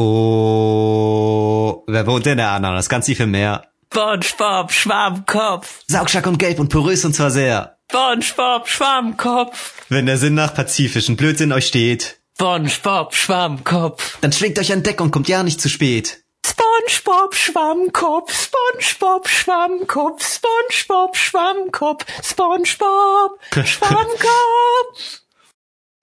Oh, 0.00 1.82
wer 1.88 2.06
wohnt 2.06 2.24
in 2.28 2.36
der 2.36 2.50
Ananas? 2.50 2.88
Ganz 2.88 3.06
tief 3.06 3.18
im 3.18 3.32
Meer. 3.32 3.66
SpongeBob 3.92 4.70
Schwammkopf. 4.70 5.82
Saugstark 5.88 6.26
und 6.28 6.38
gelb 6.38 6.60
und 6.60 6.68
porös 6.68 7.04
und 7.04 7.14
zwar 7.14 7.32
sehr. 7.32 7.78
SpongeBob 7.90 8.68
Schwammkopf. 8.68 9.72
Wenn 9.88 10.06
der 10.06 10.18
Sinn 10.18 10.34
nach 10.34 10.54
pazifischen 10.54 11.16
Blödsinn 11.16 11.52
euch 11.52 11.66
steht, 11.66 12.20
SpongeBob 12.36 13.12
Schwammkopf. 13.12 14.18
dann 14.20 14.30
schwingt 14.30 14.60
euch 14.60 14.72
an 14.72 14.84
Deck 14.84 15.00
und 15.00 15.10
kommt 15.10 15.26
ja 15.26 15.42
nicht 15.42 15.60
zu 15.60 15.68
spät. 15.68 16.22
SpongeBob 16.46 17.34
Schwammkopf, 17.34 18.32
SpongeBob 18.32 19.28
Schwammkopf, 19.28 20.22
SpongeBob 20.24 21.16
Schwammkopf, 21.16 22.04
SpongeBob 22.22 23.40
Schwammkopf. 23.66 25.22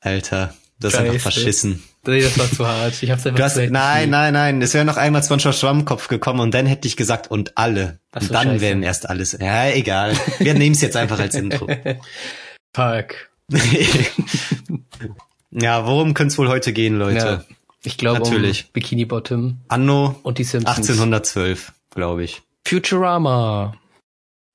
Alter, 0.01 0.53
das 0.79 0.93
ist 0.93 0.99
einfach 0.99 1.21
verschissen. 1.21 1.81
Nee, 2.07 2.21
das 2.21 2.37
war 2.37 2.49
zu 2.49 2.67
hart. 2.67 3.01
Ich 3.01 3.11
hab's 3.11 3.25
einfach 3.25 3.43
hast, 3.43 3.57
nein, 3.57 4.09
nein, 4.09 4.33
nein, 4.33 4.61
es 4.61 4.73
wäre 4.73 4.85
noch 4.85 4.97
einmal 4.97 5.23
SpongeBob 5.23 5.53
Schwammkopf 5.53 6.07
gekommen 6.07 6.39
und 6.39 6.53
dann 6.53 6.65
hätte 6.65 6.87
ich 6.87 6.97
gesagt 6.97 7.29
und 7.29 7.57
alle. 7.57 7.99
Ach 8.11 8.21
so, 8.21 8.27
und 8.27 8.33
dann 8.33 8.47
scheiße. 8.47 8.61
wären 8.61 8.83
erst 8.83 9.09
alles. 9.09 9.37
Ja, 9.39 9.69
egal. 9.69 10.15
Wir 10.39 10.53
nehmen 10.53 10.73
es 10.73 10.81
jetzt 10.81 10.97
einfach 10.97 11.19
als 11.19 11.35
Intro. 11.35 11.67
Fuck. 12.75 13.29
ja, 15.51 15.85
worum 15.85 16.13
könnte 16.13 16.31
es 16.31 16.37
wohl 16.37 16.49
heute 16.49 16.73
gehen, 16.73 16.97
Leute? 16.97 17.17
Ja. 17.17 17.55
Ich 17.83 17.97
glaube 17.97 18.21
um 18.21 18.29
Natürlich. 18.29 18.71
Bikini 18.71 19.05
Bottom 19.05 19.59
Anno 19.67 20.19
und 20.23 20.39
die 20.39 20.43
Simpsons. 20.43 20.77
1812, 20.77 21.71
glaube 21.91 22.23
ich. 22.23 22.41
Futurama. 22.67 23.75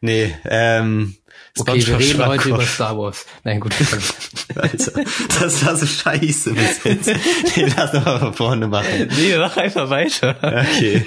Nee, 0.00 0.34
ähm, 0.44 1.16
Okay, 1.58 1.86
wir 1.86 1.98
reden 1.98 2.26
heute 2.26 2.48
über. 2.48 2.62
Star 2.62 2.96
Wars. 2.96 3.26
Nein, 3.44 3.60
gut. 3.60 3.74
Alter, 4.54 4.92
das 5.40 5.66
war 5.66 5.76
so 5.76 5.86
scheiße 5.86 6.52
bis 6.52 6.84
jetzt. 6.84 7.10
Nee, 7.56 7.66
lass 7.76 7.92
doch 7.92 8.04
mal 8.04 8.18
von 8.18 8.34
vorne 8.34 8.68
machen. 8.68 9.08
nee, 9.16 9.36
mach 9.36 9.56
einfach 9.56 9.90
weiter. 9.90 10.36
Okay. 10.42 11.04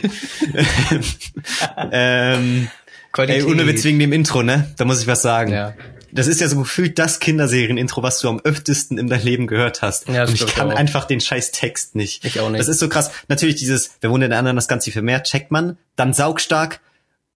ähm, 1.92 2.64
ey, 2.64 2.70
Qualität. 3.12 3.46
ohne 3.46 3.68
Witz 3.68 3.84
wegen 3.84 4.00
dem 4.00 4.14
Intro, 4.14 4.44
ne? 4.44 4.74
Da 4.78 4.86
muss 4.86 5.02
ich 5.02 5.08
was 5.08 5.22
sagen. 5.22 5.52
Ja. 5.52 5.74
Das 6.12 6.28
ist 6.28 6.42
ja 6.42 6.48
so 6.48 6.58
gefühlt 6.60 7.00
das 7.00 7.20
Kinderserien-Intro, 7.20 8.04
was 8.04 8.20
du 8.20 8.30
am 8.30 8.40
öftesten 8.44 9.00
in 9.00 9.08
deinem 9.08 9.26
Leben 9.26 9.48
gehört 9.48 9.82
hast. 9.82 10.08
Ja, 10.08 10.22
das 10.22 10.30
Und 10.30 10.42
ich 10.48 10.56
kann 10.56 10.72
auch. 10.72 10.76
einfach 10.76 11.06
den 11.06 11.20
scheiß 11.20 11.52
Text 11.52 11.96
nicht. 11.96 12.24
Ich 12.24 12.40
auch 12.40 12.50
nicht. 12.50 12.60
Das 12.60 12.68
ist 12.68 12.80
so 12.80 12.88
krass. 12.88 13.12
Natürlich 13.30 13.56
dieses, 13.56 13.96
wer 14.02 14.12
wohnt 14.12 14.24
in 14.24 14.30
der 14.30 14.38
anderen, 14.38 14.56
das 14.56 14.68
Ganze 14.68 14.92
für 14.92 15.02
mehr, 15.02 15.24
checkt 15.24 15.50
man. 15.52 15.78
Dann 15.96 16.14
saugstark, 16.14 16.82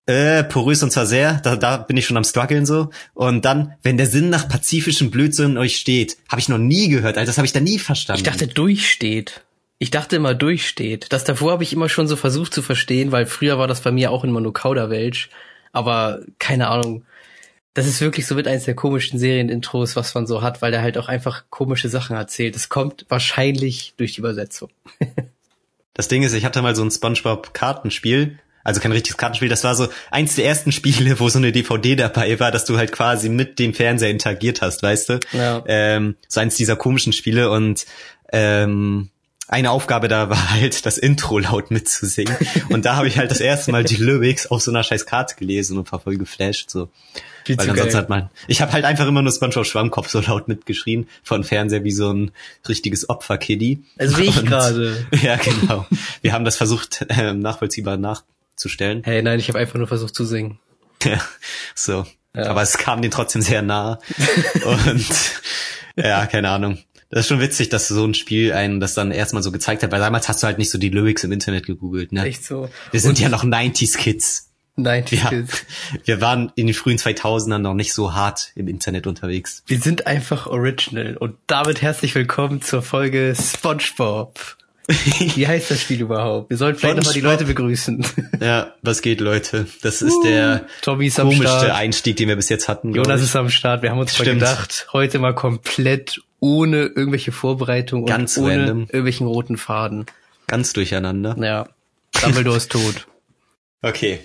äh, 0.08 0.44
porös 0.46 0.82
und 0.84 0.92
zwar 0.92 1.06
sehr, 1.06 1.36
da, 1.44 1.56
da 1.56 1.78
bin 1.78 1.98
ich 1.98 2.06
schon 2.06 2.18
am 2.18 2.24
struggeln 2.24 2.66
so. 2.66 2.90
Und 3.14 3.46
dann, 3.46 3.74
wenn 3.84 3.98
der 3.98 4.08
Sinn 4.08 4.30
nach 4.30 4.48
pazifischem 4.48 5.12
Blödsinn 5.12 5.58
euch 5.58 5.78
steht, 5.78 6.18
habe 6.30 6.40
ich 6.40 6.50
noch 6.50 6.58
nie 6.58 6.88
gehört, 6.88 7.18
Alter, 7.18 7.28
das 7.28 7.38
habe 7.38 7.46
ich 7.46 7.54
da 7.54 7.60
nie 7.60 7.78
verstanden. 7.78 8.20
Ich 8.20 8.24
dachte, 8.24 8.48
durchsteht. 8.48 9.44
Ich 9.80 9.92
dachte 9.92 10.16
immer, 10.16 10.34
durchsteht. 10.34 11.08
Das 11.12 11.26
davor 11.26 11.52
habe 11.52 11.64
ich 11.64 11.74
immer 11.74 11.90
schon 11.90 12.08
so 12.08 12.16
versucht 12.16 12.54
zu 12.54 12.62
verstehen, 12.62 13.12
weil 13.12 13.26
früher 13.26 13.60
war 13.60 13.68
das 13.68 13.82
bei 13.82 13.92
mir 13.92 14.12
auch 14.12 14.24
immer 14.24 14.42
nur 14.42 14.54
Kauderwelsch. 14.54 15.30
Aber 15.74 16.22
keine 16.40 16.70
Ahnung. 16.70 17.04
Das 17.74 17.86
ist 17.86 18.02
wirklich 18.02 18.26
so 18.26 18.34
mit 18.34 18.48
eins 18.48 18.64
der 18.64 18.74
komischen 18.74 19.20
Serienintros, 19.20 19.96
was 19.96 20.16
man 20.16 20.26
so 20.26 20.42
hat, 20.42 20.64
weil 20.64 20.72
der 20.72 20.82
halt 20.82 20.98
auch 20.98 21.10
einfach 21.10 21.44
komische 21.52 21.90
Sachen 21.90 22.16
erzählt. 22.16 22.56
Das 22.56 22.70
kommt 22.70 23.06
wahrscheinlich 23.10 23.94
durch 23.98 24.14
die 24.14 24.22
Übersetzung. 24.22 24.70
Das 25.94 26.08
Ding 26.08 26.22
ist, 26.22 26.34
ich 26.34 26.46
hatte 26.46 26.62
mal 26.62 26.76
so 26.76 26.84
ein 26.84 26.92
SpongeBob-Kartenspiel, 26.92 28.38
also 28.68 28.82
kein 28.82 28.92
richtiges 28.92 29.16
Kartenspiel, 29.16 29.48
das 29.48 29.64
war 29.64 29.76
so 29.76 29.88
eins 30.12 30.36
der 30.36 30.46
ersten 30.46 30.74
Spiele, 30.74 31.22
wo 31.22 31.30
so 31.30 31.40
eine 31.40 31.54
DVD 31.54 31.96
dabei 31.96 32.38
war, 32.38 32.52
dass 32.52 32.66
du 32.66 32.78
halt 32.78 32.92
quasi 32.92 33.30
mit 33.30 33.60
dem 33.60 33.74
Fernseher 33.74 34.10
interagiert 34.10 34.62
hast, 34.62 34.84
weißt 34.84 35.10
du? 35.10 35.20
Ja. 35.32 35.64
Ähm, 35.68 36.18
so 36.28 36.42
eins 36.42 36.56
dieser 36.56 36.76
komischen 36.76 37.14
Spiele 37.14 37.50
und 37.50 37.86
ähm, 38.34 39.10
eine 39.48 39.72
Aufgabe 39.72 40.10
da 40.10 40.30
war 40.30 40.52
halt, 40.52 40.86
das 40.86 40.98
Intro 40.98 41.40
laut 41.40 41.72
mitzusingen. 41.72 42.36
Und 42.70 42.84
da 42.84 42.98
habe 42.98 43.08
ich 43.08 43.18
halt 43.18 43.32
das 43.32 43.40
erste 43.40 43.72
Mal 43.72 43.86
die 43.86 43.96
Lyrics 43.96 44.48
auf 44.48 44.62
so 44.62 44.72
einer 44.72 44.84
scheiß 44.84 45.06
Karte 45.06 45.36
gelesen 45.36 45.78
und 45.78 45.90
war 45.94 46.02
voll 46.02 46.18
geflasht. 46.18 46.70
So. 46.70 46.90
Viel 47.46 47.58
Weil 47.58 47.68
zu 47.68 47.72
ansonsten 47.72 47.94
geil. 47.94 48.02
hat 48.02 48.10
man. 48.10 48.30
Ich 48.50 48.62
habe 48.62 48.74
halt 48.74 48.84
einfach 48.84 49.08
immer 49.08 49.22
nur 49.22 49.32
SpongeBob 49.32 49.66
Schwammkopf 49.66 50.10
so 50.10 50.20
laut 50.20 50.50
mitgeschrien 50.50 51.08
von 51.24 51.46
Fernseher 51.46 51.86
wie 51.86 51.92
so 51.92 52.12
ein 52.12 52.32
richtiges 52.68 53.08
Opferkiddy. 53.08 53.86
Also 53.98 54.18
wie 54.18 54.24
ich 54.24 54.44
gerade. 54.44 55.08
Ja, 55.22 55.38
genau. 55.38 55.86
Wir 56.22 56.34
haben 56.34 56.44
das 56.44 56.58
versucht 56.58 57.06
ähm, 57.08 57.40
nachvollziehbar 57.40 57.96
nachzustellen. 58.58 59.04
Hey, 59.04 59.22
nein, 59.22 59.40
ich 59.40 59.48
habe 59.48 59.60
einfach 59.60 59.78
nur 59.78 59.88
versucht 59.88 60.16
zu 60.16 60.26
singen. 60.26 60.60
Ja, 61.04 61.22
so. 61.76 62.06
Ja. 62.36 62.48
Aber 62.48 62.62
es 62.64 62.78
kam 62.78 63.02
denen 63.02 63.12
trotzdem 63.12 63.42
sehr 63.42 63.62
nah. 63.62 64.00
Und 64.66 65.06
ja, 65.96 66.26
keine 66.26 66.50
Ahnung. 66.50 66.80
Das 67.10 67.22
ist 67.22 67.28
schon 67.28 67.40
witzig, 67.40 67.70
dass 67.70 67.88
so 67.88 68.04
ein 68.04 68.14
Spiel 68.14 68.52
einen 68.52 68.80
das 68.80 68.94
dann 68.94 69.12
erstmal 69.12 69.42
so 69.42 69.52
gezeigt 69.52 69.82
hat, 69.84 69.92
weil 69.92 70.00
damals 70.00 70.28
hast 70.28 70.44
du 70.44 70.48
halt 70.48 70.58
nicht 70.58 70.72
so 70.72 70.78
die 70.78 70.90
Lyrics 70.90 71.24
im 71.24 71.32
Internet 71.32 71.66
gegoogelt, 71.66 72.12
ne? 72.12 72.26
Echt 72.26 72.44
so. 72.44 72.70
Wir 72.92 73.00
sind 73.00 73.20
ja 73.20 73.30
noch 73.30 73.44
90s 73.44 73.98
Kids. 73.98 74.52
Nein, 74.76 75.06
Ja, 75.10 75.32
wir, 75.32 75.48
wir 76.04 76.22
waren 76.22 76.52
in 76.56 76.68
den 76.68 76.76
frühen 76.76 76.98
2000ern 76.98 77.60
noch 77.60 77.74
nicht 77.74 77.94
so 77.94 78.14
hart 78.14 78.52
im 78.56 78.68
Internet 78.68 79.08
unterwegs. 79.08 79.64
wir 79.66 79.80
sind 79.80 80.06
einfach 80.06 80.46
original. 80.48 81.18
Und 81.18 81.36
damit 81.48 81.82
herzlich 81.82 82.14
willkommen 82.14 82.62
zur 82.62 82.84
Folge 82.84 83.34
SpongeBob. 83.36 84.58
Wie 84.88 85.46
heißt 85.48 85.70
das 85.72 85.82
Spiel 85.82 86.00
überhaupt? 86.02 86.50
Wir 86.50 86.56
sollten 86.58 86.80
vielleicht 86.80 86.98
nochmal 86.98 87.14
die. 87.14 87.20
Leute 87.20 87.44
begrüßen. 87.46 88.06
Ja, 88.40 88.74
was 88.82 89.02
geht, 89.02 89.20
Leute? 89.20 89.68
Das 89.82 90.02
ist 90.02 90.18
der 90.24 90.66
Tommy 90.82 91.08
ist 91.08 91.18
komischste. 91.18 91.76
Einstieg, 91.76 92.16
den 92.16 92.30
wir 92.30 92.38
bis 92.38 92.48
jetzt 92.50 92.70
hatten. 92.70 92.94
Jonas 92.94 93.22
ist 93.22 93.36
am 93.36 93.50
Start. 93.50 93.82
Wir 93.82 93.92
haben 93.92 94.00
uns 94.00 94.14
Stimmt. 94.16 94.40
gedacht, 94.40 94.88
heute 94.94 95.20
mal 95.20 95.36
komplett 95.36 96.22
ohne 96.40 96.84
irgendwelche 96.86 97.32
Vorbereitung 97.34 98.02
und 98.04 98.08
Ganz 98.08 98.38
ohne 98.38 98.60
random. 98.62 98.80
irgendwelchen 98.84 99.28
roten 99.28 99.58
Faden. 99.58 100.06
ganz 100.48 100.72
durcheinander. 100.74 101.36
Ja. 101.40 101.68
Dumbledore 102.24 102.56
ist 102.58 102.72
tot. 102.72 103.08
Okay. 103.82 104.20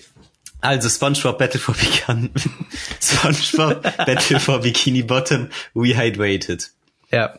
Also 0.60 0.88
SpongeBob 0.88 1.38
Battle 1.38 1.58
for 1.58 1.74
Bikini. 1.74 2.30
SpongeBob 3.02 3.82
Battle 3.96 4.38
for 4.38 4.60
Bikini 4.60 5.02
Bottom 5.02 5.48
Rehydrated. 5.74 6.70
Ja. 7.10 7.34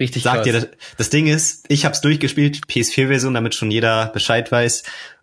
Richtig 0.00 0.22
Sagt 0.22 0.36
krass. 0.36 0.44
dir, 0.44 0.52
das, 0.52 0.68
das 0.98 1.10
Ding 1.10 1.26
ist, 1.26 1.64
ich 1.68 1.84
hab's 1.84 2.00
durchgespielt, 2.00 2.60
PS4-Version, 2.68 3.34
damit 3.34 3.54
schon 3.54 3.70
jeder 3.70 4.06
Bescheid 4.06 4.50
weiß. 4.50 4.82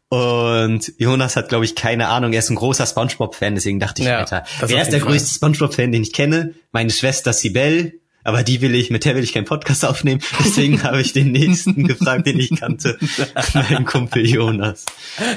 Und 0.10 0.92
Jonas 0.98 1.36
hat, 1.38 1.50
glaube 1.50 1.64
ich, 1.66 1.76
keine 1.76 2.10
Ahnung. 2.10 2.34
Er 2.34 2.40
ist 2.40 2.50
ein 2.50 2.56
großer 2.56 2.86
SpongeBob-Fan, 2.86 3.56
deswegen 3.56 3.80
dachte 3.80 4.02
ich, 4.02 4.08
Ja, 4.08 4.20
Alter, 4.20 4.44
wer 4.62 4.82
ist 4.82 4.92
der 4.92 5.00
größte 5.00 5.34
SpongeBob-Fan, 5.36 5.92
den 5.92 6.04
ich 6.04 6.12
kenne? 6.14 6.54
Meine 6.72 6.90
Schwester 6.92 7.32
Sibel. 7.34 7.94
Aber 8.24 8.44
die 8.44 8.62
will 8.62 8.76
ich, 8.76 8.92
mit 8.92 9.04
der 9.06 9.16
will 9.16 9.24
ich 9.24 9.34
keinen 9.34 9.46
Podcast 9.46 9.84
aufnehmen. 9.84 10.22
Deswegen 10.46 10.84
habe 10.84 11.02
ich 11.02 11.12
den 11.14 11.32
nächsten 11.32 11.88
gefragt, 11.88 12.28
den 12.28 12.40
ich 12.40 12.52
kannte. 12.60 13.00
Mein 13.56 13.84
Kumpel 13.86 14.28
Jonas. 14.28 14.86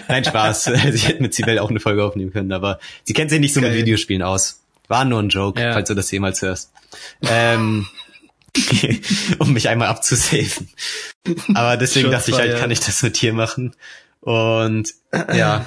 Nein, 0.08 0.24
Spaß. 0.24 0.66
Also 0.74 0.88
ich 0.92 1.08
hätte 1.08 1.22
mit 1.22 1.32
Sibel 1.32 1.58
auch 1.60 1.70
eine 1.70 1.80
Folge 1.80 2.04
aufnehmen 2.04 2.30
können, 2.32 2.52
aber 2.52 2.78
sie 3.04 3.14
kennt 3.14 3.30
sich 3.30 3.40
nicht 3.40 3.54
so 3.54 3.60
mit 3.60 3.70
Geil. 3.70 3.78
Videospielen 3.78 4.22
aus. 4.22 4.60
War 4.88 5.06
nur 5.06 5.20
ein 5.22 5.30
Joke, 5.30 5.58
Ja. 5.62 5.72
falls 5.72 5.88
du 5.88 5.94
das 5.94 6.10
jemals 6.10 6.42
hörst. 6.42 6.72
Ähm, 7.22 7.86
um 9.38 9.52
mich 9.52 9.68
einmal 9.68 9.88
abzusaven. 9.88 10.68
Aber 11.54 11.76
deswegen 11.76 12.10
dachte 12.10 12.30
ich 12.30 12.38
halt, 12.38 12.58
kann 12.58 12.70
ich 12.70 12.80
das 12.80 13.02
mit 13.02 13.20
dir 13.20 13.32
machen. 13.32 13.74
Und 14.20 14.94
ja, 15.12 15.66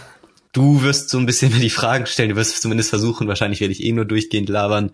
du 0.54 0.82
wirst 0.82 1.10
so 1.10 1.18
ein 1.18 1.26
bisschen 1.26 1.54
mir 1.54 1.60
die 1.60 1.70
Fragen 1.70 2.06
stellen, 2.06 2.30
du 2.30 2.36
wirst 2.36 2.56
es 2.56 2.62
zumindest 2.62 2.90
versuchen, 2.90 3.28
wahrscheinlich 3.28 3.60
werde 3.60 3.74
ich 3.74 3.84
eh 3.84 3.92
nur 3.92 4.06
durchgehend 4.06 4.50
labern, 4.50 4.92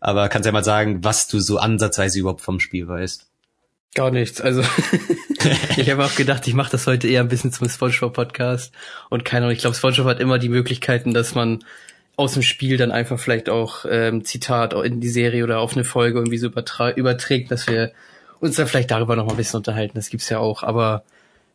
aber 0.00 0.28
kannst 0.28 0.46
ja 0.46 0.52
mal 0.52 0.64
sagen, 0.64 1.02
was 1.02 1.28
du 1.28 1.40
so 1.40 1.58
ansatzweise 1.58 2.18
überhaupt 2.18 2.42
vom 2.42 2.60
Spiel 2.60 2.86
weißt. 2.88 3.26
Gar 3.94 4.10
nichts. 4.10 4.42
Also 4.42 4.62
ich 5.76 5.90
habe 5.90 6.04
auch 6.04 6.14
gedacht, 6.14 6.46
ich 6.46 6.54
mache 6.54 6.70
das 6.70 6.86
heute 6.86 7.08
eher 7.08 7.20
ein 7.20 7.28
bisschen 7.28 7.52
zum 7.52 7.68
SpongeBob-Podcast. 7.68 8.72
Und 9.10 9.24
keine 9.24 9.46
Ahnung, 9.46 9.54
ich 9.54 9.60
glaube, 9.60 9.76
SpongeBob 9.76 10.06
hat 10.06 10.20
immer 10.20 10.38
die 10.38 10.48
Möglichkeiten, 10.48 11.14
dass 11.14 11.34
man 11.34 11.64
aus 12.16 12.32
dem 12.32 12.42
Spiel 12.42 12.78
dann 12.78 12.90
einfach 12.90 13.18
vielleicht 13.18 13.48
auch 13.48 13.84
ähm, 13.88 14.24
Zitat 14.24 14.72
in 14.72 15.00
die 15.00 15.08
Serie 15.08 15.44
oder 15.44 15.60
auf 15.60 15.74
eine 15.74 15.84
Folge 15.84 16.18
irgendwie 16.18 16.38
so 16.38 16.46
übertra 16.46 16.90
überträgt, 16.90 17.50
dass 17.50 17.68
wir 17.68 17.92
uns 18.40 18.56
dann 18.56 18.66
vielleicht 18.66 18.90
darüber 18.90 19.16
noch 19.16 19.26
mal 19.26 19.32
ein 19.32 19.36
bisschen 19.36 19.58
unterhalten. 19.58 19.94
Das 19.94 20.10
gibt's 20.10 20.28
ja 20.28 20.38
auch. 20.38 20.62
Aber 20.62 21.04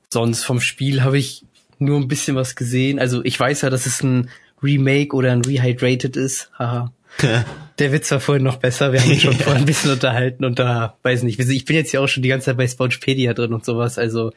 sonst 0.09 0.44
vom 0.44 0.62
Spiel 0.62 1.03
habe 1.03 1.18
ich 1.18 1.44
nur 1.80 2.00
ein 2.00 2.07
bisschen 2.07 2.35
was 2.35 2.56
gesehen. 2.56 3.00
Also 3.00 3.24
ich 3.24 3.39
weiß 3.39 3.62
ja, 3.62 3.69
dass 3.69 3.88
es 3.88 4.03
ein 4.03 4.30
Remake 4.62 5.15
oder 5.15 5.31
ein 5.31 5.44
Rehydrated 5.44 6.15
ist. 6.15 6.51
Haha. 6.57 6.91
Der 7.80 7.91
Witz 7.91 8.12
war 8.12 8.19
vorhin 8.19 8.44
noch 8.44 8.57
besser. 8.57 8.94
Wir 8.94 9.01
haben 9.01 9.09
uns 9.09 9.21
schon 9.21 9.33
vorhin 9.38 9.63
ein 9.63 9.65
bisschen 9.65 9.91
unterhalten 9.91 10.45
und 10.45 10.59
da, 10.59 10.97
weiß 11.01 11.24
nicht, 11.24 11.39
ich 11.39 11.65
bin 11.65 11.75
jetzt 11.75 11.91
ja 11.91 12.00
auch 12.00 12.07
schon 12.07 12.24
die 12.24 12.30
ganze 12.30 12.45
Zeit 12.45 12.57
bei 12.57 12.68
Spongepedia 12.68 13.33
drin 13.33 13.53
und 13.53 13.65
sowas. 13.65 13.97
Also 13.97 14.31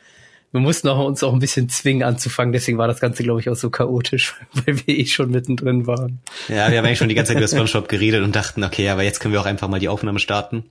wir 0.54 0.60
mussten 0.60 0.86
auch, 0.86 1.04
uns 1.04 1.20
auch 1.24 1.32
ein 1.32 1.40
bisschen 1.40 1.68
zwingen 1.68 2.04
anzufangen. 2.04 2.52
Deswegen 2.52 2.78
war 2.78 2.86
das 2.86 3.00
Ganze, 3.00 3.24
glaube 3.24 3.40
ich, 3.40 3.50
auch 3.50 3.56
so 3.56 3.70
chaotisch, 3.70 4.36
weil 4.52 4.76
wir 4.86 4.98
eh 5.00 5.04
schon 5.04 5.32
mittendrin 5.32 5.88
waren. 5.88 6.20
Ja, 6.48 6.70
wir 6.70 6.78
haben 6.78 6.86
eigentlich 6.86 6.98
schon 6.98 7.08
die 7.08 7.16
ganze 7.16 7.32
Zeit 7.32 7.38
über 7.38 7.48
SpongeBob 7.48 7.88
geredet 7.88 8.22
und 8.22 8.36
dachten, 8.36 8.62
okay, 8.62 8.88
aber 8.88 9.02
jetzt 9.02 9.18
können 9.18 9.34
wir 9.34 9.40
auch 9.40 9.46
einfach 9.46 9.66
mal 9.66 9.80
die 9.80 9.88
Aufnahme 9.88 10.20
starten. 10.20 10.70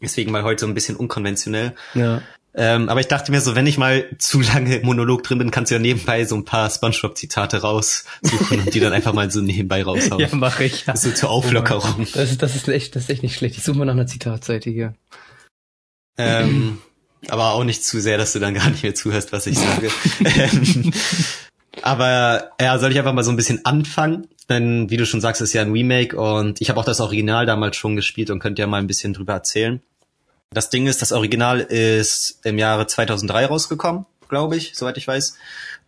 Deswegen 0.00 0.32
mal 0.32 0.42
heute 0.42 0.62
so 0.62 0.66
ein 0.66 0.72
bisschen 0.72 0.96
unkonventionell. 0.96 1.74
Ja. 1.92 2.22
Ähm, 2.54 2.88
aber 2.88 3.00
ich 3.00 3.08
dachte 3.08 3.30
mir 3.30 3.42
so, 3.42 3.54
wenn 3.54 3.66
ich 3.66 3.76
mal 3.76 4.06
zu 4.16 4.40
lange 4.40 4.76
im 4.76 4.86
Monolog 4.86 5.22
drin 5.22 5.36
bin, 5.36 5.50
kannst 5.50 5.70
du 5.70 5.74
ja 5.74 5.80
nebenbei 5.82 6.24
so 6.24 6.34
ein 6.34 6.46
paar 6.46 6.70
SpongeBob-Zitate 6.70 7.60
raussuchen 7.60 8.60
und 8.60 8.74
die 8.74 8.80
dann 8.80 8.94
einfach 8.94 9.12
mal 9.12 9.30
so 9.30 9.42
nebenbei 9.42 9.82
raushauen. 9.82 10.20
Ja, 10.30 10.34
mache 10.34 10.64
ich. 10.64 10.86
Ja. 10.86 10.96
So 10.96 11.10
zur 11.10 11.28
Auflockerung. 11.28 12.06
Das 12.14 12.30
ist, 12.30 12.42
das 12.42 12.56
ist 12.56 12.66
echt, 12.68 12.96
das 12.96 13.02
ist 13.02 13.10
echt 13.10 13.22
nicht 13.22 13.36
schlecht. 13.36 13.58
Ich 13.58 13.64
suche 13.64 13.76
mal 13.76 13.84
nach 13.84 13.92
einer 13.92 14.06
Zitatseite 14.06 14.70
hier. 14.70 14.94
Ähm, 16.16 16.78
Aber 17.28 17.52
auch 17.52 17.64
nicht 17.64 17.84
zu 17.84 18.00
sehr, 18.00 18.18
dass 18.18 18.32
du 18.32 18.38
dann 18.38 18.54
gar 18.54 18.70
nicht 18.70 18.82
mehr 18.82 18.94
zuhörst, 18.94 19.32
was 19.32 19.46
ich 19.46 19.58
sage. 19.58 19.90
Ähm, 20.24 20.92
aber 21.82 22.50
ja, 22.60 22.78
soll 22.78 22.92
ich 22.92 22.98
einfach 22.98 23.12
mal 23.12 23.24
so 23.24 23.30
ein 23.30 23.36
bisschen 23.36 23.64
anfangen? 23.64 24.28
Denn 24.48 24.90
wie 24.90 24.96
du 24.96 25.06
schon 25.06 25.20
sagst, 25.20 25.40
ist 25.40 25.52
ja 25.52 25.62
ein 25.62 25.70
Remake 25.70 26.16
und 26.16 26.60
ich 26.60 26.70
habe 26.70 26.80
auch 26.80 26.84
das 26.84 27.00
Original 27.00 27.46
damals 27.46 27.76
schon 27.76 27.94
gespielt 27.94 28.30
und 28.30 28.40
könnt 28.40 28.58
ja 28.58 28.66
mal 28.66 28.78
ein 28.78 28.88
bisschen 28.88 29.12
drüber 29.12 29.34
erzählen. 29.34 29.80
Das 30.52 30.70
Ding 30.70 30.88
ist, 30.88 31.00
das 31.00 31.12
Original 31.12 31.60
ist 31.60 32.40
im 32.44 32.58
Jahre 32.58 32.88
2003 32.88 33.46
rausgekommen, 33.46 34.06
glaube 34.28 34.56
ich, 34.56 34.72
soweit 34.74 34.96
ich 34.96 35.06
weiß. 35.06 35.36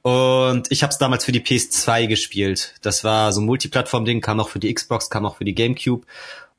Und 0.02 0.70
ich 0.70 0.84
habe 0.84 0.92
es 0.92 0.98
damals 0.98 1.24
für 1.24 1.32
die 1.32 1.40
PS2 1.40 2.06
gespielt. 2.06 2.74
Das 2.82 3.02
war 3.02 3.32
so 3.32 3.40
ein 3.40 3.46
Multiplattform-Ding, 3.46 4.20
kam 4.20 4.38
auch 4.38 4.48
für 4.48 4.60
die 4.60 4.72
Xbox, 4.72 5.10
kam 5.10 5.26
auch 5.26 5.36
für 5.36 5.44
die 5.44 5.54
GameCube 5.54 6.06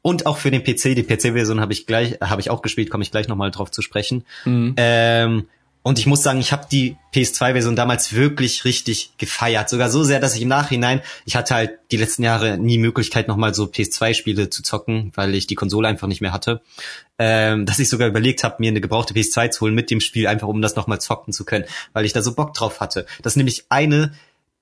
und 0.03 0.27
auch 0.27 0.37
für 0.37 0.51
den 0.51 0.63
PC. 0.63 0.95
Die 0.95 1.03
PC-Version 1.03 1.59
habe 1.59 1.73
ich 1.73 1.87
gleich, 1.87 2.19
habe 2.21 2.41
ich 2.41 2.51
auch 2.51 2.61
gespielt, 2.61 2.91
komme 2.91 3.03
ich 3.03 3.09
gleich 3.09 3.27
nochmal 3.27 3.49
drauf 3.49 3.71
zu 3.71 3.81
sprechen. 3.81 4.25
Mhm. 4.45 4.75
Ähm, 4.77 5.47
und 5.81 5.99
ich 5.99 6.05
muss 6.05 6.23
sagen, 6.23 6.39
ich 6.39 6.51
habe 6.51 6.65
die 6.71 6.95
PS2-Version 7.13 7.75
damals 7.75 8.13
wirklich 8.13 8.63
richtig 8.63 9.13
gefeiert. 9.17 9.69
Sogar 9.69 9.89
so 9.89 10.03
sehr, 10.03 10.19
dass 10.19 10.35
ich 10.35 10.41
im 10.41 10.47
Nachhinein, 10.47 11.01
ich 11.25 11.35
hatte 11.35 11.55
halt 11.55 11.71
die 11.91 11.97
letzten 11.97 12.23
Jahre 12.23 12.57
nie 12.57 12.77
Möglichkeit, 12.77 13.27
nochmal 13.27 13.53
so 13.53 13.65
PS2-Spiele 13.65 14.49
zu 14.49 14.61
zocken, 14.61 15.11
weil 15.15 15.35
ich 15.35 15.47
die 15.47 15.55
Konsole 15.55 15.87
einfach 15.87 16.07
nicht 16.07 16.21
mehr 16.21 16.31
hatte. 16.31 16.61
Ähm, 17.17 17.65
dass 17.65 17.79
ich 17.79 17.89
sogar 17.89 18.07
überlegt 18.07 18.43
habe, 18.43 18.55
mir 18.59 18.69
eine 18.69 18.81
gebrauchte 18.81 19.13
PS2 19.13 19.51
zu 19.51 19.61
holen 19.61 19.75
mit 19.75 19.91
dem 19.91 19.99
Spiel, 19.99 20.27
einfach 20.27 20.47
um 20.47 20.61
das 20.61 20.75
nochmal 20.75 21.01
zocken 21.01 21.33
zu 21.33 21.43
können, 21.43 21.65
weil 21.91 22.05
ich 22.05 22.13
da 22.13 22.21
so 22.21 22.33
Bock 22.33 22.53
drauf 22.53 22.79
hatte. 22.79 23.05
Das 23.21 23.33
ist 23.33 23.37
nämlich 23.37 23.65
eine 23.69 24.13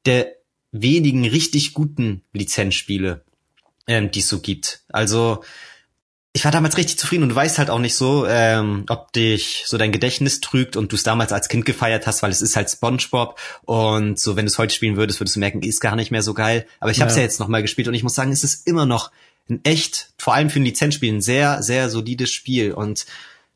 der 0.05 0.35
wenigen 0.71 1.25
richtig 1.27 1.73
guten 1.73 2.23
Lizenzspiele, 2.33 3.23
ähm, 3.87 4.11
die 4.11 4.19
es 4.19 4.29
so 4.29 4.39
gibt. 4.39 4.81
Also 4.89 5.43
ich 6.33 6.45
war 6.45 6.51
damals 6.51 6.77
richtig 6.77 6.97
zufrieden 6.97 7.23
und 7.23 7.29
du 7.29 7.35
weißt 7.35 7.59
halt 7.59 7.69
auch 7.69 7.79
nicht 7.79 7.95
so, 7.95 8.25
ähm, 8.25 8.85
ob 8.87 9.11
dich 9.11 9.63
so 9.65 9.77
dein 9.77 9.91
Gedächtnis 9.91 10.39
trügt 10.39 10.77
und 10.77 10.91
du 10.91 10.95
es 10.95 11.03
damals 11.03 11.33
als 11.33 11.49
Kind 11.49 11.65
gefeiert 11.65 12.07
hast, 12.07 12.23
weil 12.23 12.31
es 12.31 12.41
ist 12.41 12.55
halt 12.55 12.69
SpongeBob 12.69 13.37
und 13.63 14.17
so, 14.17 14.37
wenn 14.37 14.45
du 14.45 14.51
es 14.51 14.57
heute 14.57 14.73
spielen 14.73 14.95
würdest, 14.95 15.19
würdest 15.19 15.35
du 15.35 15.41
merken, 15.41 15.61
ist 15.61 15.81
gar 15.81 15.97
nicht 15.97 16.09
mehr 16.09 16.23
so 16.23 16.33
geil. 16.33 16.65
Aber 16.79 16.91
ich 16.91 17.01
habe 17.01 17.09
es 17.09 17.15
ja. 17.15 17.21
ja 17.21 17.25
jetzt 17.25 17.41
nochmal 17.41 17.61
gespielt 17.61 17.89
und 17.89 17.93
ich 17.95 18.03
muss 18.03 18.15
sagen, 18.15 18.31
es 18.31 18.45
ist 18.45 18.65
immer 18.65 18.85
noch 18.85 19.11
ein 19.49 19.59
echt, 19.65 20.13
vor 20.17 20.33
allem 20.33 20.49
für 20.49 20.61
ein 20.61 20.65
Lizenzspiel, 20.65 21.13
ein 21.13 21.21
sehr, 21.21 21.61
sehr 21.63 21.89
solides 21.89 22.31
Spiel 22.31 22.71
und 22.71 23.05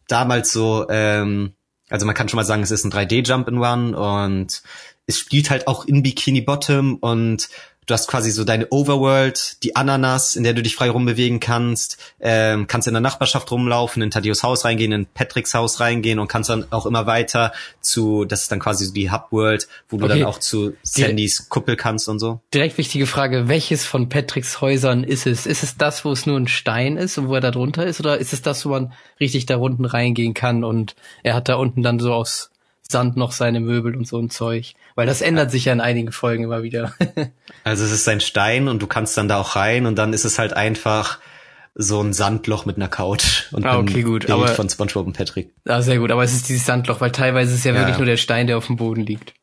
damals 0.08 0.52
so, 0.52 0.86
ähm, 0.90 1.54
also 1.90 2.06
man 2.06 2.16
kann 2.16 2.28
schon 2.28 2.38
mal 2.38 2.44
sagen, 2.44 2.64
es 2.64 2.72
ist 2.72 2.84
ein 2.84 2.92
3D-Jump 2.92 3.48
in 3.48 3.60
One 3.60 3.98
und 3.98 4.64
es 5.08 5.20
spielt 5.20 5.50
halt 5.50 5.68
auch 5.68 5.86
in 5.86 6.04
Bikini 6.04 6.42
Bottom 6.42 6.96
und 6.96 7.48
Du 7.86 7.94
hast 7.94 8.08
quasi 8.08 8.32
so 8.32 8.44
deine 8.44 8.68
Overworld, 8.72 9.62
die 9.64 9.76
Ananas, 9.76 10.36
in 10.36 10.44
der 10.44 10.54
du 10.54 10.64
dich 10.64 10.76
frei 10.76 10.90
rumbewegen 10.90 11.40
kannst, 11.40 11.98
ähm, 12.20 12.66
kannst 12.66 12.88
in 12.88 12.94
der 12.96 13.02
Nachbarschaft 13.02 13.52
rumlaufen, 13.52 14.02
in 14.02 14.10
Tadios 14.10 14.42
Haus 14.42 14.66
reingehen, 14.66 14.92
in 14.92 15.06
Patricks 15.06 15.54
Haus 15.54 15.80
reingehen 15.80 16.18
und 16.18 16.28
kannst 16.28 16.50
dann 16.50 16.66
auch 16.72 16.88
immer 16.88 17.06
weiter 17.06 17.54
zu, 17.82 18.26
das 18.26 18.44
ist 18.44 18.52
dann 18.52 18.60
quasi 18.60 18.86
so 18.86 18.94
die 18.94 19.12
Hubworld, 19.12 19.68
wo 19.90 19.98
du 19.98 20.06
okay. 20.06 20.20
dann 20.20 20.28
auch 20.28 20.40
zu 20.40 20.74
Sandys 20.82 21.48
Kuppel 21.50 21.76
kannst 21.76 22.10
und 22.10 22.18
so. 22.18 22.40
Direkt 22.54 22.78
wichtige 22.80 23.06
Frage, 23.06 23.48
welches 23.48 23.86
von 23.86 24.10
Patricks 24.10 24.62
Häusern 24.62 25.04
ist 25.04 25.28
es? 25.28 25.46
Ist 25.46 25.62
es 25.62 25.78
das, 25.78 26.06
wo 26.06 26.12
es 26.12 26.26
nur 26.26 26.40
ein 26.40 26.48
Stein 26.48 26.98
ist 26.98 27.18
und 27.20 27.28
wo 27.28 27.36
er 27.36 27.42
da 27.42 27.52
drunter 27.52 27.86
ist, 27.86 28.00
oder 28.00 28.18
ist 28.18 28.34
es 28.34 28.42
das, 28.42 28.66
wo 28.66 28.70
man 28.70 28.94
richtig 29.20 29.46
da 29.46 29.58
unten 29.58 29.86
reingehen 29.86 30.34
kann 30.34 30.64
und 30.64 30.96
er 31.22 31.36
hat 31.36 31.50
da 31.50 31.56
unten 31.56 31.84
dann 31.84 32.00
so 32.00 32.14
aus 32.14 32.50
Sand 32.90 33.18
noch 33.18 33.32
seine 33.32 33.60
Möbel 33.60 33.96
und 33.96 34.08
so 34.08 34.20
ein 34.20 34.30
Zeug. 34.30 34.74
Weil 34.96 35.08
das 35.08 35.22
ändert 35.22 35.52
sich 35.52 35.66
ja 35.66 35.74
in 35.74 35.82
einigen 35.82 36.12
Folgen 36.12 36.44
immer 36.44 36.64
wieder. 36.64 36.94
also 37.64 37.84
es 37.84 37.92
ist 37.92 38.08
ein 38.08 38.22
Stein 38.22 38.68
und 38.68 38.82
du 38.82 38.88
kannst 38.88 39.18
dann 39.18 39.28
da 39.28 39.40
auch 39.40 39.56
rein 39.56 39.86
und 39.86 39.96
dann 39.96 40.14
ist 40.14 40.26
es 40.26 40.40
halt 40.40 40.54
einfach 40.54 41.20
so 41.76 42.02
ein 42.02 42.14
Sandloch 42.14 42.66
mit 42.66 42.78
einer 42.78 42.88
Couch 42.88 43.52
und 43.52 43.66
ah, 43.66 43.78
okay, 43.78 44.02
gut, 44.02 44.30
aber 44.30 44.48
von 44.48 44.70
SpongeBob 44.70 45.08
und 45.08 45.18
Patrick. 45.18 45.52
Ah, 45.68 45.82
sehr 45.82 46.00
gut, 46.00 46.10
aber 46.10 46.24
es 46.24 46.34
ist 46.34 46.48
dieses 46.48 46.66
Sandloch, 46.66 47.02
weil 47.02 47.12
teilweise 47.12 47.54
ist 47.54 47.66
ja, 47.66 47.74
ja. 47.74 47.80
wirklich 47.80 47.98
nur 47.98 48.06
der 48.06 48.16
Stein, 48.16 48.48
der 48.48 48.58
auf 48.58 48.68
dem 48.68 48.78
Boden 48.78 49.06
liegt. 49.06 49.34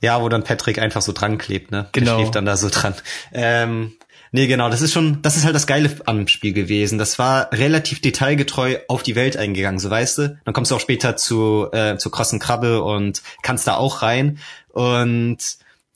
ja, 0.00 0.20
wo 0.20 0.28
dann 0.28 0.42
Patrick 0.42 0.80
einfach 0.80 1.00
so 1.00 1.12
dran 1.12 1.38
klebt, 1.38 1.70
ne? 1.70 1.88
Genau. 1.92 2.10
Der 2.10 2.18
schläft 2.18 2.34
dann 2.34 2.44
da 2.44 2.56
so 2.56 2.68
dran. 2.70 2.94
Ähm, 3.32 3.92
Nee, 4.32 4.46
genau, 4.46 4.70
das 4.70 4.80
ist 4.80 4.92
schon, 4.92 5.22
das 5.22 5.36
ist 5.36 5.44
halt 5.44 5.56
das 5.56 5.66
Geile 5.66 5.90
am 6.06 6.28
Spiel 6.28 6.52
gewesen. 6.52 6.98
Das 6.98 7.18
war 7.18 7.52
relativ 7.52 8.00
detailgetreu 8.00 8.78
auf 8.86 9.02
die 9.02 9.16
Welt 9.16 9.36
eingegangen, 9.36 9.80
so 9.80 9.90
weißt 9.90 10.18
du. 10.18 10.38
Dann 10.44 10.54
kommst 10.54 10.70
du 10.70 10.76
auch 10.76 10.80
später 10.80 11.16
zu, 11.16 11.68
äh, 11.72 11.96
zur 11.96 12.12
krossen 12.12 12.38
Krabbe 12.38 12.82
und 12.82 13.22
kannst 13.42 13.66
da 13.66 13.74
auch 13.76 14.02
rein. 14.02 14.38
Und 14.68 15.38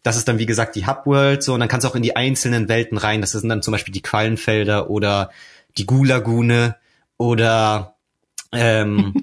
das 0.02 0.16
ist 0.16 0.26
dann, 0.26 0.38
wie 0.38 0.46
gesagt, 0.46 0.74
die 0.74 0.86
Hubworld, 0.86 1.44
so, 1.44 1.54
und 1.54 1.60
dann 1.60 1.68
kannst 1.68 1.84
du 1.84 1.88
auch 1.88 1.94
in 1.94 2.02
die 2.02 2.16
einzelnen 2.16 2.68
Welten 2.68 2.98
rein. 2.98 3.20
Das 3.20 3.32
sind 3.32 3.48
dann 3.48 3.62
zum 3.62 3.72
Beispiel 3.72 3.94
die 3.94 4.02
Quallenfelder 4.02 4.90
oder 4.90 5.30
die 5.78 5.86
Gulagune 5.86 6.76
oder, 7.16 7.94
ähm, 8.52 9.14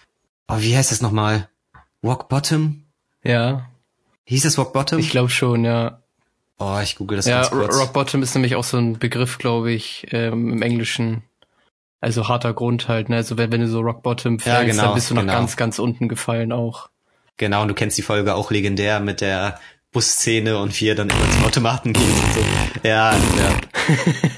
oh, 0.48 0.56
wie 0.58 0.76
heißt 0.76 0.92
das 0.92 1.00
nochmal? 1.00 1.48
Rock 2.04 2.28
Bottom? 2.28 2.84
Ja. 3.24 3.70
Hieß 4.24 4.44
es 4.44 4.58
Rock 4.58 4.74
Bottom? 4.74 4.98
Ich 4.98 5.10
glaube 5.10 5.30
schon, 5.30 5.64
ja. 5.64 5.99
Oh, 6.60 6.78
ich 6.82 6.96
google 6.96 7.16
das 7.16 7.26
ja, 7.26 7.38
ganz 7.40 7.50
kurz. 7.50 7.76
Rock 7.76 7.94
Bottom 7.94 8.22
ist 8.22 8.34
nämlich 8.34 8.54
auch 8.54 8.64
so 8.64 8.76
ein 8.76 8.98
Begriff, 8.98 9.38
glaube 9.38 9.72
ich, 9.72 10.06
ähm, 10.12 10.52
im 10.52 10.62
Englischen. 10.62 11.22
Also 12.02 12.28
harter 12.28 12.54
Grund 12.54 12.88
halt, 12.88 13.08
ne? 13.08 13.16
Also 13.16 13.36
wenn, 13.36 13.50
wenn 13.50 13.60
du 13.60 13.68
so 13.68 13.80
Rock 13.80 14.02
Bottom 14.02 14.38
fällst, 14.38 14.60
ja, 14.60 14.66
genau, 14.66 14.82
dann 14.84 14.94
bist 14.94 15.10
du 15.10 15.14
noch 15.14 15.22
genau. 15.22 15.32
ganz, 15.34 15.56
ganz 15.56 15.78
unten 15.78 16.08
gefallen 16.08 16.52
auch. 16.52 16.88
Genau, 17.38 17.62
und 17.62 17.68
du 17.68 17.74
kennst 17.74 17.96
die 17.98 18.02
Folge 18.02 18.34
auch 18.34 18.50
legendär 18.50 19.00
mit 19.00 19.22
der 19.22 19.58
Busszene 19.92 20.58
und 20.58 20.78
wie 20.80 20.88
er 20.88 20.94
dann 20.94 21.08
immer 21.08 21.30
zum 21.30 21.44
Automaten 21.44 21.92
geht 21.92 22.02
und 22.02 22.34
so. 22.34 22.40
Ja, 22.88 23.12
ja. 23.12 23.56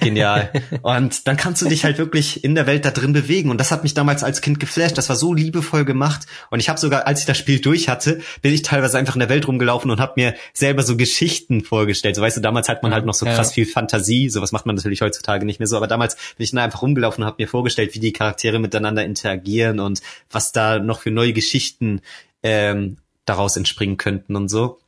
Genial. 0.01 0.51
Und 0.83 1.27
dann 1.27 1.37
kannst 1.37 1.63
du 1.63 1.69
dich 1.69 1.85
halt 1.85 1.99
wirklich 1.99 2.45
in 2.45 2.55
der 2.55 2.67
Welt 2.67 2.85
da 2.85 2.91
drin 2.91 3.13
bewegen. 3.13 3.51
Und 3.51 3.59
das 3.59 3.71
hat 3.71 3.83
mich 3.83 3.95
damals 3.95 4.23
als 4.23 4.41
Kind 4.41 4.61
geflasht. 4.61 4.99
Das 4.99 5.09
war 5.09 5.17
so 5.17 5.35
liebevoll 5.35 5.85
gemacht. 5.85 6.27
Und 6.51 6.61
ich 6.61 6.69
habe 6.69 6.79
sogar, 6.79 7.07
als 7.07 7.21
ich 7.21 7.27
das 7.27 7.39
Spiel 7.39 7.61
durch 7.61 7.89
hatte, 7.89 8.21
bin 8.41 8.53
ich 8.53 8.63
teilweise 8.63 8.99
einfach 8.99 9.15
in 9.15 9.21
der 9.21 9.29
Welt 9.29 9.47
rumgelaufen 9.47 9.91
und 9.91 10.01
habe 10.01 10.15
mir 10.17 10.35
selber 10.53 10.83
so 10.83 10.97
Geschichten 10.97 11.63
vorgestellt. 11.63 12.17
So 12.17 12.23
weißt 12.23 12.37
du, 12.37 12.41
damals 12.41 12.69
hat 12.69 12.83
man 12.83 12.93
halt 12.93 13.07
noch 13.07 13.15
so 13.15 13.27
krass 13.27 13.49
ja. 13.49 13.55
viel 13.55 13.67
Fantasie. 13.67 14.29
Sowas 14.29 14.53
macht 14.53 14.67
man 14.67 14.77
natürlich 14.77 15.03
heutzutage 15.03 15.47
nicht 15.47 15.59
mehr 15.59 15.69
so. 15.69 15.77
Aber 15.77 15.87
damals 15.87 16.17
bin 16.37 16.45
ich 16.45 16.51
dann 16.51 16.61
einfach 16.61 16.83
rumgelaufen 16.83 17.23
und 17.23 17.27
habe 17.27 17.43
mir 17.43 17.49
vorgestellt, 17.49 17.95
wie 17.95 18.01
die 18.01 18.13
Charaktere 18.13 18.59
miteinander 18.59 19.05
interagieren 19.05 19.81
und 19.81 20.03
was 20.31 20.53
da 20.53 20.79
noch 20.79 21.01
für 21.01 21.11
neue 21.11 21.33
Geschichten 21.33 22.01
ähm, 22.43 22.97
daraus 23.25 23.57
entspringen 23.57 23.97
könnten 23.97 24.37
und 24.37 24.49
so. 24.49 24.79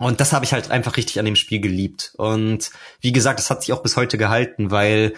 Und 0.00 0.18
das 0.18 0.32
habe 0.32 0.46
ich 0.46 0.54
halt 0.54 0.70
einfach 0.70 0.96
richtig 0.96 1.18
an 1.18 1.26
dem 1.26 1.36
Spiel 1.36 1.60
geliebt. 1.60 2.14
Und 2.16 2.70
wie 3.02 3.12
gesagt, 3.12 3.38
das 3.38 3.50
hat 3.50 3.60
sich 3.60 3.74
auch 3.74 3.82
bis 3.82 3.98
heute 3.98 4.16
gehalten, 4.16 4.70
weil 4.70 5.12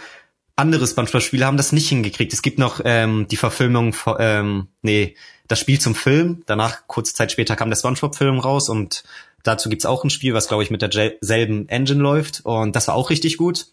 andere 0.56 0.88
Spongebob-Spiele 0.88 1.46
haben 1.46 1.56
das 1.56 1.70
nicht 1.70 1.88
hingekriegt. 1.88 2.32
Es 2.32 2.42
gibt 2.42 2.58
noch 2.58 2.80
ähm, 2.84 3.28
die 3.30 3.36
Verfilmung, 3.36 3.94
ähm, 4.18 4.66
nee, 4.82 5.14
das 5.46 5.60
Spiel 5.60 5.80
zum 5.80 5.94
Film. 5.94 6.42
Danach, 6.46 6.88
kurze 6.88 7.14
Zeit 7.14 7.30
später, 7.30 7.54
kam 7.54 7.70
der 7.70 7.76
Spongebob-Film 7.76 8.40
raus 8.40 8.68
und 8.68 9.04
dazu 9.44 9.68
gibt's 9.68 9.86
auch 9.86 10.02
ein 10.02 10.10
Spiel, 10.10 10.34
was, 10.34 10.48
glaube 10.48 10.64
ich, 10.64 10.70
mit 10.72 10.82
derselben 10.82 11.68
Engine 11.68 12.02
läuft. 12.02 12.40
Und 12.42 12.74
das 12.74 12.88
war 12.88 12.96
auch 12.96 13.10
richtig 13.10 13.36
gut. 13.36 13.68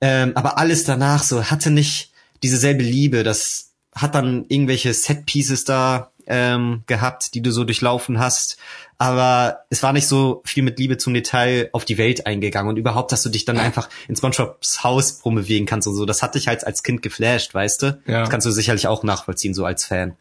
Ähm, 0.00 0.32
aber 0.34 0.56
alles 0.56 0.84
danach 0.84 1.22
so 1.22 1.44
hatte 1.44 1.70
nicht 1.70 2.10
dieselbe 2.42 2.82
Liebe. 2.82 3.22
Das 3.22 3.72
hat 3.94 4.14
dann 4.14 4.46
irgendwelche 4.48 4.94
Set-Pieces 4.94 5.64
da 5.64 6.10
ähm, 6.28 6.82
gehabt, 6.86 7.34
die 7.34 7.42
du 7.42 7.50
so 7.50 7.64
durchlaufen 7.64 8.18
hast. 8.18 8.58
Aber 8.98 9.64
es 9.70 9.82
war 9.82 9.92
nicht 9.92 10.06
so 10.06 10.42
viel 10.44 10.62
mit 10.62 10.78
Liebe 10.78 10.98
zum 10.98 11.14
Detail 11.14 11.70
auf 11.72 11.84
die 11.84 11.98
Welt 11.98 12.26
eingegangen 12.26 12.68
und 12.68 12.76
überhaupt, 12.76 13.12
dass 13.12 13.22
du 13.22 13.28
dich 13.28 13.44
dann 13.44 13.58
einfach 13.58 13.88
in 14.08 14.16
SpongeBobs 14.16 14.84
Haus 14.84 15.18
promovieren 15.20 15.66
kannst 15.66 15.88
und 15.88 15.94
so. 15.94 16.04
Das 16.04 16.22
hat 16.22 16.34
dich 16.34 16.48
halt 16.48 16.66
als 16.66 16.82
Kind 16.82 17.02
geflasht, 17.02 17.54
weißt 17.54 17.82
du? 17.82 18.02
Ja. 18.06 18.20
Das 18.20 18.30
kannst 18.30 18.46
du 18.46 18.50
sicherlich 18.50 18.86
auch 18.86 19.02
nachvollziehen, 19.02 19.54
so 19.54 19.64
als 19.64 19.84
Fan. 19.84 20.16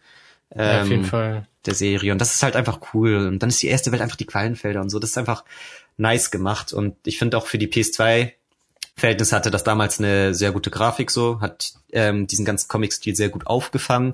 Ähm, 0.56 0.66
ja, 0.66 0.82
auf 0.82 0.90
jeden 0.90 1.04
ähm, 1.04 1.10
Fall. 1.10 1.48
Der 1.66 1.74
Serie. 1.74 2.12
Und 2.12 2.20
das 2.20 2.34
ist 2.34 2.44
halt 2.44 2.56
einfach 2.56 2.80
cool. 2.94 3.28
Und 3.28 3.40
dann 3.40 3.50
ist 3.50 3.62
die 3.62 3.68
erste 3.68 3.92
Welt 3.92 4.02
einfach 4.02 4.16
die 4.16 4.26
Quallenfelder 4.26 4.82
und 4.82 4.90
so. 4.90 5.00
Das 5.00 5.10
ist 5.10 5.18
einfach 5.18 5.44
nice 5.98 6.32
gemacht. 6.32 6.72
Und 6.72 6.96
ich 7.06 7.18
finde 7.18 7.38
auch 7.38 7.48
für 7.48 7.58
die 7.58 7.68
PS2 7.68 8.32
Verhältnis 8.96 9.32
hatte 9.32 9.52
das 9.52 9.64
damals 9.64 10.00
eine 10.00 10.34
sehr 10.34 10.52
gute 10.52 10.72
Grafik 10.72 11.12
so, 11.12 11.40
hat 11.40 11.74
ähm, 11.92 12.26
diesen 12.26 12.46
ganzen 12.46 12.68
Comic-Stil 12.68 13.16
sehr 13.16 13.30
gut 13.30 13.46
aufgefangen. 13.46 14.14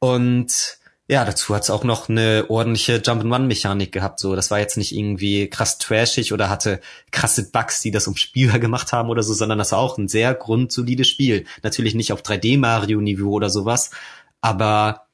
Und 0.00 0.77
ja, 1.10 1.24
dazu 1.24 1.54
hat's 1.54 1.70
auch 1.70 1.84
noch 1.84 2.10
eine 2.10 2.44
ordentliche 2.48 3.00
Jump-and-Run-Mechanik 3.02 3.92
gehabt. 3.92 4.20
So, 4.20 4.36
das 4.36 4.50
war 4.50 4.58
jetzt 4.58 4.76
nicht 4.76 4.94
irgendwie 4.94 5.48
krass 5.48 5.78
trashig 5.78 6.34
oder 6.34 6.50
hatte 6.50 6.80
krasse 7.12 7.50
Bugs, 7.50 7.80
die 7.80 7.90
das 7.90 8.06
umspielbar 8.06 8.58
gemacht 8.60 8.92
haben 8.92 9.08
oder 9.08 9.22
so, 9.22 9.32
sondern 9.32 9.58
das 9.58 9.72
war 9.72 9.78
auch 9.78 9.96
ein 9.96 10.08
sehr 10.08 10.34
grundsolides 10.34 11.08
Spiel. 11.08 11.46
Natürlich 11.62 11.94
nicht 11.94 12.12
auf 12.12 12.20
3D-Mario-Niveau 12.20 13.32
oder 13.32 13.48
sowas, 13.48 13.90
aber 14.42 15.06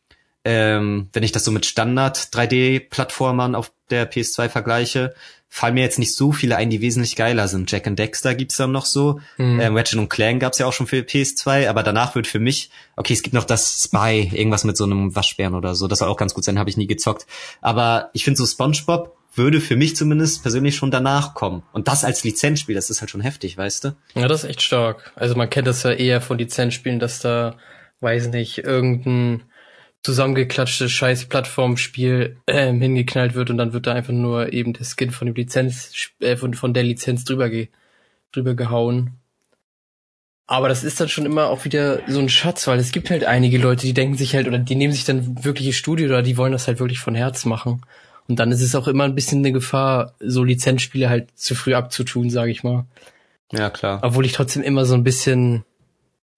ähm, 0.45 1.09
wenn 1.13 1.23
ich 1.23 1.31
das 1.31 1.45
so 1.45 1.53
mit 1.53 1.65
Standard 1.65 2.19
3D-Plattformern 2.19 3.55
auf 3.55 3.73
der 3.89 4.11
PS2 4.11 4.49
vergleiche, 4.49 5.15
fallen 5.55 5.75
mir 5.75 5.83
jetzt 5.83 6.01
nicht 6.01 6.17
so 6.17 6.33
viele 6.33 6.57
ein, 6.57 6.69
die 6.69 6.81
wesentlich 6.81 7.15
geiler 7.15 7.47
sind. 7.47 7.71
Jack 7.71 7.87
and 7.87 7.97
Dexter 7.97 8.35
gibt's 8.35 8.57
dann 8.57 8.73
noch 8.73 8.87
so. 8.87 9.21
Mhm. 9.37 9.61
Ähm, 9.61 9.77
Ratchet 9.77 10.01
und 10.01 10.09
Clank 10.09 10.41
gab's 10.41 10.59
ja 10.59 10.67
auch 10.67 10.73
schon 10.73 10.89
für 10.89 10.97
PS2, 10.97 11.69
aber 11.69 11.85
danach 11.85 12.17
wird 12.17 12.27
für 12.27 12.41
mich, 12.41 12.71
okay, 12.97 13.13
es 13.13 13.23
gibt 13.23 13.35
noch 13.35 13.45
das 13.45 13.85
Spy, 13.85 14.33
irgendwas 14.35 14.65
mit 14.65 14.77
so 14.77 14.83
einem 14.83 15.15
Waschbären 15.15 15.55
oder 15.55 15.77
so. 15.77 15.87
Das 15.87 16.01
soll 16.01 16.09
auch 16.09 16.17
ganz 16.17 16.35
gut 16.35 16.43
sein, 16.43 16.59
habe 16.59 16.71
ich 16.71 16.77
nie 16.77 16.89
gezockt. 16.89 17.29
Aber 17.61 18.11
ich 18.15 18.25
finde 18.25 18.39
so 18.39 18.47
SpongeBob 18.47 19.17
würde 19.37 19.61
für 19.61 19.77
mich 19.77 19.95
zumindest 19.95 20.43
persönlich 20.43 20.75
schon 20.75 20.91
danach 20.91 21.35
kommen. 21.35 21.63
Und 21.73 21.87
das 21.87 22.03
als 22.03 22.25
Lizenzspiel, 22.25 22.75
das 22.75 22.91
ist 22.91 23.01
halt 23.01 23.11
schon 23.11 23.21
heftig, 23.21 23.57
weißt 23.57 23.85
du? 23.85 23.97
Ja, 24.17 24.27
das 24.27 24.43
ist 24.43 24.51
echt 24.51 24.63
stark. 24.63 25.13
Also 25.15 25.37
man 25.37 25.51
kennt 25.51 25.69
das 25.69 25.85
ja 25.85 25.93
eher 25.93 26.21
von 26.21 26.37
Lizenzspielen, 26.37 26.99
dass 26.99 27.21
da, 27.21 27.59
weiß 28.01 28.31
nicht, 28.31 28.59
irgendein 28.59 29.45
zusammengeklatschtes 30.05 30.93
scheiß 30.93 31.25
Plattformspiel 31.25 32.37
ähm, 32.47 32.81
hingeknallt 32.81 33.35
wird 33.35 33.51
und 33.51 33.57
dann 33.57 33.73
wird 33.73 33.87
da 33.87 33.95
einfach 33.95 34.13
nur 34.13 34.53
eben 34.53 34.75
der 34.75 34.85
Skin 34.85 35.11
von 35.11 35.27
dem 35.27 35.35
Lizenz, 35.35 36.11
äh, 36.21 36.37
von, 36.37 36.55
von 36.55 36.75
der 36.75 36.83
Lizenz 36.83 37.25
drüber, 37.25 37.49
ge, 37.49 37.69
drüber 38.31 38.55
gehauen. 38.55 39.19
Aber 40.47 40.69
das 40.69 40.85
ist 40.85 41.01
dann 41.01 41.09
schon 41.09 41.25
immer 41.25 41.47
auch 41.47 41.65
wieder 41.65 42.03
so 42.07 42.21
ein 42.21 42.29
Schatz, 42.29 42.67
weil 42.67 42.79
es 42.79 42.93
gibt 42.93 43.11
halt 43.11 43.25
einige 43.25 43.57
Leute, 43.57 43.87
die 43.87 43.95
denken 43.95 44.19
sich 44.19 44.35
halt, 44.35 44.47
oder 44.47 44.59
die 44.59 44.75
nehmen 44.75 44.93
sich 44.93 45.07
dann 45.07 45.43
wirkliche 45.43 45.73
Studio 45.73 46.07
oder 46.07 46.23
die 46.23 46.37
wollen 46.37 46.53
das 46.53 46.69
halt 46.69 46.81
wirklich 46.81 47.01
von 47.01 47.15
Herz 47.15 47.47
machen. 47.47 47.81
Und 48.29 48.39
dann 48.39 48.53
ist 48.53 48.61
es 48.61 48.75
auch 48.75 48.87
immer 48.87 49.05
ein 49.05 49.15
bisschen 49.15 49.39
eine 49.39 49.53
Gefahr, 49.53 50.15
so 50.21 50.45
Lizenzspiele 50.45 51.09
halt 51.09 51.31
zu 51.35 51.55
früh 51.55 51.75
abzutun, 51.75 52.29
sage 52.29 52.51
ich 52.51 52.63
mal. 52.63 52.85
Ja, 53.53 53.71
klar. 53.71 54.01
Obwohl 54.03 54.27
ich 54.27 54.33
trotzdem 54.33 54.63
immer 54.63 54.85
so 54.85 54.95
ein 54.95 55.05
bisschen 55.05 55.65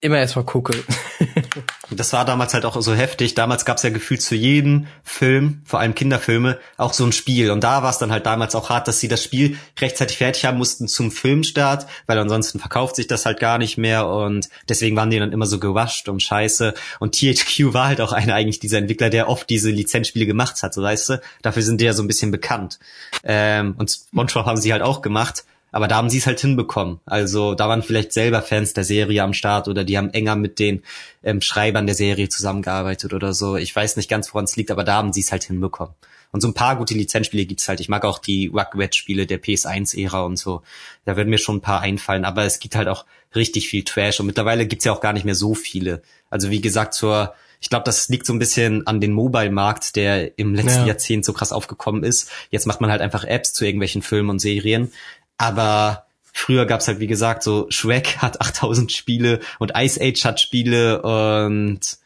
immer 0.01 0.19
erstmal 0.19 0.45
gucke. 0.45 0.73
das 1.97 2.13
war 2.13 2.25
damals 2.25 2.55
halt 2.55 2.65
auch 2.65 2.81
so 2.81 2.95
heftig. 2.95 3.35
Damals 3.35 3.65
gab's 3.65 3.83
ja 3.83 3.91
gefühlt 3.91 4.23
zu 4.23 4.35
jedem 4.35 4.87
Film, 5.03 5.63
vor 5.65 5.81
allem 5.81 5.95
Kinderfilme, 5.95 6.59
auch 6.77 6.93
so 6.93 7.05
ein 7.05 7.13
Spiel. 7.13 7.51
Und 7.51 7.65
da 7.65 7.83
war 7.83 7.91
es 7.91 7.99
dann 7.99 8.13
halt 8.13 8.27
damals 8.27 8.55
auch 8.55 8.71
hart, 8.71 8.89
dass 8.89 9.01
sie 9.01 9.09
das 9.09 9.23
Spiel 9.23 9.59
rechtzeitig 9.81 10.19
fertig 10.19 10.45
haben 10.45 10.59
mussten 10.59 10.89
zum 10.89 11.11
Filmstart, 11.11 11.87
weil 12.07 12.19
ansonsten 12.19 12.59
verkauft 12.59 12.97
sich 12.97 13.07
das 13.07 13.27
halt 13.27 13.41
gar 13.41 13.59
nicht 13.59 13.79
mehr. 13.79 14.09
Und 14.09 14.49
deswegen 14.69 14.97
waren 14.97 15.11
die 15.11 15.19
dann 15.19 15.33
immer 15.33 15.47
so 15.47 15.59
gewascht 15.59 16.09
und 16.09 16.23
scheiße. 16.23 16.75
Und 17.01 17.15
THQ 17.15 17.73
war 17.73 17.89
halt 17.89 18.01
auch 18.01 18.13
einer 18.13 18.35
eigentlich 18.35 18.61
dieser 18.61 18.79
Entwickler, 18.79 19.11
der 19.11 19.29
oft 19.29 19.49
diese 19.51 19.71
Lizenzspiele 19.71 20.27
gemacht 20.27 20.63
hat, 20.63 20.75
so 20.75 20.83
weißt 20.83 21.09
du. 21.11 21.21
Dafür 21.43 21.63
sind 21.63 21.81
die 21.81 21.85
ja 21.85 21.93
so 21.93 22.03
ein 22.03 22.09
bisschen 22.09 22.31
bekannt. 22.31 22.79
Ähm, 23.25 23.75
und 23.79 23.91
SpongeBob 23.91 24.47
haben 24.47 24.61
sie 24.61 24.73
halt 24.73 24.83
auch 24.83 25.03
gemacht. 25.03 25.45
Aber 25.77 25.89
da 25.89 25.97
haben 25.97 26.09
sie 26.09 26.17
es 26.17 26.27
halt 26.27 26.41
hinbekommen. 26.41 27.01
Also 27.05 27.55
da 27.55 27.69
waren 27.69 27.83
vielleicht 27.83 28.15
selber 28.15 28.41
Fans 28.41 28.73
der 28.73 28.83
Serie 28.83 29.23
am 29.23 29.35
Start 29.35 29.69
oder 29.69 29.85
die 29.85 29.99
haben 29.99 30.09
enger 30.09 30.35
mit 30.35 30.59
den 30.59 30.83
ähm, 31.23 31.43
Schreibern 31.43 31.85
der 31.85 31.95
Serie 31.95 32.31
zusammengearbeitet 32.31 33.13
oder 33.13 33.35
so. 33.35 33.57
Ich 33.57 33.77
weiß 33.77 33.99
nicht 33.99 34.09
ganz, 34.09 34.33
woran 34.33 34.47
es 34.47 34.57
liegt, 34.57 34.71
aber 34.71 34.85
da 34.85 34.95
haben 34.95 35.13
sie 35.13 35.21
es 35.21 35.33
halt 35.33 35.45
hinbekommen. 35.45 35.95
Und 36.33 36.41
so 36.41 36.49
ein 36.49 36.55
paar 36.55 36.77
gute 36.77 36.95
Lizenzspiele 36.95 37.45
gibt's 37.45 37.69
halt. 37.69 37.81
Ich 37.81 37.91
mag 37.91 38.07
auch 38.07 38.21
die 38.21 38.47
Rugrats-Spiele 38.47 39.27
der 39.27 39.39
PS1-Ära 39.39 40.23
und 40.23 40.39
so. 40.39 40.63
Da 41.05 41.15
würden 41.19 41.29
mir 41.29 41.37
schon 41.37 41.57
ein 41.57 41.61
paar 41.61 41.83
einfallen, 41.83 42.25
aber 42.25 42.45
es 42.45 42.59
gibt 42.59 42.75
halt 42.75 42.89
auch 42.89 43.05
richtig 43.35 43.69
viel 43.69 43.85
Trash 43.85 44.19
und 44.19 44.25
mittlerweile 44.25 44.65
gibt's 44.65 44.87
ja 44.87 44.93
auch 44.93 45.03
gar 45.03 45.13
nicht 45.13 45.27
mehr 45.27 45.35
so 45.35 45.55
viele. 45.55 46.01
Also 46.31 46.49
wie 46.49 46.63
gesagt, 46.63 46.95
zur 46.95 47.35
ich 47.61 47.71
glaube, 47.71 47.85
das 47.85 48.09
liegt 48.09 48.27
so 48.27 48.33
ein 48.33 48.39
bisschen 48.39 48.87
an 48.87 49.01
den 49.01 49.13
Mobile-Markt, 49.13 49.97
der 49.97 50.39
im 50.39 50.55
letzten 50.55 50.81
ja. 50.81 50.87
Jahrzehnt 50.89 51.25
so 51.25 51.33
krass 51.33 51.53
aufgekommen 51.53 52.05
ist. 52.05 52.31
Jetzt 52.51 52.67
macht 52.67 52.81
man 52.81 52.91
halt 52.91 53.01
einfach 53.01 53.25
Apps 53.25 53.53
zu 53.53 53.65
irgendwelchen 53.65 54.03
Filmen 54.03 54.31
und 54.31 54.39
Serien. 54.39 54.93
Aber 55.39 56.07
früher 56.33 56.67
gab's 56.67 56.89
halt, 56.89 57.01
wie 57.01 57.07
gesagt, 57.07 57.43
so 57.43 57.67
Shrek 57.71 58.19
hat 58.19 58.41
8000 58.41 58.93
Spiele 58.93 59.41
und 59.59 59.73
Ice 59.77 60.01
Age 60.01 60.25
hat 60.25 60.41
Spiele 60.41 61.03
und 61.03 61.99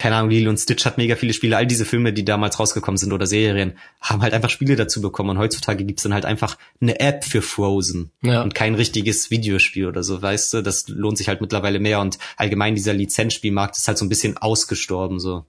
keine 0.00 0.16
Ahnung, 0.16 0.30
Lilo 0.30 0.48
und 0.48 0.56
Stitch 0.56 0.86
hat 0.86 0.96
mega 0.96 1.14
viele 1.14 1.34
Spiele. 1.34 1.58
All 1.58 1.66
diese 1.66 1.84
Filme, 1.84 2.14
die 2.14 2.24
damals 2.24 2.58
rausgekommen 2.58 2.96
sind 2.96 3.12
oder 3.12 3.26
Serien, 3.26 3.76
haben 4.00 4.22
halt 4.22 4.32
einfach 4.32 4.48
Spiele 4.48 4.74
dazu 4.74 5.02
bekommen. 5.02 5.28
Und 5.28 5.38
heutzutage 5.38 5.84
gibt's 5.84 6.02
dann 6.02 6.14
halt 6.14 6.24
einfach 6.24 6.56
eine 6.80 6.98
App 7.00 7.22
für 7.22 7.42
Frozen 7.42 8.10
ja. 8.22 8.42
und 8.42 8.54
kein 8.54 8.74
richtiges 8.74 9.30
Videospiel 9.30 9.86
oder 9.86 10.02
so, 10.02 10.22
weißt 10.22 10.54
du? 10.54 10.62
Das 10.62 10.88
lohnt 10.88 11.18
sich 11.18 11.28
halt 11.28 11.42
mittlerweile 11.42 11.78
mehr 11.80 12.00
und 12.00 12.18
allgemein 12.38 12.74
dieser 12.74 12.94
Lizenzspielmarkt 12.94 13.76
ist 13.76 13.88
halt 13.88 13.98
so 13.98 14.06
ein 14.06 14.08
bisschen 14.08 14.38
ausgestorben, 14.38 15.20
so. 15.20 15.44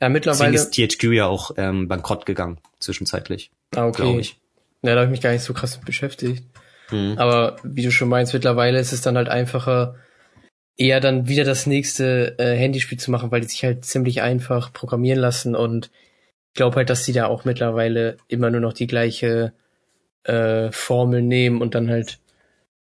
Ja, 0.00 0.08
mittlerweile. 0.08 0.52
Deswegen 0.52 0.86
ist 0.88 0.96
THQ 0.96 1.12
ja 1.14 1.26
auch 1.26 1.50
ähm, 1.56 1.88
bankrott 1.88 2.24
gegangen, 2.24 2.58
zwischenzeitlich. 2.78 3.50
Ah, 3.74 3.86
okay. 3.86 4.20
Ich. 4.20 4.36
Ja, 4.82 4.94
da 4.94 5.00
habe 5.00 5.06
ich 5.06 5.10
mich 5.10 5.20
gar 5.20 5.32
nicht 5.32 5.42
so 5.42 5.54
krass 5.54 5.76
mit 5.76 5.86
beschäftigt. 5.86 6.44
Mhm. 6.90 7.14
Aber 7.18 7.56
wie 7.62 7.82
du 7.82 7.90
schon 7.90 8.08
meinst, 8.08 8.32
mittlerweile 8.32 8.78
ist 8.78 8.92
es 8.92 9.00
dann 9.00 9.16
halt 9.16 9.28
einfacher, 9.28 9.96
eher 10.76 11.00
dann 11.00 11.28
wieder 11.28 11.44
das 11.44 11.66
nächste 11.66 12.38
äh, 12.38 12.56
Handyspiel 12.56 12.98
zu 12.98 13.10
machen, 13.10 13.30
weil 13.30 13.40
die 13.40 13.48
sich 13.48 13.64
halt 13.64 13.84
ziemlich 13.84 14.22
einfach 14.22 14.72
programmieren 14.72 15.18
lassen 15.18 15.56
und 15.56 15.90
ich 16.50 16.54
glaube 16.54 16.76
halt, 16.76 16.90
dass 16.90 17.04
sie 17.04 17.12
da 17.12 17.26
auch 17.26 17.44
mittlerweile 17.44 18.16
immer 18.28 18.50
nur 18.50 18.60
noch 18.60 18.72
die 18.72 18.86
gleiche 18.86 19.52
äh, 20.24 20.70
Formel 20.72 21.22
nehmen 21.22 21.60
und 21.60 21.74
dann 21.74 21.90
halt 21.90 22.18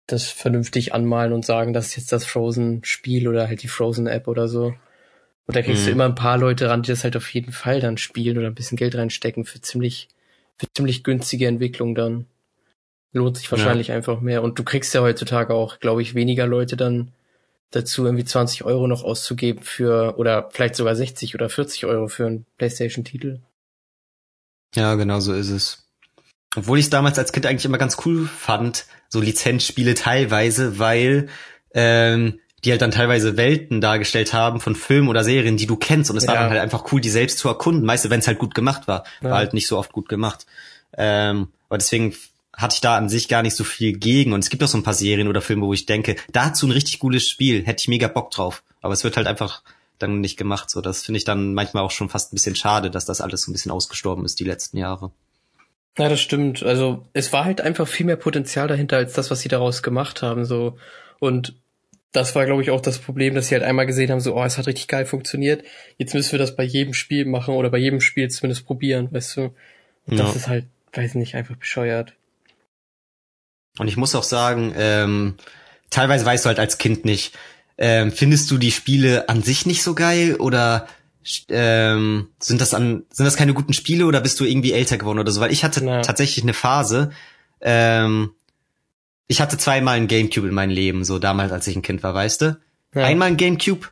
das 0.07 0.29
vernünftig 0.29 0.93
anmalen 0.93 1.33
und 1.33 1.45
sagen, 1.45 1.73
das 1.73 1.87
ist 1.87 1.95
jetzt 1.97 2.11
das 2.11 2.25
Frozen-Spiel 2.25 3.27
oder 3.27 3.47
halt 3.47 3.63
die 3.63 3.67
Frozen-App 3.67 4.27
oder 4.27 4.47
so. 4.47 4.75
Und 5.47 5.55
da 5.55 5.61
kriegst 5.61 5.83
mhm. 5.83 5.85
du 5.85 5.91
immer 5.91 6.05
ein 6.05 6.15
paar 6.15 6.37
Leute 6.37 6.69
ran, 6.69 6.83
die 6.83 6.91
das 6.91 7.03
halt 7.03 7.17
auf 7.17 7.33
jeden 7.33 7.51
Fall 7.51 7.79
dann 7.79 7.97
spielen 7.97 8.37
oder 8.37 8.47
ein 8.47 8.55
bisschen 8.55 8.77
Geld 8.77 8.95
reinstecken 8.95 9.45
für 9.45 9.61
ziemlich, 9.61 10.09
für 10.59 10.67
ziemlich 10.74 11.03
günstige 11.03 11.47
Entwicklung 11.47 11.95
dann 11.95 12.25
lohnt 13.15 13.38
sich 13.38 13.51
wahrscheinlich 13.51 13.88
ja. 13.88 13.95
einfach 13.95 14.19
mehr. 14.19 14.43
Und 14.43 14.59
du 14.59 14.63
kriegst 14.63 14.93
ja 14.93 15.01
heutzutage 15.01 15.53
auch, 15.53 15.79
glaube 15.79 16.01
ich, 16.01 16.15
weniger 16.15 16.45
Leute 16.47 16.75
dann 16.75 17.12
dazu, 17.71 18.05
irgendwie 18.05 18.25
20 18.25 18.63
Euro 18.63 18.88
noch 18.88 19.03
auszugeben 19.03 19.63
für, 19.63 20.17
oder 20.17 20.50
vielleicht 20.51 20.75
sogar 20.75 20.95
60 20.95 21.33
oder 21.35 21.50
40 21.50 21.85
Euro 21.85 22.07
für 22.07 22.25
einen 22.25 22.45
PlayStation-Titel. 22.57 23.39
Ja, 24.75 24.95
genau 24.95 25.19
so 25.19 25.33
ist 25.33 25.50
es. 25.50 25.88
Obwohl 26.55 26.79
ich 26.79 26.85
es 26.85 26.89
damals 26.89 27.17
als 27.17 27.31
Kind 27.31 27.45
eigentlich 27.45 27.65
immer 27.65 27.77
ganz 27.77 27.97
cool 28.05 28.27
fand, 28.27 28.85
so 29.09 29.19
Lizenzspiele 29.19 29.93
teilweise, 29.93 30.79
weil 30.79 31.29
ähm, 31.74 32.39
die 32.65 32.72
halt 32.72 32.81
dann 32.81 32.91
teilweise 32.91 33.38
Welten 33.38 33.79
dargestellt 33.79 34.34
haben 34.34 34.60
von 34.60 34.75
Filmen 34.75 35.07
oder 35.07 35.24
Serien, 35.24 35.57
die 35.57 35.67
du 35.67 35.75
kennst. 35.75 36.10
Und 36.10 36.17
es 36.17 36.24
ja. 36.24 36.29
war 36.29 36.39
dann 36.39 36.50
halt 36.50 36.62
einfach 36.62 36.91
cool, 36.91 37.00
die 37.00 37.10
selbst 37.10 37.38
zu 37.38 37.48
erkunden. 37.48 37.86
Meist, 37.86 38.10
wenn 38.10 38.19
es 38.19 38.27
halt 38.27 38.39
gut 38.39 38.55
gemacht 38.55 38.88
war. 38.88 39.03
Ja. 39.22 39.29
War 39.29 39.38
halt 39.38 39.53
nicht 39.53 39.67
so 39.67 39.77
oft 39.77 39.91
gut 39.91 40.10
gemacht. 40.10 40.45
Ähm, 40.98 41.50
aber 41.69 41.77
deswegen 41.77 42.15
hatte 42.53 42.75
ich 42.75 42.81
da 42.81 42.98
an 42.98 43.10
sich 43.10 43.27
gar 43.27 43.43
nicht 43.43 43.55
so 43.55 43.63
viel 43.63 43.93
gegen. 43.93 44.34
Und 44.34 44.39
es 44.39 44.50
gibt 44.50 44.63
auch 44.63 44.67
so 44.67 44.77
ein 44.77 44.84
paar 44.84 44.93
Serien 44.93 45.27
oder 45.27 45.41
Filme, 45.41 45.65
wo 45.65 45.74
ich 45.74 45.86
denke, 45.86 46.15
dazu 46.31 46.67
ein 46.67 46.72
richtig 46.72 47.00
cooles 47.00 47.27
Spiel, 47.27 47.65
hätte 47.65 47.81
ich 47.81 47.88
mega 47.88 48.07
Bock 48.07 48.31
drauf. 48.31 48.63
Aber 48.81 48.93
es 48.93 49.03
wird 49.03 49.17
halt 49.17 49.27
einfach 49.27 49.62
dann 50.00 50.19
nicht 50.19 50.38
gemacht. 50.38 50.69
So, 50.69 50.81
das 50.81 51.03
finde 51.03 51.17
ich 51.17 51.24
dann 51.24 51.53
manchmal 51.53 51.84
auch 51.84 51.91
schon 51.91 52.10
fast 52.10 52.34
ein 52.34 52.36
bisschen 52.36 52.55
schade, 52.55 52.89
dass 52.89 53.05
das 53.05 53.22
alles 53.22 53.43
so 53.43 53.51
ein 53.51 53.53
bisschen 53.53 53.72
ausgestorben 53.72 54.25
ist 54.25 54.39
die 54.39 54.43
letzten 54.43 54.77
Jahre. 54.77 55.12
Ja, 55.98 56.10
das 56.10 56.19
stimmt. 56.19 56.63
Also 56.63 57.05
es 57.13 57.31
war 57.31 57.45
halt 57.45 57.62
einfach 57.62 57.88
viel 57.88 58.05
mehr 58.05 58.17
Potenzial 58.17 58.67
dahinter 58.67 58.98
als 58.98 59.13
das, 59.13 59.31
was 59.31 59.39
sie 59.39 59.50
daraus 59.50 59.81
gemacht 59.84 60.22
haben. 60.22 60.45
So 60.45 60.77
und 61.19 61.53
das 62.15 62.36
war, 62.36 62.45
glaube 62.45 62.62
ich, 62.62 62.72
auch 62.72 62.81
das 62.81 63.00
Problem, 63.00 63.36
dass 63.36 63.48
sie 63.48 63.55
halt 63.55 63.63
einmal 63.63 63.86
gesehen 63.86 64.12
haben, 64.12 64.19
so, 64.19 64.36
oh, 64.36 64.43
es 64.43 64.57
hat 64.57 64.67
richtig 64.67 64.88
geil 64.88 65.05
funktioniert. 65.05 65.63
Jetzt 65.98 66.13
müssen 66.13 66.31
wir 66.31 66.39
das 66.39 66.55
bei 66.55 66.63
jedem 66.63 66.93
Spiel 66.93 67.25
machen 67.25 67.55
oder 67.55 67.69
bei 67.69 67.77
jedem 67.77 68.01
Spiel 68.01 68.29
zumindest 68.29 68.65
probieren, 68.65 69.10
weißt 69.12 69.38
du. 69.38 69.41
Und 70.07 70.17
ja. 70.17 70.24
das 70.24 70.36
ist 70.36 70.48
halt, 70.48 70.65
weiß 70.93 71.15
nicht, 71.15 71.36
einfach 71.36 71.55
bescheuert. 71.55 72.13
Und 73.77 73.88
ich 73.88 73.98
muss 73.98 74.15
auch 74.15 74.24
sagen, 74.24 74.74
ähm, 74.77 75.36
teilweise 75.89 76.25
weißt 76.25 76.45
du 76.45 76.48
halt 76.48 76.60
als 76.60 76.77
Kind 76.77 77.03
nicht, 77.05 77.36
ähm, 77.77 78.12
findest 78.12 78.50
du 78.51 78.57
die 78.57 78.72
Spiele 78.72 79.27
an 79.27 79.43
sich 79.43 79.65
nicht 79.65 79.84
so 79.84 79.95
geil 79.95 80.36
oder 80.36 80.88
ähm, 81.50 82.29
sind 82.39 82.62
das 82.62 82.74
an 82.74 83.03
sind 83.10 83.25
das 83.25 83.36
keine 83.36 83.53
guten 83.53 83.74
Spiele 83.74 84.05
oder 84.05 84.22
bist 84.22 84.39
du 84.39 84.45
irgendwie 84.45 84.74
älter 84.74 84.98
geworden 84.98 85.19
oder 85.19 85.31
so? 85.31 85.41
Weil 85.41 85.51
ich 85.51 85.63
hatte 85.63 85.84
ja. 85.84 86.01
tatsächlich 86.01 86.43
eine 86.43 86.53
Phase. 86.53 87.12
Ähm, 87.60 88.31
ich 89.27 89.41
hatte 89.41 89.58
zweimal 89.58 89.98
ein 89.98 90.08
Gamecube 90.08 90.48
in 90.48 90.53
meinem 90.53 90.70
Leben, 90.70 91.03
so 91.03 91.20
damals, 91.20 91.51
als 91.51 91.67
ich 91.67 91.75
ein 91.75 91.82
Kind 91.82 92.03
war, 92.03 92.13
weißt 92.13 92.41
du? 92.41 92.58
Ja. 92.94 93.05
Einmal 93.05 93.29
ein 93.29 93.38
Gamecube, 93.38 93.88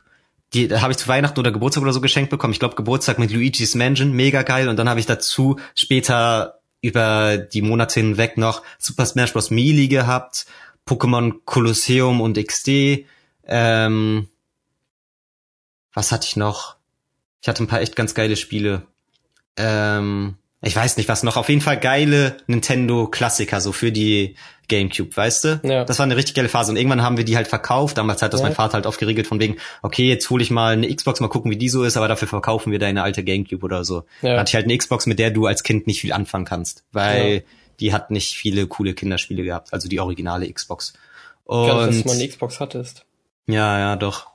die 0.54 0.72
habe 0.72 0.92
ich 0.92 0.98
zu 0.98 1.08
Weihnachten 1.08 1.38
oder 1.40 1.50
Geburtstag 1.50 1.82
oder 1.82 1.92
so 1.92 2.00
geschenkt 2.00 2.30
bekommen. 2.30 2.52
Ich 2.52 2.60
glaube 2.60 2.76
Geburtstag 2.76 3.18
mit 3.18 3.32
Luigi's 3.32 3.74
Mansion, 3.74 4.12
mega 4.12 4.42
geil. 4.42 4.68
Und 4.68 4.76
dann 4.76 4.88
habe 4.88 5.00
ich 5.00 5.06
dazu 5.06 5.58
später 5.74 6.60
über 6.80 7.38
die 7.38 7.62
Monate 7.62 8.00
hinweg 8.00 8.36
noch 8.36 8.62
Super 8.78 9.06
Smash 9.06 9.32
Bros. 9.32 9.50
Melee 9.50 9.88
gehabt, 9.88 10.46
Pokémon 10.86 11.40
Colosseum 11.44 12.20
und 12.20 12.38
XD. 12.38 13.06
Ähm, 13.46 14.28
was 15.92 16.12
hatte 16.12 16.26
ich 16.26 16.36
noch? 16.36 16.76
Ich 17.42 17.48
hatte 17.48 17.64
ein 17.64 17.68
paar 17.68 17.80
echt 17.80 17.96
ganz 17.96 18.14
geile 18.14 18.36
Spiele. 18.36 18.82
Ähm, 19.56 20.36
ich 20.60 20.76
weiß 20.76 20.96
nicht 20.96 21.08
was 21.08 21.22
noch. 21.22 21.36
Auf 21.36 21.48
jeden 21.48 21.60
Fall 21.60 21.78
geile 21.78 22.36
Nintendo-Klassiker, 22.46 23.60
so 23.60 23.72
für 23.72 23.92
die 23.92 24.36
Gamecube, 24.68 25.16
weißt 25.16 25.44
du? 25.44 25.60
Ja. 25.62 25.84
Das 25.84 25.98
war 25.98 26.04
eine 26.04 26.16
richtig 26.16 26.34
geile 26.34 26.48
Phase. 26.48 26.70
Und 26.70 26.76
irgendwann 26.76 27.02
haben 27.02 27.16
wir 27.16 27.24
die 27.24 27.36
halt 27.36 27.48
verkauft. 27.48 27.98
Damals 27.98 28.22
hat 28.22 28.32
das 28.32 28.40
ja. 28.40 28.46
mein 28.46 28.54
Vater 28.54 28.74
halt 28.74 28.86
aufgeregelt 28.86 29.26
von 29.26 29.40
wegen, 29.40 29.56
okay, 29.82 30.08
jetzt 30.08 30.28
hole 30.30 30.42
ich 30.42 30.50
mal 30.50 30.72
eine 30.72 30.94
Xbox, 30.94 31.20
mal 31.20 31.28
gucken, 31.28 31.50
wie 31.50 31.56
die 31.56 31.68
so 31.68 31.84
ist, 31.84 31.96
aber 31.96 32.08
dafür 32.08 32.28
verkaufen 32.28 32.72
wir 32.72 32.78
deine 32.78 33.02
alte 33.02 33.24
Gamecube 33.24 33.64
oder 33.64 33.84
so. 33.84 34.04
Ja. 34.22 34.34
Da 34.34 34.40
hatte 34.40 34.50
ich 34.50 34.54
halt 34.54 34.64
eine 34.64 34.76
Xbox, 34.76 35.06
mit 35.06 35.18
der 35.18 35.30
du 35.30 35.46
als 35.46 35.62
Kind 35.62 35.86
nicht 35.86 36.00
viel 36.00 36.12
anfangen 36.12 36.44
kannst, 36.44 36.84
weil 36.92 37.34
ja. 37.34 37.40
die 37.80 37.92
hat 37.92 38.10
nicht 38.10 38.36
viele 38.36 38.66
coole 38.66 38.94
Kinderspiele 38.94 39.42
gehabt, 39.42 39.72
also 39.72 39.88
die 39.88 40.00
originale 40.00 40.50
Xbox. 40.50 40.94
Und 41.44 41.66
Gar 41.66 41.86
dass 41.86 42.02
du 42.02 42.08
mal 42.08 42.14
eine 42.14 42.28
Xbox 42.28 42.60
hattest. 42.60 43.04
Ja, 43.46 43.78
ja, 43.78 43.96
doch. 43.96 44.28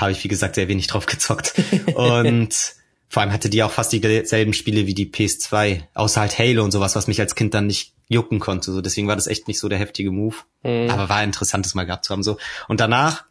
Habe 0.00 0.12
ich, 0.12 0.22
wie 0.24 0.28
gesagt, 0.28 0.54
sehr 0.54 0.68
wenig 0.68 0.86
drauf 0.86 1.06
gezockt. 1.06 1.54
Und 1.94 2.74
vor 3.12 3.20
allem 3.20 3.30
hatte 3.30 3.50
die 3.50 3.62
auch 3.62 3.70
fast 3.70 3.92
dieselben 3.92 4.54
Spiele 4.54 4.86
wie 4.86 4.94
die 4.94 5.04
PS2, 5.04 5.82
außer 5.92 6.22
halt 6.22 6.38
Halo 6.38 6.64
und 6.64 6.70
sowas, 6.70 6.96
was 6.96 7.08
mich 7.08 7.20
als 7.20 7.34
Kind 7.34 7.52
dann 7.52 7.66
nicht 7.66 7.92
jucken 8.08 8.38
konnte. 8.38 8.72
So, 8.72 8.80
deswegen 8.80 9.06
war 9.06 9.16
das 9.16 9.26
echt 9.26 9.48
nicht 9.48 9.60
so 9.60 9.68
der 9.68 9.78
heftige 9.78 10.10
Move. 10.10 10.36
Mhm. 10.62 10.88
Aber 10.88 11.10
war 11.10 11.22
interessant, 11.22 11.66
das 11.66 11.74
mal 11.74 11.84
gehabt 11.84 12.06
zu 12.06 12.12
haben. 12.12 12.22
So. 12.22 12.38
Und 12.68 12.80
danach 12.80 13.26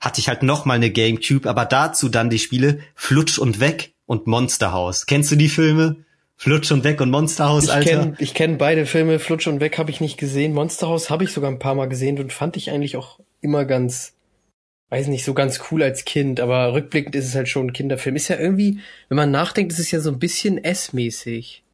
hatte 0.00 0.22
ich 0.22 0.30
halt 0.30 0.42
noch 0.42 0.64
mal 0.64 0.72
eine 0.72 0.90
Gamecube, 0.90 1.50
aber 1.50 1.66
dazu 1.66 2.08
dann 2.08 2.30
die 2.30 2.38
Spiele 2.38 2.78
Flutsch 2.94 3.38
und 3.38 3.60
Weg 3.60 3.92
und 4.06 4.26
Monster 4.26 4.72
House. 4.72 5.04
Kennst 5.04 5.30
du 5.30 5.36
die 5.36 5.50
Filme? 5.50 5.96
Flutsch 6.38 6.72
und 6.72 6.82
Weg 6.84 7.02
und 7.02 7.10
Monster 7.10 7.50
House, 7.50 7.68
Alter. 7.68 7.90
Kenn, 7.90 8.16
ich 8.18 8.32
kenne 8.32 8.56
beide 8.56 8.86
Filme. 8.86 9.18
Flutsch 9.18 9.48
und 9.48 9.60
Weg 9.60 9.76
habe 9.76 9.90
ich 9.90 10.00
nicht 10.00 10.16
gesehen. 10.16 10.54
Monster 10.54 10.88
House 10.88 11.10
habe 11.10 11.24
ich 11.24 11.32
sogar 11.32 11.50
ein 11.50 11.58
paar 11.58 11.74
Mal 11.74 11.90
gesehen 11.90 12.18
und 12.18 12.32
fand 12.32 12.56
ich 12.56 12.70
eigentlich 12.70 12.96
auch 12.96 13.20
immer 13.42 13.66
ganz 13.66 14.14
weiß 14.90 15.08
nicht, 15.08 15.24
so 15.24 15.34
ganz 15.34 15.60
cool 15.70 15.82
als 15.82 16.04
Kind, 16.04 16.40
aber 16.40 16.72
rückblickend 16.72 17.14
ist 17.16 17.26
es 17.26 17.34
halt 17.34 17.48
schon 17.48 17.66
ein 17.68 17.72
Kinderfilm. 17.72 18.16
Ist 18.16 18.28
ja 18.28 18.38
irgendwie, 18.38 18.80
wenn 19.08 19.16
man 19.16 19.30
nachdenkt, 19.30 19.72
ist 19.72 19.78
es 19.78 19.90
ja 19.90 20.00
so 20.00 20.10
ein 20.10 20.18
bisschen 20.18 20.62
S-mäßig. 20.62 21.64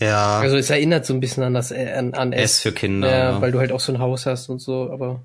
Ja. 0.00 0.38
Also 0.40 0.56
es 0.56 0.70
erinnert 0.70 1.04
so 1.04 1.12
ein 1.12 1.20
bisschen 1.20 1.42
an 1.42 1.52
das 1.52 1.72
äh, 1.72 1.92
an, 1.92 2.14
an 2.14 2.32
S 2.32 2.60
für 2.60 2.72
Kinder. 2.72 3.10
Ja, 3.10 3.18
ja. 3.32 3.40
weil 3.42 3.52
du 3.52 3.58
halt 3.58 3.70
auch 3.70 3.80
so 3.80 3.92
ein 3.92 3.98
Haus 3.98 4.24
hast 4.24 4.48
und 4.48 4.58
so, 4.58 4.90
aber 4.90 5.20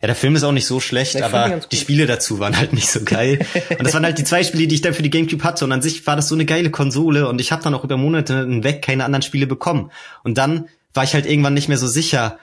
Ja, 0.00 0.06
der 0.06 0.14
Film 0.14 0.36
ist 0.36 0.44
auch 0.44 0.52
nicht 0.52 0.66
so 0.66 0.78
schlecht, 0.78 1.16
Ja, 1.16 1.26
aber 1.26 1.58
die. 1.58 1.76
Spiele 1.76 2.06
dazu 2.06 2.38
waren 2.38 2.56
halt 2.56 2.72
nicht 2.72 2.88
so 2.88 3.02
geil. 3.04 3.44
und 3.70 3.82
das 3.82 3.92
waren 3.92 4.04
halt 4.04 4.18
die 4.18 4.24
zwei 4.24 4.44
Spiele, 4.44 4.68
die 4.68 4.76
ich 4.76 4.82
dann 4.82 4.94
für 4.94 5.02
die 5.02 5.10
Gamecube 5.10 5.42
hatte. 5.42 5.64
Und 5.64 5.72
an 5.72 5.82
sich 5.82 6.06
war 6.06 6.14
das 6.14 6.28
so 6.28 6.36
eine 6.36 6.44
geile 6.44 6.70
Konsole 6.70 7.28
und 7.28 7.40
ich 7.40 7.50
habe 7.50 7.64
dann 7.64 7.74
auch 7.74 7.82
über 7.82 7.96
Monate 7.96 8.42
hinweg 8.42 8.82
keine 8.82 9.04
anderen 9.04 9.22
Spiele 9.22 9.48
bekommen. 9.48 9.90
Und 10.22 10.38
dann 10.38 10.68
war 10.92 11.02
ich 11.02 11.14
halt 11.14 11.26
irgendwann 11.26 11.54
nicht 11.54 11.68
mehr 11.68 11.78
so 11.78 11.88
sicher. 11.88 12.38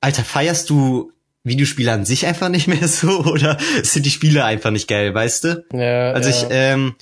Alter, 0.00 0.24
feierst 0.24 0.70
du 0.70 1.12
Videospiele 1.44 1.92
an 1.92 2.04
sich 2.04 2.26
einfach 2.26 2.48
nicht 2.48 2.68
mehr 2.68 2.88
so 2.88 3.24
oder 3.24 3.58
sind 3.82 4.06
die 4.06 4.10
Spiele 4.10 4.44
einfach 4.44 4.70
nicht 4.70 4.88
geil, 4.88 5.14
weißt 5.14 5.44
du? 5.44 5.64
ja, 5.72 6.12
Also 6.12 6.30
ja. 6.30 6.36
ich, 6.36 6.46
ähm, 6.50 6.94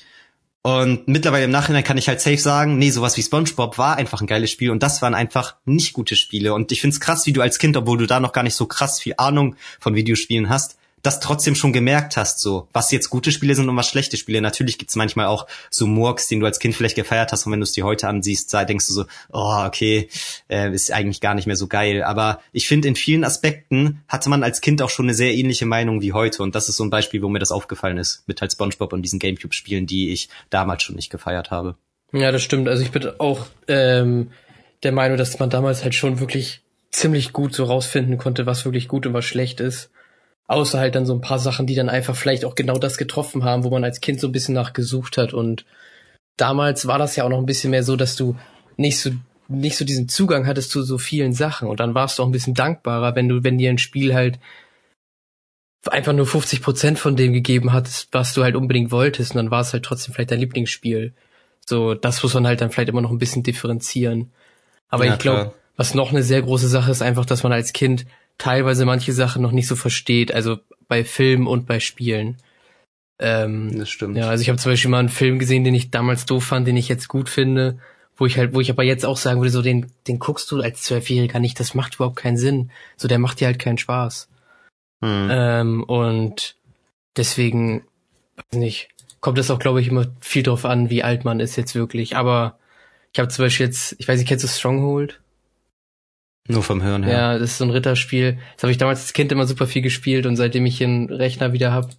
und 0.62 1.08
mittlerweile 1.08 1.44
im 1.44 1.50
Nachhinein 1.50 1.84
kann 1.84 1.96
ich 1.96 2.08
halt 2.08 2.20
safe 2.20 2.36
sagen, 2.36 2.76
nee, 2.76 2.90
sowas 2.90 3.16
wie 3.16 3.22
SpongeBob 3.22 3.78
war 3.78 3.96
einfach 3.96 4.20
ein 4.20 4.26
geiles 4.26 4.50
Spiel 4.50 4.70
und 4.70 4.82
das 4.82 5.00
waren 5.00 5.14
einfach 5.14 5.56
nicht 5.64 5.94
gute 5.94 6.16
Spiele. 6.16 6.52
Und 6.52 6.70
ich 6.70 6.82
find's 6.82 7.00
krass, 7.00 7.24
wie 7.24 7.32
du 7.32 7.40
als 7.40 7.58
Kind, 7.58 7.78
obwohl 7.78 7.96
du 7.96 8.06
da 8.06 8.20
noch 8.20 8.32
gar 8.32 8.42
nicht 8.42 8.54
so 8.54 8.66
krass 8.66 9.00
viel 9.00 9.14
Ahnung 9.16 9.56
von 9.78 9.94
Videospielen 9.94 10.50
hast, 10.50 10.76
das 11.02 11.20
trotzdem 11.20 11.54
schon 11.54 11.72
gemerkt 11.72 12.16
hast, 12.16 12.40
so, 12.40 12.68
was 12.72 12.90
jetzt 12.90 13.10
gute 13.10 13.32
Spiele 13.32 13.54
sind 13.54 13.68
und 13.68 13.76
was 13.76 13.88
schlechte 13.88 14.16
Spiele. 14.16 14.40
Natürlich 14.40 14.78
gibt's 14.78 14.96
manchmal 14.96 15.26
auch 15.26 15.46
so 15.70 15.86
Murks, 15.86 16.28
den 16.28 16.40
du 16.40 16.46
als 16.46 16.58
Kind 16.58 16.74
vielleicht 16.74 16.96
gefeiert 16.96 17.32
hast 17.32 17.46
und 17.46 17.52
wenn 17.52 17.60
du 17.60 17.64
es 17.64 17.72
dir 17.72 17.84
heute 17.84 18.08
ansiehst, 18.08 18.52
denkst 18.52 18.86
du 18.86 18.92
so, 18.92 19.04
oh, 19.32 19.64
okay, 19.66 20.08
äh, 20.48 20.72
ist 20.72 20.92
eigentlich 20.92 21.20
gar 21.20 21.34
nicht 21.34 21.46
mehr 21.46 21.56
so 21.56 21.66
geil. 21.66 22.02
Aber 22.02 22.40
ich 22.52 22.68
finde, 22.68 22.88
in 22.88 22.96
vielen 22.96 23.24
Aspekten 23.24 24.02
hatte 24.08 24.28
man 24.28 24.42
als 24.42 24.60
Kind 24.60 24.82
auch 24.82 24.90
schon 24.90 25.06
eine 25.06 25.14
sehr 25.14 25.34
ähnliche 25.34 25.66
Meinung 25.66 26.02
wie 26.02 26.12
heute 26.12 26.42
und 26.42 26.54
das 26.54 26.68
ist 26.68 26.76
so 26.76 26.84
ein 26.84 26.90
Beispiel, 26.90 27.22
wo 27.22 27.28
mir 27.28 27.38
das 27.38 27.52
aufgefallen 27.52 27.98
ist, 27.98 28.24
mit 28.26 28.40
halt 28.40 28.52
SpongeBob 28.52 28.92
und 28.92 29.02
diesen 29.02 29.18
Gamecube-Spielen, 29.18 29.86
die 29.86 30.10
ich 30.10 30.28
damals 30.50 30.82
schon 30.82 30.96
nicht 30.96 31.10
gefeiert 31.10 31.50
habe. 31.50 31.76
Ja, 32.12 32.32
das 32.32 32.42
stimmt. 32.42 32.68
Also 32.68 32.82
ich 32.82 32.90
bin 32.90 33.08
auch 33.18 33.46
ähm, 33.68 34.32
der 34.82 34.92
Meinung, 34.92 35.16
dass 35.16 35.38
man 35.38 35.50
damals 35.50 35.84
halt 35.84 35.94
schon 35.94 36.20
wirklich 36.20 36.62
ziemlich 36.90 37.32
gut 37.32 37.54
so 37.54 37.64
rausfinden 37.64 38.18
konnte, 38.18 38.46
was 38.46 38.64
wirklich 38.64 38.88
gut 38.88 39.06
und 39.06 39.14
was 39.14 39.24
schlecht 39.24 39.60
ist. 39.60 39.90
Außer 40.50 40.80
halt 40.80 40.96
dann 40.96 41.06
so 41.06 41.14
ein 41.14 41.20
paar 41.20 41.38
Sachen, 41.38 41.68
die 41.68 41.76
dann 41.76 41.88
einfach 41.88 42.16
vielleicht 42.16 42.44
auch 42.44 42.56
genau 42.56 42.76
das 42.76 42.98
getroffen 42.98 43.44
haben, 43.44 43.62
wo 43.62 43.70
man 43.70 43.84
als 43.84 44.00
Kind 44.00 44.18
so 44.18 44.26
ein 44.26 44.32
bisschen 44.32 44.54
nachgesucht 44.54 45.16
hat. 45.16 45.32
Und 45.32 45.64
damals 46.36 46.88
war 46.88 46.98
das 46.98 47.14
ja 47.14 47.22
auch 47.22 47.28
noch 47.28 47.38
ein 47.38 47.46
bisschen 47.46 47.70
mehr 47.70 47.84
so, 47.84 47.94
dass 47.94 48.16
du 48.16 48.36
nicht 48.76 48.98
so 48.98 49.12
nicht 49.46 49.76
so 49.76 49.84
diesen 49.84 50.08
Zugang 50.08 50.48
hattest 50.48 50.72
zu 50.72 50.82
so 50.82 50.98
vielen 50.98 51.32
Sachen. 51.32 51.68
Und 51.68 51.78
dann 51.78 51.94
warst 51.94 52.18
du 52.18 52.24
auch 52.24 52.26
ein 52.26 52.32
bisschen 52.32 52.54
dankbarer, 52.54 53.14
wenn 53.14 53.28
du, 53.28 53.44
wenn 53.44 53.58
dir 53.58 53.70
ein 53.70 53.78
Spiel 53.78 54.12
halt 54.12 54.40
einfach 55.86 56.12
nur 56.12 56.26
50 56.26 56.62
Prozent 56.62 56.98
von 56.98 57.14
dem 57.14 57.32
gegeben 57.32 57.72
hat, 57.72 58.08
was 58.10 58.34
du 58.34 58.42
halt 58.42 58.56
unbedingt 58.56 58.90
wolltest. 58.90 59.32
Und 59.32 59.36
dann 59.36 59.50
war 59.52 59.60
es 59.60 59.72
halt 59.72 59.84
trotzdem 59.84 60.14
vielleicht 60.14 60.32
dein 60.32 60.40
Lieblingsspiel. 60.40 61.14
So, 61.64 61.94
das 61.94 62.22
muss 62.24 62.34
man 62.34 62.48
halt 62.48 62.60
dann 62.60 62.70
vielleicht 62.70 62.88
immer 62.88 63.02
noch 63.02 63.12
ein 63.12 63.18
bisschen 63.18 63.44
differenzieren. 63.44 64.32
Aber 64.88 65.06
Ja, 65.06 65.12
ich 65.12 65.18
glaube, 65.20 65.54
was 65.76 65.94
noch 65.94 66.10
eine 66.10 66.24
sehr 66.24 66.42
große 66.42 66.66
Sache 66.68 66.90
ist, 66.90 67.02
einfach, 67.02 67.24
dass 67.24 67.44
man 67.44 67.52
als 67.52 67.72
Kind 67.72 68.04
teilweise 68.40 68.86
manche 68.86 69.12
Sachen 69.12 69.42
noch 69.42 69.52
nicht 69.52 69.68
so 69.68 69.76
versteht, 69.76 70.32
also 70.32 70.58
bei 70.88 71.04
Filmen 71.04 71.46
und 71.46 71.66
bei 71.66 71.78
Spielen. 71.78 72.38
Ähm, 73.20 73.78
Das 73.78 73.90
stimmt. 73.90 74.16
ja, 74.16 74.28
also 74.28 74.40
ich 74.40 74.48
habe 74.48 74.58
zum 74.58 74.72
Beispiel 74.72 74.90
mal 74.90 74.98
einen 74.98 75.10
Film 75.10 75.38
gesehen, 75.38 75.62
den 75.62 75.74
ich 75.74 75.90
damals 75.90 76.24
doof 76.24 76.44
fand, 76.44 76.66
den 76.66 76.76
ich 76.76 76.88
jetzt 76.88 77.08
gut 77.08 77.28
finde, 77.28 77.78
wo 78.16 78.24
ich 78.24 78.38
halt, 78.38 78.54
wo 78.54 78.60
ich 78.60 78.70
aber 78.70 78.82
jetzt 78.82 79.04
auch 79.04 79.18
sagen 79.18 79.40
würde, 79.40 79.50
so 79.50 79.60
den, 79.60 79.92
den 80.08 80.18
guckst 80.18 80.50
du 80.50 80.60
als 80.60 80.82
Zwölfjähriger 80.82 81.38
nicht, 81.38 81.60
das 81.60 81.74
macht 81.74 81.96
überhaupt 81.96 82.16
keinen 82.16 82.38
Sinn. 82.38 82.70
So, 82.96 83.08
der 83.08 83.18
macht 83.18 83.40
dir 83.40 83.46
halt 83.46 83.58
keinen 83.58 83.78
Spaß. 83.78 84.28
Hm. 85.04 85.28
Ähm, 85.30 85.82
und 85.84 86.56
deswegen, 87.18 87.84
weiß 88.36 88.58
nicht, 88.58 88.88
kommt 89.20 89.36
es 89.36 89.50
auch, 89.50 89.58
glaube 89.58 89.82
ich, 89.82 89.88
immer 89.88 90.06
viel 90.20 90.42
drauf 90.42 90.64
an, 90.64 90.88
wie 90.88 91.02
alt 91.02 91.26
man 91.26 91.40
ist 91.40 91.56
jetzt 91.56 91.74
wirklich. 91.74 92.16
Aber 92.16 92.58
ich 93.12 93.20
habe 93.20 93.28
zum 93.28 93.44
Beispiel 93.44 93.66
jetzt, 93.66 93.96
ich 93.98 94.08
weiß 94.08 94.18
nicht, 94.18 94.28
kennst 94.28 94.44
du 94.44 94.48
Stronghold? 94.48 95.20
Nur 96.50 96.62
vom 96.62 96.82
Hören 96.82 97.02
her. 97.04 97.12
Ja, 97.12 97.38
das 97.38 97.52
ist 97.52 97.58
so 97.58 97.64
ein 97.64 97.70
Ritterspiel. 97.70 98.38
Das 98.54 98.62
habe 98.64 98.72
ich 98.72 98.78
damals 98.78 99.00
als 99.00 99.12
Kind 99.12 99.32
immer 99.32 99.46
super 99.46 99.66
viel 99.66 99.82
gespielt 99.82 100.26
und 100.26 100.36
seitdem 100.36 100.66
ich 100.66 100.82
einen 100.82 101.08
Rechner 101.10 101.52
wieder 101.52 101.72
hab, 101.72 101.90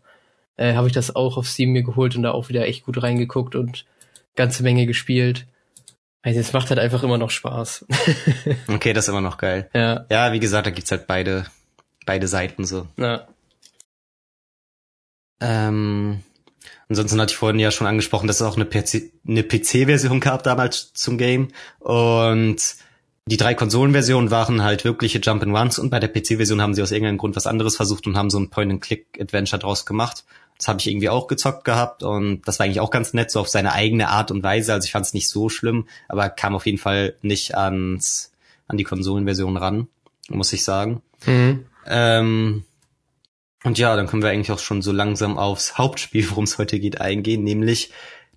äh, 0.57 0.73
habe 0.75 0.87
ich 0.87 0.93
das 0.93 1.15
auch 1.15 1.37
auf 1.37 1.47
Steam 1.47 1.71
mir 1.71 1.83
geholt 1.83 2.15
und 2.15 2.23
da 2.23 2.31
auch 2.31 2.49
wieder 2.49 2.65
echt 2.67 2.83
gut 2.85 3.01
reingeguckt 3.01 3.55
und 3.55 3.85
ganze 4.35 4.63
Menge 4.63 4.85
gespielt. 4.85 5.45
Also 6.23 6.39
es 6.39 6.53
macht 6.53 6.69
halt 6.69 6.79
einfach 6.79 7.03
immer 7.03 7.17
noch 7.17 7.31
Spaß. 7.31 7.85
Okay, 8.67 8.93
das 8.93 9.05
ist 9.05 9.09
immer 9.09 9.21
noch 9.21 9.37
geil. 9.37 9.69
ja, 9.73 10.05
Ja, 10.09 10.33
wie 10.33 10.39
gesagt, 10.39 10.67
da 10.67 10.71
gibt's 10.71 10.91
halt 10.91 11.07
beide, 11.07 11.45
beide 12.05 12.27
Seiten 12.27 12.63
so. 12.65 12.87
ja, 12.97 13.27
Ähm, 15.39 16.21
ansonsten 16.89 17.19
hatte 17.19 17.31
ich 17.31 17.37
vorhin 17.37 17.59
ja 17.59 17.71
schon 17.71 17.87
angesprochen, 17.87 18.27
dass 18.27 18.39
es 18.41 18.47
auch 18.47 18.55
eine 18.55 18.65
PC 18.65 19.11
eine 19.27 19.43
PC-Version 19.43 20.19
gab 20.19 20.43
damals 20.43 20.93
zum 20.93 21.17
Game. 21.17 21.47
Und 21.79 22.75
die 23.31 23.37
drei 23.37 23.53
Konsolenversionen 23.53 24.29
waren 24.29 24.61
halt 24.61 24.83
wirkliche 24.83 25.19
Jump-and-Runs 25.19 25.79
und 25.79 25.89
bei 25.89 26.01
der 26.01 26.09
PC-Version 26.09 26.61
haben 26.61 26.73
sie 26.73 26.83
aus 26.83 26.91
irgendeinem 26.91 27.17
Grund 27.17 27.37
was 27.37 27.47
anderes 27.47 27.77
versucht 27.77 28.05
und 28.05 28.17
haben 28.17 28.29
so 28.29 28.37
ein 28.37 28.49
Point-and-Click-Adventure 28.49 29.57
draus 29.57 29.85
gemacht. 29.85 30.25
Das 30.57 30.67
habe 30.67 30.81
ich 30.81 30.87
irgendwie 30.87 31.07
auch 31.07 31.27
gezockt 31.27 31.63
gehabt 31.63 32.03
und 32.03 32.41
das 32.45 32.59
war 32.59 32.65
eigentlich 32.65 32.81
auch 32.81 32.91
ganz 32.91 33.13
nett, 33.13 33.31
so 33.31 33.39
auf 33.39 33.47
seine 33.47 33.71
eigene 33.71 34.09
Art 34.09 34.31
und 34.31 34.43
Weise. 34.43 34.73
Also 34.73 34.85
ich 34.85 34.91
fand 34.91 35.05
es 35.05 35.13
nicht 35.13 35.29
so 35.29 35.47
schlimm, 35.47 35.87
aber 36.09 36.27
kam 36.29 36.55
auf 36.55 36.65
jeden 36.65 36.77
Fall 36.77 37.15
nicht 37.21 37.55
ans, 37.55 38.33
an 38.67 38.75
die 38.75 38.83
Konsolenversion 38.83 39.55
ran, 39.55 39.87
muss 40.27 40.51
ich 40.51 40.65
sagen. 40.65 41.01
mhm. 41.25 41.65
Ähm, 41.87 42.65
und 43.63 43.77
ja, 43.77 43.95
dann 43.95 44.07
können 44.07 44.23
wir 44.23 44.29
eigentlich 44.29 44.51
auch 44.51 44.59
schon 44.59 44.81
so 44.81 44.91
langsam 44.91 45.37
aufs 45.37 45.77
Hauptspiel, 45.77 46.29
worum 46.31 46.43
es 46.43 46.57
heute 46.57 46.81
geht, 46.81 46.99
eingehen, 46.99 47.45
nämlich 47.45 47.91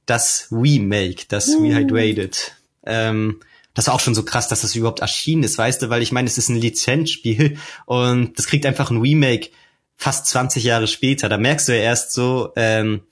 das 0.07 0.46
Remake, 0.52 1.24
das 1.28 1.48
Rehydrated. 1.48 2.54
Ähm, 2.87 3.40
das 3.74 3.88
war 3.88 3.94
auch 3.94 4.00
schon 4.00 4.14
so 4.14 4.22
krass, 4.22 4.48
dass 4.48 4.62
das 4.62 4.74
überhaupt 4.74 5.00
erschienen 5.00 5.42
ist, 5.42 5.58
weißt 5.58 5.82
du, 5.82 5.90
weil 5.90 6.02
ich 6.02 6.12
meine, 6.12 6.28
es 6.28 6.38
ist 6.38 6.48
ein 6.48 6.56
Lizenzspiel 6.56 7.58
und 7.87 8.38
das 8.38 8.46
kriegt 8.46 8.64
einfach 8.66 8.90
ein 8.90 9.00
Remake 9.00 9.50
fast 9.96 10.26
20 10.26 10.64
Jahre 10.64 10.87
später. 10.87 11.28
Da 11.28 11.38
merkst 11.38 11.68
du 11.68 11.76
ja 11.76 11.82
erst 11.82 12.12
so, 12.12 12.52
ähm, 12.56 13.02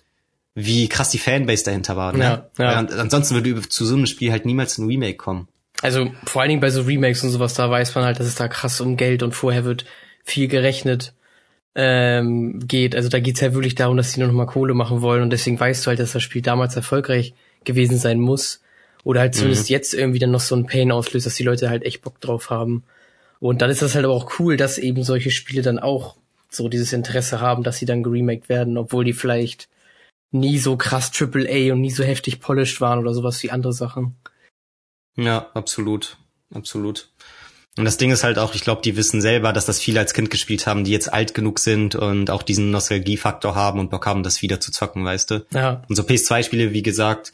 wie 0.54 0.88
krass 0.88 1.10
die 1.10 1.18
Fanbase 1.18 1.64
dahinter 1.64 1.96
war. 1.96 2.12
Ne? 2.12 2.44
Ja, 2.58 2.64
ja. 2.64 2.78
Ansonsten 2.78 3.34
würde 3.34 3.68
zu 3.68 3.84
so 3.84 3.94
einem 3.94 4.06
Spiel 4.06 4.32
halt 4.32 4.44
niemals 4.44 4.78
ein 4.78 4.86
Remake 4.86 5.16
kommen. 5.16 5.48
Also 5.80 6.12
vor 6.26 6.42
allen 6.42 6.50
Dingen 6.50 6.60
bei 6.60 6.70
so 6.70 6.82
Remakes 6.82 7.24
und 7.24 7.30
sowas, 7.30 7.54
da 7.54 7.68
weiß 7.68 7.94
man 7.94 8.04
halt, 8.04 8.20
dass 8.20 8.26
es 8.26 8.36
da 8.36 8.46
krass 8.48 8.80
um 8.80 8.96
Geld 8.96 9.22
und 9.22 9.34
vorher 9.34 9.64
wird 9.64 9.84
viel 10.22 10.46
gerechnet 10.46 11.12
ähm, 11.74 12.60
geht. 12.66 12.94
Also 12.94 13.08
da 13.08 13.18
geht's 13.18 13.40
ja 13.40 13.54
wirklich 13.54 13.74
darum, 13.74 13.96
dass 13.96 14.12
sie 14.12 14.20
nur 14.20 14.28
noch 14.28 14.34
mal 14.34 14.46
Kohle 14.46 14.74
machen 14.74 15.00
wollen 15.00 15.22
und 15.22 15.30
deswegen 15.30 15.58
weißt 15.58 15.84
du 15.84 15.88
halt, 15.88 15.98
dass 15.98 16.12
das 16.12 16.22
Spiel 16.22 16.42
damals 16.42 16.76
erfolgreich 16.76 17.34
gewesen 17.64 17.98
sein 17.98 18.20
muss. 18.20 18.61
Oder 19.04 19.20
halt 19.20 19.34
zumindest 19.34 19.68
jetzt 19.68 19.94
irgendwie 19.94 20.18
dann 20.18 20.30
noch 20.30 20.40
so 20.40 20.54
ein 20.54 20.66
Pain 20.66 20.92
auslöst, 20.92 21.26
dass 21.26 21.34
die 21.34 21.42
Leute 21.42 21.70
halt 21.70 21.82
echt 21.82 22.02
Bock 22.02 22.20
drauf 22.20 22.50
haben. 22.50 22.84
Und 23.40 23.60
dann 23.60 23.70
ist 23.70 23.82
das 23.82 23.94
halt 23.94 24.04
aber 24.04 24.14
auch 24.14 24.38
cool, 24.38 24.56
dass 24.56 24.78
eben 24.78 25.02
solche 25.02 25.32
Spiele 25.32 25.62
dann 25.62 25.80
auch 25.80 26.16
so 26.48 26.68
dieses 26.68 26.92
Interesse 26.92 27.40
haben, 27.40 27.64
dass 27.64 27.78
sie 27.78 27.86
dann 27.86 28.02
geremaked 28.02 28.48
werden, 28.48 28.78
obwohl 28.78 29.04
die 29.04 29.12
vielleicht 29.14 29.68
nie 30.30 30.58
so 30.58 30.76
krass 30.76 31.10
AAA 31.12 31.72
und 31.72 31.80
nie 31.80 31.90
so 31.90 32.04
heftig 32.04 32.40
polished 32.40 32.80
waren 32.80 33.00
oder 33.00 33.14
sowas 33.14 33.42
wie 33.42 33.50
andere 33.50 33.72
Sachen. 33.72 34.16
Ja, 35.16 35.50
absolut. 35.54 36.18
Absolut. 36.54 37.10
Und 37.78 37.86
das 37.86 37.96
Ding 37.96 38.10
ist 38.10 38.22
halt 38.22 38.38
auch, 38.38 38.54
ich 38.54 38.62
glaube, 38.62 38.82
die 38.82 38.96
wissen 38.96 39.22
selber, 39.22 39.54
dass 39.54 39.64
das 39.64 39.80
viele 39.80 39.98
als 39.98 40.12
Kind 40.12 40.28
gespielt 40.28 40.66
haben, 40.66 40.84
die 40.84 40.90
jetzt 40.90 41.10
alt 41.12 41.32
genug 41.32 41.58
sind 41.58 41.94
und 41.94 42.30
auch 42.30 42.42
diesen 42.42 42.70
Nostalgiefaktor 42.70 43.54
haben 43.54 43.80
und 43.80 43.90
Bock 43.90 44.06
haben, 44.06 44.22
das 44.22 44.42
wieder 44.42 44.60
zu 44.60 44.72
zocken, 44.72 45.04
weißt 45.04 45.30
du? 45.30 45.46
Ja, 45.52 45.82
Und 45.88 45.96
so 45.96 46.02
PS2-Spiele, 46.02 46.74
wie 46.74 46.82
gesagt, 46.82 47.32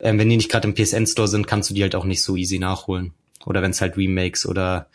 ähm, 0.00 0.18
wenn 0.18 0.28
die 0.28 0.36
nicht 0.36 0.50
gerade 0.50 0.68
im 0.68 0.74
PSN-Store 0.74 1.28
sind, 1.28 1.46
kannst 1.46 1.70
du 1.70 1.74
die 1.74 1.82
halt 1.82 1.94
auch 1.94 2.04
nicht 2.04 2.22
so 2.22 2.36
easy 2.36 2.58
nachholen. 2.58 3.12
Oder 3.44 3.62
wenn 3.62 3.70
es 3.70 3.80
halt 3.80 3.96
Remakes 3.96 4.46
oder 4.46 4.88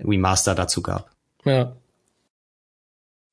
Remaster 0.00 0.54
dazu 0.54 0.82
gab. 0.82 1.10
ja. 1.44 1.76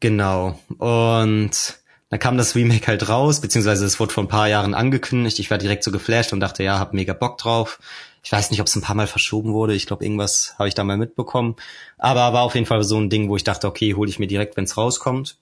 Genau. 0.02 0.58
Und 0.78 1.80
dann 2.10 2.20
kam 2.20 2.38
das 2.38 2.56
Remake 2.56 2.88
halt 2.88 3.10
raus, 3.10 3.42
beziehungsweise 3.42 3.86
es 3.86 4.00
wurde 4.00 4.14
vor 4.14 4.24
ein 4.24 4.30
paar 4.30 4.48
Jahren 4.48 4.74
angekündigt. 4.74 5.40
Ich 5.40 5.52
war 5.52 5.58
direkt 5.58 5.84
so 5.84 5.92
geflasht 5.92 6.34
und 6.34 6.40
dachte, 6.40 6.64
ja, 6.64 6.80
hab 6.80 6.94
mega 6.94 7.14
Bock 7.14 7.38
drauf. 7.38 7.80
Ich 8.24 8.32
weiß 8.32 8.50
nicht, 8.52 8.62
ob 8.62 8.68
es 8.68 8.76
ein 8.76 8.82
paar 8.82 8.96
Mal 8.96 9.08
verschoben 9.08 9.54
wurde. 9.54 9.76
Ich 9.76 9.86
glaube, 9.86 10.04
irgendwas 10.04 10.56
habe 10.58 10.68
ich 10.68 10.76
da 10.76 10.84
mal 10.84 10.98
mitbekommen. 10.98 11.56
Aber 11.98 12.34
war 12.34 12.44
auf 12.44 12.56
jeden 12.56 12.66
Fall 12.66 12.84
so 12.84 12.98
ein 12.98 13.10
Ding, 13.10 13.30
wo 13.30 13.36
ich 13.36 13.44
dachte, 13.44 13.68
okay, 13.68 13.94
hole 13.94 14.10
ich 14.10 14.20
mir 14.20 14.28
direkt, 14.28 14.58
wenn 14.58 14.64
es 14.64 14.78
rauskommt. 14.78 15.38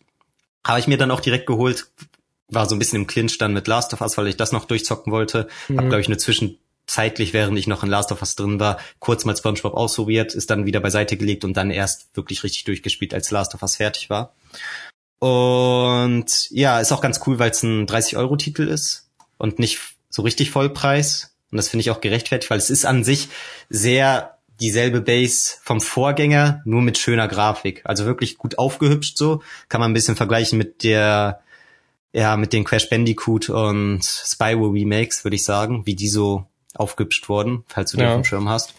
Habe 0.65 0.79
ich 0.79 0.87
mir 0.87 0.97
dann 0.97 1.11
auch 1.11 1.21
direkt 1.21 1.47
geholt. 1.47 1.87
War 2.49 2.67
so 2.67 2.75
ein 2.75 2.79
bisschen 2.79 3.01
im 3.01 3.07
Clinch 3.07 3.37
dann 3.37 3.53
mit 3.53 3.67
Last 3.67 3.93
of 3.93 4.01
Us, 4.01 4.17
weil 4.17 4.27
ich 4.27 4.37
das 4.37 4.51
noch 4.51 4.65
durchzocken 4.65 5.11
wollte. 5.11 5.47
Mhm. 5.67 5.77
Hab, 5.77 5.87
glaube 5.87 6.01
ich, 6.01 6.07
eine 6.07 6.17
zwischenzeitlich, 6.17 7.33
während 7.33 7.57
ich 7.57 7.67
noch 7.67 7.83
in 7.83 7.89
Last 7.89 8.11
of 8.11 8.21
Us 8.21 8.35
drin 8.35 8.59
war, 8.59 8.77
kurz 8.99 9.25
mal 9.25 9.35
SpongeBob 9.35 9.73
ausprobiert, 9.73 10.33
ist 10.33 10.49
dann 10.49 10.65
wieder 10.65 10.79
beiseite 10.79 11.17
gelegt 11.17 11.43
und 11.43 11.55
dann 11.55 11.71
erst 11.71 12.15
wirklich 12.15 12.43
richtig 12.43 12.63
durchgespielt, 12.63 13.13
als 13.13 13.31
Last 13.31 13.53
of 13.53 13.61
Us 13.61 13.75
fertig 13.75 14.09
war. 14.09 14.33
Und 15.19 16.49
ja, 16.51 16.79
ist 16.79 16.91
auch 16.91 17.01
ganz 17.01 17.19
cool, 17.25 17.39
weil 17.39 17.51
es 17.51 17.63
ein 17.63 17.87
30-Euro-Titel 17.87 18.67
ist 18.67 19.09
und 19.37 19.59
nicht 19.59 19.79
so 20.09 20.21
richtig 20.21 20.51
Vollpreis. 20.51 21.35
Und 21.51 21.57
das 21.57 21.69
finde 21.69 21.81
ich 21.81 21.91
auch 21.91 22.01
gerechtfertigt, 22.01 22.49
weil 22.49 22.59
es 22.59 22.69
ist 22.69 22.85
an 22.85 23.03
sich 23.03 23.29
sehr 23.69 24.37
dieselbe 24.59 25.01
Base 25.01 25.55
vom 25.63 25.81
Vorgänger, 25.81 26.61
nur 26.65 26.81
mit 26.81 26.97
schöner 26.97 27.27
Grafik. 27.27 27.81
Also 27.83 28.05
wirklich 28.05 28.37
gut 28.37 28.57
aufgehübscht 28.57 29.17
so. 29.17 29.41
Kann 29.69 29.81
man 29.81 29.91
ein 29.91 29.93
bisschen 29.93 30.15
vergleichen 30.15 30.57
mit 30.57 30.83
der, 30.83 31.41
ja, 32.17 32.35
mit 32.35 32.51
den 32.51 32.63
Crash 32.63 32.89
Bandicoot 32.89 33.49
und 33.49 34.03
Spyro 34.03 34.69
Remakes, 34.69 35.23
würde 35.23 35.35
ich 35.35 35.43
sagen, 35.43 35.85
wie 35.85 35.93
die 35.93 36.09
so 36.09 36.47
aufgehübscht 36.73 37.29
wurden, 37.29 37.63
falls 37.67 37.91
du 37.91 37.97
ja. 37.97 38.05
den 38.05 38.09
auf 38.09 38.21
dem 38.21 38.25
Schirm 38.25 38.49
hast. 38.49 38.73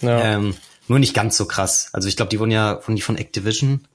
Ja. 0.00 0.20
Ähm, 0.20 0.56
nur 0.88 0.98
nicht 0.98 1.14
ganz 1.14 1.36
so 1.36 1.46
krass. 1.46 1.90
Also 1.92 2.08
ich 2.08 2.16
glaube, 2.16 2.30
die 2.30 2.40
wurden 2.40 2.50
ja 2.50 2.80
von 2.80 2.96
die 2.96 3.02
von 3.02 3.16
Activision 3.16 3.86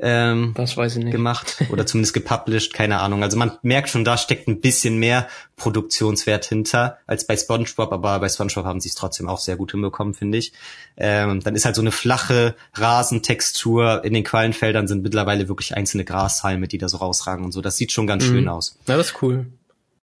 ähm, 0.00 0.54
das 0.56 0.76
weiß 0.76 0.96
ich 0.96 1.04
nicht. 1.04 1.12
gemacht 1.12 1.62
oder 1.70 1.86
zumindest 1.86 2.14
gepublished, 2.14 2.74
keine 2.74 3.00
Ahnung. 3.00 3.22
Also 3.22 3.36
man 3.36 3.52
merkt 3.62 3.90
schon, 3.90 4.04
da 4.04 4.16
steckt 4.16 4.48
ein 4.48 4.60
bisschen 4.60 4.98
mehr 4.98 5.28
Produktionswert 5.56 6.44
hinter 6.46 6.98
als 7.06 7.26
bei 7.26 7.36
SpongeBob, 7.36 7.92
aber 7.92 8.18
bei 8.18 8.28
SpongeBob 8.28 8.64
haben 8.64 8.80
sie 8.80 8.88
es 8.88 8.96
trotzdem 8.96 9.28
auch 9.28 9.38
sehr 9.38 9.56
gut 9.56 9.70
hinbekommen, 9.70 10.14
finde 10.14 10.38
ich. 10.38 10.52
Ähm, 10.96 11.40
dann 11.40 11.54
ist 11.54 11.64
halt 11.64 11.76
so 11.76 11.80
eine 11.80 11.92
flache 11.92 12.56
Rasentextur. 12.74 14.04
In 14.04 14.14
den 14.14 14.24
Quallenfeldern 14.24 14.88
sind 14.88 15.02
mittlerweile 15.02 15.48
wirklich 15.48 15.76
einzelne 15.76 16.04
Grashalme, 16.04 16.66
die 16.66 16.78
da 16.78 16.88
so 16.88 16.96
rausragen 16.96 17.44
und 17.44 17.52
so. 17.52 17.60
Das 17.60 17.76
sieht 17.76 17.92
schon 17.92 18.06
ganz 18.08 18.24
mhm. 18.24 18.30
schön 18.30 18.48
aus. 18.48 18.78
Ja, 18.88 18.96
das 18.96 19.08
ist 19.08 19.22
cool. 19.22 19.46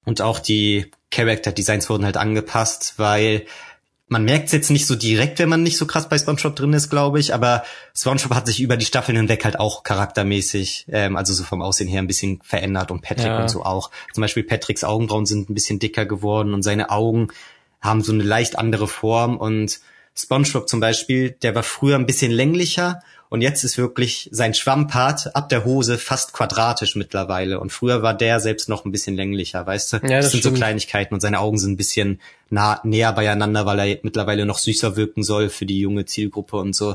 Und 0.04 0.20
auch 0.20 0.38
die 0.38 0.90
Character 1.10 1.50
Designs 1.50 1.88
wurden 1.88 2.04
halt 2.04 2.16
angepasst, 2.16 2.94
weil 2.96 3.46
man 4.14 4.24
merkt 4.24 4.46
es 4.46 4.52
jetzt 4.52 4.70
nicht 4.70 4.86
so 4.86 4.94
direkt, 4.94 5.40
wenn 5.40 5.48
man 5.48 5.64
nicht 5.64 5.76
so 5.76 5.86
krass 5.86 6.08
bei 6.08 6.16
SpongeBob 6.16 6.54
drin 6.54 6.72
ist, 6.72 6.88
glaube 6.88 7.18
ich, 7.18 7.34
aber 7.34 7.64
SpongeBob 7.96 8.36
hat 8.36 8.46
sich 8.46 8.60
über 8.60 8.76
die 8.76 8.84
Staffeln 8.84 9.16
hinweg 9.16 9.44
halt 9.44 9.58
auch 9.58 9.82
charaktermäßig, 9.82 10.86
ähm, 10.88 11.16
also 11.16 11.34
so 11.34 11.42
vom 11.42 11.62
Aussehen 11.62 11.88
her 11.88 12.00
ein 12.00 12.06
bisschen 12.06 12.40
verändert 12.44 12.92
und 12.92 13.02
Patrick 13.02 13.26
ja. 13.26 13.42
und 13.42 13.48
so 13.48 13.64
auch. 13.64 13.90
Zum 14.12 14.22
Beispiel 14.22 14.44
Patricks 14.44 14.84
Augenbrauen 14.84 15.26
sind 15.26 15.50
ein 15.50 15.54
bisschen 15.54 15.80
dicker 15.80 16.06
geworden 16.06 16.54
und 16.54 16.62
seine 16.62 16.90
Augen 16.90 17.28
haben 17.80 18.02
so 18.02 18.12
eine 18.12 18.22
leicht 18.22 18.56
andere 18.56 18.86
Form 18.86 19.36
und 19.36 19.80
SpongeBob 20.16 20.68
zum 20.68 20.78
Beispiel, 20.78 21.32
der 21.32 21.56
war 21.56 21.64
früher 21.64 21.96
ein 21.96 22.06
bisschen 22.06 22.30
länglicher 22.30 23.02
und 23.34 23.40
jetzt 23.40 23.64
ist 23.64 23.78
wirklich 23.78 24.28
sein 24.30 24.54
Schwammpart 24.54 25.34
ab 25.34 25.48
der 25.48 25.64
Hose 25.64 25.98
fast 25.98 26.34
quadratisch 26.34 26.94
mittlerweile. 26.94 27.58
Und 27.58 27.72
früher 27.72 28.00
war 28.00 28.14
der 28.14 28.38
selbst 28.38 28.68
noch 28.68 28.84
ein 28.84 28.92
bisschen 28.92 29.16
länglicher, 29.16 29.66
weißt 29.66 29.92
du? 29.92 29.96
Ja, 29.96 30.02
das, 30.02 30.26
das 30.26 30.30
sind 30.30 30.40
stimmt. 30.42 30.54
so 30.54 30.60
Kleinigkeiten 30.60 31.14
und 31.14 31.20
seine 31.20 31.40
Augen 31.40 31.58
sind 31.58 31.72
ein 31.72 31.76
bisschen 31.76 32.20
nah, 32.48 32.78
näher 32.84 33.12
beieinander, 33.12 33.66
weil 33.66 33.80
er 33.80 33.98
mittlerweile 34.02 34.46
noch 34.46 34.58
süßer 34.58 34.94
wirken 34.94 35.24
soll 35.24 35.48
für 35.48 35.66
die 35.66 35.80
junge 35.80 36.04
Zielgruppe 36.04 36.58
und 36.58 36.76
so. 36.76 36.94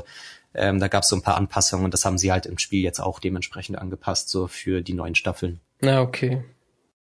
Ähm, 0.54 0.80
da 0.80 0.88
gab 0.88 1.02
es 1.02 1.10
so 1.10 1.16
ein 1.16 1.20
paar 1.20 1.36
Anpassungen 1.36 1.84
und 1.84 1.92
das 1.92 2.06
haben 2.06 2.16
sie 2.16 2.32
halt 2.32 2.46
im 2.46 2.56
Spiel 2.56 2.82
jetzt 2.82 3.00
auch 3.00 3.18
dementsprechend 3.20 3.76
angepasst, 3.76 4.30
so 4.30 4.46
für 4.46 4.80
die 4.80 4.94
neuen 4.94 5.16
Staffeln. 5.16 5.60
Na, 5.82 6.00
okay. 6.00 6.42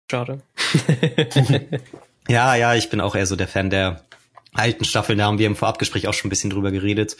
Schade. 0.08 0.42
ja, 2.28 2.54
ja, 2.54 2.76
ich 2.76 2.88
bin 2.88 3.00
auch 3.00 3.16
eher 3.16 3.26
so 3.26 3.34
der 3.34 3.48
Fan 3.48 3.68
der 3.68 4.00
alten 4.54 4.84
Staffeln. 4.84 5.18
Da 5.18 5.26
haben 5.26 5.38
wir 5.38 5.46
im 5.46 5.56
Vorabgespräch 5.56 6.08
auch 6.08 6.14
schon 6.14 6.28
ein 6.28 6.30
bisschen 6.30 6.50
drüber 6.50 6.70
geredet 6.70 7.16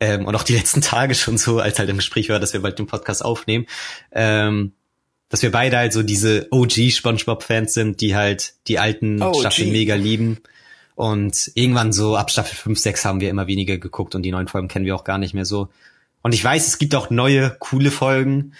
ähm, 0.00 0.26
und 0.26 0.34
auch 0.34 0.42
die 0.42 0.54
letzten 0.56 0.80
Tage 0.80 1.14
schon 1.14 1.38
so, 1.38 1.60
als 1.60 1.78
halt 1.78 1.88
im 1.88 1.96
Gespräch 1.96 2.28
war, 2.28 2.40
dass 2.40 2.52
wir 2.52 2.62
bald 2.62 2.78
den 2.78 2.86
Podcast 2.86 3.24
aufnehmen, 3.24 3.66
ähm, 4.12 4.72
dass 5.28 5.42
wir 5.42 5.52
beide 5.52 5.76
halt 5.76 5.92
so 5.92 6.02
diese 6.02 6.48
OG 6.50 6.90
SpongeBob-Fans 6.90 7.72
sind, 7.72 8.00
die 8.00 8.16
halt 8.16 8.54
die 8.66 8.78
alten 8.78 9.22
OG. 9.22 9.40
Staffeln 9.40 9.72
mega 9.72 9.94
lieben. 9.94 10.38
Und 10.96 11.52
irgendwann 11.54 11.92
so 11.92 12.16
ab 12.16 12.30
Staffel 12.30 12.56
5, 12.56 12.78
6 12.78 13.04
haben 13.04 13.20
wir 13.20 13.30
immer 13.30 13.46
weniger 13.46 13.78
geguckt 13.78 14.14
und 14.14 14.22
die 14.22 14.32
neuen 14.32 14.48
Folgen 14.48 14.68
kennen 14.68 14.84
wir 14.84 14.94
auch 14.94 15.04
gar 15.04 15.18
nicht 15.18 15.32
mehr 15.32 15.46
so. 15.46 15.68
Und 16.22 16.34
ich 16.34 16.44
weiß, 16.44 16.66
es 16.66 16.76
gibt 16.76 16.94
auch 16.94 17.08
neue, 17.08 17.56
coole 17.58 17.90
Folgen, 17.90 18.52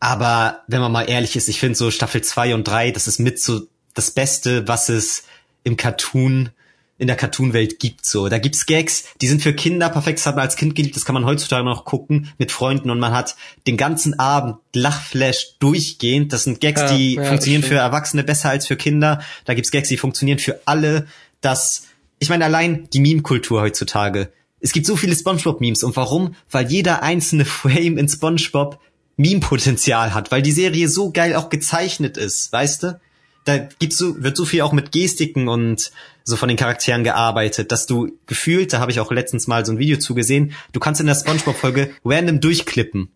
aber 0.00 0.62
wenn 0.68 0.80
man 0.80 0.92
mal 0.92 1.08
ehrlich 1.08 1.34
ist, 1.34 1.48
ich 1.48 1.58
finde 1.58 1.74
so 1.74 1.90
Staffel 1.90 2.22
2 2.22 2.54
und 2.54 2.68
3, 2.68 2.92
das 2.92 3.08
ist 3.08 3.18
mit 3.18 3.40
so 3.40 3.62
das 3.94 4.12
Beste, 4.12 4.68
was 4.68 4.88
es 4.88 5.24
im 5.64 5.76
Cartoon 5.76 6.50
in 6.98 7.06
der 7.06 7.16
Cartoon-Welt 7.16 7.78
gibt. 7.78 8.04
So, 8.04 8.28
da 8.28 8.38
gibt's 8.38 8.66
Gags, 8.66 9.04
die 9.20 9.28
sind 9.28 9.40
für 9.40 9.54
Kinder 9.54 9.88
perfekt. 9.88 10.18
Das 10.18 10.26
hat 10.26 10.34
man 10.34 10.44
als 10.44 10.56
Kind 10.56 10.74
geliebt. 10.74 10.96
Das 10.96 11.04
kann 11.04 11.14
man 11.14 11.24
heutzutage 11.24 11.64
noch 11.64 11.84
gucken 11.84 12.32
mit 12.38 12.50
Freunden 12.50 12.90
und 12.90 12.98
man 12.98 13.12
hat 13.12 13.36
den 13.66 13.76
ganzen 13.76 14.18
Abend 14.18 14.56
Lachflash 14.74 15.58
durchgehend. 15.60 16.32
Das 16.32 16.44
sind 16.44 16.60
Gags, 16.60 16.80
ja, 16.82 16.96
die 16.96 17.14
ja, 17.14 17.24
funktionieren 17.24 17.62
für 17.62 17.76
Erwachsene 17.76 18.24
besser 18.24 18.50
als 18.50 18.66
für 18.66 18.76
Kinder. 18.76 19.22
Da 19.44 19.54
gibt's 19.54 19.70
Gags, 19.70 19.88
die 19.88 19.96
funktionieren 19.96 20.40
für 20.40 20.60
alle. 20.64 21.06
Das, 21.40 21.84
ich 22.18 22.28
meine, 22.28 22.44
allein 22.44 22.88
die 22.92 23.00
Meme-Kultur 23.00 23.60
heutzutage. 23.60 24.32
Es 24.60 24.72
gibt 24.72 24.86
so 24.86 24.96
viele 24.96 25.14
SpongeBob-Memes 25.14 25.84
und 25.84 25.94
warum? 25.94 26.34
Weil 26.50 26.66
jeder 26.66 27.04
einzelne 27.04 27.44
Frame 27.44 27.96
in 27.96 28.08
SpongeBob 28.08 28.80
Meme-Potenzial 29.16 30.14
hat, 30.14 30.32
weil 30.32 30.42
die 30.42 30.52
Serie 30.52 30.88
so 30.88 31.12
geil 31.12 31.36
auch 31.36 31.48
gezeichnet 31.48 32.16
ist, 32.16 32.52
weißt 32.52 32.82
du? 32.82 33.00
da 33.48 33.56
gibt's 33.56 33.96
so, 33.96 34.22
wird 34.22 34.36
so 34.36 34.44
viel 34.44 34.60
auch 34.60 34.72
mit 34.72 34.92
Gestiken 34.92 35.48
und 35.48 35.90
so 36.28 36.36
von 36.36 36.48
den 36.48 36.58
Charakteren 36.58 37.04
gearbeitet, 37.04 37.72
dass 37.72 37.86
du 37.86 38.18
gefühlt, 38.26 38.72
da 38.72 38.80
habe 38.80 38.90
ich 38.90 39.00
auch 39.00 39.10
letztens 39.10 39.46
mal 39.46 39.64
so 39.64 39.72
ein 39.72 39.78
Video 39.78 39.98
zugesehen, 39.98 40.52
du 40.72 40.80
kannst 40.80 41.00
in 41.00 41.06
der 41.06 41.14
Spongebob-Folge 41.14 41.90
random 42.04 42.40
durchklippen. 42.40 43.08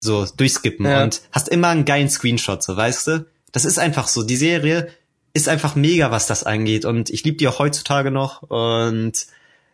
So, 0.00 0.26
durchskippen 0.36 0.86
ja. 0.86 1.02
und 1.02 1.22
hast 1.32 1.48
immer 1.48 1.68
einen 1.68 1.84
geilen 1.84 2.08
Screenshot, 2.08 2.62
so 2.62 2.76
weißt 2.76 3.06
du? 3.08 3.26
Das 3.52 3.64
ist 3.64 3.78
einfach 3.78 4.06
so. 4.06 4.22
Die 4.22 4.36
Serie 4.36 4.88
ist 5.32 5.48
einfach 5.48 5.74
mega, 5.74 6.10
was 6.10 6.26
das 6.26 6.44
angeht. 6.44 6.84
Und 6.84 7.10
ich 7.10 7.24
liebe 7.24 7.38
die 7.38 7.48
auch 7.48 7.58
heutzutage 7.58 8.10
noch. 8.10 8.42
Und 8.42 9.26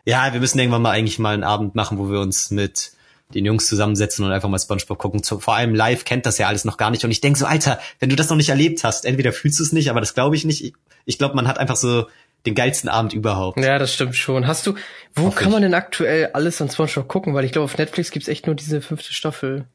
ja, 0.05 0.33
wir 0.33 0.41
müssen 0.41 0.59
irgendwann 0.59 0.83
mal 0.83 0.93
eigentlich 0.93 1.19
mal 1.19 1.35
einen 1.35 1.45
Abend 1.45 1.75
machen, 1.75 1.99
wo 1.99 2.11
wir 2.11 2.21
uns 2.21 2.51
mit 2.51 2.93
den 3.35 3.45
Jungs 3.45 3.67
zusammensetzen 3.67 4.25
und 4.25 4.33
einfach 4.33 4.49
mal 4.49 4.59
SpongeBob 4.59 4.99
gucken. 4.99 5.23
Vor 5.23 5.55
allem 5.55 5.75
live 5.75 6.05
kennt 6.05 6.27
das 6.27 6.39
ja 6.39 6.49
alles 6.49 6.65
noch 6.65 6.77
gar 6.77 6.91
nicht. 6.91 7.05
Und 7.05 7.11
ich 7.11 7.21
denk 7.21 7.37
so, 7.37 7.47
Alter, 7.47 7.79
wenn 7.99 8.09
du 8.09 8.17
das 8.17 8.29
noch 8.29 8.37
nicht 8.37 8.49
erlebt 8.49 8.85
hast, 8.85 9.05
entweder 9.05 9.33
fühlst 9.33 9.59
du 9.61 9.65
es 9.65 9.73
nicht, 9.73 9.91
aber 9.91 10.01
das 10.01 10.15
glaube 10.15 10.37
ich 10.37 10.45
nicht. 10.45 10.65
Ich, 10.65 10.75
ich 11.05 11.19
glaube, 11.19 11.35
man 11.37 11.49
hat 11.49 11.59
einfach 11.59 11.77
so 11.77 12.07
den 12.47 12.55
geilsten 12.55 12.89
Abend 12.89 13.13
überhaupt. 13.13 13.59
Ja, 13.59 13.79
das 13.79 13.95
stimmt 13.95 14.17
schon. 14.17 14.47
Hast 14.47 14.67
du, 14.67 14.75
wo 15.15 15.27
Hoff 15.27 15.35
kann 15.35 15.53
man 15.53 15.63
denn 15.63 15.75
aktuell 15.75 16.31
alles 16.33 16.61
an 16.61 16.71
SpongeBob 16.71 17.09
gucken? 17.09 17.35
Weil 17.35 17.45
ich 17.45 17.53
glaube, 17.53 17.65
auf 17.65 17.77
Netflix 17.77 18.11
gibt's 18.11 18.29
echt 18.29 18.47
nur 18.47 18.55
diese 18.55 18.81
fünfte 18.81 19.13
Staffel. 19.13 19.67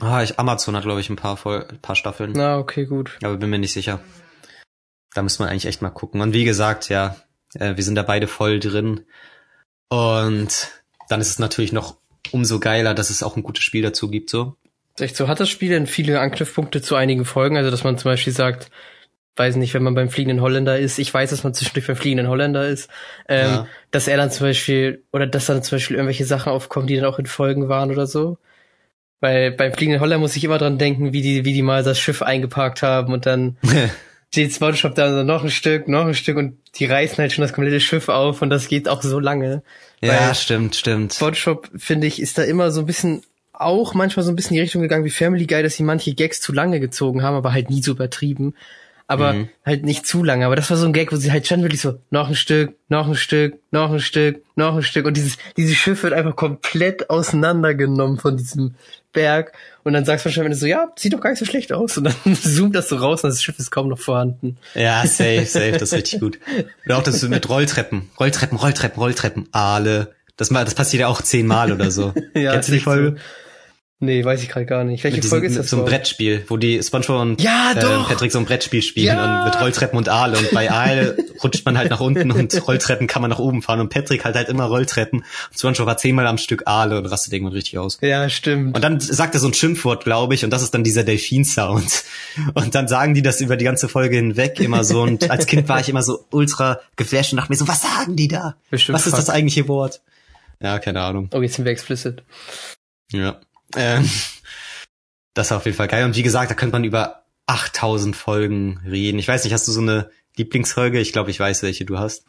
Ah, 0.00 0.22
ich, 0.22 0.38
Amazon 0.38 0.74
hat, 0.74 0.82
glaube 0.82 1.00
ich, 1.00 1.10
ein 1.10 1.16
paar, 1.16 1.36
voll, 1.36 1.64
ein 1.68 1.78
paar 1.78 1.94
Staffeln. 1.94 2.32
Na, 2.34 2.58
okay, 2.58 2.86
gut. 2.86 3.18
Aber 3.22 3.36
bin 3.36 3.50
mir 3.50 3.58
nicht 3.58 3.72
sicher. 3.72 4.00
Da 5.14 5.22
muss 5.22 5.38
man 5.38 5.48
eigentlich 5.48 5.66
echt 5.66 5.82
mal 5.82 5.90
gucken. 5.90 6.20
Und 6.20 6.32
wie 6.32 6.44
gesagt, 6.44 6.88
ja, 6.88 7.16
äh, 7.54 7.76
wir 7.76 7.84
sind 7.84 7.94
da 7.94 8.02
beide 8.02 8.26
voll 8.26 8.58
drin. 8.58 9.04
Und 9.88 10.68
dann 11.08 11.20
ist 11.20 11.28
es 11.28 11.38
natürlich 11.38 11.72
noch 11.72 11.96
umso 12.32 12.58
geiler, 12.58 12.94
dass 12.94 13.10
es 13.10 13.22
auch 13.22 13.36
ein 13.36 13.42
gutes 13.42 13.62
Spiel 13.62 13.82
dazu 13.82 14.08
gibt, 14.08 14.30
so. 14.30 14.56
Echt 14.98 15.16
so, 15.16 15.28
hat 15.28 15.40
das 15.40 15.48
Spiel 15.48 15.70
denn 15.70 15.86
viele 15.86 16.20
Anknüpfpunkte 16.20 16.82
zu 16.82 16.96
einigen 16.96 17.24
Folgen? 17.24 17.56
Also, 17.56 17.70
dass 17.70 17.84
man 17.84 17.96
zum 17.96 18.10
Beispiel 18.10 18.32
sagt, 18.32 18.70
weiß 19.36 19.56
nicht, 19.56 19.74
wenn 19.74 19.82
man 19.82 19.94
beim 19.94 20.10
fliegenden 20.10 20.42
Holländer 20.42 20.78
ist, 20.78 20.98
ich 20.98 21.12
weiß, 21.12 21.30
dass 21.30 21.44
man 21.44 21.54
zwischendurch 21.54 21.86
beim 21.86 21.96
fliegenden 21.96 22.28
Holländer 22.28 22.68
ist, 22.68 22.90
ähm, 23.28 23.46
ja. 23.46 23.66
dass 23.90 24.08
er 24.08 24.16
dann 24.16 24.30
zum 24.30 24.46
Beispiel, 24.46 25.04
oder 25.12 25.26
dass 25.26 25.46
dann 25.46 25.62
zum 25.62 25.76
Beispiel 25.76 25.96
irgendwelche 25.96 26.24
Sachen 26.24 26.52
aufkommen, 26.52 26.86
die 26.86 26.96
dann 26.96 27.06
auch 27.06 27.18
in 27.18 27.26
Folgen 27.26 27.68
waren 27.68 27.90
oder 27.90 28.06
so. 28.06 28.38
Weil 29.20 29.52
beim 29.52 29.72
fliegenden 29.72 30.00
Holländer 30.00 30.20
muss 30.20 30.36
ich 30.36 30.44
immer 30.44 30.58
dran 30.58 30.78
denken, 30.78 31.12
wie 31.12 31.22
die, 31.22 31.44
wie 31.44 31.54
die 31.54 31.62
mal 31.62 31.82
das 31.82 31.98
Schiff 31.98 32.22
eingeparkt 32.22 32.82
haben 32.82 33.12
und 33.12 33.24
dann 33.24 33.56
steht 34.32 34.52
SpongeBob 34.52 34.94
da 34.94 35.12
so 35.12 35.22
noch 35.22 35.44
ein 35.44 35.50
Stück, 35.50 35.88
noch 35.88 36.06
ein 36.06 36.14
Stück 36.14 36.36
und 36.36 36.58
die 36.74 36.86
reißen 36.86 37.18
halt 37.18 37.32
schon 37.32 37.42
das 37.42 37.52
komplette 37.52 37.80
Schiff 37.80 38.08
auf 38.08 38.42
und 38.42 38.50
das 38.50 38.68
geht 38.68 38.88
auch 38.88 39.02
so 39.02 39.18
lange. 39.18 39.62
Ja, 40.00 40.34
stimmt, 40.34 40.74
stimmt. 40.74 41.14
SpongeBob, 41.14 41.70
finde 41.76 42.06
ich, 42.06 42.20
ist 42.20 42.36
da 42.36 42.42
immer 42.42 42.70
so 42.70 42.80
ein 42.80 42.86
bisschen 42.86 43.22
auch 43.52 43.94
manchmal 43.94 44.24
so 44.24 44.32
ein 44.32 44.36
bisschen 44.36 44.50
in 44.50 44.56
die 44.56 44.62
Richtung 44.62 44.82
gegangen 44.82 45.04
wie 45.04 45.10
Family 45.10 45.46
Guy, 45.46 45.62
dass 45.62 45.76
sie 45.76 45.84
manche 45.84 46.14
Gags 46.14 46.40
zu 46.40 46.52
lange 46.52 46.80
gezogen 46.80 47.22
haben, 47.22 47.36
aber 47.36 47.52
halt 47.52 47.70
nie 47.70 47.82
so 47.82 47.92
übertrieben. 47.92 48.54
Aber 49.12 49.32
mhm. 49.34 49.48
halt 49.64 49.84
nicht 49.84 50.06
zu 50.06 50.24
lange. 50.24 50.46
Aber 50.46 50.56
das 50.56 50.70
war 50.70 50.76
so 50.76 50.86
ein 50.86 50.92
Gag, 50.92 51.12
wo 51.12 51.16
sie 51.16 51.30
halt 51.30 51.46
schon 51.46 51.62
wirklich 51.62 51.80
so, 51.80 51.98
noch 52.10 52.28
ein 52.28 52.34
Stück, 52.34 52.74
noch 52.88 53.06
ein 53.06 53.14
Stück, 53.14 53.58
noch 53.70 53.92
ein 53.92 54.00
Stück, 54.00 54.42
noch 54.56 54.76
ein 54.76 54.82
Stück. 54.82 55.06
Und 55.06 55.16
dieses, 55.16 55.36
dieses 55.56 55.76
Schiff 55.76 56.02
wird 56.02 56.12
einfach 56.12 56.36
komplett 56.36 57.10
auseinandergenommen 57.10 58.18
von 58.18 58.36
diesem 58.36 58.74
Berg. 59.12 59.52
Und 59.84 59.92
dann 59.92 60.04
sagst 60.04 60.24
du 60.24 60.28
wahrscheinlich 60.28 60.58
so, 60.58 60.66
ja, 60.66 60.92
sieht 60.96 61.12
doch 61.12 61.20
gar 61.20 61.30
nicht 61.30 61.38
so 61.38 61.44
schlecht 61.44 61.72
aus. 61.72 61.98
Und 61.98 62.04
dann 62.04 62.34
zoomt 62.34 62.74
das 62.74 62.88
so 62.88 62.96
raus 62.96 63.22
und 63.24 63.30
das 63.30 63.42
Schiff 63.42 63.58
ist 63.58 63.70
kaum 63.70 63.88
noch 63.88 63.98
vorhanden. 63.98 64.56
Ja, 64.74 65.06
safe, 65.06 65.44
safe, 65.44 65.72
das 65.72 65.82
ist 65.82 65.94
richtig 65.94 66.20
gut. 66.20 66.38
Oder 66.86 66.98
auch 66.98 67.02
das 67.02 67.22
mit 67.22 67.48
Rolltreppen. 67.48 68.10
Rolltreppen, 68.18 68.58
Rolltreppen, 68.58 69.02
Rolltreppen, 69.02 69.48
Aale. 69.52 70.14
Das, 70.36 70.48
das 70.48 70.74
passiert 70.74 71.02
ja 71.02 71.08
auch 71.08 71.20
zehnmal 71.22 71.72
oder 71.72 71.90
so. 71.90 72.14
ja, 72.34 72.52
Kennst 72.52 72.68
du 72.68 72.72
die 72.72 72.80
Folge? 72.80 73.16
So. 73.16 73.22
Nee, 74.02 74.24
weiß 74.24 74.42
ich 74.42 74.48
gerade 74.48 74.66
gar 74.66 74.82
nicht. 74.82 75.04
Welche 75.04 75.22
Folge 75.22 75.46
ist 75.46 75.56
das? 75.56 75.70
So 75.70 75.78
ein 75.78 75.84
Brettspiel, 75.84 76.44
wo 76.48 76.56
die 76.56 76.82
SpongeBob 76.82 77.20
und 77.20 77.40
ja, 77.40 77.70
äh, 77.70 77.80
Patrick 78.08 78.32
so 78.32 78.40
ein 78.40 78.44
Brettspiel 78.44 78.82
spielen 78.82 79.16
ja. 79.16 79.38
und 79.38 79.44
mit 79.44 79.60
Rolltreppen 79.60 79.96
und 79.96 80.08
Aale 80.08 80.36
und 80.38 80.50
bei 80.50 80.68
Aale 80.72 81.16
rutscht 81.44 81.64
man 81.64 81.78
halt 81.78 81.88
nach 81.88 82.00
unten 82.00 82.32
und 82.32 82.66
Rolltreppen 82.66 83.06
kann 83.06 83.22
man 83.22 83.30
nach 83.30 83.38
oben 83.38 83.62
fahren 83.62 83.78
und 83.78 83.90
Patrick 83.90 84.24
halt 84.24 84.34
halt 84.34 84.48
immer 84.48 84.64
Rolltreppen 84.64 85.20
und 85.20 85.56
SpongeBob 85.56 85.86
war 85.86 85.96
zehnmal 85.98 86.26
am 86.26 86.36
Stück 86.36 86.66
Aale 86.66 86.98
und 86.98 87.06
rastet 87.06 87.32
irgendwann 87.32 87.52
richtig 87.52 87.78
aus. 87.78 87.98
Ja, 88.00 88.28
stimmt. 88.28 88.74
Und 88.74 88.82
dann 88.82 88.98
sagt 88.98 89.34
er 89.34 89.40
so 89.40 89.46
ein 89.46 89.54
Schimpfwort, 89.54 90.02
glaube 90.02 90.34
ich, 90.34 90.44
und 90.44 90.50
das 90.50 90.62
ist 90.62 90.74
dann 90.74 90.82
dieser 90.82 91.04
Delfin-Sound. 91.04 92.02
Und 92.54 92.74
dann 92.74 92.88
sagen 92.88 93.14
die 93.14 93.22
das 93.22 93.40
über 93.40 93.56
die 93.56 93.64
ganze 93.64 93.88
Folge 93.88 94.16
hinweg 94.16 94.58
immer 94.58 94.82
so 94.82 95.02
und 95.02 95.30
als 95.30 95.46
Kind 95.46 95.68
war 95.68 95.78
ich 95.78 95.88
immer 95.88 96.02
so 96.02 96.24
ultra 96.32 96.80
geflasht 96.96 97.32
und 97.32 97.36
dachte 97.36 97.52
mir 97.52 97.56
so, 97.56 97.68
was 97.68 97.82
sagen 97.82 98.16
die 98.16 98.26
da? 98.26 98.56
Bestimmt 98.68 98.98
was 98.98 99.06
ist 99.06 99.16
das 99.16 99.30
eigentliche 99.30 99.68
Wort? 99.68 100.00
Ja, 100.60 100.80
keine 100.80 101.02
Ahnung. 101.02 101.28
Oh, 101.32 101.40
jetzt 101.40 101.54
sind 101.54 101.66
wir 101.66 101.72
explicit. 101.72 102.24
Ja. 103.12 103.40
Ähm. 103.76 104.08
Das 105.34 105.50
war 105.50 105.58
auf 105.58 105.64
jeden 105.64 105.76
Fall 105.76 105.88
geil. 105.88 106.04
Und 106.04 106.16
wie 106.16 106.22
gesagt, 106.22 106.50
da 106.50 106.54
könnte 106.54 106.72
man 106.74 106.84
über 106.84 107.24
8000 107.46 108.14
Folgen 108.14 108.80
reden. 108.86 109.18
Ich 109.18 109.28
weiß 109.28 109.44
nicht, 109.44 109.52
hast 109.52 109.66
du 109.66 109.72
so 109.72 109.80
eine 109.80 110.10
Lieblingsfolge? 110.36 111.00
Ich 111.00 111.12
glaube, 111.12 111.30
ich 111.30 111.40
weiß, 111.40 111.62
welche 111.62 111.84
du 111.84 111.98
hast. 111.98 112.24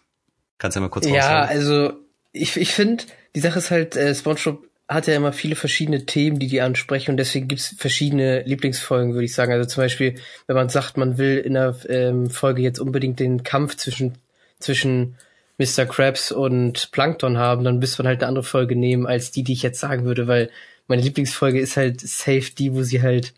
Kannst 0.58 0.76
du 0.76 0.80
ja 0.80 0.82
mal 0.86 0.90
kurz 0.90 1.06
Ja, 1.06 1.42
raushauen. 1.42 1.50
also 1.50 1.94
ich, 2.32 2.56
ich 2.58 2.72
finde, 2.72 3.04
die 3.36 3.40
Sache 3.42 3.60
ist 3.60 3.72
halt, 3.72 3.96
äh, 3.96 4.14
SpongeBob 4.16 4.66
hat 4.88 5.08
ja 5.08 5.16
immer 5.16 5.34
viele 5.34 5.56
verschiedene 5.56 6.06
Themen, 6.06 6.40
die 6.40 6.48
die 6.48 6.62
ansprechen 6.62 7.12
und 7.12 7.18
deswegen 7.18 7.48
gibt's 7.48 7.74
verschiedene 7.78 8.44
Lieblingsfolgen, 8.44 9.14
würde 9.14 9.26
ich 9.26 9.34
sagen. 9.34 9.52
Also 9.54 9.68
zum 9.68 9.84
Beispiel, 9.84 10.16
wenn 10.48 10.56
man 10.56 10.70
sagt, 10.70 10.98
man 10.98 11.18
will 11.18 11.38
in 11.40 11.54
der 11.54 11.76
ähm, 11.90 12.30
Folge 12.30 12.62
jetzt 12.62 12.80
unbedingt 12.80 13.20
den 13.20 13.44
Kampf 13.44 13.76
zwischen 13.78 14.18
zwischen 14.60 15.16
Mr. 15.58 15.86
Krabs 15.86 16.32
und 16.32 16.92
Plankton 16.92 17.38
haben, 17.38 17.64
dann 17.64 17.80
müsste 17.80 18.02
man 18.02 18.08
halt 18.10 18.22
eine 18.22 18.28
andere 18.30 18.44
Folge 18.44 18.76
nehmen 18.76 19.06
als 19.06 19.32
die, 19.32 19.44
die 19.44 19.54
ich 19.54 19.62
jetzt 19.64 19.80
sagen 19.80 20.06
würde, 20.06 20.28
weil 20.28 20.50
meine 20.94 21.02
Lieblingsfolge 21.02 21.60
ist 21.60 21.76
halt 21.76 22.02
safe 22.02 22.52
die, 22.56 22.72
wo 22.76 22.84
sie 22.84 23.02
halt 23.02 23.34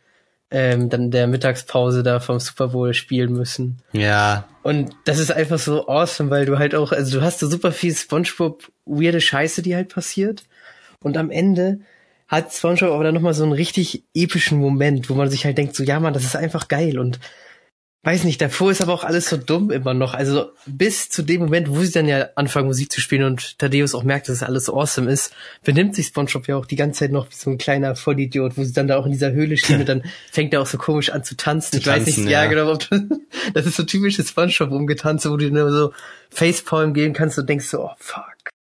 ähm, 0.52 0.90
dann 0.90 1.10
der 1.10 1.26
Mittagspause 1.26 2.04
da 2.04 2.20
vom 2.20 2.38
Super 2.38 2.68
Bowl 2.68 2.94
spielen 2.94 3.32
müssen. 3.32 3.78
Ja. 3.94 4.46
Und 4.62 4.94
das 5.06 5.20
ist 5.20 5.32
einfach 5.32 5.58
so 5.58 5.88
awesome, 5.88 6.30
weil 6.30 6.46
du 6.46 6.60
halt 6.60 6.76
auch, 6.76 6.92
also 6.92 7.18
du 7.18 7.26
hast 7.26 7.40
so 7.40 7.48
super 7.48 7.72
viel 7.72 7.96
SpongeBob 7.96 8.70
weirde 8.86 9.22
Scheiße, 9.22 9.62
die 9.62 9.74
halt 9.74 9.94
passiert. 9.94 10.44
Und 11.00 11.16
am 11.16 11.32
Ende 11.32 11.80
hat 12.28 12.52
SpongeBob 12.52 12.92
aber 12.92 13.06
dann 13.06 13.16
nochmal 13.16 13.34
so 13.34 13.44
einen 13.44 13.54
richtig 13.54 14.04
epischen 14.14 14.60
Moment, 14.60 15.10
wo 15.10 15.14
man 15.14 15.30
sich 15.30 15.46
halt 15.46 15.58
denkt, 15.58 15.78
so, 15.78 15.84
ja 15.86 16.02
man, 16.02 16.14
das 16.14 16.26
ist 16.26 16.36
einfach 16.36 16.68
geil. 16.68 17.00
Und 17.00 17.22
weiß 18.06 18.24
nicht, 18.24 18.40
davor 18.40 18.70
ist 18.70 18.82
aber 18.82 18.94
auch 18.94 19.04
alles 19.04 19.30
so 19.30 19.36
dumm 19.36 19.72
immer 19.72 19.96
noch. 19.96 20.14
Also 20.14 20.52
bis 20.68 21.10
zu 21.10 21.24
dem 21.24 21.42
Moment, 21.42 21.70
wo 21.70 21.82
sie 21.82 21.92
dann 21.92 22.08
ja 22.08 22.30
anfangen, 22.36 22.68
Musik 22.68 22.92
zu 22.92 23.02
spielen 23.02 23.24
und 23.24 23.58
Thaddeus 23.58 23.96
auch 23.96 24.04
merkt, 24.04 24.30
dass 24.30 24.38
es 24.38 24.44
alles 24.44 24.70
awesome 24.70 25.12
ist, 25.12 25.34
benimmt 25.64 25.96
sich 25.96 26.08
SpongeBob 26.08 26.48
ja 26.48 26.56
auch 26.56 26.68
die 26.68 26.76
ganze 26.76 27.00
Zeit 27.00 27.12
noch 27.12 27.30
wie 27.30 27.36
so 27.36 27.50
ein 27.50 27.58
kleiner 27.58 27.96
Vollidiot, 27.96 28.58
wo 28.58 28.64
sie 28.64 28.74
dann 28.74 28.88
da 28.88 28.98
auch 28.98 29.08
in 29.08 29.12
dieser 29.12 29.32
Höhle 29.32 29.58
stehen 29.58 29.80
und 29.80 29.90
dann 29.90 30.04
fängt 30.32 30.54
er 30.54 30.62
auch 30.62 30.68
so 30.68 30.78
komisch 30.78 31.10
an 31.10 31.24
zu 31.24 31.36
tanzen. 31.36 31.72
Zu 31.74 31.78
ich 31.80 31.88
weiß 31.88 32.06
tanzen, 32.06 32.26
nicht, 32.26 32.32
ja, 32.32 32.44
ja. 32.44 32.50
genau, 32.50 32.78
das 33.54 33.66
ist 33.66 33.76
so 33.76 33.84
typisches 33.84 34.30
SpongeBob 34.30 34.72
umgetanzt, 34.72 35.28
wo 35.28 35.36
du 35.36 35.50
nur 35.50 35.72
so 35.72 35.94
Facepalm 36.30 36.94
gehen 36.94 37.14
kannst 37.14 37.40
und 37.40 37.50
denkst 37.50 37.66
so, 37.66 37.84
oh 37.86 37.96
fuck. 37.98 38.55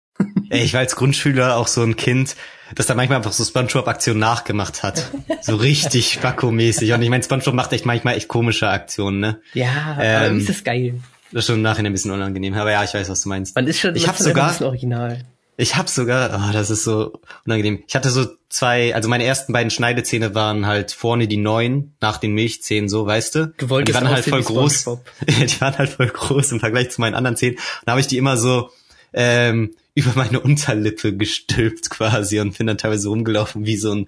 Ey, 0.52 0.64
ich 0.64 0.74
war 0.74 0.82
als 0.82 0.96
Grundschüler 0.96 1.58
auch 1.58 1.68
so 1.68 1.82
ein 1.82 1.96
Kind, 1.96 2.36
das 2.76 2.86
da 2.88 2.94
manchmal 2.94 3.18
einfach 3.18 3.32
so 3.32 3.44
Spongebob-Aktionen 3.44 4.20
nachgemacht 4.20 4.84
hat. 4.84 5.10
So 5.42 5.56
richtig 5.56 6.12
Spacko-mäßig. 6.20 6.94
Und 6.94 7.02
ich 7.02 7.10
meine, 7.10 7.24
Spongebob 7.24 7.54
macht 7.54 7.74
echt 7.74 7.86
manchmal 7.86 8.16
echt 8.18 8.28
komische 8.28 8.68
Aktionen, 8.70 9.20
ne? 9.20 9.40
Ja, 9.54 9.98
Ähm, 10.00 10.40
ist 10.40 10.50
das 10.50 10.64
geil. 10.64 10.96
Das 11.32 11.40
ist 11.44 11.46
schon 11.48 11.56
im 11.56 11.62
Nachhinein 11.62 11.92
ein 11.92 11.94
bisschen 11.94 12.12
unangenehm. 12.12 12.54
Aber 12.56 12.72
ja, 12.72 12.84
ich 12.84 12.94
weiß, 12.94 13.10
was 13.10 13.22
du 13.22 13.30
meinst. 13.30 13.56
Man 13.56 13.66
ist 13.68 13.80
schon, 13.80 13.96
ich 13.96 14.08
hab 14.08 14.18
sogar- 14.18 14.62
original. 14.62 15.24
Ich 15.58 15.76
hab 15.76 15.90
sogar, 15.90 16.32
oh, 16.50 16.54
das 16.54 16.70
ist 16.70 16.84
so 16.86 17.20
unangenehm. 17.46 17.84
Ich 17.88 17.96
hatte 17.96 18.10
so 18.10 18.26
zwei, 18.50 18.96
also 18.96 19.08
meine 19.10 19.26
ersten 19.26 19.54
beiden 19.54 19.70
Schneidezähne 19.70 20.34
waren 20.34 20.66
halt 20.66 20.92
vorne 20.92 21.28
die 21.28 21.38
neuen, 21.38 21.94
nach 22.02 22.18
den 22.18 22.34
Milchzähnen 22.34 22.90
so, 22.90 23.06
weißt 23.06 23.36
du? 23.36 23.54
Du 23.58 23.70
wolltest 23.70 23.96
Und 23.96 24.02
die 24.02 24.06
waren 24.08 24.14
halt 24.16 24.26
voll 24.26 24.42
groß. 24.42 24.86
Die 25.28 25.62
waren 25.62 25.78
halt 25.78 25.90
voll 25.90 26.08
groß 26.08 26.54
im 26.54 26.60
Vergleich 26.60 26.90
zu 26.90 27.00
meinen 27.02 27.14
anderen 27.16 27.38
Zähnen. 27.38 27.58
Und 27.58 27.64
da 27.86 27.92
habe 27.92 28.02
ich 28.02 28.08
die 28.08 28.18
immer 28.18 28.38
so 28.38 28.70
ähm, 29.14 29.76
über 29.94 30.12
meine 30.16 30.40
Unterlippe 30.40 31.16
gestülpt 31.16 31.90
quasi 31.90 32.40
und 32.40 32.58
bin 32.58 32.68
dann 32.68 32.78
teilweise 32.78 33.10
rumgelaufen 33.10 33.66
wie 33.66 33.78
so 33.78 33.94
ein, 33.94 34.08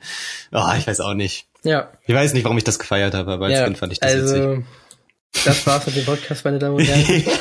oh, 0.51 0.71
ich 0.77 0.87
weiß 0.87 1.01
auch 1.01 1.13
nicht. 1.13 1.47
Ja. 1.63 1.91
Ich 2.05 2.13
weiß 2.13 2.33
nicht, 2.33 2.43
warum 2.43 2.57
ich 2.57 2.63
das 2.63 2.79
gefeiert 2.79 3.13
habe, 3.13 3.31
aber 3.31 3.45
als 3.45 3.55
ja, 3.55 3.65
Kind 3.65 3.77
fand 3.77 3.93
ich 3.93 3.99
das 3.99 4.13
witzig. 4.13 4.41
also, 4.41 4.63
das 5.45 5.67
war's 5.67 5.85
mit 5.85 5.95
dem 5.95 6.05
Podcast, 6.05 6.45
meine 6.45 6.59
Damen 6.59 6.75
und 6.75 6.83
Herren. 6.83 7.23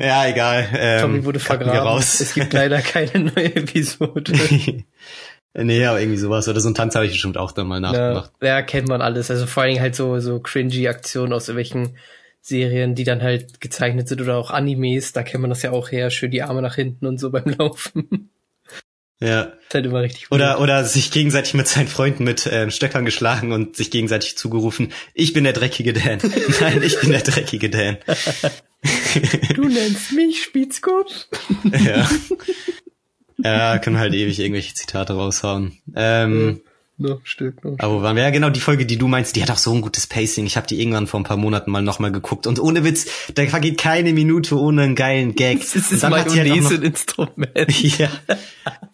Ja, 0.00 0.26
egal. 0.26 0.66
Ähm, 0.72 1.00
Tommy 1.02 1.24
wurde 1.26 1.40
vergraben. 1.40 1.78
Raus. 1.78 2.20
Es 2.20 2.32
gibt 2.32 2.54
leider 2.54 2.80
keine 2.80 3.24
neue 3.24 3.54
Episode. 3.54 4.32
nee, 5.54 5.84
aber 5.84 6.00
irgendwie 6.00 6.18
sowas. 6.18 6.48
Oder 6.48 6.60
so 6.60 6.70
ein 6.70 6.74
Tanz 6.74 6.94
habe 6.94 7.04
ich 7.04 7.12
bestimmt 7.12 7.36
auch 7.36 7.52
dann 7.52 7.66
mal 7.66 7.82
ja, 7.82 7.92
nachgemacht. 7.92 8.32
ja, 8.40 8.62
kennt 8.62 8.88
man 8.88 9.02
alles. 9.02 9.30
Also 9.30 9.44
vor 9.44 9.62
allen 9.62 9.72
Dingen 9.72 9.82
halt 9.82 9.94
so, 9.94 10.18
so 10.20 10.40
cringy 10.40 10.88
Aktionen 10.88 11.34
aus 11.34 11.48
irgendwelchen 11.48 11.98
Serien, 12.40 12.94
die 12.94 13.04
dann 13.04 13.22
halt 13.22 13.60
gezeichnet 13.60 14.08
sind 14.08 14.20
oder 14.20 14.36
auch 14.36 14.50
Animes. 14.50 15.12
Da 15.12 15.22
kennt 15.22 15.42
man 15.42 15.50
das 15.50 15.62
ja 15.62 15.72
auch 15.72 15.90
her. 15.90 16.10
Schön 16.10 16.30
die 16.30 16.42
Arme 16.42 16.62
nach 16.62 16.74
hinten 16.74 17.06
und 17.06 17.18
so 17.18 17.30
beim 17.30 17.44
Laufen. 17.58 18.30
Ja. 19.22 19.42
ist 19.42 19.74
halt 19.74 19.84
immer 19.84 20.00
richtig 20.00 20.32
Oder, 20.32 20.60
oder 20.62 20.82
sich 20.84 21.10
gegenseitig 21.10 21.52
mit 21.52 21.68
seinen 21.68 21.88
Freunden 21.88 22.24
mit 22.24 22.46
äh, 22.46 22.70
Stöckern 22.70 23.04
geschlagen 23.04 23.52
und 23.52 23.76
sich 23.76 23.90
gegenseitig 23.90 24.38
zugerufen, 24.38 24.92
ich 25.12 25.34
bin 25.34 25.44
der 25.44 25.52
dreckige 25.52 25.92
Dan. 25.92 26.20
Nein, 26.60 26.82
ich 26.82 26.98
bin 27.00 27.10
der 27.10 27.22
dreckige 27.22 27.70
Dan. 27.70 27.98
Du 29.54 29.68
nennst 29.68 30.12
mich 30.12 30.42
Spitzkopf? 30.42 31.26
ja. 31.84 32.08
Ja, 33.36 33.78
können 33.78 33.98
halt 33.98 34.14
ewig 34.14 34.38
irgendwelche 34.38 34.72
Zitate 34.72 35.12
raushauen. 35.12 35.76
Ähm, 35.94 36.62
Noch 37.00 37.16
ein 37.16 37.20
Stück, 37.24 37.64
noch 37.64 37.72
ein 37.72 37.80
aber 37.80 38.02
waren 38.02 38.14
wir? 38.14 38.22
Ja, 38.22 38.30
genau, 38.30 38.50
die 38.50 38.60
Folge, 38.60 38.84
die 38.86 38.98
du 38.98 39.08
meinst, 39.08 39.34
die 39.34 39.42
hat 39.42 39.50
auch 39.50 39.56
so 39.58 39.72
ein 39.74 39.80
gutes 39.80 40.06
Pacing. 40.06 40.46
Ich 40.46 40.56
habe 40.56 40.66
die 40.66 40.80
irgendwann 40.80 41.06
vor 41.06 41.18
ein 41.18 41.24
paar 41.24 41.36
Monaten 41.38 41.70
mal 41.70 41.82
nochmal 41.82 42.12
geguckt. 42.12 42.46
Und 42.46 42.60
ohne 42.60 42.84
Witz, 42.84 43.06
da 43.34 43.44
vergeht 43.46 43.78
keine 43.78 44.12
Minute 44.12 44.58
ohne 44.58 44.82
einen 44.82 44.94
geilen 44.94 45.34
Gag. 45.34 45.60
Das 45.74 45.74
Und 45.74 45.92
ist 45.92 46.02
dann 46.02 46.14
hat 46.14 46.30
sie 46.30 46.38
halt 46.40 46.48
noch- 46.62 46.70
ein 46.70 46.82
Instrument. 46.82 47.48
Ja. 47.98 48.08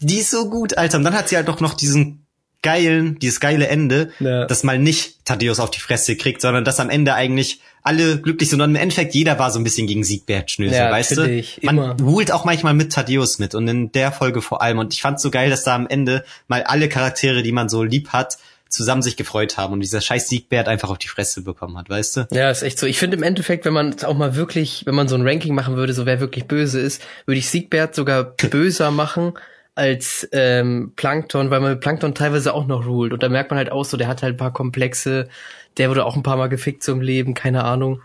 Die 0.00 0.18
ist 0.18 0.30
so 0.30 0.48
gut, 0.48 0.78
Alter. 0.78 0.98
Und 0.98 1.04
dann 1.04 1.14
hat 1.14 1.28
sie 1.28 1.36
halt 1.36 1.48
doch 1.48 1.60
noch 1.60 1.74
diesen 1.74 2.26
geilen, 2.62 3.18
dieses 3.18 3.40
geile 3.40 3.68
Ende, 3.68 4.10
Ja. 4.18 4.46
dass 4.46 4.64
mal 4.64 4.78
nicht 4.78 5.24
Thaddeus 5.24 5.60
auf 5.60 5.70
die 5.70 5.80
Fresse 5.80 6.16
kriegt, 6.16 6.40
sondern 6.40 6.64
dass 6.64 6.80
am 6.80 6.90
Ende 6.90 7.14
eigentlich 7.14 7.60
alle 7.86 8.18
glücklich. 8.20 8.52
Und 8.52 8.60
im 8.60 8.74
Endeffekt 8.76 9.14
jeder 9.14 9.38
war 9.38 9.50
so 9.50 9.58
ein 9.60 9.64
bisschen 9.64 9.86
gegen 9.86 10.04
Siegbert 10.04 10.50
Schnösel, 10.50 10.76
Ja, 10.76 10.90
weißt 10.90 11.16
du? 11.16 11.42
Man 11.62 11.76
immer. 11.78 11.96
holt 12.02 12.32
auch 12.32 12.44
manchmal 12.44 12.74
mit 12.74 12.92
Thaddeus 12.92 13.38
mit 13.38 13.54
und 13.54 13.66
in 13.68 13.92
der 13.92 14.12
Folge 14.12 14.42
vor 14.42 14.60
allem. 14.62 14.78
Und 14.78 14.92
ich 14.92 15.02
fand's 15.02 15.22
so 15.22 15.30
geil, 15.30 15.50
dass 15.50 15.64
da 15.64 15.74
am 15.74 15.86
Ende 15.86 16.24
mal 16.48 16.62
alle 16.64 16.88
Charaktere, 16.88 17.42
die 17.42 17.52
man 17.52 17.68
so 17.68 17.82
lieb 17.82 18.08
hat, 18.10 18.38
zusammen 18.68 19.00
sich 19.02 19.16
gefreut 19.16 19.56
haben 19.56 19.72
und 19.72 19.80
dieser 19.80 20.00
scheiß 20.00 20.28
Siegbert 20.28 20.66
einfach 20.66 20.90
auf 20.90 20.98
die 20.98 21.06
Fresse 21.08 21.42
bekommen 21.42 21.78
hat, 21.78 21.88
weißt 21.88 22.16
du? 22.16 22.28
Ja, 22.32 22.50
ist 22.50 22.62
echt 22.62 22.78
so. 22.78 22.86
Ich 22.86 22.98
finde 22.98 23.16
im 23.16 23.22
Endeffekt, 23.22 23.64
wenn 23.64 23.72
man 23.72 23.94
auch 24.02 24.16
mal 24.16 24.34
wirklich, 24.34 24.82
wenn 24.86 24.94
man 24.96 25.06
so 25.06 25.14
ein 25.14 25.26
Ranking 25.26 25.54
machen 25.54 25.76
würde, 25.76 25.92
so 25.92 26.04
wer 26.04 26.18
wirklich 26.20 26.46
böse 26.46 26.80
ist, 26.80 27.00
würde 27.26 27.38
ich 27.38 27.48
Siegbert 27.48 27.94
sogar 27.94 28.24
böser 28.50 28.90
machen 28.90 29.34
als 29.76 30.26
ähm, 30.32 30.92
Plankton, 30.96 31.50
weil 31.50 31.60
man 31.60 31.78
Plankton 31.78 32.14
teilweise 32.14 32.54
auch 32.54 32.66
noch 32.66 32.86
ruled. 32.86 33.12
Und 33.12 33.22
da 33.22 33.28
merkt 33.28 33.50
man 33.50 33.58
halt 33.58 33.70
auch 33.70 33.84
so, 33.84 33.96
der 33.96 34.08
hat 34.08 34.22
halt 34.22 34.34
ein 34.34 34.38
paar 34.38 34.52
Komplexe, 34.52 35.28
der 35.78 35.90
wurde 35.90 36.04
auch 36.04 36.16
ein 36.16 36.22
paar 36.22 36.36
Mal 36.36 36.48
gefickt 36.48 36.82
so 36.82 36.92
im 36.92 37.00
Leben, 37.00 37.34
keine 37.34 37.64
Ahnung. 37.64 38.02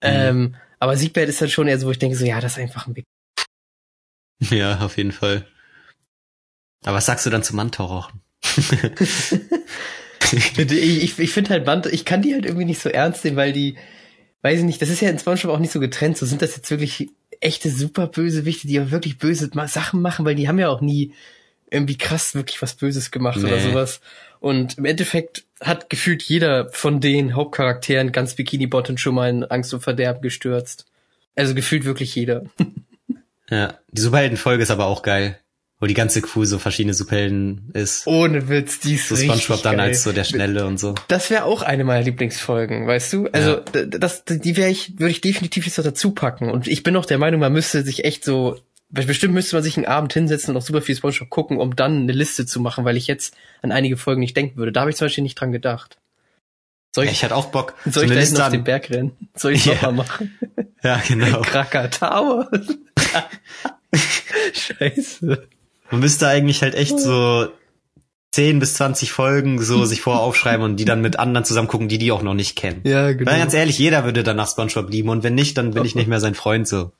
Ähm, 0.00 0.56
aber 0.78 0.96
Siegbert 0.96 1.28
ist 1.28 1.40
halt 1.40 1.50
schon 1.50 1.68
eher 1.68 1.78
so, 1.78 1.86
wo 1.86 1.90
ich 1.90 1.98
denke 1.98 2.16
so, 2.16 2.24
ja, 2.24 2.40
das 2.40 2.52
ist 2.52 2.58
einfach 2.58 2.86
ein 2.86 2.94
Big. 2.94 3.04
Ja, 4.50 4.80
auf 4.80 4.98
jeden 4.98 5.12
Fall. 5.12 5.46
Aber 6.84 6.98
was 6.98 7.06
sagst 7.06 7.24
du 7.24 7.30
dann 7.30 7.42
zum 7.42 7.56
Mantau-Rauchen? 7.56 8.20
ich 10.32 10.58
ich, 10.58 11.18
ich 11.18 11.32
finde 11.32 11.50
halt 11.50 11.64
Band, 11.64 11.86
ich 11.86 12.04
kann 12.04 12.20
die 12.20 12.34
halt 12.34 12.44
irgendwie 12.44 12.66
nicht 12.66 12.82
so 12.82 12.90
ernst 12.90 13.24
nehmen, 13.24 13.38
weil 13.38 13.54
die, 13.54 13.78
weiß 14.42 14.58
ich 14.58 14.64
nicht, 14.66 14.82
das 14.82 14.90
ist 14.90 15.00
ja 15.00 15.08
in 15.08 15.18
SpongeBob 15.18 15.56
auch 15.56 15.58
nicht 15.58 15.72
so 15.72 15.80
getrennt. 15.80 16.18
So 16.18 16.26
sind 16.26 16.42
das 16.42 16.54
jetzt 16.54 16.70
wirklich 16.70 17.08
echte 17.40 17.70
super 17.70 18.08
Bösewichte, 18.08 18.66
die 18.66 18.78
auch 18.78 18.90
wirklich 18.90 19.16
böse 19.18 19.50
Sachen 19.66 20.02
machen, 20.02 20.26
weil 20.26 20.34
die 20.34 20.48
haben 20.48 20.58
ja 20.58 20.68
auch 20.68 20.82
nie 20.82 21.14
irgendwie 21.76 21.96
krass 21.98 22.34
wirklich 22.34 22.60
was 22.62 22.74
Böses 22.74 23.10
gemacht 23.10 23.38
oder 23.38 23.56
Nee. 23.56 23.62
sowas. 23.62 24.00
Und 24.40 24.78
im 24.78 24.84
Endeffekt 24.84 25.44
hat 25.60 25.88
gefühlt 25.88 26.22
jeder 26.22 26.68
von 26.70 27.00
den 27.00 27.34
Hauptcharakteren 27.34 28.12
ganz 28.12 28.34
Bikini 28.34 28.66
Bottom 28.66 28.98
schon 28.98 29.14
mal 29.14 29.30
in 29.30 29.44
Angst 29.44 29.72
und 29.72 29.80
Verderben 29.80 30.20
gestürzt. 30.22 30.86
Also 31.34 31.54
gefühlt 31.54 31.84
wirklich 31.84 32.14
jeder. 32.14 32.42
Ja, 33.48 33.74
die 33.92 34.00
Superhelden-Folge 34.00 34.64
ist 34.64 34.72
aber 34.72 34.86
auch 34.86 35.02
geil, 35.02 35.38
wo 35.78 35.86
die 35.86 35.94
ganze 35.94 36.20
Crew 36.20 36.44
so 36.44 36.58
verschiedene 36.58 36.94
Superhelden 36.94 37.70
ist. 37.74 38.04
Ohne 38.06 38.48
Witz, 38.48 38.80
die 38.80 38.94
ist 38.94 39.08
so 39.08 39.14
SpongeBob 39.14 39.62
dann 39.62 39.76
geil. 39.76 39.90
als 39.90 40.02
so 40.02 40.10
der 40.10 40.24
Schnelle 40.24 40.66
und 40.66 40.80
so. 40.80 40.96
Das 41.06 41.30
wäre 41.30 41.44
auch 41.44 41.62
eine 41.62 41.84
meiner 41.84 42.02
Lieblingsfolgen, 42.04 42.88
weißt 42.88 43.12
du? 43.12 43.28
Also 43.30 43.60
Ja. 43.72 43.84
das, 43.86 44.24
die 44.24 44.56
wäre 44.56 44.70
ich, 44.70 44.98
würde 44.98 45.12
ich 45.12 45.20
definitiv 45.20 45.64
jetzt 45.64 45.78
noch 45.78 45.84
dazu 45.84 46.10
packen. 46.10 46.50
Und 46.50 46.66
ich 46.66 46.82
bin 46.82 46.96
auch 46.96 47.04
der 47.06 47.18
Meinung, 47.18 47.38
man 47.38 47.52
müsste 47.52 47.82
sich 47.84 48.04
echt 48.04 48.24
so, 48.24 48.58
bestimmt 48.88 49.34
müsste 49.34 49.56
man 49.56 49.62
sich 49.62 49.76
einen 49.76 49.86
Abend 49.86 50.12
hinsetzen 50.12 50.50
und 50.54 50.62
auch 50.62 50.66
super 50.66 50.80
viel 50.82 50.96
SpongeBob 50.96 51.28
gucken, 51.30 51.58
um 51.58 51.74
dann 51.76 52.02
eine 52.02 52.12
Liste 52.12 52.46
zu 52.46 52.60
machen, 52.60 52.84
weil 52.84 52.96
ich 52.96 53.06
jetzt 53.06 53.34
an 53.62 53.72
einige 53.72 53.96
Folgen 53.96 54.20
nicht 54.20 54.36
denken 54.36 54.56
würde. 54.56 54.72
Da 54.72 54.80
habe 54.80 54.90
ich 54.90 54.96
zum 54.96 55.06
Beispiel 55.06 55.22
nicht 55.22 55.34
dran 55.40 55.52
gedacht. 55.52 55.98
Soll 56.94 57.04
Ja, 57.04 57.10
ich, 57.10 57.18
ich 57.18 57.24
hatte 57.24 57.36
auch 57.36 57.46
Bock, 57.46 57.74
soll 57.84 57.92
so 57.92 58.02
ich 58.04 58.08
da 58.10 58.14
hinten 58.20 58.40
auf 58.40 58.50
den. 58.50 58.64
Berg 58.64 58.88
rennen? 58.90 59.12
Soll 59.34 59.52
ich 59.52 59.64
Ja. 59.66 59.74
nochmal 59.74 59.92
machen? 59.92 60.38
Ja, 60.82 61.02
genau. 61.06 61.40
Krakatower. 61.42 62.48
Scheiße. 64.52 65.48
Man 65.90 66.00
müsste 66.00 66.28
eigentlich 66.28 66.62
halt 66.62 66.74
echt 66.74 66.98
so 66.98 67.48
10 68.32 68.58
bis 68.58 68.74
20 68.74 69.12
Folgen 69.12 69.60
so 69.62 69.84
sich 69.86 70.00
vorher 70.00 70.22
aufschreiben 70.22 70.64
und 70.64 70.76
die 70.76 70.84
dann 70.84 71.00
mit 71.00 71.18
anderen 71.18 71.44
zusammen 71.44 71.68
gucken, 71.68 71.88
die 71.88 71.98
die 71.98 72.12
auch 72.12 72.22
noch 72.22 72.34
nicht 72.34 72.56
kennen. 72.56 72.82
Ja, 72.84 73.12
genau. 73.12 73.30
Weil 73.30 73.38
ganz 73.38 73.54
ehrlich, 73.54 73.78
jeder 73.78 74.04
würde 74.04 74.22
danach 74.22 74.48
SpongeBob 74.48 74.90
lieben 74.90 75.08
und 75.08 75.22
wenn 75.22 75.34
nicht, 75.34 75.56
dann 75.58 75.72
bin 75.72 75.84
ich 75.84 75.94
nicht 75.94 76.08
mehr 76.08 76.20
sein 76.20 76.34
Freund 76.34 76.68
so. 76.68 76.92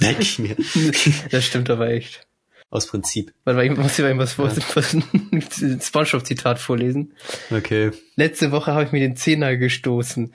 Merke 0.00 0.22
ich 0.22 0.38
mir. 0.38 0.56
Das 1.30 1.44
stimmt 1.44 1.70
aber 1.70 1.88
echt. 1.88 2.26
Aus 2.70 2.86
Prinzip. 2.86 3.34
Warte 3.44 3.58
mal, 3.58 3.66
ich 3.66 3.76
muss 3.76 3.96
dir 3.96 4.02
mal 4.02 4.16
was 4.16 4.32
vor, 4.32 4.48
ein 4.48 5.80
Spongebob-Zitat 5.82 6.58
vorlesen. 6.58 7.12
Okay. 7.50 7.90
Letzte 8.16 8.50
Woche 8.50 8.72
habe 8.72 8.84
ich 8.84 8.92
mir 8.92 9.00
den 9.00 9.14
Zehner 9.14 9.58
gestoßen, 9.58 10.32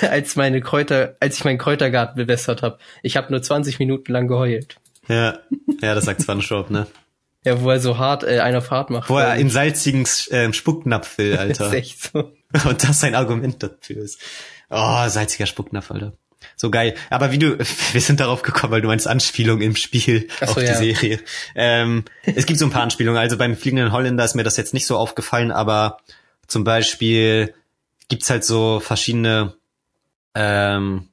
als 0.00 0.36
meine 0.36 0.62
Kräuter, 0.62 1.16
als 1.20 1.36
ich 1.36 1.44
meinen 1.44 1.58
Kräutergarten 1.58 2.16
bewässert 2.16 2.62
habe. 2.62 2.78
Ich 3.02 3.18
habe 3.18 3.30
nur 3.30 3.42
20 3.42 3.78
Minuten 3.78 4.10
lang 4.12 4.28
geheult. 4.28 4.76
Ja. 5.08 5.40
Ja, 5.82 5.94
das 5.94 6.06
sagt 6.06 6.22
SpongeBob, 6.22 6.70
ne? 6.70 6.86
Ja, 7.48 7.62
wo 7.62 7.70
er 7.70 7.80
so 7.80 7.98
hart 7.98 8.24
äh, 8.24 8.40
einer 8.40 8.60
Fahrt 8.60 8.90
macht. 8.90 9.08
Wo 9.08 9.18
er 9.18 9.36
in 9.36 9.48
salzigen 9.50 10.06
äh, 10.30 10.52
Spucknapf 10.52 11.18
will, 11.18 11.32
das 11.36 11.48
ist 11.48 11.60
Alter. 11.60 11.76
echt 11.76 12.02
so. 12.02 12.32
Und 12.68 12.84
das 12.84 13.00
sein 13.00 13.14
Argument 13.14 13.62
dafür 13.62 14.02
ist. 14.02 14.20
Oh, 14.70 15.08
salziger 15.08 15.46
Spucknapf, 15.46 15.90
Alter. 15.90 16.12
so 16.56 16.70
geil. 16.70 16.94
Aber 17.10 17.32
wie 17.32 17.38
du, 17.38 17.58
wir 17.92 18.00
sind 18.00 18.20
darauf 18.20 18.42
gekommen, 18.42 18.72
weil 18.72 18.82
du 18.82 18.88
meinst 18.88 19.08
Anspielung 19.08 19.60
im 19.62 19.76
Spiel 19.76 20.28
so, 20.40 20.46
auf 20.46 20.54
die 20.54 20.64
ja. 20.64 20.74
Serie. 20.74 21.20
Ähm, 21.54 22.04
es 22.22 22.46
gibt 22.46 22.58
so 22.58 22.66
ein 22.66 22.70
paar 22.70 22.82
Anspielungen. 22.82 23.20
Also 23.20 23.38
beim 23.38 23.56
Fliegenden 23.56 23.92
Holländer 23.92 24.24
ist 24.24 24.34
mir 24.34 24.44
das 24.44 24.56
jetzt 24.56 24.74
nicht 24.74 24.86
so 24.86 24.96
aufgefallen, 24.96 25.50
aber 25.50 25.98
zum 26.46 26.64
Beispiel 26.64 27.54
gibt's 28.08 28.30
halt 28.30 28.44
so 28.44 28.80
verschiedene 28.80 29.54
ähm, 30.34 31.08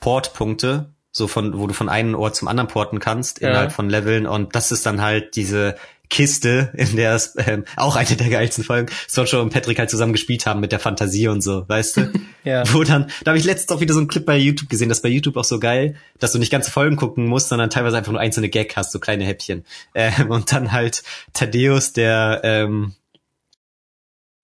Portpunkte, 0.00 0.93
so 1.16 1.28
von, 1.28 1.56
wo 1.58 1.66
du 1.68 1.72
von 1.74 1.88
einem 1.88 2.14
Ort 2.16 2.34
zum 2.36 2.48
anderen 2.48 2.68
porten 2.68 2.98
kannst, 2.98 3.40
Ja. 3.40 3.48
innerhalb 3.48 3.72
von 3.72 3.88
Leveln. 3.88 4.26
Und 4.26 4.54
das 4.56 4.72
ist 4.72 4.84
dann 4.84 5.00
halt 5.00 5.36
diese 5.36 5.76
Kiste, 6.10 6.70
in 6.76 6.96
der 6.96 7.14
es 7.14 7.34
ähm, 7.38 7.64
auch 7.76 7.96
eine 7.96 8.16
der 8.16 8.28
geilsten 8.28 8.62
Folgen 8.64 8.92
Socho 9.08 9.40
und 9.40 9.50
Patrick 9.52 9.78
halt 9.78 9.90
zusammen 9.90 10.12
gespielt 10.12 10.44
haben 10.44 10.60
mit 10.60 10.70
der 10.72 10.80
Fantasie 10.80 11.28
und 11.28 11.40
so, 11.40 11.66
weißt 11.68 11.96
du? 11.96 12.12
Ja. 12.44 12.62
Wo 12.74 12.84
dann, 12.84 13.06
da 13.24 13.30
habe 13.30 13.38
ich 13.38 13.44
letztens 13.46 13.74
auch 13.74 13.80
wieder 13.80 13.94
so 13.94 14.00
einen 14.00 14.08
Clip 14.08 14.26
bei 14.26 14.36
YouTube 14.36 14.68
gesehen, 14.68 14.90
das 14.90 14.98
ist 14.98 15.02
bei 15.02 15.08
YouTube 15.08 15.38
auch 15.38 15.44
so 15.44 15.58
geil, 15.58 15.96
dass 16.18 16.32
du 16.32 16.38
nicht 16.38 16.52
ganze 16.52 16.70
Folgen 16.70 16.96
gucken 16.96 17.24
musst, 17.26 17.48
sondern 17.48 17.70
teilweise 17.70 17.96
einfach 17.96 18.12
nur 18.12 18.20
einzelne 18.20 18.50
Gag 18.50 18.76
hast, 18.76 18.92
so 18.92 18.98
kleine 18.98 19.24
Häppchen. 19.24 19.64
Ähm, 19.94 20.30
und 20.30 20.52
dann 20.52 20.70
halt 20.70 21.02
Thaddeus, 21.32 21.94
der 21.94 22.42
ähm, 22.44 22.92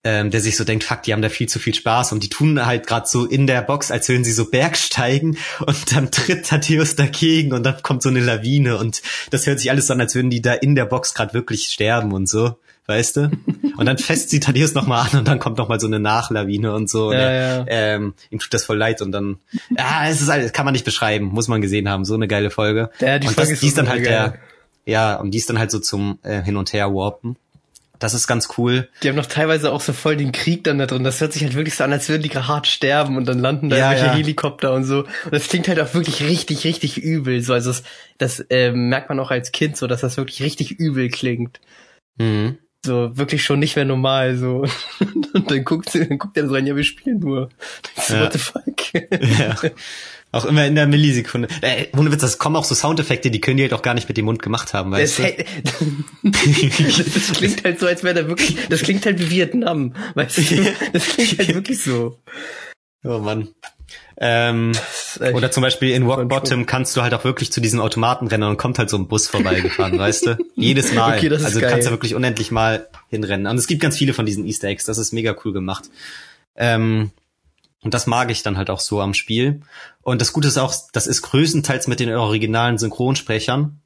ähm, 0.03 0.31
der 0.31 0.41
sich 0.41 0.57
so 0.57 0.65
denkt, 0.65 0.85
fuck, 0.85 1.03
die 1.03 1.13
haben 1.13 1.21
da 1.21 1.29
viel 1.29 1.49
zu 1.49 1.59
viel 1.59 1.75
Spaß 1.75 2.13
und 2.13 2.23
die 2.23 2.31
tun 2.31 2.65
halt 2.65 2.87
gerade 2.87 3.07
so 3.07 3.27
in 3.27 3.47
der 3.47 3.61
Box, 3.61 3.91
als 3.91 4.09
würden 4.09 4.25
sie 4.25 4.33
so 4.33 4.47
Bergsteigen 4.47 5.37
und 5.67 5.95
dann 5.95 6.11
tritt 6.11 6.47
Thaddeus 6.47 6.97
dagegen 6.97 7.53
und 7.53 7.65
dann 7.65 7.83
kommt 7.83 8.03
so 8.03 8.09
eine 8.09 8.21
Lawine 8.21 8.79
und 8.79 9.03
das 9.31 9.47
hört 9.47 9.61
sich 9.61 9.71
alles 9.71 9.91
an, 9.91 10.01
als 10.01 10.15
würden 10.15 10.31
die 10.31 10.41
da 10.41 10.55
in 10.55 10.75
der 10.75 10.87
Box 10.87 11.13
gerade 11.13 11.35
wirklich 11.35 11.67
sterben 11.67 12.13
und 12.13 12.29
so, 12.29 12.57
weißt 12.87 13.17
du? 13.17 13.31
Und 13.77 13.87
dann 13.87 13.99
fest 13.99 14.31
sie 14.31 14.41
Thaddeus 14.41 14.73
nochmal 14.73 15.07
an 15.11 15.19
und 15.19 15.29
dann 15.29 15.39
kommt 15.39 15.59
nochmal 15.59 15.81
so 15.81 15.87
eine 15.87 16.01
Nachlawine 16.01 16.73
und 16.75 16.89
so. 16.89 17.09
und 17.09 17.15
Ja, 17.15 17.19
er, 17.19 17.57
ja. 17.59 17.67
Ähm, 17.69 18.15
ihm 18.31 18.39
tut 18.39 18.55
das 18.55 18.65
voll 18.65 18.79
leid 18.79 19.03
und 19.03 19.13
dann, 19.13 19.39
ja, 19.77 20.09
es 20.09 20.23
ist 20.23 20.31
alles, 20.31 20.53
kann 20.53 20.65
man 20.65 20.73
nicht 20.73 20.87
beschreiben, 20.87 21.27
muss 21.27 21.49
man 21.49 21.61
gesehen 21.61 21.91
haben, 21.91 22.07
so 22.07 22.15
eine 22.15 22.27
geile 22.27 22.51
Folge. 22.51 22.91
Ja, 23.01 23.19
die 23.19 23.29
und 23.29 23.35
Folge 23.35 23.51
das, 23.51 23.55
ist 23.57 23.63
die 23.63 23.69
ist 23.69 23.77
dann 23.79 23.89
halt 23.89 24.03
geil. 24.03 24.39
der, 24.87 24.93
ja, 24.93 25.17
und 25.17 25.33
die 25.33 25.39
ist 25.39 25.51
dann 25.51 25.59
halt 25.59 25.71
so 25.71 25.79
zum 25.79 26.19
äh, 26.23 26.43
Hin 26.43 26.57
und 26.57 26.73
Her 26.73 26.95
warpen. 26.95 27.37
Das 28.01 28.15
ist 28.15 28.27
ganz 28.27 28.49
cool. 28.59 28.89
Die 29.03 29.09
haben 29.09 29.17
noch 29.17 29.27
teilweise 29.27 29.71
auch 29.71 29.83
so 29.83 29.93
voll 29.93 30.17
den 30.17 30.33
Krieg 30.33 30.65
dann 30.65 30.79
da 30.79 30.87
drin. 30.87 31.05
Das 31.05 31.21
hört 31.21 31.33
sich 31.33 31.45
halt 31.45 31.55
wirklich 31.55 31.77
so 31.77 31.85
an, 31.85 31.93
als 31.93 32.09
würden 32.09 32.23
die 32.23 32.31
gerade 32.31 32.49
hart 32.49 32.67
sterben 32.67 33.17
und 33.17 33.27
dann 33.29 33.39
landen 33.39 33.69
da 33.69 33.77
Ja, 33.77 33.91
irgendwelche 33.93 34.07
ja. 34.07 34.15
Helikopter 34.15 34.73
und 34.73 34.85
so. 34.85 35.01
Und 35.01 35.33
das 35.33 35.49
klingt 35.49 35.69
halt 35.69 35.79
auch 35.79 35.95
wirklich 35.95 36.23
richtig, 36.23 36.65
richtig 36.65 36.97
übel. 36.99 37.43
So, 37.43 37.53
also 37.53 37.71
das, 37.71 37.83
das 38.19 38.45
ähm, 38.51 38.89
merkt 38.89 39.11
man 39.11 39.21
auch 39.21 39.31
als 39.31 39.53
Kind 39.53 39.77
so, 39.77 39.87
dass 39.87 40.01
das 40.01 40.17
wirklich 40.17 40.43
richtig 40.43 40.73
übel 40.73 41.09
klingt. 41.11 41.61
Mhm. 42.17 42.59
So 42.85 43.15
wirklich 43.19 43.45
schon 43.45 43.59
nicht 43.59 43.77
mehr 43.77 43.85
normal. 43.85 44.37
So 44.37 44.65
und 45.35 45.51
dann 45.51 45.65
guckt 45.65 45.91
sie, 45.91 46.09
dann 46.09 46.19
guckt 46.19 46.37
er 46.39 46.49
so 46.49 46.55
rein, 46.55 46.67
ja, 46.67 46.75
wir 46.75 46.85
spielen 46.85 47.19
nur. 47.19 47.51
So, 47.97 48.15
Ja. 48.15 48.23
What 48.25 48.33
the 48.33 48.39
fuck? 48.39 48.95
Ja. 48.95 49.57
Auch 50.33 50.45
immer 50.45 50.65
in 50.67 50.75
der 50.77 50.87
Millisekunde. 50.87 51.49
Äh, 51.61 51.87
ohne 51.97 52.13
Witz, 52.13 52.21
das 52.21 52.39
kommen 52.39 52.55
auch 52.57 52.65
so 52.65 52.75
Soundeffekte, 52.75 53.31
die 53.33 53.41
können 53.41 53.57
die 53.57 53.65
halt 53.65 53.73
auch 53.75 53.83
gar 53.83 53.95
nicht 53.95 54.07
mit 54.09 54.17
dem 54.17 54.27
Mund 54.27 54.41
gemacht 54.43 54.75
haben, 54.75 54.93
Das, 54.93 55.01
weißt 55.01 55.19
du? 55.19 55.23
hey, 55.25 55.47
das 56.23 57.33
klingt 57.33 57.65
halt 57.65 57.81
so, 57.81 57.87
als 57.87 58.05
wäre 58.05 58.15
da 58.23 58.29
wirklich, 58.29 58.57
das 58.69 58.83
klingt 58.83 59.05
halt 59.07 59.19
wie 59.19 59.31
Vietnam, 59.31 59.95
weißt 60.15 60.39
du? 60.39 60.75
Das 60.93 61.09
klingt 61.09 61.39
halt 61.39 61.55
wirklich 61.55 61.83
so. 61.83 62.19
Oh 63.05 63.19
Mann. 63.19 63.49
Ähm, 64.23 64.73
Das 64.73 65.19
echt- 65.21 65.35
oder 65.35 65.51
zum 65.51 65.63
Beispiel 65.63 65.91
in 65.93 66.05
Rock 66.05 66.29
Bottom 66.29 66.67
kannst 66.67 66.97
du 66.97 67.03
halt 67.03 67.15
auch 67.15 67.25
wirklich 67.25 67.51
zu 67.51 67.61
diesen 67.61 67.81
Automaten 67.81 68.27
rennen 68.27 68.49
und 68.51 68.57
kommt 68.59 68.79
halt 68.79 68.91
so 68.91 68.99
ein 68.99 69.09
Bus 69.09 69.27
vorbeigefahren, 69.27 69.99
weißt 69.99 70.27
du? 70.27 70.39
Jedes 70.55 70.93
Mal. 70.93 71.17
Okay, 71.17 71.29
das 71.31 71.43
also 71.45 71.57
du 71.59 71.63
geil. 71.63 71.71
kannst 71.73 71.87
da 71.87 71.91
wirklich 71.91 72.15
unendlich 72.15 72.51
mal 72.51 72.87
hinrennen. 73.09 73.47
Und 73.47 73.57
es 73.57 73.67
gibt 73.67 73.81
ganz 73.81 73.97
viele 73.97 74.13
von 74.13 74.27
diesen 74.27 74.45
Easter 74.47 74.69
Eggs, 74.69 74.85
das 74.85 74.99
ist 74.99 75.13
mega 75.13 75.35
cool 75.45 75.53
gemacht. 75.53 75.85
Ähm, 76.55 77.11
und 77.83 77.95
das 77.95 78.07
mag 78.07 78.31
ich 78.31 78.43
dann 78.43 78.57
halt 78.57 78.71
auch 78.71 78.81
so 78.81 79.01
am 79.01 79.15
Spiel. 79.15 79.61
Und 80.03 80.21
das 80.21 80.33
Gute 80.33 80.49
ist 80.49 80.59
auch, 80.59 80.75
das 80.93 81.07
ist 81.07 81.23
größtenteils 81.23 81.87
mit 81.87 82.01
den 82.01 82.13
originalen 82.13 82.79
Synchronsprechern. 82.79 83.81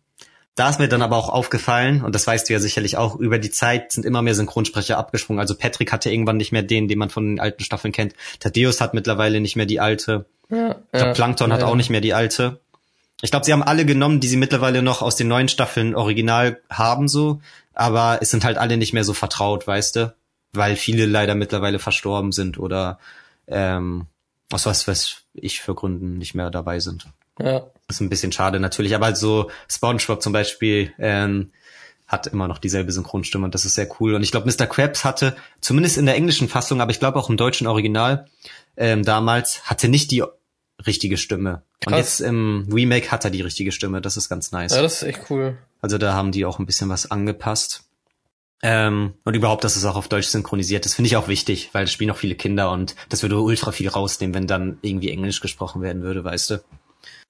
Da 0.56 0.70
ist 0.70 0.78
mir 0.78 0.88
dann 0.88 1.02
aber 1.02 1.16
auch 1.16 1.28
aufgefallen, 1.28 2.02
und 2.02 2.14
das 2.14 2.26
weißt 2.26 2.48
du 2.48 2.52
ja 2.52 2.60
sicherlich 2.60 2.96
auch, 2.96 3.16
über 3.16 3.38
die 3.38 3.50
Zeit 3.50 3.90
sind 3.90 4.06
immer 4.06 4.22
mehr 4.22 4.36
Synchronsprecher 4.36 4.98
abgesprungen. 4.98 5.40
Also 5.40 5.56
Patrick 5.56 5.92
hatte 5.92 6.10
irgendwann 6.10 6.36
nicht 6.36 6.52
mehr 6.52 6.62
den, 6.62 6.86
den 6.86 6.98
man 6.98 7.10
von 7.10 7.26
den 7.26 7.40
alten 7.40 7.64
Staffeln 7.64 7.92
kennt. 7.92 8.14
Thaddeus 8.38 8.80
hat 8.80 8.94
mittlerweile 8.94 9.40
nicht 9.40 9.56
mehr 9.56 9.66
die 9.66 9.80
alte. 9.80 10.26
Ja, 10.50 10.70
Ich 10.70 10.90
glaube, 10.92 11.06
ja, 11.06 11.12
Plankton 11.14 11.52
hat 11.52 11.60
ja. 11.60 11.66
auch 11.66 11.74
nicht 11.74 11.90
mehr 11.90 12.00
die 12.00 12.14
alte. 12.14 12.60
Ich 13.20 13.30
glaube, 13.30 13.46
sie 13.46 13.52
haben 13.52 13.62
alle 13.62 13.84
genommen, 13.84 14.20
die 14.20 14.28
sie 14.28 14.36
mittlerweile 14.36 14.82
noch 14.82 15.02
aus 15.02 15.16
den 15.16 15.28
neuen 15.28 15.48
Staffeln 15.48 15.94
original 15.94 16.60
haben, 16.70 17.08
so. 17.08 17.40
Aber 17.72 18.18
es 18.20 18.30
sind 18.30 18.44
halt 18.44 18.58
alle 18.58 18.76
nicht 18.76 18.92
mehr 18.92 19.04
so 19.04 19.14
vertraut, 19.14 19.66
weißt 19.66 19.96
du? 19.96 20.14
Weil 20.52 20.76
viele 20.76 21.06
leider 21.06 21.34
mittlerweile 21.34 21.80
verstorben 21.80 22.30
sind 22.30 22.58
oder 22.58 22.98
ähm, 23.46 24.06
aus 24.52 24.66
was 24.66 24.86
weiß 24.86 25.16
ich 25.34 25.60
für 25.60 25.74
Gründen 25.74 26.18
nicht 26.18 26.34
mehr 26.34 26.50
dabei 26.50 26.80
sind. 26.80 27.06
Ja. 27.38 27.60
Das 27.86 27.96
ist 27.96 28.00
ein 28.00 28.10
bisschen 28.10 28.32
schade 28.32 28.60
natürlich, 28.60 28.94
aber 28.94 29.14
so 29.14 29.50
SpongeBob 29.68 30.22
zum 30.22 30.32
Beispiel 30.32 30.92
ähm, 30.98 31.50
hat 32.06 32.26
immer 32.26 32.48
noch 32.48 32.58
dieselbe 32.58 32.92
Synchronstimme 32.92 33.44
und 33.44 33.54
das 33.54 33.64
ist 33.64 33.74
sehr 33.74 33.88
cool. 33.98 34.14
Und 34.14 34.22
ich 34.22 34.30
glaube, 34.30 34.50
Mr. 34.50 34.66
Krabs 34.66 35.04
hatte, 35.04 35.36
zumindest 35.60 35.98
in 35.98 36.06
der 36.06 36.14
englischen 36.14 36.48
Fassung, 36.48 36.80
aber 36.80 36.90
ich 36.90 37.00
glaube 37.00 37.18
auch 37.18 37.28
im 37.28 37.36
deutschen 37.36 37.66
Original 37.66 38.26
ähm, 38.76 39.02
damals, 39.02 39.64
hatte 39.64 39.88
nicht 39.88 40.10
die 40.10 40.22
richtige 40.86 41.16
Stimme. 41.16 41.62
Und 41.86 41.92
Krass. 41.92 41.98
jetzt 41.98 42.20
im 42.20 42.68
Remake 42.72 43.10
hat 43.10 43.24
er 43.24 43.30
die 43.30 43.42
richtige 43.42 43.72
Stimme. 43.72 44.00
Das 44.00 44.16
ist 44.16 44.28
ganz 44.28 44.52
nice. 44.52 44.74
ja, 44.74 44.82
das 44.82 44.94
ist 44.94 45.02
echt 45.02 45.30
cool. 45.30 45.58
Also 45.80 45.98
da 45.98 46.14
haben 46.14 46.32
die 46.32 46.44
auch 46.44 46.58
ein 46.58 46.66
bisschen 46.66 46.88
was 46.88 47.10
angepasst. 47.10 47.84
Ähm, 48.66 49.12
und 49.24 49.34
überhaupt, 49.34 49.62
dass 49.62 49.76
es 49.76 49.84
auch 49.84 49.94
auf 49.94 50.08
Deutsch 50.08 50.28
synchronisiert 50.28 50.86
ist, 50.86 50.94
finde 50.94 51.08
ich 51.08 51.16
auch 51.16 51.28
wichtig, 51.28 51.68
weil 51.72 51.84
es 51.84 51.92
spielen 51.92 52.10
auch 52.10 52.16
viele 52.16 52.34
Kinder 52.34 52.70
und 52.70 52.96
das 53.10 53.20
würde 53.20 53.38
ultra 53.38 53.72
viel 53.72 53.90
rausnehmen, 53.90 54.34
wenn 54.34 54.46
dann 54.46 54.78
irgendwie 54.80 55.10
Englisch 55.10 55.42
gesprochen 55.42 55.82
werden 55.82 56.02
würde, 56.02 56.24
weißt 56.24 56.50
du? 56.50 56.64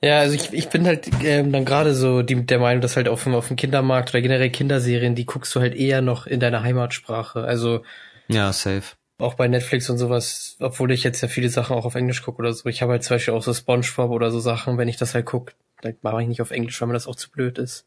Ja, 0.00 0.20
also 0.20 0.36
ich, 0.36 0.52
ich 0.52 0.68
bin 0.68 0.86
halt 0.86 1.10
ähm, 1.24 1.50
dann 1.50 1.64
gerade 1.64 1.92
so 1.94 2.22
die, 2.22 2.46
der 2.46 2.60
Meinung, 2.60 2.80
dass 2.82 2.94
halt 2.94 3.08
auf 3.08 3.24
dem, 3.24 3.34
auf 3.34 3.48
dem 3.48 3.56
Kindermarkt 3.56 4.10
oder 4.10 4.20
generell 4.20 4.50
Kinderserien, 4.50 5.16
die 5.16 5.26
guckst 5.26 5.52
du 5.56 5.60
halt 5.60 5.74
eher 5.74 6.02
noch 6.02 6.28
in 6.28 6.38
deiner 6.38 6.62
Heimatsprache. 6.62 7.42
Also 7.42 7.82
Ja, 8.28 8.52
safe. 8.52 8.94
auch 9.18 9.34
bei 9.34 9.48
Netflix 9.48 9.90
und 9.90 9.98
sowas, 9.98 10.56
obwohl 10.60 10.92
ich 10.92 11.02
jetzt 11.02 11.20
ja 11.20 11.26
viele 11.26 11.48
Sachen 11.48 11.74
auch 11.74 11.84
auf 11.84 11.96
Englisch 11.96 12.22
gucke 12.22 12.38
oder 12.38 12.52
so. 12.52 12.68
Ich 12.68 12.80
habe 12.80 12.92
halt 12.92 13.02
zum 13.02 13.16
Beispiel 13.16 13.34
auch 13.34 13.42
so 13.42 13.52
Spongebob 13.52 14.10
oder 14.10 14.30
so 14.30 14.38
Sachen, 14.38 14.78
wenn 14.78 14.86
ich 14.86 14.98
das 14.98 15.14
halt 15.14 15.26
gucke, 15.26 15.54
dann 15.82 15.96
mache 16.02 16.22
ich 16.22 16.28
nicht 16.28 16.42
auf 16.42 16.52
Englisch, 16.52 16.80
weil 16.80 16.86
mir 16.86 16.94
das 16.94 17.08
auch 17.08 17.16
zu 17.16 17.30
blöd 17.30 17.58
ist. 17.58 17.86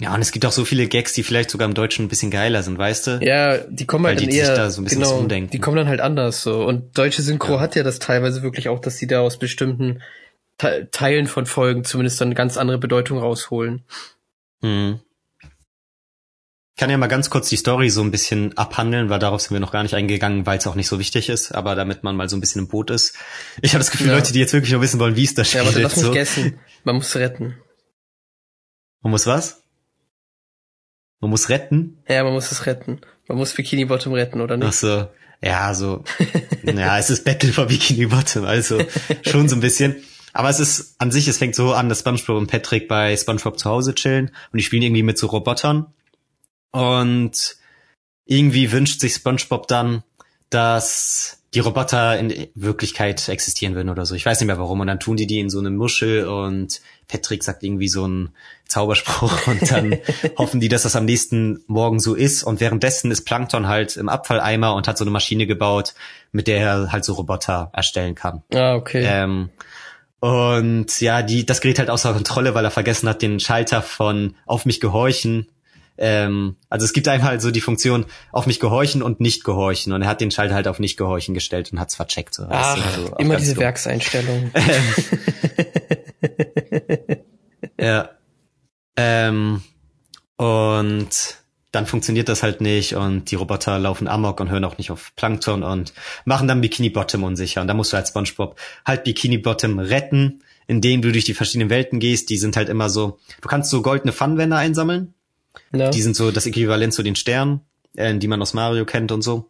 Ja, 0.00 0.14
und 0.14 0.20
es 0.20 0.30
gibt 0.30 0.46
auch 0.46 0.52
so 0.52 0.64
viele 0.64 0.86
Gags, 0.86 1.12
die 1.12 1.24
vielleicht 1.24 1.50
sogar 1.50 1.66
im 1.66 1.74
Deutschen 1.74 2.04
ein 2.04 2.08
bisschen 2.08 2.30
geiler 2.30 2.62
sind, 2.62 2.78
weißt 2.78 3.06
du? 3.08 3.18
Ja, 3.20 3.58
die 3.58 3.84
kommen 3.84 4.04
Weil 4.04 4.10
halt 4.12 4.20
die 4.20 4.26
dann 4.26 4.32
sich 4.32 4.42
eher, 4.42 4.54
da 4.54 4.70
so 4.70 4.80
ein 4.80 4.84
bisschen 4.84 5.00
genau, 5.00 5.18
umdenken. 5.18 5.50
die 5.50 5.58
kommen 5.58 5.76
dann 5.76 5.88
halt 5.88 6.00
anders 6.00 6.40
so. 6.42 6.64
Und 6.64 6.96
deutsche 6.96 7.20
Synchro 7.22 7.54
Ja. 7.54 7.60
hat 7.60 7.74
ja 7.74 7.82
das 7.82 7.98
teilweise 7.98 8.42
wirklich 8.44 8.68
auch, 8.68 8.78
dass 8.78 8.96
die 8.96 9.08
da 9.08 9.20
aus 9.20 9.38
bestimmten 9.40 10.00
Te 10.56 10.88
Teilen 10.92 11.26
von 11.26 11.46
Folgen 11.46 11.84
zumindest 11.84 12.20
dann 12.20 12.34
ganz 12.34 12.56
andere 12.56 12.78
Bedeutung 12.78 13.18
rausholen. 13.18 13.82
Hm. 14.62 15.00
Ich 15.42 16.80
kann 16.80 16.90
ja 16.90 16.96
mal 16.96 17.08
ganz 17.08 17.28
kurz 17.28 17.48
die 17.48 17.56
Story 17.56 17.90
so 17.90 18.00
ein 18.02 18.12
bisschen 18.12 18.56
abhandeln, 18.56 19.08
weil 19.10 19.18
darauf 19.18 19.40
sind 19.40 19.50
wir 19.52 19.58
noch 19.60 19.72
gar 19.72 19.82
nicht 19.82 19.94
eingegangen, 19.96 20.46
weil 20.46 20.58
es 20.58 20.66
auch 20.68 20.76
nicht 20.76 20.86
so 20.86 21.00
wichtig 21.00 21.28
ist, 21.28 21.50
aber 21.50 21.74
damit 21.74 22.04
man 22.04 22.14
mal 22.14 22.28
so 22.28 22.36
ein 22.36 22.40
bisschen 22.40 22.62
im 22.62 22.68
Boot 22.68 22.90
ist. 22.90 23.16
Ich 23.62 23.72
habe 23.74 23.80
das 23.80 23.90
Gefühl, 23.90 24.08
Ja. 24.08 24.14
Leute, 24.14 24.32
die 24.32 24.38
jetzt 24.38 24.52
wirklich 24.52 24.70
nur 24.70 24.80
wissen 24.80 25.00
wollen, 25.00 25.16
wie 25.16 25.24
es 25.24 25.34
da 25.34 25.42
Ja, 25.42 25.46
spielt, 25.46 25.64
warte, 25.66 25.80
lass 25.82 25.96
mich 25.96 26.04
so. 26.04 26.12
guessen. 26.12 26.60
Man 26.84 26.94
muss 26.96 27.16
retten. 27.16 27.56
Man 29.02 29.10
muss 29.10 29.26
was? 29.26 29.64
Man 31.20 31.30
muss 31.30 31.48
retten? 31.48 31.98
Ja, 32.08 32.24
man 32.24 32.32
muss 32.32 32.52
es 32.52 32.66
retten. 32.66 33.00
Man 33.26 33.38
muss 33.38 33.52
Bikini 33.52 33.84
Bottom 33.84 34.12
retten, 34.12 34.40
oder 34.40 34.54
Ach 34.54 34.66
nicht? 34.66 34.74
so. 34.74 35.08
Ja, 35.42 35.74
so. 35.74 36.04
ja, 36.64 36.98
es 36.98 37.10
ist 37.10 37.24
Battle 37.24 37.52
for 37.52 37.66
Bikini 37.66 38.06
Bottom, 38.06 38.44
also 38.44 38.80
schon 39.22 39.48
so 39.48 39.56
ein 39.56 39.60
bisschen. 39.60 39.96
Aber 40.32 40.50
es 40.50 40.60
ist 40.60 40.94
an 40.98 41.10
sich, 41.10 41.26
es 41.28 41.38
fängt 41.38 41.54
so 41.54 41.72
an, 41.72 41.88
dass 41.88 42.00
SpongeBob 42.00 42.36
und 42.36 42.46
Patrick 42.48 42.86
bei 42.88 43.16
SpongeBob 43.16 43.58
zu 43.58 43.68
Hause 43.68 43.94
chillen 43.94 44.30
und 44.52 44.58
die 44.58 44.64
spielen 44.64 44.82
irgendwie 44.82 45.02
mit 45.02 45.18
so 45.18 45.26
Robotern. 45.28 45.86
Und 46.70 47.56
irgendwie 48.24 48.70
wünscht 48.72 49.00
sich 49.00 49.14
SpongeBob 49.14 49.66
dann, 49.68 50.02
dass 50.50 51.42
die 51.54 51.60
Roboter 51.60 52.18
in 52.18 52.48
Wirklichkeit 52.54 53.28
existieren 53.28 53.74
würden 53.74 53.88
oder 53.88 54.04
so. 54.04 54.14
Ich 54.14 54.26
weiß 54.26 54.38
nicht 54.38 54.48
mehr 54.48 54.58
warum. 54.58 54.80
Und 54.80 54.86
dann 54.86 55.00
tun 55.00 55.16
die 55.16 55.26
die 55.26 55.40
in 55.40 55.48
so 55.48 55.58
eine 55.58 55.70
Muschel 55.70 56.26
und 56.28 56.82
Patrick 57.06 57.42
sagt 57.42 57.62
irgendwie 57.62 57.88
so 57.88 58.04
einen 58.04 58.30
Zauberspruch 58.68 59.46
und 59.46 59.70
dann 59.70 59.98
hoffen 60.36 60.60
die, 60.60 60.68
dass 60.68 60.82
das 60.82 60.94
am 60.94 61.06
nächsten 61.06 61.64
Morgen 61.66 61.98
so 62.00 62.14
ist. 62.14 62.42
Und 62.42 62.60
währenddessen 62.60 63.10
ist 63.10 63.22
Plankton 63.22 63.66
halt 63.66 63.96
im 63.96 64.08
Abfalleimer 64.08 64.74
und 64.74 64.86
hat 64.86 64.98
so 64.98 65.04
eine 65.04 65.10
Maschine 65.10 65.46
gebaut, 65.46 65.94
mit 66.32 66.46
der 66.46 66.58
er 66.60 66.92
halt 66.92 67.04
so 67.04 67.14
Roboter 67.14 67.70
erstellen 67.72 68.14
kann. 68.14 68.42
Ah, 68.54 68.74
okay. 68.74 69.04
Ähm, 69.06 69.50
und 70.20 71.00
ja, 71.00 71.22
die, 71.22 71.46
das 71.46 71.60
gerät 71.60 71.78
halt 71.78 71.90
außer 71.90 72.12
Kontrolle, 72.12 72.54
weil 72.54 72.64
er 72.64 72.70
vergessen 72.70 73.08
hat, 73.08 73.22
den 73.22 73.40
Schalter 73.40 73.82
von 73.82 74.34
auf 74.46 74.66
mich 74.66 74.80
gehorchen. 74.80 75.48
Ähm, 75.96 76.56
also 76.68 76.84
es 76.84 76.92
gibt 76.92 77.08
einfach 77.08 77.28
halt 77.28 77.42
so 77.42 77.50
die 77.50 77.60
Funktion 77.60 78.04
auf 78.30 78.46
mich 78.46 78.60
gehorchen 78.60 79.02
und 79.02 79.20
nicht 79.20 79.44
gehorchen. 79.44 79.92
Und 79.92 80.02
er 80.02 80.08
hat 80.08 80.20
den 80.20 80.30
Schalter 80.30 80.54
halt 80.54 80.68
auf 80.68 80.78
nicht 80.78 80.96
gehorchen 80.96 81.34
gestellt 81.34 81.72
und 81.72 81.80
hat's 81.80 81.94
vercheckt. 81.94 82.34
So. 82.34 82.46
Ach, 82.50 82.76
Weißt 82.76 82.96
du, 82.96 83.02
so 83.02 83.12
auch 83.14 83.18
immer 83.18 83.36
diese 83.36 83.54
dumm. 83.54 83.62
Werkseinstellungen. 83.62 84.52
Ja. 87.80 88.10
Ähm, 88.98 89.62
und 90.36 91.08
dann 91.70 91.86
funktioniert 91.86 92.28
das 92.28 92.42
halt 92.42 92.60
nicht 92.60 92.94
und 92.94 93.30
die 93.30 93.36
Roboter 93.36 93.78
laufen 93.78 94.08
amok 94.08 94.40
und 94.40 94.50
hören 94.50 94.64
auch 94.64 94.78
nicht 94.78 94.90
auf 94.90 95.12
Plankton 95.14 95.62
und 95.62 95.92
machen 96.24 96.48
dann 96.48 96.60
Bikini 96.60 96.90
Bottom 96.90 97.22
unsicher. 97.22 97.60
Und 97.60 97.68
da 97.68 97.74
musst 97.74 97.92
du 97.92 97.96
als 97.96 98.08
SpongeBob 98.08 98.58
halt 98.84 99.04
Bikini 99.04 99.38
Bottom 99.38 99.78
retten, 99.78 100.42
indem 100.66 101.00
du 101.00 101.12
durch 101.12 101.24
die 101.24 101.34
verschiedenen 101.34 101.70
Welten 101.70 102.00
gehst. 102.00 102.30
Die 102.30 102.38
sind 102.38 102.56
halt 102.56 102.68
immer 102.68 102.90
so, 102.90 103.18
du 103.40 103.48
kannst 103.48 103.70
so 103.70 103.82
goldene 103.82 104.12
Pfannenwände 104.12 104.56
einsammeln. 104.56 105.14
Ja. 105.72 105.90
Die 105.90 106.02
sind 106.02 106.16
so 106.16 106.32
das 106.32 106.46
Äquivalent 106.46 106.92
zu 106.92 107.02
den 107.02 107.14
Sternen, 107.14 107.60
äh, 107.94 108.16
die 108.16 108.28
man 108.28 108.42
aus 108.42 108.54
Mario 108.54 108.84
kennt 108.84 109.12
und 109.12 109.22
so. 109.22 109.48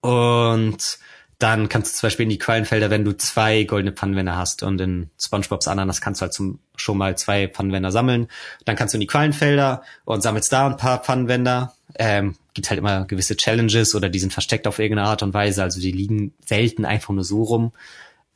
Und 0.00 0.98
dann 1.38 1.68
kannst 1.68 1.94
du 1.94 1.98
zum 1.98 2.06
Beispiel 2.06 2.24
in 2.24 2.30
die 2.30 2.38
Quallenfelder, 2.38 2.88
wenn 2.88 3.04
du 3.04 3.14
zwei 3.16 3.64
goldene 3.64 3.92
Pfannenwände 3.92 4.36
hast 4.36 4.62
und 4.62 4.80
in 4.80 5.10
SpongeBobs 5.20 5.68
Ananas 5.68 6.00
kannst 6.00 6.20
du 6.20 6.22
halt 6.22 6.32
zum, 6.32 6.60
schon 6.76 6.96
mal 6.96 7.16
zwei 7.18 7.46
Pfannenwände 7.48 7.92
sammeln. 7.92 8.28
Dann 8.64 8.76
kannst 8.76 8.94
du 8.94 8.96
in 8.96 9.02
die 9.02 9.06
Quallenfelder 9.06 9.82
und 10.06 10.22
sammelst 10.22 10.52
da 10.52 10.66
ein 10.66 10.78
paar 10.78 11.02
Pfannenwände. 11.02 11.70
Ähm, 11.98 12.36
gibt 12.54 12.70
halt 12.70 12.78
immer 12.78 13.04
gewisse 13.04 13.36
Challenges 13.36 13.94
oder 13.94 14.08
die 14.08 14.18
sind 14.18 14.32
versteckt 14.32 14.66
auf 14.66 14.78
irgendeine 14.78 15.08
Art 15.08 15.22
und 15.22 15.34
Weise. 15.34 15.62
Also 15.62 15.78
die 15.78 15.92
liegen 15.92 16.32
selten 16.44 16.86
einfach 16.86 17.12
nur 17.12 17.24
so 17.24 17.42
rum, 17.42 17.72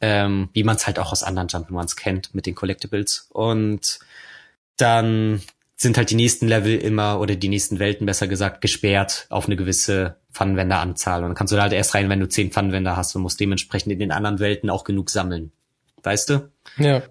ähm, 0.03 0.51
wie 0.53 0.63
man 0.63 0.77
es 0.77 0.87
halt 0.87 0.99
auch 0.99 1.13
aus 1.13 1.23
anderen 1.23 1.49
Jump'n'Runs 1.49 1.97
kennt 1.97 2.35
mit 2.35 2.45
den 2.45 2.55
Collectibles. 2.55 3.29
Und 3.31 3.99
dann 4.77 5.41
sind 5.81 5.97
halt 5.97 6.11
die 6.11 6.15
nächsten 6.15 6.47
Level 6.47 6.77
immer 6.77 7.21
oder 7.21 7.37
die 7.37 7.49
nächsten 7.49 7.79
Welten 7.79 8.05
besser 8.05 8.29
gesagt 8.29 8.61
gesperrt 8.61 9.27
auf 9.31 9.47
eine 9.47 9.57
gewisse 9.57 10.17
Pfannenwenderanzahl. 10.31 11.23
Und 11.23 11.31
dann 11.31 11.35
kannst 11.35 11.53
du 11.53 11.57
da 11.57 11.63
halt 11.63 11.73
erst 11.73 11.95
rein, 11.95 12.11
wenn 12.11 12.21
du 12.21 12.29
zehn 12.29 12.51
Pfannenwender 12.51 12.99
hast 12.99 13.17
und 13.17 13.23
musst 13.23 13.41
dementsprechend 13.41 13.91
in 13.91 13.99
den 13.99 14.13
anderen 14.13 14.41
Welten 14.41 14.69
auch 14.69 14.85
genug 14.85 15.09
sammeln. 15.09 15.53
Weißt 16.03 16.29
du? 16.29 16.51
Ja. 16.77 17.03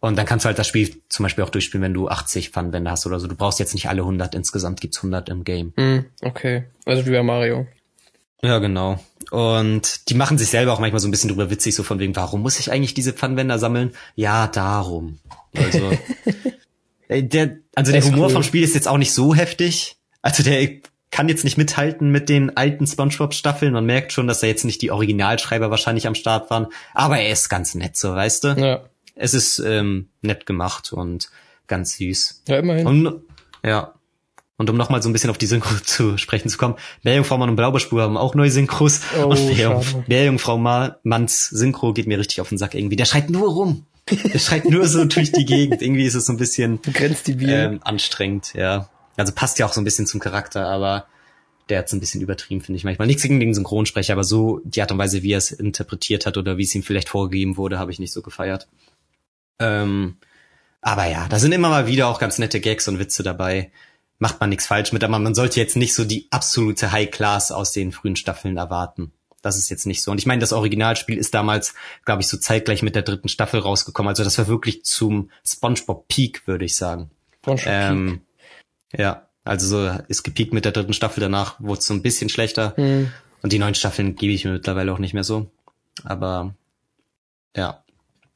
Und 0.00 0.18
dann 0.18 0.26
kannst 0.26 0.44
du 0.44 0.48
halt 0.48 0.58
das 0.58 0.68
Spiel 0.68 1.00
zum 1.08 1.22
Beispiel 1.22 1.42
auch 1.42 1.48
durchspielen, 1.48 1.82
wenn 1.82 1.94
du 1.94 2.08
80 2.08 2.50
Pfannenwände 2.50 2.90
hast 2.90 3.06
oder 3.06 3.18
so. 3.18 3.28
Du 3.28 3.34
brauchst 3.34 3.60
jetzt 3.60 3.72
nicht 3.72 3.88
alle 3.88 4.02
100, 4.02 4.34
insgesamt 4.34 4.82
gibt's 4.82 4.98
100 4.98 5.30
im 5.30 5.42
Game. 5.42 5.72
Mm, 5.76 6.00
okay, 6.20 6.64
also 6.84 7.06
wie 7.06 7.10
bei 7.10 7.22
Mario. 7.22 7.66
Ja, 8.42 8.58
genau. 8.58 9.00
Und 9.30 10.10
die 10.10 10.14
machen 10.14 10.36
sich 10.36 10.50
selber 10.50 10.74
auch 10.74 10.80
manchmal 10.80 11.00
so 11.00 11.08
ein 11.08 11.10
bisschen 11.10 11.30
drüber 11.30 11.50
witzig, 11.50 11.74
so 11.74 11.82
von 11.82 11.98
wegen, 11.98 12.14
warum 12.14 12.42
muss 12.42 12.60
ich 12.60 12.70
eigentlich 12.70 12.92
diese 12.92 13.14
Pfannenwender 13.14 13.58
sammeln? 13.58 13.92
Ja, 14.16 14.46
darum. 14.48 15.18
Also 15.56 15.90
der, 17.08 17.58
also 17.74 17.92
der 17.92 18.02
Humor 18.02 18.26
cool. 18.26 18.32
vom 18.32 18.42
Spiel 18.42 18.62
ist 18.62 18.74
jetzt 18.74 18.88
auch 18.88 18.98
nicht 18.98 19.12
so 19.12 19.34
heftig. 19.34 19.96
Also 20.22 20.42
der 20.42 20.68
kann 21.10 21.28
jetzt 21.28 21.44
nicht 21.44 21.56
mithalten 21.56 22.10
mit 22.10 22.28
den 22.28 22.56
alten 22.56 22.86
SpongeBob-Staffeln. 22.86 23.72
Man 23.72 23.86
merkt 23.86 24.12
schon, 24.12 24.26
dass 24.26 24.40
da 24.40 24.46
jetzt 24.46 24.64
nicht 24.64 24.82
die 24.82 24.90
Originalschreiber 24.90 25.70
wahrscheinlich 25.70 26.06
am 26.06 26.14
Start 26.14 26.50
waren. 26.50 26.66
Aber 26.92 27.18
er 27.18 27.32
ist 27.32 27.48
ganz 27.48 27.74
nett, 27.74 27.96
so 27.96 28.14
weißt 28.14 28.44
du. 28.44 28.48
Ja. 28.48 28.84
Es 29.14 29.34
ist 29.34 29.58
ähm, 29.58 30.08
nett 30.20 30.46
gemacht 30.46 30.92
und 30.92 31.30
ganz 31.66 31.96
süß. 31.96 32.42
Ja, 32.48 32.58
immerhin. 32.58 32.86
Und, 32.86 33.22
ja. 33.64 33.94
Und 34.58 34.68
um 34.68 34.76
nochmal 34.76 35.02
so 35.02 35.08
ein 35.08 35.12
bisschen 35.12 35.30
auf 35.30 35.38
die 35.38 35.46
Synchro 35.46 35.74
zu 35.84 36.18
sprechen 36.18 36.48
zu 36.48 36.58
kommen, 36.58 36.74
Meerjungfrau 37.02 37.38
Mann 37.38 37.48
und 37.48 37.56
Blaubeerspur 37.56 38.02
haben 38.02 38.16
auch 38.16 38.34
neue 38.34 38.50
Synchros. 38.50 39.00
Oh, 39.18 39.26
und 39.28 40.08
Meerjungfrau 40.08 40.58
Manns 40.58 41.48
Synchro 41.48 41.94
geht 41.94 42.06
mir 42.06 42.18
richtig 42.18 42.40
auf 42.40 42.50
den 42.50 42.58
Sack 42.58 42.74
irgendwie. 42.74 42.96
Der 42.96 43.06
schreit 43.06 43.30
nur 43.30 43.48
rum. 43.48 43.86
Der 44.10 44.38
schreit 44.38 44.64
nur 44.64 44.86
so 44.86 45.04
durch 45.04 45.32
die 45.32 45.44
Gegend. 45.44 45.82
Irgendwie 45.82 46.04
ist 46.04 46.14
es 46.14 46.26
so 46.26 46.32
ein 46.32 46.36
bisschen 46.36 46.80
grenzt 46.82 47.26
die 47.26 47.34
Bier. 47.34 47.64
Ähm, 47.64 47.80
anstrengend, 47.82 48.54
ja. 48.54 48.88
Also 49.16 49.32
passt 49.32 49.58
ja 49.58 49.66
auch 49.66 49.72
so 49.72 49.80
ein 49.80 49.84
bisschen 49.84 50.06
zum 50.06 50.20
Charakter, 50.20 50.66
aber 50.66 51.06
der 51.68 51.80
hat's 51.80 51.92
ein 51.92 52.00
bisschen 52.00 52.20
übertrieben, 52.20 52.60
finde 52.60 52.76
ich 52.76 52.84
manchmal. 52.84 53.06
Nichts 53.06 53.22
gegen 53.22 53.40
den 53.40 53.54
Synchronsprecher, 53.54 54.12
aber 54.12 54.24
so 54.24 54.60
die 54.64 54.80
Art 54.80 54.92
und 54.92 54.98
Weise, 54.98 55.22
wie 55.22 55.32
er 55.32 55.38
es 55.38 55.50
interpretiert 55.50 56.24
hat 56.24 56.36
oder 56.36 56.56
wie 56.56 56.64
es 56.64 56.74
ihm 56.74 56.82
vielleicht 56.82 57.08
vorgegeben 57.08 57.56
wurde, 57.56 57.78
habe 57.78 57.90
ich 57.90 57.98
nicht 57.98 58.12
so 58.12 58.22
gefeiert. 58.22 58.68
Ähm, 59.58 60.16
aber 60.80 61.06
ja, 61.06 61.26
da 61.28 61.38
sind 61.38 61.52
immer 61.52 61.68
mal 61.68 61.86
wieder 61.86 62.06
auch 62.06 62.20
ganz 62.20 62.38
nette 62.38 62.60
Gags 62.60 62.88
und 62.88 62.98
Witze 62.98 63.22
dabei. 63.22 63.70
Macht 64.18 64.40
man 64.40 64.50
nichts 64.50 64.66
falsch 64.66 64.92
mit, 64.92 65.04
aber 65.04 65.18
man 65.18 65.34
sollte 65.34 65.60
jetzt 65.60 65.76
nicht 65.76 65.94
so 65.94 66.04
die 66.04 66.26
absolute 66.30 66.92
High 66.92 67.10
Class 67.10 67.52
aus 67.52 67.72
den 67.72 67.92
frühen 67.92 68.16
Staffeln 68.16 68.56
erwarten 68.56 69.12
das 69.42 69.56
ist 69.56 69.68
jetzt 69.70 69.86
nicht 69.86 70.02
so. 70.02 70.10
Und 70.10 70.18
ich 70.18 70.26
meine, 70.26 70.40
das 70.40 70.52
Originalspiel 70.52 71.18
ist 71.18 71.34
damals, 71.34 71.74
glaube 72.04 72.22
ich, 72.22 72.28
so 72.28 72.36
zeitgleich 72.36 72.82
mit 72.82 72.94
der 72.94 73.02
dritten 73.02 73.28
Staffel 73.28 73.60
rausgekommen. 73.60 74.08
Also 74.08 74.24
das 74.24 74.38
war 74.38 74.48
wirklich 74.48 74.84
zum 74.84 75.30
SpongeBob 75.46 76.08
Peak, 76.08 76.46
würde 76.46 76.64
ich 76.64 76.76
sagen. 76.76 77.10
SpongeBob 77.42 77.72
ähm, 77.72 78.20
Peak. 78.90 79.00
Ja, 79.00 79.28
also 79.44 79.66
so 79.66 79.98
ist 80.08 80.22
gepiekt 80.22 80.52
mit 80.52 80.64
der 80.64 80.72
dritten 80.72 80.92
Staffel. 80.92 81.20
Danach 81.20 81.60
wurde 81.60 81.80
es 81.80 81.86
so 81.86 81.94
ein 81.94 82.02
bisschen 82.02 82.28
schlechter. 82.28 82.74
Mhm. 82.76 83.12
Und 83.42 83.52
die 83.52 83.58
neuen 83.58 83.74
Staffeln 83.74 84.16
gebe 84.16 84.32
ich 84.32 84.44
mir 84.44 84.52
mittlerweile 84.52 84.92
auch 84.92 84.98
nicht 84.98 85.14
mehr 85.14 85.24
so. 85.24 85.50
Aber 86.04 86.54
ja, 87.56 87.84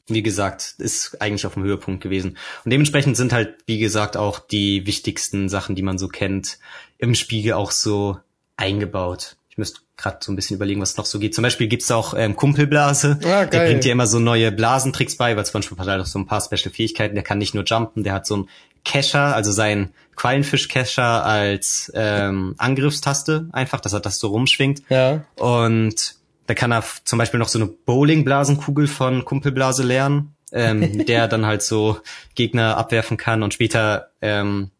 wie 0.07 0.23
gesagt, 0.23 0.75
ist 0.79 1.21
eigentlich 1.21 1.47
auf 1.47 1.55
dem 1.55 1.65
Höhepunkt 1.65 2.03
gewesen. 2.03 2.37
Und 2.65 2.71
dementsprechend 2.71 3.17
sind 3.17 3.33
halt, 3.33 3.57
wie 3.67 3.79
gesagt, 3.79 4.17
auch 4.17 4.39
die 4.39 4.87
wichtigsten 4.87 5.49
Sachen, 5.49 5.75
die 5.75 5.83
man 5.83 5.99
so 5.99 6.09
kennt, 6.09 6.59
im 6.99 7.15
Spiegel 7.15 7.55
auch 7.55 7.71
so 7.71 8.19
eingebaut. 8.57 9.37
Ich 9.49 9.59
müsste 9.59 9.81
gerade 10.03 10.19
so 10.21 10.33
ein 10.33 10.37
bisschen 10.37 10.57
überlegen, 10.57 10.81
was 10.81 10.97
noch 10.97 11.07
so 11.07 11.19
geht. 11.19 11.35
Zum 11.35 11.43
Beispiel 11.43 11.69
gibt's 11.69 11.91
auch 11.91 12.15
ähm, 12.17 12.37
Kumpelblase. 12.37 13.19
Ah, 13.25 13.47
der 13.47 13.67
bringt 13.67 13.85
dir 13.85 13.93
immer 13.93 14.07
so 14.07 14.19
neue 14.19 14.53
Blasentricks 14.53 15.17
bei, 15.17 15.37
weil 15.37 15.45
Beispiel 15.45 15.79
hat 15.79 15.87
halt 15.87 16.03
auch 16.03 16.07
so 16.07 16.19
ein 16.19 16.27
paar 16.27 16.41
Special-Fähigkeiten. 16.41 17.15
Der 17.15 17.25
kann 17.25 17.39
nicht 17.39 17.55
nur 17.55 17.65
jumpen, 17.65 18.03
der 18.03 18.13
hat 18.13 18.27
so 18.27 18.39
ein 18.39 18.49
Kescher, 18.85 19.35
also 19.35 19.53
sein 19.53 19.91
Quallenfisch-Kescher 20.17 21.25
als 21.25 21.91
ähm, 21.95 22.55
Angriffstaste 22.59 23.49
einfach, 23.53 23.81
dass 23.81 23.93
er 23.93 24.01
das 24.01 24.19
so 24.19 24.29
rumschwingt. 24.29 24.83
Ja. 24.89 25.25
Und 25.37 26.17
da 26.47 26.55
kann 26.55 26.73
er 26.73 26.85
zum 27.05 27.19
Beispiel 27.19 27.39
noch 27.39 27.49
so 27.49 27.59
eine 27.59 27.69
Bowling-Blasenkugel 27.69 28.89
von 28.89 29.25
Kumpelblase 29.25 29.85
lernen, 29.85 30.35
ähm, 30.53 30.81
mit 30.81 31.09
der 31.09 31.29
dann 31.29 31.47
halt 31.47 31.63
so 31.63 31.99
Gegner 32.35 32.77
abwerfen 32.77 33.17
kann 33.17 33.43
und 33.43 33.55
später 33.55 34.11
ähm, 34.21 34.71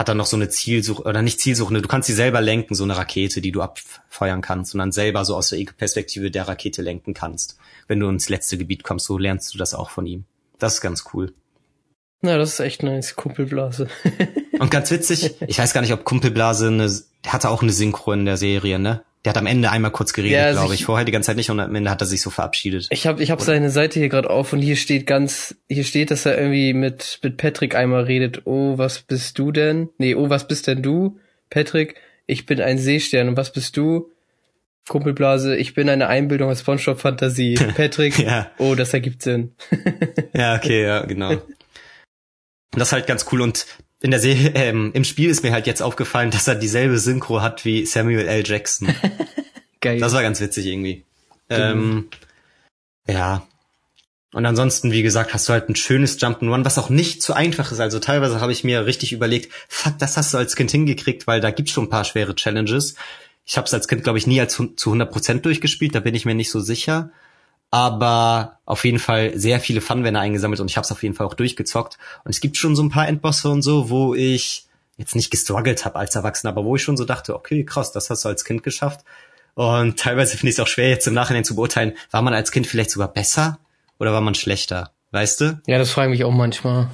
hat 0.00 0.08
dann 0.08 0.16
noch 0.16 0.24
so 0.24 0.36
eine 0.36 0.48
Zielsuche, 0.48 1.02
oder 1.02 1.20
nicht 1.20 1.40
Zielsuche, 1.40 1.74
du 1.74 1.86
kannst 1.86 2.06
sie 2.06 2.14
selber 2.14 2.40
lenken, 2.40 2.74
so 2.74 2.84
eine 2.84 2.96
Rakete, 2.96 3.42
die 3.42 3.52
du 3.52 3.60
abfeuern 3.60 4.40
kannst 4.40 4.74
und 4.74 4.78
dann 4.78 4.92
selber 4.92 5.26
so 5.26 5.36
aus 5.36 5.50
der 5.50 5.62
Perspektive 5.76 6.30
der 6.30 6.48
Rakete 6.48 6.80
lenken 6.80 7.12
kannst. 7.12 7.58
Wenn 7.86 8.00
du 8.00 8.08
ins 8.08 8.30
letzte 8.30 8.56
Gebiet 8.56 8.82
kommst, 8.82 9.04
so 9.04 9.18
lernst 9.18 9.52
du 9.52 9.58
das 9.58 9.74
auch 9.74 9.90
von 9.90 10.06
ihm. 10.06 10.24
Das 10.58 10.76
ist 10.76 10.80
ganz 10.80 11.04
cool. 11.12 11.34
Na, 12.22 12.30
ja, 12.30 12.38
das 12.38 12.54
ist 12.54 12.60
echt 12.60 12.82
nice, 12.82 13.14
Kumpelblase. 13.14 13.88
und 14.58 14.70
ganz 14.70 14.90
witzig, 14.90 15.34
ich 15.46 15.58
weiß 15.58 15.74
gar 15.74 15.82
nicht, 15.82 15.92
ob 15.92 16.04
Kumpelblase 16.04 16.68
eine, 16.68 16.90
hatte 17.26 17.50
auch 17.50 17.60
eine 17.60 17.72
Synchro 17.72 18.12
in 18.12 18.24
der 18.24 18.38
Serie, 18.38 18.78
ne? 18.78 19.02
Der 19.24 19.30
hat 19.30 19.36
am 19.36 19.46
Ende 19.46 19.70
einmal 19.70 19.90
kurz 19.90 20.14
geredet, 20.14 20.38
ja, 20.38 20.52
glaube 20.52 20.74
ich. 20.74 20.86
Vorher 20.86 21.04
die 21.04 21.12
ganze 21.12 21.26
Zeit 21.26 21.36
nicht 21.36 21.50
und 21.50 21.60
am 21.60 21.74
Ende 21.74 21.90
hat 21.90 22.00
er 22.00 22.06
sich 22.06 22.22
so 22.22 22.30
verabschiedet. 22.30 22.86
Ich 22.90 23.06
habe 23.06 23.22
ich 23.22 23.30
hab 23.30 23.42
seine 23.42 23.70
Seite 23.70 24.00
hier 24.00 24.08
gerade 24.08 24.30
auf 24.30 24.54
und 24.54 24.60
hier 24.60 24.76
steht 24.76 25.06
ganz, 25.06 25.54
hier 25.68 25.84
steht, 25.84 26.10
dass 26.10 26.24
er 26.24 26.38
irgendwie 26.38 26.72
mit, 26.72 27.18
mit 27.22 27.36
Patrick 27.36 27.74
einmal 27.74 28.04
redet. 28.04 28.46
Oh, 28.46 28.78
was 28.78 29.00
bist 29.00 29.38
du 29.38 29.52
denn? 29.52 29.90
Nee, 29.98 30.14
oh, 30.14 30.30
was 30.30 30.48
bist 30.48 30.66
denn 30.66 30.82
du? 30.82 31.18
Patrick, 31.50 31.96
ich 32.26 32.46
bin 32.46 32.62
ein 32.62 32.78
Seestern 32.78 33.28
und 33.28 33.36
was 33.36 33.52
bist 33.52 33.76
du? 33.76 34.10
Kumpelblase, 34.88 35.56
ich 35.56 35.74
bin 35.74 35.88
eine 35.88 36.08
Einbildung 36.08 36.50
aus 36.50 36.60
Spongebob 36.60 36.98
Fantasie. 36.98 37.54
Patrick, 37.76 38.18
ja. 38.18 38.50
oh, 38.58 38.74
das 38.74 38.94
ergibt 38.94 39.22
Sinn. 39.22 39.52
ja, 40.32 40.56
okay, 40.56 40.82
ja, 40.82 41.04
genau. 41.04 41.42
Das 42.72 42.88
ist 42.88 42.92
halt 42.92 43.06
ganz 43.06 43.26
cool 43.30 43.42
und 43.42 43.66
in 44.02 44.10
der 44.10 44.20
Serie, 44.20 44.52
ähm, 44.54 44.90
im 44.94 45.04
Spiel 45.04 45.30
ist 45.30 45.42
mir 45.42 45.52
halt 45.52 45.66
jetzt 45.66 45.82
aufgefallen, 45.82 46.30
dass 46.30 46.48
er 46.48 46.54
dieselbe 46.54 46.98
Synchro 46.98 47.42
hat 47.42 47.64
wie 47.64 47.84
Samuel 47.84 48.26
L. 48.26 48.42
Jackson. 48.46 48.94
Geil. 49.80 49.98
Das 49.98 50.12
war 50.14 50.22
ganz 50.22 50.40
witzig 50.40 50.66
irgendwie. 50.66 51.04
Ähm, 51.48 52.08
ja. 53.06 53.46
Und 54.32 54.46
ansonsten, 54.46 54.92
wie 54.92 55.02
gesagt, 55.02 55.34
hast 55.34 55.48
du 55.48 55.52
halt 55.52 55.68
ein 55.68 55.74
schönes 55.74 56.20
Jump'n'Run, 56.20 56.64
was 56.64 56.78
auch 56.78 56.88
nicht 56.88 57.22
zu 57.22 57.34
einfach 57.34 57.72
ist. 57.72 57.80
Also 57.80 57.98
teilweise 57.98 58.40
habe 58.40 58.52
ich 58.52 58.62
mir 58.62 58.86
richtig 58.86 59.12
überlegt, 59.12 59.52
fuck, 59.68 59.98
das 59.98 60.16
hast 60.16 60.32
du 60.32 60.38
als 60.38 60.54
Kind 60.54 60.70
hingekriegt, 60.70 61.26
weil 61.26 61.40
da 61.40 61.50
gibt's 61.50 61.72
schon 61.72 61.84
ein 61.84 61.90
paar 61.90 62.04
schwere 62.04 62.34
Challenges. 62.36 62.94
Ich 63.44 63.56
habe 63.56 63.66
es 63.66 63.74
als 63.74 63.88
Kind, 63.88 64.04
glaube 64.04 64.18
ich, 64.18 64.26
nie 64.26 64.40
als 64.40 64.54
zu 64.54 64.62
100% 64.62 65.40
durchgespielt, 65.40 65.94
da 65.94 66.00
bin 66.00 66.14
ich 66.14 66.24
mir 66.24 66.34
nicht 66.34 66.50
so 66.50 66.60
sicher 66.60 67.10
aber 67.70 68.58
auf 68.64 68.84
jeden 68.84 68.98
Fall 68.98 69.38
sehr 69.38 69.60
viele 69.60 69.80
Funwänner 69.80 70.20
eingesammelt 70.20 70.60
und 70.60 70.70
ich 70.70 70.76
habe 70.76 70.84
es 70.84 70.92
auf 70.92 71.02
jeden 71.02 71.14
Fall 71.14 71.26
auch 71.26 71.34
durchgezockt. 71.34 71.98
Und 72.24 72.30
es 72.30 72.40
gibt 72.40 72.56
schon 72.56 72.74
so 72.74 72.82
ein 72.82 72.90
paar 72.90 73.06
Endbosse 73.06 73.48
und 73.48 73.62
so, 73.62 73.90
wo 73.90 74.14
ich 74.14 74.66
jetzt 74.96 75.14
nicht 75.14 75.30
gestruggelt 75.30 75.84
habe 75.84 75.98
als 75.98 76.14
Erwachsener, 76.14 76.50
aber 76.50 76.64
wo 76.64 76.76
ich 76.76 76.82
schon 76.82 76.96
so 76.96 77.04
dachte, 77.04 77.34
okay, 77.34 77.64
krass, 77.64 77.92
das 77.92 78.10
hast 78.10 78.24
du 78.24 78.28
als 78.28 78.44
Kind 78.44 78.62
geschafft. 78.62 79.00
Und 79.54 79.98
teilweise 79.98 80.36
finde 80.36 80.50
ich 80.50 80.56
es 80.56 80.60
auch 80.60 80.66
schwer, 80.66 80.88
jetzt 80.88 81.06
im 81.06 81.14
Nachhinein 81.14 81.44
zu 81.44 81.54
beurteilen, 81.54 81.94
war 82.10 82.22
man 82.22 82.34
als 82.34 82.52
Kind 82.52 82.66
vielleicht 82.66 82.90
sogar 82.90 83.08
besser 83.08 83.58
oder 83.98 84.12
war 84.12 84.20
man 84.20 84.34
schlechter, 84.34 84.92
weißt 85.12 85.40
du? 85.40 85.60
Ja, 85.66 85.78
das 85.78 85.90
frage 85.90 86.12
ich 86.12 86.18
mich 86.18 86.24
auch 86.24 86.32
manchmal. 86.32 86.88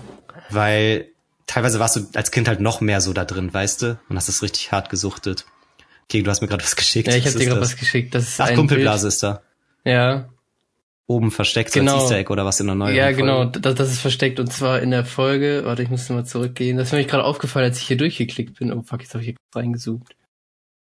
Weil 0.51 1.09
teilweise 1.47 1.81
warst 1.81 1.97
du 1.97 2.07
als 2.15 2.31
Kind 2.31 2.49
halt 2.49 2.61
noch 2.61 2.81
mehr 2.81 3.01
so 3.01 3.13
da 3.13 3.25
drin, 3.25 3.53
weißt 3.53 3.83
du? 3.83 3.99
Und 4.09 4.17
hast 4.17 4.29
das 4.29 4.43
richtig 4.43 4.73
hart 4.73 4.91
gesuchtet. 4.91 5.47
Okay, 6.05 6.23
du 6.23 6.31
hast 6.31 6.41
mir 6.41 6.49
gerade 6.49 6.63
was 6.63 6.77
geschickt. 6.77 7.09
Ja, 7.09 7.15
ich 7.15 7.27
habe 7.27 7.39
dir 7.39 7.47
gerade 7.47 7.61
was 7.61 7.77
geschickt. 7.77 8.15
Das 8.15 8.25
ist 8.25 8.41
Ach, 8.41 8.55
Kumpelblase 8.55 9.09
ist 9.09 9.23
da. 9.23 9.43
Ja, 9.85 10.29
oben 11.07 11.31
versteckt 11.31 11.73
genau. 11.73 11.95
als 11.95 12.05
Easter 12.05 12.17
Egg 12.17 12.33
oder 12.33 12.45
was 12.45 12.61
in 12.61 12.67
der 12.67 12.75
neuen 12.75 12.95
Ja, 12.95 13.05
Folge. 13.05 13.19
genau, 13.19 13.45
das, 13.45 13.75
das 13.75 13.93
ist 13.93 14.01
versteckt 14.01 14.41
und 14.41 14.53
zwar 14.53 14.81
in 14.81 14.91
der 14.91 15.05
Folge, 15.05 15.63
warte, 15.65 15.83
ich 15.83 15.89
muss 15.89 16.09
mal 16.09 16.25
zurückgehen. 16.27 16.77
Das 16.77 16.89
ist 16.89 16.93
mir 16.93 17.05
gerade 17.05 17.25
aufgefallen, 17.25 17.67
als 17.67 17.79
ich 17.79 17.87
hier 17.87 17.97
durchgeklickt 17.97 18.59
bin. 18.59 18.73
Oh 18.73 18.83
fuck, 18.83 19.03
jetzt 19.03 19.15
habe 19.15 19.23
ich 19.23 19.31
hier 19.31 19.37
reingezoomt. 19.55 20.17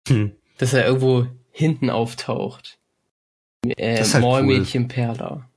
Hm. 0.08 0.32
Dass 0.58 0.72
er 0.74 0.86
irgendwo 0.86 1.26
hinten 1.50 1.90
auftaucht. 1.90 2.78
Äh, 3.66 3.96
das 3.98 4.08
ist 4.08 4.14
halt 4.14 4.24
Mäulmädchen 4.24 4.82
cool. 4.82 4.88
Perla. 4.88 5.50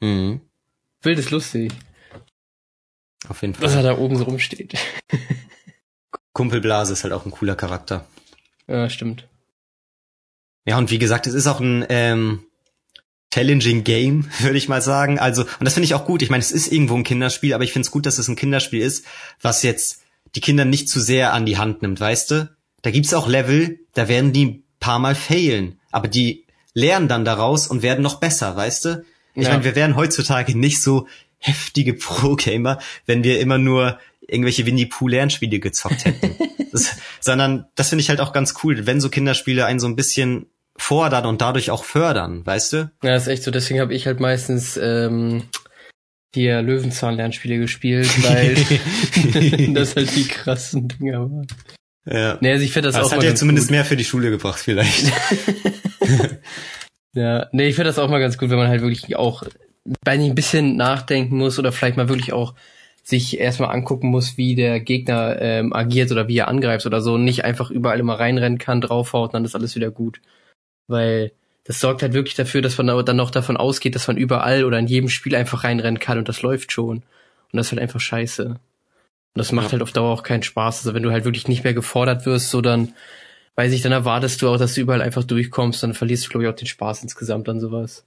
Mhm. 0.00 0.40
Wild 1.02 1.18
ist 1.18 1.30
lustig. 1.30 1.72
Auf 3.28 3.42
jeden 3.42 3.54
Fall. 3.54 3.62
Dass 3.62 3.74
er 3.74 3.82
da 3.82 3.98
oben 3.98 4.16
so 4.16 4.24
rumsteht. 4.24 4.74
Kumpelblase 6.32 6.92
ist 6.92 7.04
halt 7.04 7.14
auch 7.14 7.24
ein 7.24 7.30
cooler 7.30 7.56
Charakter. 7.56 8.04
Ja, 8.66 8.90
stimmt. 8.90 9.26
Ja, 10.66 10.76
und 10.76 10.90
wie 10.90 10.98
gesagt, 10.98 11.26
es 11.26 11.34
ist 11.34 11.46
auch 11.46 11.60
ein 11.60 11.86
ähm, 11.88 12.45
challenging 13.32 13.84
Game, 13.84 14.28
würde 14.40 14.58
ich 14.58 14.68
mal 14.68 14.82
sagen. 14.82 15.18
Also, 15.18 15.42
und 15.42 15.64
das 15.64 15.74
finde 15.74 15.86
ich 15.86 15.94
auch 15.94 16.04
gut. 16.04 16.22
Ich 16.22 16.30
meine, 16.30 16.40
es 16.42 16.52
ist 16.52 16.72
irgendwo 16.72 16.94
ein 16.94 17.04
Kinderspiel, 17.04 17.54
aber 17.54 17.64
ich 17.64 17.72
finde 17.72 17.86
es 17.86 17.90
gut, 17.90 18.06
dass 18.06 18.18
es 18.18 18.28
ein 18.28 18.36
Kinderspiel 18.36 18.80
ist, 18.80 19.04
was 19.40 19.62
jetzt 19.62 20.02
die 20.34 20.40
Kinder 20.40 20.64
nicht 20.64 20.88
zu 20.88 21.00
sehr 21.00 21.32
an 21.32 21.46
die 21.46 21.56
Hand 21.58 21.82
nimmt, 21.82 22.00
weißt 22.00 22.30
du? 22.30 22.50
Da 22.82 22.90
gibt's 22.90 23.14
auch 23.14 23.26
Level, 23.28 23.80
da 23.94 24.08
werden 24.08 24.32
die 24.32 24.62
paar 24.80 24.98
Mal 24.98 25.14
failen, 25.14 25.78
aber 25.90 26.08
die 26.08 26.44
lernen 26.74 27.08
dann 27.08 27.24
daraus 27.24 27.66
und 27.66 27.82
werden 27.82 28.02
noch 28.02 28.20
besser, 28.20 28.54
weißt 28.54 28.84
du? 28.84 29.04
Ich 29.34 29.44
Ja. 29.44 29.50
meine, 29.52 29.64
wir 29.64 29.74
wären 29.74 29.96
heutzutage 29.96 30.56
nicht 30.56 30.82
so 30.82 31.06
heftige 31.38 31.94
Pro-Gamer, 31.94 32.78
wenn 33.06 33.24
wir 33.24 33.40
immer 33.40 33.58
nur 33.58 33.98
irgendwelche 34.20 34.66
Winnie 34.66 34.86
Pooh 34.86 35.08
Lernspiele 35.08 35.58
gezockt 35.58 36.04
hätten. 36.04 36.36
das, 36.72 36.96
sondern 37.20 37.66
das 37.74 37.88
finde 37.88 38.02
ich 38.02 38.08
halt 38.08 38.20
auch 38.20 38.32
ganz 38.32 38.54
cool, 38.62 38.86
wenn 38.86 39.00
so 39.00 39.08
Kinderspiele 39.08 39.64
einen 39.64 39.80
so 39.80 39.86
ein 39.86 39.96
bisschen 39.96 40.46
fordern 40.78 41.26
und 41.26 41.40
dadurch 41.40 41.70
auch 41.70 41.84
fördern, 41.84 42.44
weißt 42.44 42.72
du? 42.72 42.90
Ja, 43.02 43.16
ist 43.16 43.26
echt 43.28 43.42
so. 43.42 43.50
Deswegen 43.50 43.80
habe 43.80 43.94
ich 43.94 44.06
halt 44.06 44.20
meistens 44.20 44.76
ähm, 44.76 45.44
die 46.34 46.48
Löwenzahn-Lernspiele 46.48 47.58
gespielt, 47.58 48.08
weil 48.22 48.54
das 49.74 49.96
halt 49.96 50.14
die 50.14 50.28
krassen 50.28 50.88
Dinger 50.88 51.20
waren. 51.30 51.46
Ja. 52.04 52.38
Nee, 52.40 52.52
also 52.52 52.64
ich 52.64 52.72
finde 52.72 52.88
das, 52.88 52.96
Das, 52.96 53.06
auch 53.06 53.12
hat 53.12 53.18
mal 53.18 53.24
ja 53.26 53.34
zumindest 53.34 53.68
gut. 53.68 53.72
mehr 53.72 53.84
für 53.84 53.96
die 53.96 54.04
Schule 54.04 54.30
gebracht, 54.30 54.60
vielleicht. 54.60 55.12
Ja, 57.14 57.46
nee, 57.52 57.66
ich 57.68 57.74
finde 57.74 57.88
das 57.88 57.98
auch 57.98 58.10
mal 58.10 58.20
ganz 58.20 58.36
gut, 58.36 58.50
wenn 58.50 58.58
man 58.58 58.68
halt 58.68 58.82
wirklich 58.82 59.16
auch 59.16 59.42
bei 60.04 60.12
ein 60.12 60.34
bisschen 60.34 60.76
nachdenken 60.76 61.38
muss 61.38 61.58
oder 61.58 61.72
vielleicht 61.72 61.96
mal 61.96 62.10
wirklich 62.10 62.34
auch 62.34 62.54
sich 63.02 63.40
erstmal 63.40 63.70
angucken 63.74 64.08
muss, 64.08 64.36
wie 64.36 64.54
der 64.54 64.80
Gegner 64.80 65.40
ähm, 65.40 65.72
agiert 65.72 66.12
oder 66.12 66.28
wie 66.28 66.36
er 66.36 66.48
angreift 66.48 66.84
oder 66.84 67.00
so 67.00 67.14
und 67.14 67.24
nicht 67.24 67.44
einfach 67.44 67.70
überall 67.70 68.00
immer 68.00 68.18
reinrennen 68.20 68.58
kann, 68.58 68.82
draufhaut, 68.82 69.32
dann 69.32 69.46
ist 69.46 69.54
alles 69.54 69.74
wieder 69.76 69.90
gut. 69.90 70.20
Weil 70.88 71.32
das 71.64 71.80
sorgt 71.80 72.02
halt 72.02 72.12
wirklich 72.12 72.34
dafür, 72.34 72.62
dass 72.62 72.78
man 72.78 72.88
aber 72.88 73.02
dann 73.02 73.16
noch 73.16 73.30
davon 73.30 73.56
ausgeht, 73.56 73.94
dass 73.94 74.06
man 74.06 74.16
überall 74.16 74.64
oder 74.64 74.78
in 74.78 74.86
jedem 74.86 75.08
Spiel 75.08 75.34
einfach 75.34 75.64
reinrennen 75.64 75.98
kann 75.98 76.18
und 76.18 76.28
das 76.28 76.42
läuft 76.42 76.70
schon. 76.72 76.98
Und 76.98 77.04
das 77.52 77.66
ist 77.66 77.72
halt 77.72 77.82
einfach 77.82 78.00
scheiße. 78.00 78.44
Und 78.46 78.58
das 79.34 79.52
macht 79.52 79.66
Ja. 79.66 79.72
halt 79.72 79.82
auf 79.82 79.92
Dauer 79.92 80.12
auch 80.12 80.22
keinen 80.22 80.42
Spaß. 80.44 80.78
Also 80.78 80.94
wenn 80.94 81.02
du 81.02 81.10
halt 81.10 81.24
wirklich 81.24 81.48
nicht 81.48 81.64
mehr 81.64 81.74
gefordert 81.74 82.24
wirst, 82.24 82.50
so 82.50 82.60
dann, 82.60 82.94
weiß 83.56 83.72
ich, 83.72 83.82
dann 83.82 83.92
erwartest 83.92 84.40
du 84.40 84.48
auch, 84.48 84.56
dass 84.58 84.74
du 84.74 84.80
überall 84.80 85.02
einfach 85.02 85.24
durchkommst, 85.24 85.82
dann 85.82 85.92
verlierst 85.94 86.26
du, 86.26 86.30
glaube 86.30 86.44
ich, 86.44 86.50
auch 86.50 86.56
den 86.56 86.66
Spaß 86.68 87.02
insgesamt 87.02 87.48
an 87.48 87.60
sowas. 87.60 88.04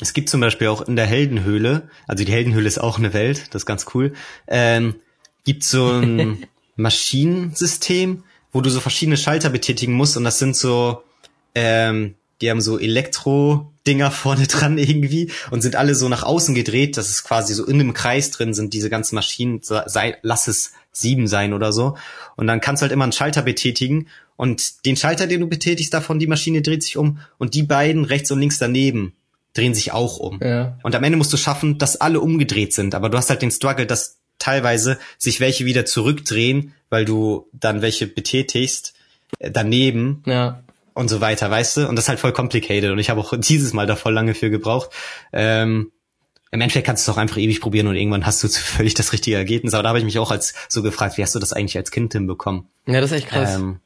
Es 0.00 0.12
gibt 0.12 0.28
zum 0.28 0.40
Beispiel 0.40 0.66
auch 0.66 0.82
in 0.82 0.96
der 0.96 1.06
Heldenhöhle, 1.06 1.88
also 2.08 2.24
die 2.24 2.32
Heldenhöhle 2.32 2.66
ist 2.66 2.78
auch 2.78 2.98
eine 2.98 3.12
Welt, 3.12 3.54
das 3.54 3.62
ist 3.62 3.66
ganz 3.66 3.86
cool, 3.94 4.12
ähm, 4.48 4.96
gibt 5.44 5.62
so 5.62 5.88
ein 5.88 6.48
Maschinensystem, 6.76 8.24
wo 8.50 8.60
du 8.60 8.70
so 8.70 8.80
verschiedene 8.80 9.16
Schalter 9.16 9.50
betätigen 9.50 9.92
musst 9.92 10.16
und 10.16 10.24
das 10.24 10.40
sind 10.40 10.56
so, 10.56 11.03
ähm, 11.54 12.14
die 12.40 12.50
haben 12.50 12.60
so 12.60 12.78
Elektro-Dinger 12.78 14.10
vorne 14.10 14.46
dran 14.48 14.78
irgendwie 14.78 15.30
und 15.50 15.62
sind 15.62 15.76
alle 15.76 15.94
so 15.94 16.08
nach 16.08 16.22
außen 16.22 16.54
gedreht, 16.54 16.96
das 16.96 17.10
ist 17.10 17.24
quasi 17.24 17.54
so 17.54 17.64
in 17.66 17.80
einem 17.80 17.94
Kreis 17.94 18.30
drin 18.30 18.54
sind 18.54 18.74
diese 18.74 18.90
ganzen 18.90 19.14
Maschinen, 19.14 19.60
sei, 19.62 20.16
lass 20.22 20.48
es 20.48 20.72
sieben 20.92 21.26
sein 21.26 21.52
oder 21.52 21.72
so 21.72 21.96
und 22.36 22.46
dann 22.46 22.60
kannst 22.60 22.80
du 22.80 22.84
halt 22.84 22.92
immer 22.92 23.04
einen 23.04 23.12
Schalter 23.12 23.42
betätigen 23.42 24.08
und 24.36 24.84
den 24.84 24.96
Schalter, 24.96 25.26
den 25.26 25.40
du 25.40 25.46
betätigst 25.48 25.94
davon, 25.94 26.18
die 26.18 26.26
Maschine 26.26 26.62
dreht 26.62 26.82
sich 26.82 26.96
um 26.96 27.18
und 27.38 27.54
die 27.54 27.62
beiden 27.62 28.04
rechts 28.04 28.30
und 28.30 28.40
links 28.40 28.58
daneben 28.58 29.14
drehen 29.54 29.74
sich 29.74 29.92
auch 29.92 30.18
um. 30.18 30.40
Ja. 30.42 30.78
Und 30.82 30.94
am 30.96 31.04
Ende 31.04 31.16
musst 31.16 31.32
du 31.32 31.36
schaffen, 31.36 31.78
dass 31.78 32.00
alle 32.00 32.20
umgedreht 32.20 32.72
sind. 32.72 32.94
Aber 32.94 33.08
du 33.08 33.16
hast 33.16 33.30
halt 33.30 33.40
den 33.40 33.52
Struggle, 33.52 33.86
dass 33.86 34.18
teilweise 34.38 34.98
sich 35.16 35.38
welche 35.38 35.64
wieder 35.64 35.86
zurückdrehen, 35.86 36.74
weil 36.90 37.04
du 37.04 37.46
dann 37.52 37.80
welche 37.80 38.08
betätigst, 38.08 38.94
äh, 39.38 39.52
daneben 39.52 40.22
Ja. 40.26 40.63
Und 40.94 41.08
so 41.08 41.20
weiter, 41.20 41.50
weißt 41.50 41.76
du? 41.76 41.88
Und 41.88 41.96
das 41.96 42.06
ist 42.06 42.08
halt 42.08 42.20
voll 42.20 42.32
complicated. 42.32 42.90
Und 42.90 42.98
ich 42.98 43.10
habe 43.10 43.20
auch 43.20 43.34
dieses 43.36 43.72
Mal 43.72 43.86
da 43.86 43.96
voll 43.96 44.14
lange 44.14 44.34
für 44.34 44.50
gebraucht. 44.50 44.90
Ähm, 45.32 45.92
Im 46.50 46.60
Endeffekt 46.60 46.86
kannst 46.86 47.06
du 47.06 47.10
es 47.10 47.14
auch 47.14 47.20
einfach 47.20 47.36
ewig 47.36 47.60
probieren 47.60 47.88
und 47.88 47.96
irgendwann 47.96 48.24
hast 48.24 48.42
du 48.42 48.48
völlig 48.48 48.94
das 48.94 49.12
richtige 49.12 49.36
Ergebnis. 49.36 49.74
Aber 49.74 49.82
da 49.82 49.88
habe 49.90 49.98
ich 49.98 50.04
mich 50.04 50.18
auch 50.18 50.30
als 50.30 50.54
so 50.68 50.82
gefragt, 50.82 51.18
wie 51.18 51.22
hast 51.22 51.34
du 51.34 51.40
das 51.40 51.52
eigentlich 51.52 51.76
als 51.76 51.90
Kind 51.90 52.12
hinbekommen? 52.12 52.68
Ja, 52.86 53.00
das 53.00 53.10
ist 53.10 53.18
echt 53.18 53.28
krass. 53.28 53.56
Ähm, 53.56 53.80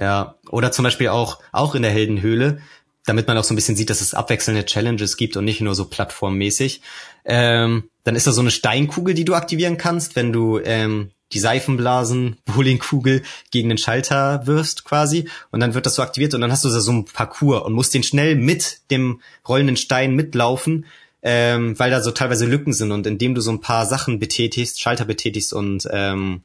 ja, 0.00 0.36
oder 0.48 0.72
zum 0.72 0.84
Beispiel 0.84 1.08
auch, 1.08 1.40
auch 1.50 1.74
in 1.74 1.82
der 1.82 1.90
Heldenhöhle, 1.90 2.62
damit 3.04 3.26
man 3.26 3.36
auch 3.36 3.44
so 3.44 3.52
ein 3.52 3.56
bisschen 3.56 3.76
sieht, 3.76 3.90
dass 3.90 4.00
es 4.00 4.14
abwechselnde 4.14 4.64
Challenges 4.64 5.16
gibt 5.16 5.36
und 5.36 5.44
nicht 5.44 5.60
nur 5.60 5.74
so 5.74 5.86
plattformmäßig. 5.86 6.82
Ähm, 7.24 7.90
dann 8.04 8.16
ist 8.16 8.26
da 8.26 8.32
so 8.32 8.40
eine 8.40 8.50
Steinkugel, 8.50 9.14
die 9.14 9.24
du 9.24 9.34
aktivieren 9.34 9.76
kannst, 9.76 10.16
wenn 10.16 10.32
du 10.32 10.60
ähm, 10.60 11.10
die 11.32 11.38
Seifenblasen 11.38 12.36
Bowlingkugel 12.44 13.22
gegen 13.50 13.68
den 13.68 13.78
Schalter 13.78 14.46
wirfst 14.46 14.84
quasi 14.84 15.28
und 15.50 15.60
dann 15.60 15.74
wird 15.74 15.86
das 15.86 15.96
so 15.96 16.02
aktiviert 16.02 16.34
und 16.34 16.40
dann 16.40 16.52
hast 16.52 16.64
du 16.64 16.68
da 16.68 16.80
so 16.80 16.92
ein 16.92 17.04
Parcours 17.04 17.64
und 17.64 17.72
musst 17.72 17.94
den 17.94 18.02
schnell 18.02 18.36
mit 18.36 18.80
dem 18.90 19.20
rollenden 19.48 19.76
Stein 19.76 20.14
mitlaufen, 20.14 20.86
ähm, 21.22 21.78
weil 21.78 21.90
da 21.90 22.02
so 22.02 22.10
teilweise 22.10 22.46
Lücken 22.46 22.72
sind 22.72 22.92
und 22.92 23.06
indem 23.06 23.34
du 23.34 23.40
so 23.40 23.50
ein 23.50 23.60
paar 23.60 23.86
Sachen 23.86 24.18
betätigst, 24.18 24.80
Schalter 24.80 25.04
betätigst 25.04 25.52
und 25.52 25.88
ähm, 25.90 26.42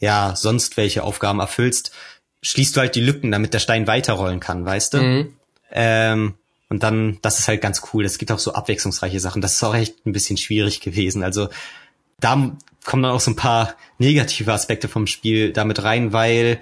ja 0.00 0.34
sonst 0.36 0.76
welche 0.76 1.02
Aufgaben 1.02 1.40
erfüllst, 1.40 1.92
schließt 2.42 2.76
du 2.76 2.80
halt 2.80 2.94
die 2.94 3.00
Lücken, 3.00 3.30
damit 3.30 3.54
der 3.54 3.58
Stein 3.58 3.86
weiterrollen 3.86 4.40
kann, 4.40 4.64
weißt 4.64 4.94
du? 4.94 4.98
Mhm. 4.98 5.32
Ähm, 5.72 6.34
und 6.68 6.82
dann, 6.82 7.18
das 7.22 7.38
ist 7.38 7.48
halt 7.48 7.60
ganz 7.60 7.82
cool. 7.92 8.04
Es 8.04 8.18
gibt 8.18 8.32
auch 8.32 8.38
so 8.38 8.52
abwechslungsreiche 8.52 9.20
Sachen. 9.20 9.40
Das 9.40 9.54
ist 9.54 9.62
auch 9.62 9.74
echt 9.74 10.04
ein 10.04 10.12
bisschen 10.12 10.36
schwierig 10.36 10.80
gewesen. 10.80 11.22
Also 11.22 11.48
da 12.18 12.56
kommen 12.86 13.02
dann 13.02 13.12
auch 13.12 13.20
so 13.20 13.30
ein 13.30 13.36
paar 13.36 13.74
negative 13.98 14.52
Aspekte 14.52 14.88
vom 14.88 15.06
Spiel 15.06 15.52
damit 15.52 15.82
rein, 15.82 16.12
weil 16.12 16.58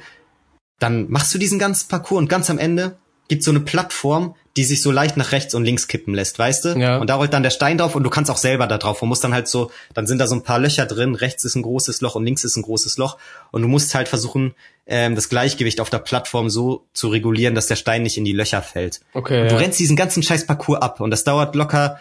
dann 0.81 1.09
machst 1.11 1.33
du 1.33 1.39
diesen 1.39 1.59
ganzen 1.59 1.89
Parcours 1.89 2.19
und 2.19 2.29
ganz 2.29 2.51
am 2.51 2.59
Ende 2.59 2.97
gibt 3.29 3.43
so 3.43 3.51
eine 3.51 3.61
Plattform, 3.61 4.35
die 4.57 4.65
sich 4.65 4.83
so 4.83 4.91
leicht 4.91 5.17
nach 5.17 5.33
rechts 5.33 5.55
und 5.55 5.65
links 5.65 5.89
kippen 5.89 6.15
lässt, 6.15 6.39
weißt 6.39 6.65
du? 6.65 6.79
Ja. 6.79 6.99
Und 6.99 7.09
da 7.09 7.17
rollt 7.17 7.33
dann 7.33 7.43
der 7.43 7.51
Stein 7.51 7.79
drauf 7.79 7.95
und 7.95 8.05
du 8.05 8.11
kannst 8.11 8.31
auch 8.31 8.37
selber 8.37 8.67
da 8.67 8.79
drauf 8.79 9.03
und 9.03 9.09
musst 9.09 9.25
dann 9.25 9.33
halt 9.33 9.49
so, 9.49 9.71
dann 9.95 10.07
sind 10.07 10.19
da 10.19 10.27
so 10.27 10.35
ein 10.35 10.43
paar 10.43 10.59
Löcher 10.59 10.87
drin, 10.87 11.15
rechts 11.15 11.45
ist 11.45 11.55
ein 11.55 11.63
großes 11.63 12.03
Loch 12.03 12.15
und 12.15 12.25
links 12.25 12.45
ist 12.45 12.57
ein 12.57 12.63
großes 12.63 12.99
Loch 12.99 13.17
und 13.51 13.63
du 13.63 13.69
musst 13.69 13.95
halt 13.95 14.09
versuchen, 14.09 14.55
ähm, 14.87 15.15
das 15.15 15.29
Gleichgewicht 15.29 15.81
auf 15.81 15.91
der 15.91 15.99
Plattform 15.99 16.51
so 16.51 16.85
zu 16.93 17.09
regulieren, 17.09 17.55
dass 17.55 17.67
der 17.67 17.77
Stein 17.77 18.03
nicht 18.03 18.19
in 18.19 18.25
die 18.25 18.33
Löcher 18.33 18.63
fällt. 18.63 19.01
Okay. 19.15 19.43
Und 19.43 19.51
du 19.51 19.55
ja. 19.55 19.61
rennst 19.61 19.81
diesen 19.81 19.97
ganzen 19.97 20.23
scheiß 20.23 20.47
Parcours 20.47 20.83
ab 20.83 21.01
und 21.01 21.11
das 21.11 21.25
dauert 21.25 21.55
locker 21.55 21.99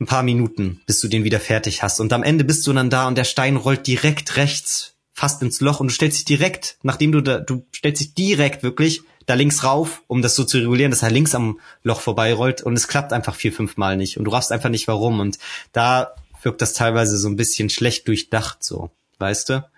ein 0.00 0.06
paar 0.06 0.22
Minuten, 0.22 0.80
bis 0.86 1.00
du 1.00 1.08
den 1.08 1.24
wieder 1.24 1.40
fertig 1.40 1.82
hast. 1.82 2.00
Und 2.00 2.12
am 2.12 2.22
Ende 2.22 2.44
bist 2.44 2.66
du 2.66 2.72
dann 2.72 2.90
da 2.90 3.06
und 3.06 3.18
der 3.18 3.24
Stein 3.24 3.56
rollt 3.56 3.86
direkt 3.86 4.36
rechts 4.36 4.94
fast 5.12 5.42
ins 5.42 5.60
Loch 5.60 5.80
und 5.80 5.88
du 5.88 5.94
stellst 5.94 6.18
dich 6.18 6.24
direkt, 6.24 6.78
nachdem 6.82 7.12
du 7.12 7.20
da, 7.20 7.40
du 7.40 7.66
stellst 7.74 8.00
dich 8.00 8.14
direkt 8.14 8.62
wirklich 8.62 9.02
da 9.26 9.34
links 9.34 9.62
rauf, 9.64 10.02
um 10.06 10.22
das 10.22 10.34
so 10.34 10.44
zu 10.44 10.58
regulieren, 10.58 10.90
dass 10.90 11.02
er 11.02 11.10
links 11.10 11.34
am 11.34 11.60
Loch 11.82 12.00
vorbeirollt 12.00 12.62
und 12.62 12.74
es 12.74 12.88
klappt 12.88 13.12
einfach 13.12 13.34
vier, 13.34 13.52
fünf 13.52 13.76
Mal 13.76 13.98
nicht 13.98 14.16
und 14.16 14.24
du 14.24 14.30
raffst 14.30 14.50
einfach 14.50 14.70
nicht 14.70 14.88
warum 14.88 15.20
und 15.20 15.38
da 15.72 16.14
wirkt 16.42 16.62
das 16.62 16.72
teilweise 16.72 17.18
so 17.18 17.28
ein 17.28 17.36
bisschen 17.36 17.68
schlecht 17.68 18.08
durchdacht 18.08 18.64
so, 18.64 18.90
weißt 19.18 19.50
du? 19.50 19.70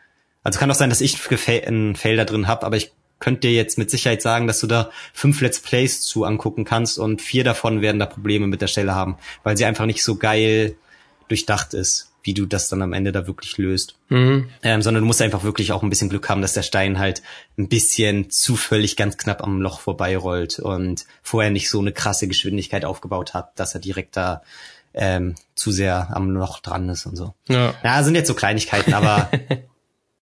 Also 0.45 0.61
kann 0.61 0.70
auch 0.70 0.77
sein, 0.77 0.91
dass 0.91 1.01
ich 1.01 1.18
einen 1.66 1.97
Fail 1.97 2.16
da 2.16 2.25
drin 2.25 2.47
hab, 2.47 2.62
aber 2.62 2.77
ich 2.77 2.93
könnte 3.23 3.49
dir 3.49 3.53
jetzt 3.53 3.79
mit 3.79 3.91
Sicherheit 3.91 4.20
sagen, 4.20 4.47
dass 4.47 4.61
du 4.61 4.66
da 4.66 4.91
fünf 5.14 5.41
Let's 5.41 5.61
Plays 5.61 6.03
zu 6.03 6.25
angucken 6.25 6.64
kannst 6.64 6.99
und 6.99 7.23
vier 7.23 7.45
davon 7.45 7.81
werden 7.81 7.99
da 7.99 8.07
Probleme 8.07 8.47
mit 8.49 8.61
der 8.61 8.66
Stelle 8.66 8.95
haben, 8.95 9.16
weil 9.45 9.57
sie 9.57 9.64
einfach 9.64 9.87
nicht 9.87 10.03
so 10.03 10.16
geil 10.16 10.75
durchdacht 11.29 11.73
ist, 11.73 12.11
wie 12.25 12.35
du 12.35 12.47
das 12.47 12.68
dann 12.68 12.83
am 12.83 12.93
Ende 12.93 13.12
da 13.12 13.27
wirklich 13.27 13.57
löst. 13.59 13.95
Mhm. 14.09 14.49
Ähm, 14.62 14.83
sondern 14.83 15.03
du 15.03 15.07
musst 15.07 15.23
einfach 15.23 15.45
wirklich 15.45 15.73
auch 15.73 15.83
ein 15.83 15.89
bisschen 15.89 16.09
Glück 16.09 16.29
haben, 16.29 16.43
dass 16.43 16.53
der 16.53 16.62
Stein 16.62 16.99
halt 16.99 17.23
ein 17.57 17.68
bisschen 17.68 18.29
zufällig 18.29 18.97
ganz 18.97 19.16
knapp 19.16 19.43
am 19.43 19.62
Loch 19.62 19.81
vorbeirollt 19.81 20.59
und 20.59 21.07
vorher 21.23 21.53
nicht 21.53 21.70
so 21.70 21.79
eine 21.79 21.93
krasse 21.93 22.27
Geschwindigkeit 22.27 22.85
aufgebaut 22.85 23.35
hat, 23.35 23.59
dass 23.59 23.75
er 23.75 23.81
direkt 23.81 24.16
da 24.16 24.43
ähm, 24.95 25.37
zu 25.55 25.70
sehr 25.70 26.14
am 26.14 26.31
Loch 26.31 26.61
dran 26.61 26.89
ist 26.89 27.07
und 27.07 27.16
so. 27.16 27.35
Ja. 27.49 27.75
Ja, 27.83 28.03
sind 28.03 28.16
jetzt 28.16 28.29
so 28.29 28.35
Kleinigkeiten, 28.35 28.93
aber 28.95 29.31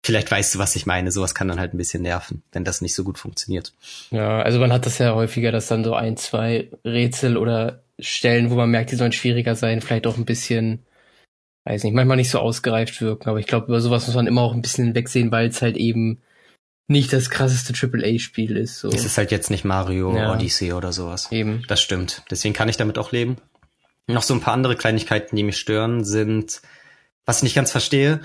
vielleicht 0.04 0.30
weißt 0.30 0.56
du, 0.56 0.60
was 0.60 0.76
ich 0.76 0.86
meine. 0.86 1.12
Sowas 1.12 1.34
kann 1.34 1.48
dann 1.48 1.60
halt 1.60 1.74
ein 1.74 1.78
bisschen 1.78 2.04
nerven, 2.04 2.44
wenn 2.52 2.66
das 2.66 2.82
nicht 2.82 2.96
so 2.96 3.04
gut 3.04 3.18
funktioniert. 3.18 3.74
Ja, 4.12 4.42
also 4.42 4.60
man 4.60 4.72
hat 4.72 4.86
das 4.86 4.98
ja 4.98 5.16
häufiger, 5.16 5.52
dass 5.52 5.68
dann 5.68 5.84
so 5.84 5.94
ein, 5.96 6.18
zwei 6.18 6.70
Rätsel 6.86 7.38
oder 7.38 7.84
Stellen, 8.00 8.50
wo 8.50 8.56
man 8.56 8.70
merkt, 8.70 8.92
die 8.92 8.96
sollen 8.96 9.12
schwieriger 9.12 9.56
sein, 9.56 9.82
vielleicht 9.82 10.08
auch 10.08 10.18
ein 10.18 10.26
bisschen, 10.26 10.86
weiß 11.66 11.84
nicht, 11.84 11.94
manchmal 11.94 12.18
nicht 12.18 12.32
so 12.32 12.40
ausgereift 12.40 13.02
wirken. 13.02 13.30
Aber 13.30 13.40
ich 13.40 13.48
glaube, 13.48 13.68
über 13.68 13.82
sowas 13.82 14.08
muss 14.08 14.16
man 14.16 14.28
immer 14.28 14.42
auch 14.42 14.54
ein 14.54 14.62
bisschen 14.62 14.96
wegsehen, 14.96 15.32
weil 15.32 15.48
es 15.48 15.62
halt 15.62 15.78
eben 15.78 16.22
nicht 16.88 17.14
das 17.14 17.30
krasseste 17.30 17.74
AAA-Spiel 17.74 18.58
ist. 18.58 18.80
So. 18.80 18.90
Es 18.90 19.06
ist 19.06 19.18
halt 19.18 19.32
jetzt 19.32 19.50
nicht 19.50 19.64
Mario 19.64 20.16
Ja. 20.16 20.34
Odyssey 20.34 20.74
oder 20.74 20.92
sowas. 20.92 21.32
Eben. 21.32 21.64
Das 21.68 21.82
stimmt. 21.82 22.24
Deswegen 22.30 22.54
kann 22.54 22.68
ich 22.68 22.78
damit 22.78 22.98
auch 22.98 23.12
leben. 23.12 23.38
Noch 24.08 24.24
so 24.24 24.34
ein 24.34 24.42
paar 24.42 24.54
andere 24.54 24.76
Kleinigkeiten, 24.76 25.36
die 25.36 25.44
mich 25.44 25.58
stören, 25.58 26.04
sind, 26.04 26.62
was 27.26 27.38
ich 27.38 27.44
nicht 27.44 27.56
ganz 27.56 27.72
verstehe. 27.72 28.20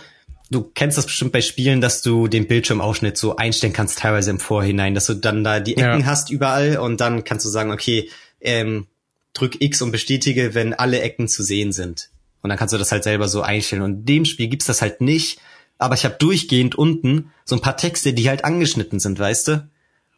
Du 0.50 0.62
kennst 0.62 0.96
das 0.96 1.06
bestimmt 1.06 1.32
bei 1.32 1.42
Spielen, 1.42 1.80
dass 1.80 2.00
du 2.00 2.26
den 2.26 2.46
Bildschirmausschnitt 2.46 3.18
so 3.18 3.36
einstellen 3.36 3.72
kannst, 3.74 3.98
teilweise 3.98 4.30
im 4.30 4.40
Vorhinein, 4.40 4.94
dass 4.94 5.06
du 5.06 5.14
dann 5.14 5.44
da 5.44 5.60
die 5.60 5.76
Ecken 5.76 6.00
Ja. 6.00 6.06
hast 6.06 6.30
überall 6.30 6.78
und 6.78 7.00
dann 7.00 7.24
kannst 7.24 7.44
du 7.44 7.50
sagen, 7.50 7.70
okay, 7.70 8.08
ähm, 8.40 8.86
drück 9.34 9.60
X 9.60 9.82
und 9.82 9.90
bestätige, 9.92 10.54
wenn 10.54 10.72
alle 10.72 11.00
Ecken 11.00 11.28
zu 11.28 11.42
sehen 11.42 11.72
sind. 11.72 12.08
Und 12.40 12.48
dann 12.48 12.58
kannst 12.58 12.72
du 12.72 12.78
das 12.78 12.92
halt 12.92 13.04
selber 13.04 13.28
so 13.28 13.42
einstellen. 13.42 13.82
Und 13.82 13.92
in 13.92 14.04
dem 14.06 14.24
Spiel 14.24 14.48
gibt's 14.48 14.66
das 14.66 14.80
halt 14.80 15.00
nicht. 15.00 15.38
aber 15.80 15.94
ich 15.94 16.04
habe 16.04 16.16
durchgehend 16.18 16.74
unten 16.76 17.30
so 17.44 17.54
ein 17.54 17.62
paar 17.62 17.76
Texte, 17.76 18.12
die 18.12 18.28
halt 18.28 18.44
angeschnitten 18.44 18.98
sind, 18.98 19.18
weißt 19.18 19.48
du? 19.48 19.68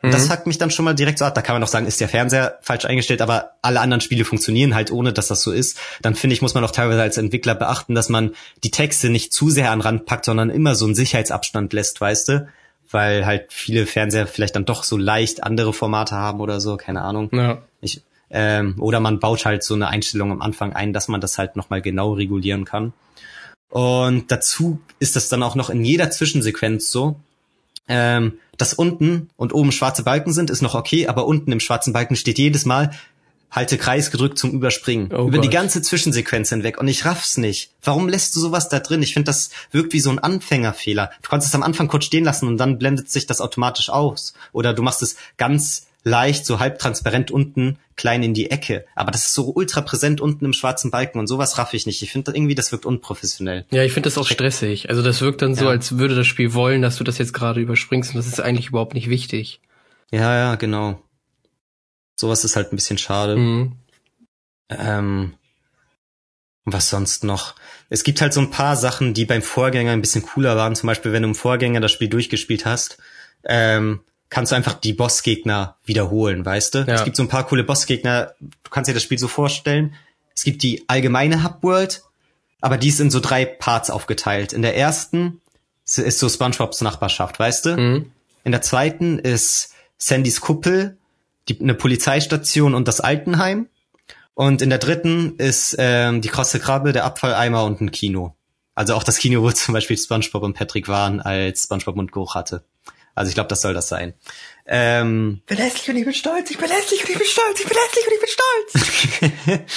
Und 0.02 0.14
das 0.14 0.26
Mhm. 0.26 0.30
hackt 0.30 0.46
mich 0.46 0.56
dann 0.56 0.70
schon 0.70 0.84
mal 0.86 0.94
direkt 0.94 1.18
so 1.18 1.26
ab. 1.26 1.34
Da 1.34 1.42
kann 1.42 1.54
man 1.54 1.62
auch 1.62 1.68
sagen, 1.68 1.86
ist 1.86 2.00
der 2.00 2.08
Fernseher 2.08 2.58
falsch 2.62 2.86
eingestellt, 2.86 3.20
aber 3.20 3.52
alle 3.60 3.80
anderen 3.80 4.00
Spiele 4.00 4.24
funktionieren 4.24 4.74
halt 4.74 4.90
ohne, 4.90 5.12
dass 5.12 5.28
das 5.28 5.42
so 5.42 5.52
ist. 5.52 5.78
Dann 6.00 6.14
finde 6.14 6.34
ich, 6.34 6.42
muss 6.42 6.54
man 6.54 6.64
auch 6.64 6.70
teilweise 6.70 7.02
als 7.02 7.18
Entwickler 7.18 7.54
beachten, 7.54 7.94
dass 7.94 8.08
man 8.08 8.34
die 8.64 8.70
Texte 8.70 9.10
nicht 9.10 9.32
zu 9.32 9.50
sehr 9.50 9.70
an 9.70 9.82
Rand 9.82 10.06
packt, 10.06 10.24
sondern 10.24 10.48
immer 10.48 10.74
so 10.74 10.86
einen 10.86 10.94
Sicherheitsabstand 10.94 11.72
lässt, 11.74 12.00
weißt 12.00 12.28
du? 12.28 12.48
Weil 12.90 13.26
halt 13.26 13.52
viele 13.52 13.86
Fernseher 13.86 14.26
vielleicht 14.26 14.56
dann 14.56 14.64
doch 14.64 14.84
so 14.84 14.96
leicht 14.96 15.44
andere 15.44 15.72
Formate 15.72 16.14
haben 16.14 16.40
oder 16.40 16.60
so, 16.60 16.76
keine 16.76 17.02
Ahnung. 17.02 17.28
Ja. 17.32 17.58
Ich, 17.82 18.02
ähm, 18.30 18.76
oder 18.78 19.00
man 19.00 19.20
baut 19.20 19.44
halt 19.44 19.62
so 19.62 19.74
eine 19.74 19.88
Einstellung 19.88 20.32
am 20.32 20.40
Anfang 20.40 20.72
ein, 20.72 20.92
dass 20.92 21.08
man 21.08 21.20
das 21.20 21.36
halt 21.36 21.56
nochmal 21.56 21.82
genau 21.82 22.12
regulieren 22.14 22.64
kann. 22.64 22.92
Und 23.68 24.32
dazu 24.32 24.80
ist 24.98 25.14
das 25.14 25.28
dann 25.28 25.42
auch 25.42 25.54
noch 25.54 25.70
in 25.70 25.84
jeder 25.84 26.10
Zwischensequenz 26.10 26.90
so, 26.90 27.20
ähm, 27.90 28.38
dass 28.56 28.72
unten 28.72 29.28
und 29.36 29.52
oben 29.54 29.72
schwarze 29.72 30.02
Balken 30.02 30.32
sind, 30.32 30.48
ist 30.48 30.62
noch 30.62 30.74
okay, 30.74 31.06
aber 31.06 31.26
unten 31.26 31.52
im 31.52 31.60
schwarzen 31.60 31.92
Balken 31.92 32.16
steht 32.16 32.38
jedes 32.38 32.64
Mal 32.64 32.90
halte 33.50 33.78
Kreis 33.78 34.10
gedrückt 34.10 34.38
zum 34.38 34.52
Überspringen. 34.52 35.10
Oh 35.12 35.26
über 35.26 35.38
die 35.38 35.48
Gott. 35.48 35.52
ganze 35.54 35.82
Zwischensequenz 35.82 36.50
hinweg. 36.50 36.78
Und 36.78 36.88
ich 36.88 37.04
raff's 37.04 37.36
nicht. 37.36 37.70
Warum 37.82 38.08
lässt 38.08 38.34
du 38.36 38.40
sowas 38.40 38.68
da 38.68 38.78
drin? 38.78 39.02
Ich 39.02 39.12
finde, 39.12 39.26
das 39.26 39.50
wirkt 39.72 39.92
wie 39.92 40.00
so 40.00 40.10
ein 40.10 40.18
Anfängerfehler. 40.18 41.10
Du 41.22 41.28
kannst 41.28 41.48
es 41.48 41.54
am 41.54 41.62
Anfang 41.62 41.88
kurz 41.88 42.04
stehen 42.04 42.24
lassen 42.24 42.46
und 42.46 42.58
dann 42.58 42.78
blendet 42.78 43.10
sich 43.10 43.26
das 43.26 43.40
automatisch 43.40 43.90
aus. 43.90 44.34
Oder 44.52 44.72
du 44.72 44.82
machst 44.82 45.02
es 45.02 45.16
ganz 45.36 45.86
leicht, 46.02 46.46
so 46.46 46.60
halbtransparent 46.60 47.30
unten, 47.30 47.78
klein 47.96 48.22
in 48.22 48.32
die 48.34 48.50
Ecke. 48.50 48.86
Aber 48.94 49.10
das 49.10 49.26
ist 49.26 49.34
so 49.34 49.52
ultra 49.54 49.82
präsent 49.82 50.20
unten 50.20 50.44
im 50.46 50.52
schwarzen 50.52 50.90
Balken 50.90 51.18
und 51.18 51.26
sowas 51.26 51.58
raff 51.58 51.74
ich 51.74 51.86
nicht. 51.86 52.02
Ich 52.02 52.10
finde 52.12 52.32
irgendwie, 52.34 52.54
das 52.54 52.72
wirkt 52.72 52.86
unprofessionell. 52.86 53.66
Ja, 53.70 53.82
ich 53.84 53.92
finde 53.92 54.06
das 54.08 54.16
auch 54.18 54.26
stressig. 54.26 54.88
Also 54.88 55.02
das 55.02 55.20
wirkt 55.20 55.42
dann 55.42 55.54
so, 55.54 55.66
Ja. 55.66 55.70
als 55.72 55.98
würde 55.98 56.14
das 56.14 56.26
Spiel 56.26 56.54
wollen, 56.54 56.80
dass 56.82 56.96
du 56.96 57.04
das 57.04 57.18
jetzt 57.18 57.34
gerade 57.34 57.60
überspringst 57.60 58.10
und 58.10 58.16
das 58.16 58.26
ist 58.26 58.40
eigentlich 58.40 58.68
überhaupt 58.68 58.94
nicht 58.94 59.10
wichtig. 59.10 59.60
Ja, 60.10 60.34
ja, 60.36 60.54
genau. 60.54 61.02
Sowas 62.18 62.44
ist 62.44 62.56
halt 62.56 62.72
ein 62.72 62.76
bisschen 62.76 62.98
schade. 62.98 63.36
Mhm. 63.36 63.72
Ähm, 64.70 65.34
was 66.64 66.90
sonst 66.90 67.24
noch? 67.24 67.54
Es 67.88 68.04
gibt 68.04 68.20
halt 68.20 68.32
so 68.32 68.40
ein 68.40 68.50
paar 68.50 68.76
Sachen, 68.76 69.14
die 69.14 69.24
beim 69.24 69.42
Vorgänger 69.42 69.92
ein 69.92 70.00
bisschen 70.00 70.22
cooler 70.22 70.56
waren. 70.56 70.76
Zum 70.76 70.86
Beispiel, 70.86 71.12
wenn 71.12 71.22
du 71.22 71.28
im 71.30 71.34
Vorgänger 71.34 71.80
das 71.80 71.92
Spiel 71.92 72.08
durchgespielt 72.08 72.64
hast, 72.66 72.98
ähm, 73.44 74.00
kannst 74.30 74.52
du 74.52 74.56
einfach 74.56 74.74
die 74.74 74.92
Bossgegner 74.92 75.76
wiederholen, 75.84 76.44
weißt 76.46 76.74
du? 76.74 76.78
Ja. 76.80 76.94
Es 76.94 77.04
gibt 77.04 77.16
so 77.16 77.22
ein 77.22 77.28
paar 77.28 77.46
coole 77.46 77.64
Bossgegner. 77.64 78.34
Du 78.40 78.70
kannst 78.70 78.88
dir 78.88 78.94
das 78.94 79.02
Spiel 79.02 79.18
so 79.18 79.28
vorstellen. 79.28 79.94
Es 80.34 80.44
gibt 80.44 80.62
die 80.62 80.84
allgemeine 80.88 81.44
Hubworld, 81.44 82.04
aber 82.60 82.78
die 82.78 82.88
ist 82.88 83.00
in 83.00 83.10
so 83.10 83.20
drei 83.20 83.44
Parts 83.44 83.90
aufgeteilt. 83.90 84.52
In 84.52 84.62
der 84.62 84.76
ersten 84.76 85.40
ist 85.84 86.18
so 86.18 86.28
SpongeBobs 86.28 86.80
Nachbarschaft, 86.80 87.38
weißt 87.38 87.66
du? 87.66 87.76
Mhm. 87.76 88.12
In 88.44 88.52
der 88.52 88.62
zweiten 88.62 89.18
ist 89.18 89.74
Sandys 89.98 90.40
Kuppel, 90.40 90.96
die, 91.48 91.60
eine 91.60 91.74
Polizeistation 91.74 92.74
und 92.74 92.88
das 92.88 93.00
Altenheim. 93.00 93.68
Und 94.34 94.62
in 94.62 94.70
der 94.70 94.78
dritten 94.78 95.36
ist 95.36 95.76
ähm, 95.78 96.22
die 96.22 96.28
krosse 96.28 96.60
Krabbe, 96.60 96.92
der 96.92 97.04
Abfalleimer 97.04 97.64
und 97.64 97.80
ein 97.80 97.90
Kino. 97.90 98.34
Also 98.74 98.94
auch 98.94 99.02
das 99.02 99.18
Kino, 99.18 99.42
wo 99.42 99.50
zum 99.50 99.74
Beispiel 99.74 99.98
SpongeBob 99.98 100.44
und 100.44 100.54
Patrick 100.54 100.88
waren, 100.88 101.20
als 101.20 101.64
SpongeBob 101.64 101.96
Mundgeruch 101.96 102.34
hatte. 102.36 102.64
Also 103.20 103.28
ich 103.28 103.34
glaube, 103.34 103.48
das 103.48 103.60
soll 103.60 103.74
das 103.74 103.86
sein. 103.86 104.14
Ähm, 104.64 105.42
bin 105.44 105.58
hässlich 105.58 105.90
und 105.90 105.96
ich 105.96 106.06
bin 106.06 106.14
stolz, 106.14 106.50
ich 106.50 106.56
bin 106.56 106.70
hässlich 106.70 107.02
und 107.02 107.10
ich 107.10 107.18
bin 107.18 107.26
stolz, 107.26 107.60
ich 107.60 107.66
bin 107.66 107.76
hässlich 107.76 108.06
und 108.06 108.14
ich 108.14 109.50
bin 109.50 109.60
stolz. 109.60 109.70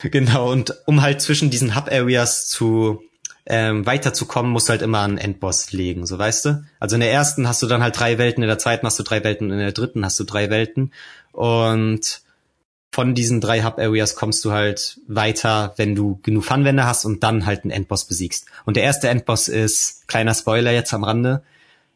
genau, 0.10 0.50
und 0.50 0.74
um 0.86 1.02
halt 1.02 1.20
zwischen 1.20 1.50
diesen 1.50 1.76
Hub-Areas 1.76 2.48
zu 2.48 3.02
ähm, 3.44 3.84
weiterzukommen, 3.84 4.50
musst 4.50 4.68
du 4.68 4.70
halt 4.70 4.80
immer 4.80 5.02
einen 5.02 5.18
Endboss 5.18 5.72
legen, 5.72 6.06
so 6.06 6.18
weißt 6.18 6.46
du? 6.46 6.64
Also 6.78 6.96
in 6.96 7.00
der 7.00 7.12
ersten 7.12 7.46
hast 7.46 7.60
du 7.60 7.66
dann 7.66 7.82
halt 7.82 8.00
drei 8.00 8.16
Welten, 8.16 8.42
in 8.42 8.48
der 8.48 8.58
zweiten 8.58 8.86
hast 8.86 8.98
du 8.98 9.02
drei 9.02 9.22
Welten 9.24 9.48
und 9.48 9.52
in 9.52 9.58
der 9.58 9.72
dritten 9.72 10.02
hast 10.02 10.18
du 10.18 10.24
drei 10.24 10.48
Welten. 10.48 10.94
Und 11.32 12.22
von 12.92 13.14
diesen 13.14 13.42
drei 13.42 13.62
Hub-Areas 13.62 14.14
kommst 14.14 14.42
du 14.46 14.52
halt 14.52 15.00
weiter, 15.06 15.74
wenn 15.76 15.94
du 15.94 16.18
genug 16.22 16.46
Funwände 16.46 16.86
hast 16.86 17.04
und 17.04 17.22
dann 17.22 17.44
halt 17.44 17.64
einen 17.64 17.72
Endboss 17.72 18.06
besiegst. 18.06 18.46
Und 18.64 18.78
der 18.78 18.84
erste 18.84 19.10
Endboss 19.10 19.48
ist, 19.48 20.08
kleiner 20.08 20.32
Spoiler 20.32 20.72
jetzt 20.72 20.94
am 20.94 21.04
Rande, 21.04 21.42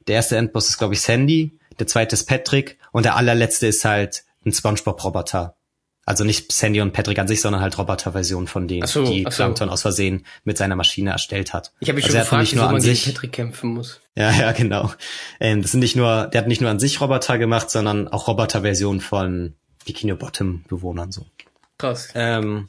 der 0.07 0.17
erste 0.17 0.37
Endboss 0.37 0.69
ist, 0.69 0.79
glaube 0.79 0.95
ich, 0.95 1.01
Sandy, 1.01 1.59
der 1.79 1.87
zweite 1.87 2.15
ist 2.15 2.27
Patrick 2.27 2.79
und 2.93 3.05
der 3.05 3.17
allerletzte 3.17 3.67
ist 3.67 3.85
halt 3.85 4.25
ein 4.45 4.53
Spongebob-Roboter. 4.53 5.57
Also 6.07 6.23
nicht 6.23 6.53
Sandy 6.53 6.83
und 6.83 6.93
Patrick 6.93 7.19
an 7.19 7.29
sich, 7.29 7.41
sondern 7.41 7.63
halt 7.63 7.79
Roboter-Version 7.79 8.47
von 8.47 8.69
denen, 8.69 8.87
so, 8.87 9.07
die 9.07 9.23
so. 9.23 9.31
Plankton 9.31 9.71
aus 9.71 9.83
Versehen 9.83 10.27
mit 10.45 10.59
seiner 10.59 10.77
Maschine 10.77 11.13
erstellt 11.13 11.55
hat. 11.55 11.73
Ich 11.81 11.89
habe 11.89 11.97
mich 11.97 12.05
Also 12.05 12.13
schon 12.13 12.21
er 12.21 12.25
gefragt, 12.25 12.43
nicht 12.43 12.55
nur 12.57 12.69
an 12.69 12.81
sich, 12.81 13.07
Patrick 13.07 13.33
kämpfen 13.33 13.71
muss. 13.71 14.01
ja, 14.15 14.31
ja, 14.31 14.53
genau. 14.53 14.93
Ähm, 15.41 15.63
das 15.63 15.71
sind 15.71 15.81
nicht 15.81 15.97
nur, 15.97 16.27
der 16.27 16.43
hat 16.43 16.49
nicht 16.49 16.61
nur 16.61 16.71
an 16.71 16.79
sich 16.79 17.01
Roboter 17.01 17.39
gemacht, 17.39 17.71
sondern 17.71 18.09
auch 18.09 18.29
Roboter-Versionen 18.29 19.01
von 19.01 19.55
Bikini 19.87 20.13
Bottom-Bewohnern 20.13 21.11
so. 21.11 21.25
Krass. 21.79 22.11
Ähm, 22.15 22.69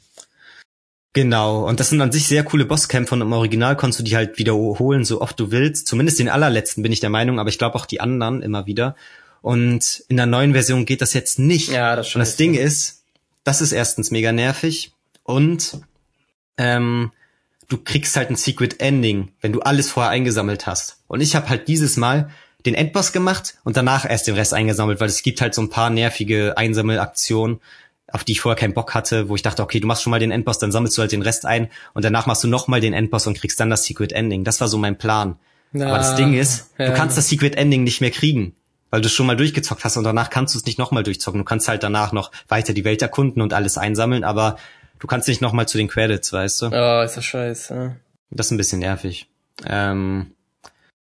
genau, 1.16 1.66
und 1.66 1.80
das 1.80 1.88
sind 1.88 2.00
an 2.02 2.12
sich 2.12 2.28
sehr 2.28 2.44
coole 2.44 2.66
Bosskämpfe 2.66 3.14
und 3.14 3.22
im 3.22 3.32
Original 3.32 3.74
konntest 3.74 4.00
du 4.00 4.04
die 4.04 4.14
halt 4.14 4.38
wiederholen, 4.38 5.04
so 5.04 5.22
oft 5.22 5.40
du 5.40 5.50
willst. 5.50 5.86
Zumindest 5.86 6.18
den 6.18 6.28
allerletzten 6.28 6.82
bin 6.82 6.92
ich 6.92 7.00
der 7.00 7.08
Meinung, 7.08 7.40
aber 7.40 7.48
ich 7.48 7.58
glaube 7.58 7.74
auch 7.74 7.86
die 7.86 8.00
anderen 8.00 8.42
immer 8.42 8.66
wieder. 8.66 8.94
Und 9.40 10.04
in 10.08 10.18
der 10.18 10.26
neuen 10.26 10.52
Version 10.52 10.84
geht 10.84 11.00
das 11.00 11.14
jetzt 11.14 11.38
nicht. 11.38 11.70
Ja, 11.70 11.96
das 11.96 12.14
Und 12.14 12.18
das 12.18 12.36
Ding 12.36 12.54
ist, 12.54 13.02
das 13.44 13.62
ist 13.62 13.72
erstens 13.72 14.10
mega 14.10 14.30
nervig 14.30 14.92
und 15.22 15.80
ähm, 16.58 17.12
du 17.68 17.78
kriegst 17.78 18.14
halt 18.16 18.28
ein 18.28 18.36
Secret 18.36 18.80
Ending, 18.80 19.32
wenn 19.40 19.52
du 19.52 19.60
alles 19.60 19.90
vorher 19.90 20.12
eingesammelt 20.12 20.66
hast. 20.66 20.98
Und 21.08 21.22
ich 21.22 21.34
habe 21.34 21.48
halt 21.48 21.66
dieses 21.66 21.96
Mal 21.96 22.30
den 22.66 22.74
Endboss 22.74 23.12
gemacht 23.12 23.56
und 23.64 23.78
danach 23.78 24.08
erst 24.08 24.26
den 24.26 24.34
Rest 24.34 24.52
eingesammelt, 24.52 25.00
weil 25.00 25.08
es 25.08 25.22
gibt 25.22 25.40
halt 25.40 25.54
so 25.54 25.62
ein 25.62 25.70
paar 25.70 25.88
nervige 25.88 26.58
Einsammelaktionen, 26.58 27.60
auf 28.16 28.24
die 28.24 28.32
ich 28.32 28.40
vorher 28.40 28.58
keinen 28.58 28.74
Bock 28.74 28.94
hatte, 28.94 29.28
wo 29.28 29.36
ich 29.36 29.42
dachte, 29.42 29.62
okay, 29.62 29.78
du 29.78 29.86
machst 29.86 30.02
schon 30.02 30.10
mal 30.10 30.18
den 30.18 30.30
Endboss, 30.30 30.58
dann 30.58 30.72
sammelst 30.72 30.96
du 30.96 31.02
halt 31.02 31.12
den 31.12 31.22
Rest 31.22 31.46
ein 31.46 31.68
und 31.94 32.04
danach 32.04 32.26
machst 32.26 32.42
du 32.42 32.48
noch 32.48 32.66
mal 32.66 32.80
den 32.80 32.94
Endboss 32.94 33.26
und 33.26 33.38
kriegst 33.38 33.60
dann 33.60 33.70
das 33.70 33.84
Secret 33.84 34.12
Ending. 34.12 34.42
Das 34.42 34.60
war 34.60 34.68
so 34.68 34.78
mein 34.78 34.98
Plan. 34.98 35.36
Aber 35.74 35.98
das 35.98 36.16
Ding 36.16 36.34
ist, 36.34 36.70
ja. 36.78 36.86
du 36.86 36.94
kannst 36.94 37.18
das 37.18 37.28
Secret 37.28 37.54
Ending 37.56 37.84
nicht 37.84 38.00
mehr 38.00 38.10
kriegen, 38.10 38.56
weil 38.90 39.02
du 39.02 39.06
es 39.06 39.12
schon 39.12 39.26
mal 39.26 39.36
durchgezockt 39.36 39.84
hast 39.84 39.96
und 39.96 40.04
danach 40.04 40.30
kannst 40.30 40.54
du 40.54 40.58
es 40.58 40.64
nicht 40.64 40.78
nochmal 40.78 41.02
durchzocken. 41.02 41.38
Du 41.38 41.44
kannst 41.44 41.68
halt 41.68 41.82
danach 41.82 42.12
noch 42.12 42.32
weiter 42.48 42.72
die 42.72 42.84
Welt 42.84 43.02
erkunden 43.02 43.42
und 43.42 43.52
alles 43.52 43.76
einsammeln, 43.76 44.24
aber 44.24 44.56
du 44.98 45.06
kannst 45.06 45.28
nicht 45.28 45.42
nochmal 45.42 45.68
zu 45.68 45.76
den 45.76 45.88
Credits, 45.88 46.32
weißt 46.32 46.62
du? 46.62 46.66
Oh, 46.72 47.02
ist 47.02 47.16
das 47.16 47.24
scheiße. 47.24 47.96
Das 48.30 48.46
ist 48.46 48.50
ein 48.52 48.56
bisschen 48.56 48.80
nervig. 48.80 49.28
Ähm, 49.66 50.32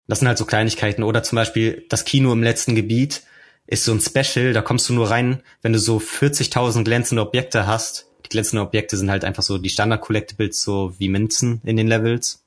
das 0.07 0.19
sind 0.19 0.27
halt 0.27 0.37
so 0.37 0.45
Kleinigkeiten. 0.45 1.03
Oder 1.03 1.23
zum 1.23 1.35
Beispiel 1.35 1.85
das 1.89 2.05
Kino 2.05 2.31
im 2.31 2.43
letzten 2.43 2.75
Gebiet 2.75 3.23
ist 3.67 3.85
so 3.85 3.93
ein 3.93 4.01
Special, 4.01 4.53
da 4.53 4.61
kommst 4.61 4.89
du 4.89 4.93
nur 4.93 5.09
rein, 5.09 5.41
wenn 5.61 5.73
du 5.73 5.79
so 5.79 5.97
40.000 5.97 6.83
glänzende 6.83 7.21
Objekte 7.21 7.65
hast. 7.65 8.09
Die 8.25 8.29
glänzenden 8.29 8.65
Objekte 8.65 8.97
sind 8.97 9.09
halt 9.09 9.23
einfach 9.23 9.43
so 9.43 9.57
die 9.57 9.69
Standard-Collectibles, 9.69 10.61
so 10.61 10.93
wie 10.97 11.09
Münzen 11.09 11.61
in 11.63 11.77
den 11.77 11.87
Levels. 11.87 12.43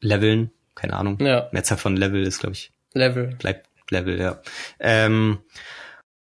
Leveln, 0.00 0.50
keine 0.74 0.94
Ahnung. 0.94 1.18
Ja, 1.20 1.48
Mehrzahl 1.52 1.78
von 1.78 1.96
Level 1.96 2.22
ist, 2.24 2.40
glaube 2.40 2.54
ich, 2.54 2.72
Level. 2.92 3.36
bleibt 3.38 3.68
Level, 3.90 4.18
ja. 4.18 4.40
Ähm, 4.80 5.38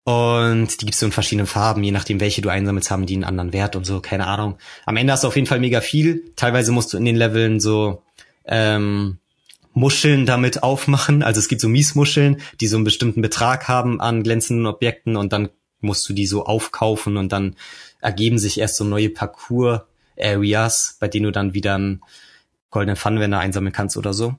und 0.05 0.81
die 0.81 0.85
gibt's 0.85 0.99
so 0.99 1.05
in 1.05 1.13
verschiedenen 1.13 1.47
Farben, 1.47 1.83
je 1.83 1.91
nachdem, 1.91 2.19
welche 2.19 2.41
du 2.41 2.49
einsammelst, 2.49 2.91
haben 2.91 3.05
die 3.05 3.15
einen 3.15 3.23
anderen 3.23 3.53
Wert 3.53 3.75
und 3.75 3.85
so, 3.85 4.01
keine 4.01 4.27
Ahnung. 4.27 4.57
Am 4.85 4.97
Ende 4.97 5.13
hast 5.13 5.23
du 5.23 5.29
auf 5.29 5.35
jeden 5.35 5.47
Fall 5.47 5.59
mega 5.59 5.79
viel. 5.79 6.33
Teilweise 6.35 6.73
musst 6.73 6.91
du 6.91 6.97
in 6.97 7.05
den 7.05 7.15
Leveln 7.15 7.61
so 7.61 8.03
ähm, 8.45 9.19
Muscheln 9.73 10.25
damit 10.25 10.63
aufmachen. 10.63 11.23
Also 11.23 11.39
es 11.39 11.47
gibt 11.47 11.61
so 11.61 11.67
Miesmuscheln, 11.67 12.41
die 12.61 12.67
so 12.67 12.77
einen 12.77 12.85
bestimmten 12.85 13.21
Betrag 13.21 13.67
haben 13.67 13.99
an 13.99 14.23
glänzenden 14.23 14.65
Objekten 14.67 15.15
und 15.15 15.33
dann 15.33 15.49
musst 15.81 16.07
du 16.07 16.13
die 16.13 16.25
so 16.25 16.45
aufkaufen 16.45 17.17
und 17.17 17.31
dann 17.31 17.55
ergeben 17.99 18.37
sich 18.37 18.59
erst 18.59 18.77
so 18.77 18.83
neue 18.83 19.09
Parcours-Areas, 19.09 20.97
bei 20.99 21.07
denen 21.07 21.25
du 21.25 21.31
dann 21.31 21.53
wieder 21.53 21.75
einen 21.75 22.01
goldenen 22.69 22.95
Funwender 22.95 23.39
einsammeln 23.39 23.73
kannst 23.73 23.97
oder 23.97 24.13
so. 24.13 24.35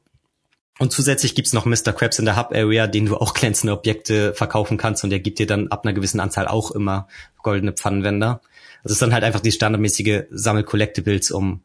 Und 0.78 0.93
zusätzlich 0.93 1.35
gibt's 1.35 1.53
noch 1.53 1.66
Mr. 1.66 1.93
Krabs 1.93 2.18
in 2.18 2.24
der 2.24 2.37
Hub 2.37 2.53
Area, 2.53 2.89
den 2.89 3.07
du 3.07 3.16
auch 3.16 3.35
glänzende 3.35 3.72
Objekte 3.72 4.35
verkaufen 4.35 4.76
kannst 4.76 5.05
und 5.05 5.11
der 5.11 5.20
gibt 5.20 5.39
dir 5.39 5.47
dann 5.47 5.68
ab 5.68 5.85
einer 5.85 5.93
gewissen 5.93 6.18
Anzahl 6.18 6.49
auch 6.49 6.72
immer 6.72 7.07
goldene 7.43 7.72
Pfannenwender. 7.72 8.41
Das 8.82 8.93
ist 8.93 9.03
dann 9.03 9.12
halt 9.12 9.22
einfach 9.22 9.41
die 9.41 9.53
standardmäßige 9.53 10.24
Sammel-Collectibles, 10.30 11.30
um 11.30 11.62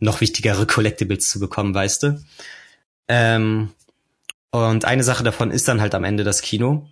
noch 0.00 0.20
wichtigere 0.20 0.66
Collectibles 0.66 1.30
zu 1.30 1.40
bekommen, 1.40 1.74
weißt 1.74 2.02
du. 2.02 2.24
Ähm, 3.14 3.68
und 4.52 4.86
eine 4.86 5.04
Sache 5.04 5.22
davon 5.22 5.50
ist 5.50 5.68
dann 5.68 5.82
halt 5.82 5.94
am 5.94 6.04
Ende 6.04 6.24
das 6.24 6.40
Kino, 6.40 6.88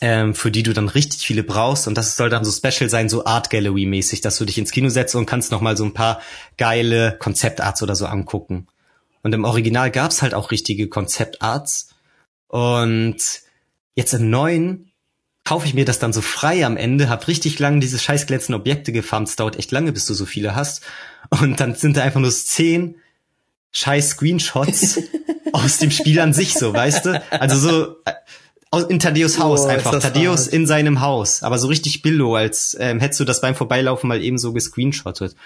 ähm, 0.00 0.34
für 0.34 0.50
die 0.50 0.62
du 0.62 0.72
dann 0.72 0.88
richtig 0.88 1.26
viele 1.26 1.42
brauchst. 1.42 1.86
Und 1.86 1.98
das 1.98 2.16
soll 2.16 2.30
dann 2.30 2.42
so 2.42 2.50
special 2.50 2.88
sein, 2.88 3.10
so 3.10 3.26
Art 3.26 3.50
Gallery 3.50 3.84
mäßig, 3.84 4.22
dass 4.22 4.38
du 4.38 4.46
dich 4.46 4.56
ins 4.56 4.70
Kino 4.70 4.88
setzt 4.88 5.14
und 5.14 5.26
kannst 5.26 5.52
noch 5.52 5.60
mal 5.60 5.76
so 5.76 5.84
ein 5.84 5.92
paar 5.92 6.22
geile 6.56 7.18
Konzeptarts 7.18 7.82
oder 7.82 7.94
so 7.94 8.06
angucken. 8.06 8.66
Und 9.22 9.34
im 9.34 9.44
Original 9.44 9.90
gab's 9.90 10.22
halt 10.22 10.32
auch 10.32 10.50
richtige 10.50 10.88
Konzeptarts. 10.88 11.90
Und 12.48 13.18
jetzt 13.94 14.14
im 14.14 14.30
neuen 14.30 14.90
kaufe 15.44 15.66
ich 15.66 15.74
mir 15.74 15.84
das 15.84 15.98
dann 15.98 16.14
so 16.14 16.22
frei 16.22 16.64
am 16.64 16.78
Ende, 16.78 17.10
hab 17.10 17.28
richtig 17.28 17.58
lange 17.58 17.80
diese 17.80 17.98
scheiß 17.98 18.26
glänzenden 18.26 18.58
Objekte 18.58 18.90
gefarmt. 18.90 19.28
Es 19.28 19.36
dauert 19.36 19.58
echt 19.58 19.70
lange, 19.70 19.92
bis 19.92 20.06
du 20.06 20.14
so 20.14 20.24
viele 20.24 20.54
hast. 20.54 20.80
Und 21.28 21.60
dann 21.60 21.74
sind 21.74 21.98
da 21.98 22.02
einfach 22.02 22.20
nur 22.20 22.30
Szenen, 22.30 22.96
scheiß 23.76 24.10
Screenshots 24.10 25.00
aus 25.52 25.78
dem 25.78 25.90
Spiel 25.90 26.18
an 26.20 26.32
sich 26.32 26.54
so, 26.54 26.72
weißt 26.72 27.04
du? 27.04 27.22
Also 27.30 27.56
so 27.58 27.96
äh, 28.04 28.12
aus, 28.70 28.84
in 28.84 28.98
Tadeus 28.98 29.38
Haus 29.38 29.60
ist 29.60 29.66
einfach. 29.66 29.92
das 29.92 30.02
Tadeus 30.02 30.46
in 30.46 30.66
seinem 30.66 31.00
Haus. 31.02 31.42
Aber 31.42 31.58
so 31.58 31.68
richtig 31.68 32.02
billo, 32.02 32.36
als 32.36 32.76
ähm, 32.80 33.00
hättest 33.00 33.20
du 33.20 33.24
das 33.24 33.40
beim 33.40 33.54
Vorbeilaufen 33.54 34.08
mal 34.08 34.22
eben 34.22 34.38
so 34.38 34.52
gescreenshottet. 34.52 35.36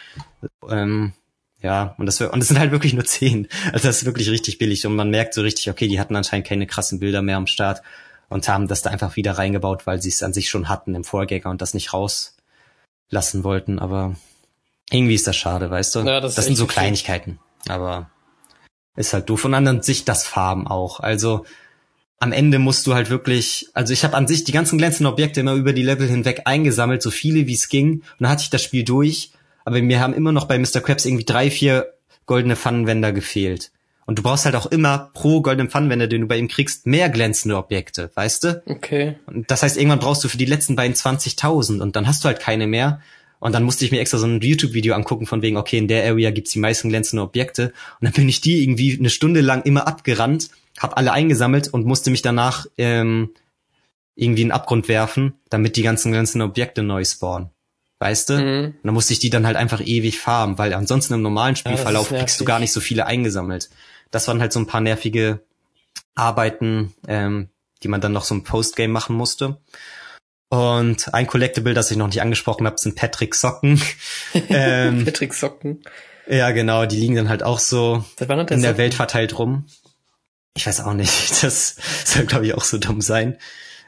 Ähm, 0.68 1.12
ja, 1.60 1.94
und 1.98 2.06
das, 2.06 2.20
und 2.20 2.40
es 2.40 2.48
sind 2.48 2.58
halt 2.58 2.70
wirklich 2.70 2.94
nur 2.94 3.04
zehn. 3.04 3.48
Also 3.72 3.88
das 3.88 3.98
ist 3.98 4.04
wirklich 4.04 4.30
richtig 4.30 4.58
billig. 4.58 4.86
Und 4.86 4.94
man 4.94 5.10
merkt 5.10 5.34
so 5.34 5.42
richtig, 5.42 5.68
okay, 5.68 5.88
die 5.88 6.00
hatten 6.00 6.14
anscheinend 6.14 6.46
keine 6.46 6.66
krassen 6.66 7.00
Bilder 7.00 7.22
mehr 7.22 7.36
am 7.36 7.48
Start 7.48 7.82
und 8.28 8.48
haben 8.48 8.68
das 8.68 8.82
da 8.82 8.90
einfach 8.90 9.16
wieder 9.16 9.32
reingebaut, 9.32 9.86
weil 9.86 10.00
sie 10.00 10.08
es 10.08 10.22
an 10.22 10.32
sich 10.32 10.48
schon 10.48 10.68
hatten 10.68 10.94
im 10.94 11.04
Vorgänger 11.04 11.50
und 11.50 11.60
das 11.60 11.74
nicht 11.74 11.92
rauslassen 11.92 13.42
wollten. 13.44 13.80
Aber 13.80 14.14
irgendwie 14.90 15.14
ist 15.14 15.26
das 15.26 15.36
schade, 15.36 15.68
weißt 15.68 15.96
du? 15.96 16.00
Ja, 16.00 16.20
das 16.20 16.36
das 16.36 16.46
sind 16.46 16.56
so. 16.56 16.66
Kleinigkeiten. 16.66 17.40
Aber 17.68 18.08
ist 19.00 19.12
halt 19.12 19.28
doof. 19.28 19.44
Und 19.44 19.54
an 19.54 19.82
sich 19.82 20.04
das 20.04 20.24
Farben 20.24 20.66
auch. 20.66 21.00
Also 21.00 21.44
am 22.18 22.32
Ende 22.32 22.58
musst 22.58 22.86
du 22.86 22.94
halt 22.94 23.10
wirklich, 23.10 23.68
also 23.72 23.92
ich 23.92 24.04
habe 24.04 24.16
an 24.16 24.28
sich 24.28 24.44
die 24.44 24.52
ganzen 24.52 24.78
glänzenden 24.78 25.12
Objekte 25.12 25.40
immer 25.40 25.54
über 25.54 25.72
die 25.72 25.82
Level 25.82 26.06
hinweg 26.06 26.42
eingesammelt, 26.44 27.02
so 27.02 27.10
viele 27.10 27.46
wie 27.46 27.54
es 27.54 27.68
ging. 27.68 27.94
Und 27.94 28.04
dann 28.20 28.28
hatte 28.30 28.42
ich 28.42 28.50
das 28.50 28.62
Spiel 28.62 28.84
durch. 28.84 29.32
Aber 29.64 29.80
mir 29.80 30.00
haben 30.00 30.14
immer 30.14 30.32
noch 30.32 30.46
bei 30.46 30.58
Mr. 30.58 30.80
Krabs 30.80 31.06
irgendwie 31.06 31.24
drei, 31.24 31.50
vier 31.50 31.94
goldene 32.26 32.56
Pfannenwender 32.56 33.12
gefehlt. 33.12 33.72
Und 34.06 34.18
du 34.18 34.22
brauchst 34.22 34.44
halt 34.44 34.56
auch 34.56 34.66
immer 34.66 35.10
pro 35.14 35.40
goldenen 35.40 35.70
Pfannenwender, 35.70 36.08
den 36.08 36.22
du 36.22 36.26
bei 36.26 36.36
ihm 36.36 36.48
kriegst, 36.48 36.86
mehr 36.86 37.08
glänzende 37.08 37.56
Objekte, 37.56 38.10
weißt 38.14 38.44
du? 38.44 38.62
Okay. 38.66 39.16
Und 39.26 39.50
das 39.50 39.62
heißt, 39.62 39.76
irgendwann 39.76 40.00
brauchst 40.00 40.24
du 40.24 40.28
für 40.28 40.36
die 40.36 40.46
letzten 40.46 40.74
beiden 40.74 40.96
20.000 40.96 41.80
und 41.80 41.96
dann 41.96 42.06
hast 42.06 42.24
du 42.24 42.26
halt 42.26 42.40
keine 42.40 42.66
mehr. 42.66 43.00
Und 43.40 43.54
dann 43.54 43.64
musste 43.64 43.84
ich 43.84 43.90
mir 43.90 44.00
extra 44.00 44.18
so 44.18 44.26
ein 44.26 44.40
YouTube-Video 44.40 44.94
angucken 44.94 45.26
von 45.26 45.42
wegen, 45.42 45.56
okay, 45.56 45.78
in 45.78 45.88
der 45.88 46.04
Area 46.04 46.30
gibt's 46.30 46.52
die 46.52 46.58
meisten 46.58 46.90
glänzenden 46.90 47.26
Objekte. 47.26 47.72
Und 48.00 48.04
dann 48.04 48.12
bin 48.12 48.28
ich 48.28 48.40
die 48.40 48.62
irgendwie 48.62 48.96
eine 48.98 49.10
Stunde 49.10 49.40
lang 49.40 49.62
immer 49.62 49.88
abgerannt, 49.88 50.50
hab 50.78 50.96
alle 50.96 51.12
eingesammelt 51.12 51.68
und 51.68 51.86
musste 51.86 52.10
mich 52.10 52.22
danach 52.22 52.66
ähm, 52.76 53.30
irgendwie 54.14 54.42
in 54.42 54.48
den 54.48 54.52
Abgrund 54.52 54.88
werfen, 54.88 55.34
damit 55.48 55.76
die 55.76 55.82
ganzen 55.82 56.12
glänzenden 56.12 56.48
Objekte 56.48 56.82
neu 56.82 57.04
spawnen. 57.04 57.50
Weißt 57.98 58.28
du? 58.30 58.34
Mhm. 58.34 58.64
Und 58.66 58.84
dann 58.84 58.94
musste 58.94 59.14
ich 59.14 59.18
die 59.18 59.30
dann 59.30 59.46
halt 59.46 59.56
einfach 59.56 59.80
ewig 59.80 60.18
farmen, 60.18 60.58
weil 60.58 60.74
ansonsten 60.74 61.14
im 61.14 61.22
normalen 61.22 61.56
Spielverlauf 61.56 62.08
kriegst 62.08 62.40
du 62.40 62.44
gar 62.44 62.58
nicht 62.58 62.72
so 62.72 62.80
viele 62.80 63.06
eingesammelt. 63.06 63.70
Das 64.10 64.28
waren 64.28 64.40
halt 64.40 64.52
so 64.52 64.60
ein 64.60 64.66
paar 64.66 64.80
nervige 64.80 65.40
Arbeiten, 66.14 66.94
ähm, 67.08 67.48
die 67.82 67.88
man 67.88 68.00
dann 68.00 68.12
noch 68.12 68.24
so 68.24 68.34
ein 68.34 68.44
Postgame 68.44 68.92
machen 68.92 69.16
musste. 69.16 69.58
Und 70.50 71.14
ein 71.14 71.28
Collectible, 71.28 71.74
das 71.74 71.92
ich 71.92 71.96
noch 71.96 72.08
nicht 72.08 72.20
angesprochen 72.20 72.66
habe, 72.66 72.76
sind 72.76 72.96
Patrick 72.96 73.36
Socken. 73.36 73.80
ähm, 74.48 75.04
Patrick 75.04 75.32
Socken. 75.32 75.84
ja, 76.28 76.50
genau, 76.50 76.86
die 76.86 76.96
liegen 76.96 77.14
dann 77.14 77.28
halt 77.28 77.44
auch 77.44 77.60
so 77.60 78.04
in 78.18 78.26
der 78.26 78.46
Socken? 78.46 78.76
Welt 78.76 78.94
verteilt 78.94 79.38
rum. 79.38 79.66
Ich 80.56 80.66
weiß 80.66 80.80
auch 80.80 80.94
nicht, 80.94 81.30
das 81.44 81.76
soll, 82.04 82.26
glaube 82.26 82.46
ich, 82.46 82.54
auch 82.54 82.64
so 82.64 82.78
dumm 82.78 83.00
sein. 83.00 83.38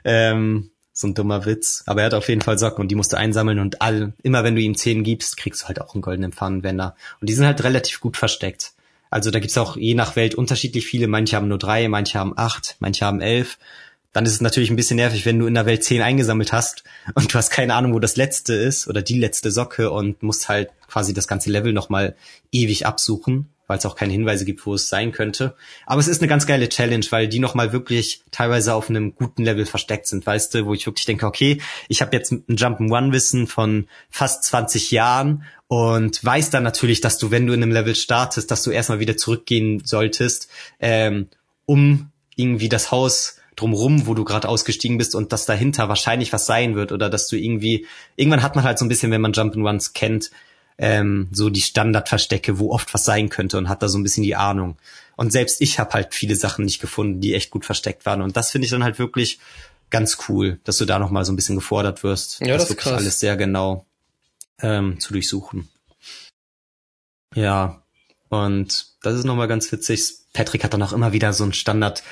Ähm, 0.05 0.71
so 0.93 1.09
ein 1.09 1.15
dummer 1.15 1.47
Witz. 1.47 1.83
Aber 1.87 2.03
er 2.03 2.07
hat 2.07 2.15
auf 2.15 2.29
jeden 2.29 2.43
Fall 2.43 2.59
Socken 2.59 2.83
und 2.83 2.89
die 2.89 2.95
musst 2.95 3.13
du 3.13 3.17
einsammeln 3.17 3.59
und 3.59 3.83
all, 3.83 4.13
immer 4.23 4.45
wenn 4.45 4.55
du 4.55 4.61
ihm 4.61 4.77
10 4.77 5.03
gibst, 5.03 5.37
kriegst 5.37 5.63
du 5.63 5.67
halt 5.67 5.81
auch 5.81 5.95
einen 5.95 6.03
goldenen 6.03 6.33
Pfannenwender. 6.33 6.95
Und 7.21 7.29
die 7.29 7.35
sind 7.35 7.45
halt 7.45 7.65
relativ 7.65 7.99
gut 7.99 8.17
versteckt. 8.17 8.75
Also 9.11 9.33
da 9.33 9.41
gibt's 9.41 9.59
auch 9.59 9.77
je 9.77 9.95
nach 9.95 10.15
Welt 10.15 10.37
unterschiedlich 10.37 10.87
viele. 10.87 11.09
Manche 11.09 11.35
haben 11.35 11.49
nur 11.49 11.59
drei, 11.59 11.89
manche 11.89 12.21
haben 12.21 12.35
acht, 12.37 12.77
manche 12.79 13.05
haben 13.05 13.21
elf. 13.21 13.59
Dann 14.13 14.27
ist 14.27 14.33
es 14.33 14.41
natürlich 14.41 14.71
ein 14.71 14.77
bisschen 14.77 14.97
nervig, 14.97 15.25
wenn 15.25 15.39
du 15.39 15.47
in 15.47 15.55
der 15.55 15.67
Welt 15.67 15.85
zehn 15.85 16.03
eingesammelt 16.03 16.53
hast 16.53 16.85
und 17.15 17.33
du 17.33 17.39
hast 17.39 17.51
keine 17.51 17.75
Ahnung, 17.75 17.95
wo 17.95 17.99
das 17.99 18.17
letzte 18.17 18.55
ist 18.55 18.87
oder 18.87 19.03
die 19.03 19.19
letzte 19.19 19.51
Socke 19.51 19.91
und 19.91 20.23
musst 20.23 20.49
halt 20.49 20.71
quasi 20.87 21.15
das 21.15 21.27
ganze 21.27 21.51
Level 21.51 21.73
nochmal 21.73 22.15
ewig 22.51 22.85
absuchen, 22.85 23.49
weil 23.67 23.79
es 23.79 23.87
auch 23.87 23.97
keine 23.97 24.13
Hinweise 24.13 24.45
gibt, 24.45 24.67
wo 24.67 24.75
es 24.75 24.91
sein 24.91 25.13
könnte. 25.13 25.55
Aber 25.87 25.99
es 25.99 26.09
ist 26.09 26.21
eine 26.21 26.29
ganz 26.29 26.47
geile 26.47 26.69
Challenge, 26.69 27.07
weil 27.09 27.27
die 27.27 27.39
nochmal 27.39 27.73
wirklich 27.73 28.23
teilweise 28.31 28.75
auf 28.75 28.91
einem 28.91 29.15
guten 29.15 29.45
Level 29.45 29.65
versteckt 29.65 30.07
sind, 30.07 30.27
weißt 30.27 30.55
du, 30.55 30.67
wo 30.67 30.75
ich 30.75 30.85
wirklich 30.85 31.07
denke, 31.07 31.25
okay, 31.25 31.63
ich 31.89 32.03
habe 32.03 32.15
jetzt 32.15 32.33
ein 32.33 32.45
Jump'n'One-Wissen 32.49 33.47
von 33.47 33.89
fast 34.11 34.45
20 34.45 34.91
Jahren 34.91 35.45
und 35.69 36.23
weiß 36.23 36.51
dann 36.51 36.65
natürlich, 36.65 37.01
dass 37.01 37.17
du, 37.17 37.31
wenn 37.31 37.47
du 37.47 37.55
in 37.55 37.63
einem 37.63 37.73
Level 37.73 37.95
startest, 37.95 38.51
dass 38.51 38.63
du 38.63 38.71
erstmal 38.71 39.01
wieder 39.01 39.17
zurückgehen 39.17 39.81
solltest, 39.87 40.51
ähm, 40.81 41.29
um 41.65 42.11
irgendwie 42.37 42.69
das 42.69 42.91
Haus 42.91 43.37
drumrum, 43.57 44.07
wo 44.07 44.15
du 44.15 44.25
gerade 44.25 44.49
ausgestiegen 44.49 44.99
bist 44.99 45.15
und 45.15 45.33
dass 45.33 45.45
dahinter 45.47 45.89
wahrscheinlich 45.89 46.33
was 46.33 46.47
sein 46.47 46.75
wird 46.75 46.93
oder 46.93 47.11
dass 47.11 47.29
du 47.29 47.37
irgendwie 47.37 47.87
irgendwann 48.17 48.43
hat 48.43 48.57
man 48.57 48.65
halt 48.65 48.79
so 48.79 48.85
ein 48.85 48.89
bisschen, 48.89 49.11
wenn 49.11 49.21
man 49.21 49.33
Jump'n'Ones 49.33 49.93
kennt, 49.93 50.31
ähm, 50.79 51.29
so 51.33 51.51
die 51.51 51.61
Standardverstecke, 51.61 52.59
wo 52.59 52.73
oft 52.73 52.93
was 52.95 53.05
sein 53.05 53.29
könnte 53.29 53.59
und 53.59 53.69
hat 53.69 53.83
da 53.83 53.89
so 53.89 53.99
ein 53.99 54.03
bisschen 54.03 54.25
die 54.25 54.37
Ahnung. 54.37 54.77
Und 55.17 55.31
selbst 55.33 55.61
ich 55.61 55.79
habe 55.79 55.93
halt 55.93 56.15
viele 56.15 56.35
Sachen 56.37 56.65
nicht 56.65 56.81
gefunden, 56.81 57.21
die 57.21 57.35
echt 57.35 57.51
gut 57.51 57.67
versteckt 57.67 58.07
waren 58.07 58.23
und 58.23 58.37
das 58.37 58.51
finde 58.51 58.65
ich 58.65 58.71
dann 58.71 58.85
halt 58.85 58.99
wirklich 58.99 59.39
ganz 59.91 60.17
cool, 60.29 60.59
dass 60.65 60.79
du 60.79 60.87
da 60.87 60.99
noch 60.99 61.11
mal 61.11 61.25
so 61.27 61.33
ein 61.33 61.37
bisschen 61.37 61.57
gefordert 61.57 62.03
wirst, 62.03 62.41
Ja, 62.41 62.55
das 62.55 62.65
ist 62.65 62.71
wirklich 62.71 62.85
krass. 62.85 63.01
alles 63.03 63.21
sehr 63.21 63.37
genau 63.37 63.85
ähm, 64.63 64.99
zu 64.99 65.13
durchsuchen. 65.13 65.69
Ja, 67.35 67.82
und 68.33 68.87
das 69.03 69.19
ist 69.19 69.25
nochmal 69.25 69.47
ganz 69.47 69.71
witzig. 69.71 70.15
Patrick 70.33 70.65
hat 70.65 70.73
dann 70.73 70.83
auch 70.83 70.95
immer 70.95 71.13
wieder 71.13 71.35
so 71.35 71.45
einen 71.45 71.53
Standard 71.53 72.03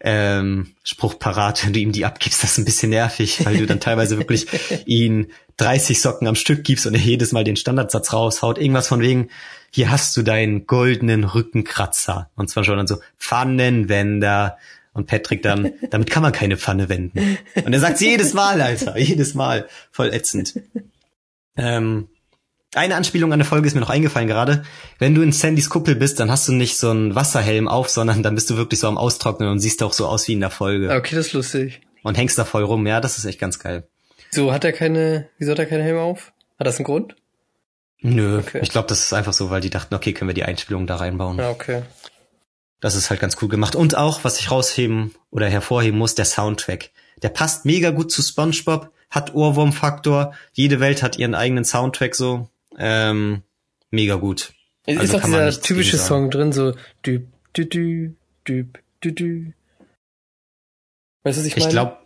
ähm, 0.00 0.74
Spruch 0.84 1.18
parat, 1.18 1.64
wenn 1.64 1.72
du 1.72 1.80
ihm 1.80 1.92
die 1.92 2.04
abgibst, 2.04 2.42
das 2.42 2.52
ist 2.52 2.58
ein 2.58 2.66
bisschen 2.66 2.90
nervig, 2.90 3.46
weil 3.46 3.56
du 3.56 3.66
dann 3.66 3.80
teilweise 3.80 4.18
wirklich 4.18 4.46
ihn 4.86 5.32
30 5.56 5.98
Socken 6.02 6.28
am 6.28 6.34
Stück 6.34 6.64
gibst 6.64 6.86
und 6.86 6.92
er 6.92 7.00
jedes 7.00 7.32
Mal 7.32 7.44
den 7.44 7.56
Standardsatz 7.56 8.12
raushaut. 8.12 8.58
Irgendwas 8.58 8.88
von 8.88 9.00
wegen, 9.00 9.30
hier 9.70 9.90
hast 9.90 10.14
du 10.18 10.22
deinen 10.22 10.66
goldenen 10.66 11.24
Rückenkratzer. 11.24 12.28
Und 12.36 12.50
zwar 12.50 12.62
schon 12.64 12.76
dann 12.76 12.86
so 12.86 12.98
Pfannenwender. 13.18 14.58
Und 14.92 15.06
Patrick 15.06 15.42
dann, 15.42 15.72
damit 15.90 16.10
kann 16.10 16.22
man 16.22 16.32
keine 16.32 16.58
Pfanne 16.58 16.90
wenden. 16.90 17.38
Und 17.54 17.72
er 17.72 17.80
sagt 17.80 18.02
jedes 18.02 18.34
Mal, 18.34 18.60
Alter, 18.60 18.98
jedes 18.98 19.32
Mal. 19.32 19.66
Voll 19.90 20.12
ätzend. 20.12 20.60
Ähm, 21.56 22.08
eine 22.74 22.94
Anspielung 22.96 23.32
an 23.32 23.38
der 23.38 23.46
Folge 23.46 23.66
ist 23.66 23.74
mir 23.74 23.80
noch 23.80 23.90
eingefallen 23.90 24.28
gerade. 24.28 24.62
Wenn 24.98 25.14
du 25.14 25.22
in 25.22 25.32
Sandys 25.32 25.68
Kuppel 25.70 25.96
bist, 25.96 26.20
dann 26.20 26.30
hast 26.30 26.46
du 26.48 26.52
nicht 26.52 26.76
so 26.78 26.90
einen 26.90 27.14
Wasserhelm 27.14 27.66
auf, 27.68 27.88
sondern 27.88 28.22
dann 28.22 28.34
bist 28.34 28.48
du 28.50 28.56
wirklich 28.56 28.80
so 28.80 28.88
am 28.88 28.98
Austrocknen 28.98 29.48
und 29.48 29.58
siehst 29.58 29.82
auch 29.82 29.92
so 29.92 30.06
aus 30.06 30.28
wie 30.28 30.34
in 30.34 30.40
der 30.40 30.50
Folge. 30.50 30.92
Okay, 30.94 31.16
das 31.16 31.28
ist 31.28 31.32
lustig. 31.32 31.80
Und 32.02 32.16
hängst 32.16 32.38
da 32.38 32.44
voll 32.44 32.62
rum. 32.64 32.86
Ja, 32.86 33.00
das 33.00 33.18
ist 33.18 33.24
echt 33.24 33.40
ganz 33.40 33.58
geil. 33.58 33.88
So, 34.30 34.52
hat 34.52 34.64
er 34.64 34.72
keine, 34.72 35.28
wieso 35.38 35.50
hat 35.52 35.58
er 35.58 35.66
keine 35.66 35.82
Helme 35.82 36.00
auf? 36.00 36.32
Hat 36.58 36.66
das 36.66 36.76
einen 36.76 36.84
Grund? 36.84 37.16
Nö, 38.02 38.38
Okay. 38.38 38.60
ich 38.62 38.70
glaube, 38.70 38.88
das 38.88 39.00
ist 39.00 39.12
einfach 39.12 39.32
so, 39.32 39.50
weil 39.50 39.60
die 39.60 39.68
dachten, 39.70 39.94
okay, 39.94 40.12
können 40.12 40.28
wir 40.30 40.34
die 40.34 40.44
Einspielung 40.44 40.86
da 40.86 40.96
reinbauen. 40.96 41.38
Ja, 41.38 41.50
okay. 41.50 41.82
Das 42.80 42.94
ist 42.94 43.10
halt 43.10 43.20
ganz 43.20 43.36
cool 43.42 43.48
gemacht. 43.48 43.74
Und 43.76 43.96
auch, 43.96 44.24
was 44.24 44.38
ich 44.40 44.50
rausheben 44.50 45.14
oder 45.30 45.48
hervorheben 45.48 45.98
muss, 45.98 46.14
der 46.14 46.24
Soundtrack. 46.24 46.90
Der 47.22 47.28
passt 47.28 47.66
mega 47.66 47.90
gut 47.90 48.10
zu 48.10 48.22
SpongeBob, 48.22 48.88
hat 49.10 49.34
Ohrwurmfaktor. 49.34 50.32
Jede 50.52 50.80
Welt 50.80 51.02
hat 51.02 51.18
ihren 51.18 51.34
eigenen 51.34 51.64
Soundtrack 51.66 52.14
so. 52.14 52.48
Ähm, 52.80 53.42
mega 53.90 54.16
gut. 54.16 54.54
Es 54.86 54.98
Also 54.98 55.16
ist 55.16 55.22
auch 55.22 55.26
dieser 55.26 55.60
typische. 55.60 55.98
Song 55.98 56.30
drin, 56.30 56.52
so 56.52 56.74
düb, 57.04 57.28
dü, 57.56 57.66
dü, 57.66 58.12
düb, 58.48 58.78
dü, 59.04 59.12
dü. 59.12 59.52
Weißt 61.22 61.36
du, 61.36 61.42
was 61.42 61.46
ich 61.46 61.56
meine? 61.56 61.66
Ich 61.66 61.70
glaube, 61.70 61.98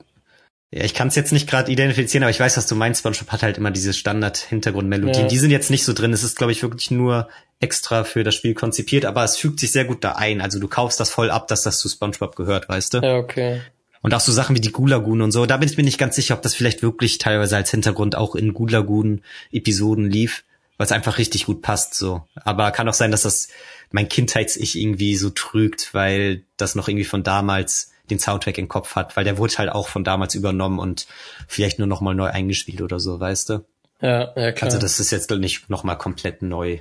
ja, 0.72 0.82
ich 0.82 0.92
kann 0.92 1.06
es 1.06 1.14
jetzt 1.14 1.32
nicht 1.32 1.48
gerade 1.48 1.70
identifizieren, 1.70 2.24
aber 2.24 2.32
ich 2.32 2.40
weiß, 2.40 2.56
was 2.56 2.66
du 2.66 2.74
meinst. 2.74 2.98
SpongeBob 2.98 3.30
hat 3.30 3.44
halt 3.44 3.58
immer 3.58 3.70
diese 3.70 3.92
Standard-Hintergrundmelodien. 3.92 5.22
Ja. 5.22 5.28
Die 5.28 5.38
sind 5.38 5.52
jetzt 5.52 5.70
nicht 5.70 5.84
so 5.84 5.92
drin. 5.92 6.12
Es 6.12 6.24
ist, 6.24 6.36
glaube 6.36 6.50
ich, 6.50 6.62
wirklich 6.62 6.90
nur 6.90 7.28
extra 7.60 8.02
für 8.02 8.24
das 8.24 8.34
Spiel 8.34 8.54
konzipiert, 8.54 9.04
aber 9.04 9.22
es 9.22 9.36
fügt 9.36 9.60
sich 9.60 9.70
sehr 9.70 9.84
gut 9.84 10.02
da 10.02 10.12
ein. 10.16 10.40
Also 10.40 10.58
du 10.58 10.66
kaufst 10.66 10.98
das 10.98 11.10
voll 11.10 11.30
ab, 11.30 11.46
dass 11.46 11.62
das 11.62 11.78
zu 11.78 11.88
SpongeBob 11.88 12.34
gehört, 12.34 12.68
weißt 12.68 12.94
du? 12.94 12.98
Ja, 12.98 13.16
okay. 13.18 13.60
Und 14.02 14.12
auch 14.12 14.20
so 14.20 14.32
Sachen 14.32 14.56
wie 14.56 14.60
die 14.60 14.72
Gulagun 14.72 15.22
und 15.22 15.30
so. 15.30 15.46
Da 15.46 15.56
bin 15.56 15.68
ich 15.68 15.76
mir 15.76 15.84
nicht 15.84 15.96
ganz 15.96 16.16
sicher, 16.16 16.34
ob 16.34 16.42
das 16.42 16.54
vielleicht 16.54 16.82
wirklich 16.82 17.18
teilweise 17.18 17.56
als 17.56 17.70
Hintergrund 17.70 18.16
auch 18.16 18.34
in 18.34 18.52
Gulagun-Episoden 18.52 20.10
lief, 20.10 20.44
weil 20.76 20.86
es 20.86 20.92
einfach 20.92 21.18
richtig 21.18 21.46
gut 21.46 21.62
passt 21.62 21.94
so. 21.94 22.26
Aber 22.34 22.70
kann 22.70 22.88
auch 22.88 22.94
sein, 22.94 23.10
dass 23.10 23.22
das 23.22 23.48
mein 23.90 24.08
Kindheits-Ich 24.08 24.78
irgendwie 24.78 25.16
so 25.16 25.30
trügt, 25.30 25.94
weil 25.94 26.44
das 26.56 26.74
noch 26.74 26.88
irgendwie 26.88 27.04
von 27.04 27.22
damals 27.22 27.92
den 28.10 28.18
Soundtrack 28.18 28.58
im 28.58 28.68
Kopf 28.68 28.96
hat, 28.96 29.16
weil 29.16 29.24
der 29.24 29.38
wurde 29.38 29.56
halt 29.56 29.70
auch 29.70 29.88
von 29.88 30.04
damals 30.04 30.34
übernommen 30.34 30.78
und 30.78 31.06
vielleicht 31.48 31.78
nur 31.78 31.88
noch 31.88 32.00
mal 32.00 32.14
neu 32.14 32.26
eingespielt 32.26 32.82
oder 32.82 33.00
so, 33.00 33.18
weißt 33.18 33.50
du? 33.50 33.64
Ja, 34.00 34.32
ja, 34.36 34.52
klar. 34.52 34.66
Also 34.66 34.78
das 34.78 35.00
ist 35.00 35.10
jetzt 35.10 35.30
nicht 35.30 35.70
noch 35.70 35.84
mal 35.84 35.94
komplett 35.94 36.42
neu 36.42 36.80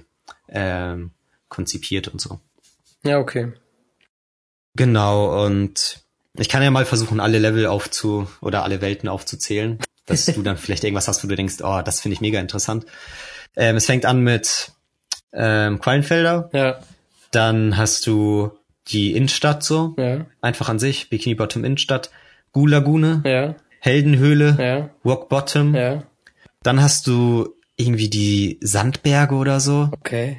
ähm, 0.49 1.11
konzipiert 1.47 2.07
und 2.07 2.19
so. 2.19 2.39
ja, 3.03 3.19
okay. 3.19 3.53
Genau, 4.75 5.45
und 5.45 6.03
ich 6.35 6.49
kann 6.49 6.63
ja 6.63 6.71
mal 6.71 6.85
versuchen, 6.85 7.19
alle 7.19 7.37
Level 7.37 7.67
aufzu 7.67 8.27
oder 8.41 8.63
alle 8.63 8.81
Welten 8.81 9.07
aufzuzählen, 9.07 9.77
dass 10.07 10.25
du 10.25 10.41
dann 10.41 10.57
vielleicht 10.57 10.83
irgendwas 10.83 11.07
hast, 11.07 11.23
wo 11.23 11.27
du 11.27 11.35
denkst, 11.35 11.57
oh, 11.61 11.81
das 11.85 12.01
finde 12.01 12.15
ich 12.15 12.21
mega 12.21 12.39
interessant. 12.39 12.85
Ähm, 13.56 13.78
es 13.78 13.86
fängt 13.86 14.06
an 14.06 14.22
mit 14.22 14.72
ähm, 15.34 15.80
Quallenfelder, 15.80 16.49
Ja, 16.54 16.80
dann 17.32 17.78
hast 17.78 18.06
du 18.08 18.51
die 18.88 19.16
Innenstadt 19.16 19.64
so, 19.64 19.95
ja, 19.97 20.26
einfach 20.41 20.70
an 20.70 20.80
sich, 20.80 21.10
Bikini 21.10 21.36
Bottom 21.36 21.64
Innenstadt, 21.64 22.12
Gulagune, 22.51 23.22
ja, 23.26 23.56
Heldenhöhle, 23.80 24.58
ja, 24.60 24.89
Rock 25.06 25.30
Bottom, 25.30 25.76
ja. 25.76 26.04
dann 26.62 26.82
hast 26.82 27.08
du 27.08 27.56
irgendwie 27.76 28.10
die 28.10 28.60
Sandberge 28.62 29.36
oder 29.36 29.60
so. 29.60 29.89
Okay. 29.93 30.38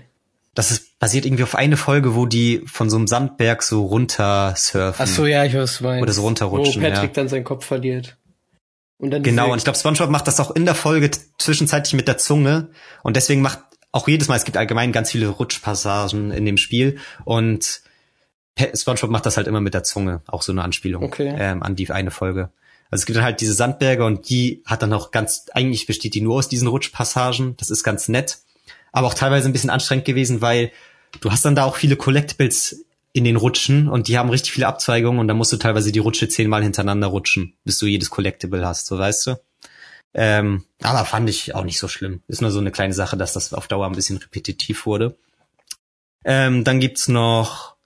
Das 0.55 0.71
ist 0.71 0.95
basiert 1.01 1.27
irgendwie 1.27 1.43
auf 1.43 1.55
eine 1.55 1.77
Folge, 1.77 2.15
wo 2.15 2.25
die 2.25 2.63
von 2.65 2.89
so 2.89 2.97
einem 2.97 3.07
Sandberg 3.07 3.63
so 3.63 3.85
runter 3.85 4.55
surfen. 4.57 5.05
Ach 5.05 5.07
so, 5.07 5.27
ja, 5.27 5.45
ich 5.45 5.53
weiß, 5.53 5.63
was 5.63 5.79
du 5.79 5.85
meinst. 5.85 6.03
Oder 6.03 6.13
so 6.13 6.23
runterrutschen, 6.23 6.83
Wo 6.83 6.87
Patrick 6.87 7.11
ja. 7.11 7.15
dann 7.15 7.29
seinen 7.29 7.45
Kopf 7.45 7.67
verliert. 7.67 8.17
Und 8.99 9.11
dann 9.11 9.23
Genau, 9.23 9.53
und 9.53 9.59
ich 9.59 9.65
glaube, 9.65 9.79
SpongeBob 9.79 10.11
macht 10.11 10.29
das 10.29 10.41
auch 10.41 10.51
in 10.53 10.65
der 10.65 10.75
Folge 10.75 11.11
zwischenzeitlich 11.39 11.95
mit 11.95 12.09
der 12.09 12.19
Zunge. 12.19 12.71
Und 13.03 13.17
deswegen 13.17 13.43
macht 13.43 13.61
auch 13.93 14.09
jedes 14.09 14.29
Mal, 14.29 14.37
es 14.37 14.45
gibt 14.45 14.57
allgemein 14.57 14.93
ganz 14.93 15.11
viele 15.11 15.29
Rutschpassagen 15.29 16.31
in 16.31 16.45
dem 16.47 16.57
Spiel. 16.57 16.99
Und 17.25 17.83
SpongeBob 18.75 19.11
macht 19.11 19.27
das 19.27 19.37
halt 19.37 19.47
immer 19.47 19.61
mit 19.61 19.75
der 19.75 19.83
Zunge, 19.83 20.23
auch 20.27 20.43
so 20.43 20.53
eine 20.53 20.63
Anspielung 20.63 21.05
Okay. 21.05 21.35
ähm, 21.37 21.63
an 21.63 21.77
die 21.77 21.91
eine 21.91 22.11
Folge. 22.11 22.51
Also 22.91 23.03
es 23.03 23.07
gibt 23.07 23.17
dann 23.17 23.25
halt 23.25 23.41
diese 23.41 23.55
Sandberge 23.55 24.05
und 24.05 24.29
die 24.29 24.63
hat 24.65 24.83
dann 24.83 24.93
auch 24.93 25.11
ganz, 25.11 25.47
eigentlich 25.53 25.87
besteht 25.87 26.15
die 26.15 26.21
nur 26.21 26.37
aus 26.37 26.49
diesen 26.49 26.69
Rutschpassagen, 26.69 27.57
das 27.57 27.71
ist 27.71 27.83
ganz 27.83 28.09
nett, 28.09 28.39
aber 28.93 29.09
auch 29.09 29.15
teilweise 29.15 29.49
ein 29.49 29.53
bisschen 29.53 29.71
anstrengend 29.71 30.05
gewesen, 30.05 30.41
weil 30.41 30.71
du 31.21 31.33
hast 31.33 31.45
dann 31.45 31.57
da 31.57 31.65
auch 31.65 31.77
viele 31.77 31.97
Collectibles 31.97 32.85
in 33.15 33.23
den 33.25 33.37
Rutschen 33.37 33.89
und 33.89 34.09
die 34.09 34.19
haben 34.19 34.29
richtig 34.29 34.53
viele 34.53 34.67
Abzweigungen 34.67 35.21
und 35.21 35.29
dann 35.29 35.37
musst 35.37 35.53
du 35.53 35.57
teilweise 35.57 35.93
die 35.93 36.01
Rutsche 36.01 36.29
zehnmal 36.29 36.65
hintereinander 36.65 37.07
rutschen, 37.07 37.57
bis 37.65 37.79
du 37.79 37.87
jedes 37.87 38.11
Collectible 38.11 38.67
hast, 38.67 38.87
so 38.87 38.99
weißt 38.99 39.29
du. 39.29 39.37
Ähm, 40.15 40.65
aber 40.83 41.05
fand 41.05 41.31
ich 41.31 41.55
auch 41.55 41.65
nicht 41.65 41.79
so 41.79 41.87
schlimm. 41.87 42.23
Ist 42.27 42.43
nur 42.43 42.51
so 42.51 42.59
eine 42.59 42.73
kleine 42.73 42.93
Sache, 42.93 43.17
dass 43.17 43.33
das 43.33 43.55
auf 43.55 43.69
Dauer 43.69 43.87
ein 43.87 43.95
bisschen 43.95 44.17
repetitiv 44.17 44.85
wurde. 44.85 45.17
Ähm, 46.25 46.65
dann 46.65 46.81
gibt's 46.81 47.07
noch 47.07 47.77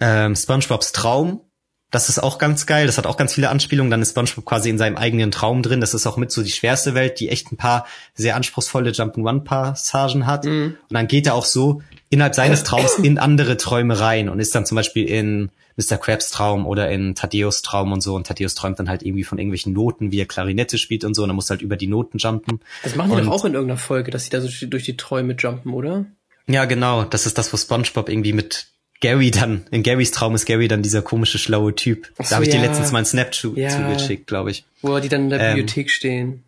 ähm, 0.00 0.34
SpongeBobs 0.34 0.92
Traum. 0.92 1.42
Das 1.90 2.08
ist 2.08 2.22
auch 2.22 2.38
ganz 2.38 2.66
geil. 2.66 2.86
Das 2.86 2.96
hat 2.96 3.06
auch 3.06 3.16
ganz 3.18 3.34
viele 3.34 3.50
Anspielungen. 3.50 3.90
Dann 3.90 4.00
ist 4.00 4.10
SpongeBob 4.10 4.46
quasi 4.46 4.70
in 4.70 4.78
seinem 4.78 4.96
eigenen 4.96 5.30
Traum 5.32 5.62
drin. 5.62 5.80
Das 5.80 5.92
ist 5.92 6.06
auch 6.06 6.16
mit 6.16 6.30
so 6.30 6.42
die 6.42 6.50
schwerste 6.50 6.94
Welt, 6.94 7.20
die 7.20 7.28
echt 7.28 7.52
ein 7.52 7.56
paar 7.56 7.86
sehr 8.14 8.36
anspruchsvolle 8.36 8.92
Jump'n'Run-Passagen 8.92 10.26
hat. 10.26 10.44
Mhm. 10.44 10.78
Und 10.88 10.94
dann 10.94 11.08
geht 11.08 11.26
er 11.26 11.34
auch 11.34 11.44
so 11.44 11.82
innerhalb 12.10 12.34
seines 12.34 12.62
Traums 12.64 12.94
in 13.02 13.18
andere 13.18 13.56
Träume 13.56 13.98
rein 13.98 14.28
und 14.28 14.38
ist 14.40 14.54
dann 14.54 14.66
zum 14.66 14.76
Beispiel 14.76 15.08
in 15.08 15.50
Mr. 15.76 15.96
Krabs 15.96 16.30
Traum 16.30 16.66
oder 16.66 16.90
in 16.90 17.14
Thaddeus 17.14 17.62
Traum 17.62 17.92
und 17.92 18.02
so. 18.02 18.14
Und 18.14 18.26
Thaddeus 18.26 18.54
träumt 18.54 18.78
dann 18.78 18.88
halt 18.90 19.02
irgendwie 19.02 19.24
von 19.24 19.38
irgendwelchen 19.38 19.72
Noten, 19.72 20.12
wie 20.12 20.20
er 20.20 20.26
Klarinette 20.26 20.76
spielt 20.76 21.04
und 21.04 21.14
so. 21.14 21.22
Und 21.22 21.28
dann 21.28 21.36
muss 21.36 21.48
halt 21.48 21.62
über 21.62 21.76
die 21.76 21.86
Noten 21.86 22.18
jumpen. 22.18 22.60
Das 22.82 22.96
machen 22.96 23.16
die 23.16 23.22
doch 23.22 23.32
auch 23.32 23.44
in 23.44 23.54
irgendeiner 23.54 23.78
Folge, 23.78 24.10
dass 24.10 24.24
sie 24.24 24.30
da 24.30 24.40
so 24.40 24.66
durch 24.66 24.84
die 24.84 24.96
Träume 24.96 25.34
jumpen, 25.38 25.72
oder? 25.72 26.04
Ja, 26.46 26.66
genau. 26.66 27.04
Das 27.04 27.24
ist 27.26 27.38
das, 27.38 27.52
wo 27.52 27.56
SpongeBob 27.56 28.08
irgendwie 28.08 28.32
mit 28.32 28.66
Gary 29.00 29.30
dann, 29.30 29.66
in 29.70 29.82
Garys 29.82 30.10
Traum 30.10 30.34
ist 30.34 30.44
Gary 30.44 30.68
dann 30.68 30.82
dieser 30.82 31.00
komische, 31.00 31.38
schlaue 31.38 31.74
Typ. 31.74 32.12
So, 32.18 32.24
da 32.28 32.34
habe 32.36 32.44
ich 32.44 32.50
dir 32.50 32.58
ja. 32.60 32.66
letztens 32.66 32.92
mal 32.92 32.98
einen 32.98 33.06
Snap 33.06 33.34
zu, 33.34 33.56
Ja. 33.56 33.70
zugeschickt, 33.70 34.26
glaube 34.26 34.50
ich. 34.50 34.64
Wo 34.82 34.98
die 34.98 35.08
dann 35.08 35.24
in 35.24 35.30
der 35.30 35.40
Ähm, 35.40 35.54
Bibliothek 35.54 35.90
stehen. 35.90 36.44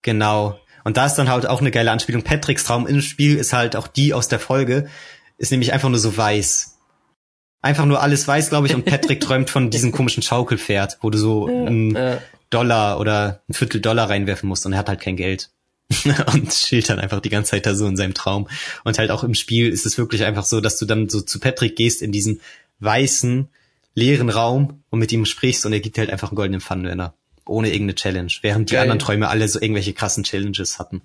Genau. 0.00 0.58
Und 0.84 0.96
da 0.96 1.06
ist 1.06 1.14
dann 1.14 1.28
halt 1.28 1.46
auch 1.46 1.60
eine 1.60 1.70
geile 1.70 1.90
Anspielung. 1.90 2.22
Patricks 2.22 2.64
Traum 2.64 2.86
im 2.86 3.00
Spiel 3.00 3.36
ist 3.36 3.52
halt 3.52 3.76
auch 3.76 3.86
die 3.86 4.14
aus 4.14 4.28
der 4.28 4.38
Folge, 4.38 4.88
ist 5.38 5.50
nämlich 5.50 5.72
einfach 5.72 5.88
nur 5.88 5.98
so 5.98 6.16
weiß. 6.16 6.78
Einfach 7.60 7.84
nur 7.84 8.02
alles 8.02 8.26
weiß, 8.26 8.48
glaube 8.48 8.66
ich, 8.66 8.74
und 8.74 8.84
Patrick 8.84 9.20
träumt 9.20 9.50
von 9.50 9.70
diesem 9.70 9.92
komischen 9.92 10.22
Schaukelpferd, 10.22 10.98
wo 11.00 11.10
du 11.10 11.18
so 11.18 11.46
einen 11.46 12.20
Dollar 12.50 13.00
oder 13.00 13.42
ein 13.48 13.54
Viertel 13.54 13.80
Dollar 13.80 14.10
reinwerfen 14.10 14.48
musst 14.48 14.66
und 14.66 14.72
er 14.72 14.78
hat 14.78 14.88
halt 14.88 15.00
kein 15.00 15.16
Geld. 15.16 15.50
und 16.32 16.50
chillt 16.50 16.88
dann 16.88 16.98
einfach 16.98 17.20
die 17.20 17.28
ganze 17.28 17.52
Zeit 17.52 17.66
da 17.66 17.74
so 17.74 17.86
in 17.86 17.96
seinem 17.96 18.14
Traum. 18.14 18.48
Und 18.84 18.98
halt 18.98 19.10
auch 19.10 19.24
im 19.24 19.34
Spiel 19.34 19.68
ist 19.70 19.86
es 19.86 19.98
wirklich 19.98 20.24
einfach 20.24 20.44
so, 20.44 20.60
dass 20.60 20.78
du 20.78 20.86
dann 20.86 21.08
so 21.08 21.20
zu 21.20 21.38
Patrick 21.38 21.76
gehst 21.76 22.02
in 22.02 22.12
diesen 22.12 22.40
weißen, 22.80 23.48
leeren 23.94 24.30
Raum 24.30 24.82
und 24.90 24.98
mit 24.98 25.12
ihm 25.12 25.26
sprichst 25.26 25.66
und 25.66 25.72
er 25.72 25.80
gibt 25.80 25.96
dir 25.96 26.02
halt 26.02 26.10
einfach 26.10 26.30
einen 26.30 26.36
goldenen 26.36 26.60
Pfannenwender. 26.60 27.14
Ohne 27.46 27.68
irgendeine 27.68 27.94
Challenge. 27.94 28.32
Während 28.42 28.70
die 28.70 28.74
Geil. 28.74 28.82
anderen 28.82 28.98
Träume 28.98 29.28
alle 29.28 29.48
so 29.48 29.60
irgendwelche 29.60 29.92
krassen 29.92 30.24
Challenges 30.24 30.78
hatten. 30.78 31.02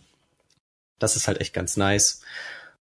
Das 1.00 1.16
ist 1.16 1.28
halt 1.28 1.42
echt 1.42 1.54
ganz 1.54 1.78
nice. 1.78 2.22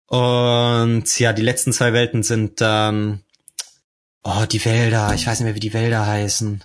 Und 0.06 1.18
ja, 1.18 1.32
die 1.32 1.42
letzten 1.42 1.72
zwei 1.72 1.92
Welten 1.92 2.22
sind 2.22 2.60
dann, 2.60 3.22
oh, 4.22 4.44
die 4.50 4.64
Wälder. 4.64 5.12
Ich 5.14 5.26
weiß 5.26 5.40
nicht 5.40 5.46
mehr, 5.46 5.54
wie 5.54 5.60
die 5.60 5.74
Wälder 5.74 6.06
heißen 6.06 6.64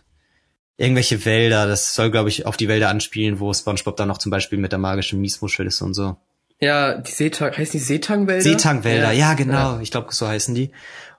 irgendwelche 0.77 1.25
Wälder, 1.25 1.67
das 1.67 1.95
soll, 1.95 2.11
glaube 2.11 2.29
ich, 2.29 2.45
auf 2.45 2.57
die 2.57 2.67
Wälder 2.67 2.89
anspielen, 2.89 3.39
wo 3.39 3.53
SpongeBob 3.53 3.95
dann 3.95 4.07
noch 4.07 4.17
zum 4.17 4.29
Beispiel 4.29 4.59
mit 4.59 4.71
der 4.71 4.79
magischen 4.79 5.21
Miesmuschel 5.21 5.67
ist 5.67 5.81
und 5.81 5.93
so. 5.93 6.17
ja, 6.59 6.97
die 6.97 7.11
Seetang, 7.11 7.55
heißen 7.55 7.79
die 7.79 7.85
Seetangwälder? 7.85 8.41
Seetangwälder, 8.41 9.11
ja, 9.11 9.33
genau, 9.33 9.79
ich 9.79 9.91
glaube, 9.91 10.13
so 10.13 10.27
heißen 10.27 10.55
die. 10.55 10.71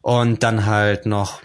Und 0.03 0.43
dann 0.43 0.67
halt 0.67 1.07
noch 1.07 1.43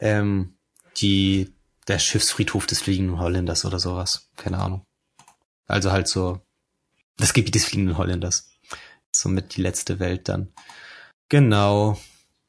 ähm, 0.00 0.54
die 0.96 1.52
der 1.90 1.98
Schiffsfriedhof 1.98 2.66
des 2.66 2.80
fliegenden 2.80 3.18
Holländers 3.18 3.64
oder 3.64 3.78
sowas. 3.78 4.30
Keine 4.36 4.58
Ahnung. 4.58 4.84
Also 5.66 5.92
halt 5.92 6.08
so 6.08 6.40
das 7.16 7.34
Gebiet 7.34 7.54
des 7.54 7.64
fliegenden 7.64 7.98
Holländers. 7.98 8.50
Somit 9.14 9.56
die 9.56 9.62
letzte 9.62 9.98
Welt 9.98 10.28
dann. 10.28 10.52
Genau. 11.28 11.98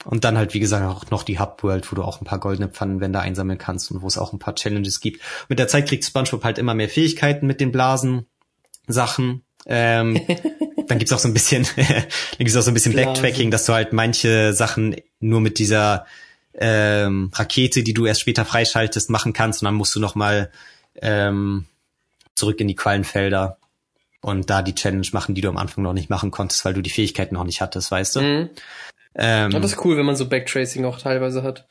Und 0.06 0.24
dann 0.24 0.38
halt, 0.38 0.54
wie 0.54 0.60
gesagt, 0.60 0.86
auch 0.86 1.12
noch 1.12 1.24
die 1.24 1.40
Hub-World, 1.40 1.92
wo 1.92 1.96
du 1.96 2.04
auch 2.04 2.22
ein 2.22 2.26
paar 2.26 2.40
goldene 2.40 2.70
Pfannenwände 2.70 3.20
einsammeln 3.20 3.60
kannst 3.60 3.92
und 3.92 4.02
wo 4.02 4.08
es 4.08 4.18
auch 4.18 4.34
ein 4.34 4.40
paar 4.40 4.56
Challenges 4.56 5.00
gibt. 5.00 5.22
Mit 5.50 5.60
der 5.60 5.68
Zeit 5.68 5.88
kriegt 5.88 6.06
SpongeBob 6.06 6.44
halt 6.44 6.58
immer 6.58 6.74
mehr 6.74 6.90
Fähigkeiten 6.90 7.46
mit 7.46 7.60
den 7.60 7.72
Blasen-Sachen. 7.72 9.44
Ähm, 9.68 10.22
dann 10.88 10.98
gibt's 10.98 11.14
auch 11.14 11.20
so 11.20 11.28
ein 11.28 11.34
bisschen, 11.34 11.68
dann 11.76 12.06
gibt's 12.40 12.56
auch 12.56 12.64
so 12.64 12.72
ein 12.72 12.74
bisschen 12.74 12.94
Blasen. 12.94 13.14
Backtracking, 13.14 13.52
dass 13.52 13.66
du 13.66 13.74
halt 13.74 13.94
manche 13.94 14.54
Sachen 14.54 14.96
nur 15.20 15.42
mit 15.42 15.60
dieser 15.60 16.06
ähm, 16.54 17.32
Rakete, 17.34 17.84
die 17.84 17.94
du 17.94 18.06
erst 18.06 18.22
später 18.22 18.46
freischaltest, 18.46 19.10
machen 19.10 19.34
kannst. 19.34 19.62
Und 19.62 19.66
dann 19.66 19.76
musst 19.76 19.96
du 19.96 20.00
noch 20.00 20.16
mal 20.16 20.52
ähm, 21.02 21.66
zurück 22.36 22.60
in 22.60 22.68
die 22.68 22.76
Quallenfelder 22.76 23.58
und 24.22 24.50
da 24.50 24.62
die 24.62 24.76
Challenge 24.76 25.08
machen, 25.14 25.36
die 25.36 25.42
du 25.42 25.50
am 25.50 25.58
Anfang 25.58 25.84
noch 25.84 25.94
nicht 25.94 26.10
machen 26.10 26.32
konntest, 26.32 26.64
weil 26.64 26.74
du 26.74 26.82
die 26.82 26.90
Fähigkeiten 26.90 27.36
noch 27.36 27.44
nicht 27.44 27.62
hattest, 27.62 27.92
weißt 27.92 28.16
du? 28.16 28.22
Mhm. 28.22 28.50
Ähm, 29.16 29.52
Ja, 29.52 29.60
das 29.60 29.74
ist 29.74 29.86
cool, 29.86 29.98
wenn 29.98 30.06
man 30.06 30.16
so 30.16 30.28
Backtracing 30.28 30.86
auch 30.86 31.00
teilweise 31.00 31.44
hat. 31.44 31.68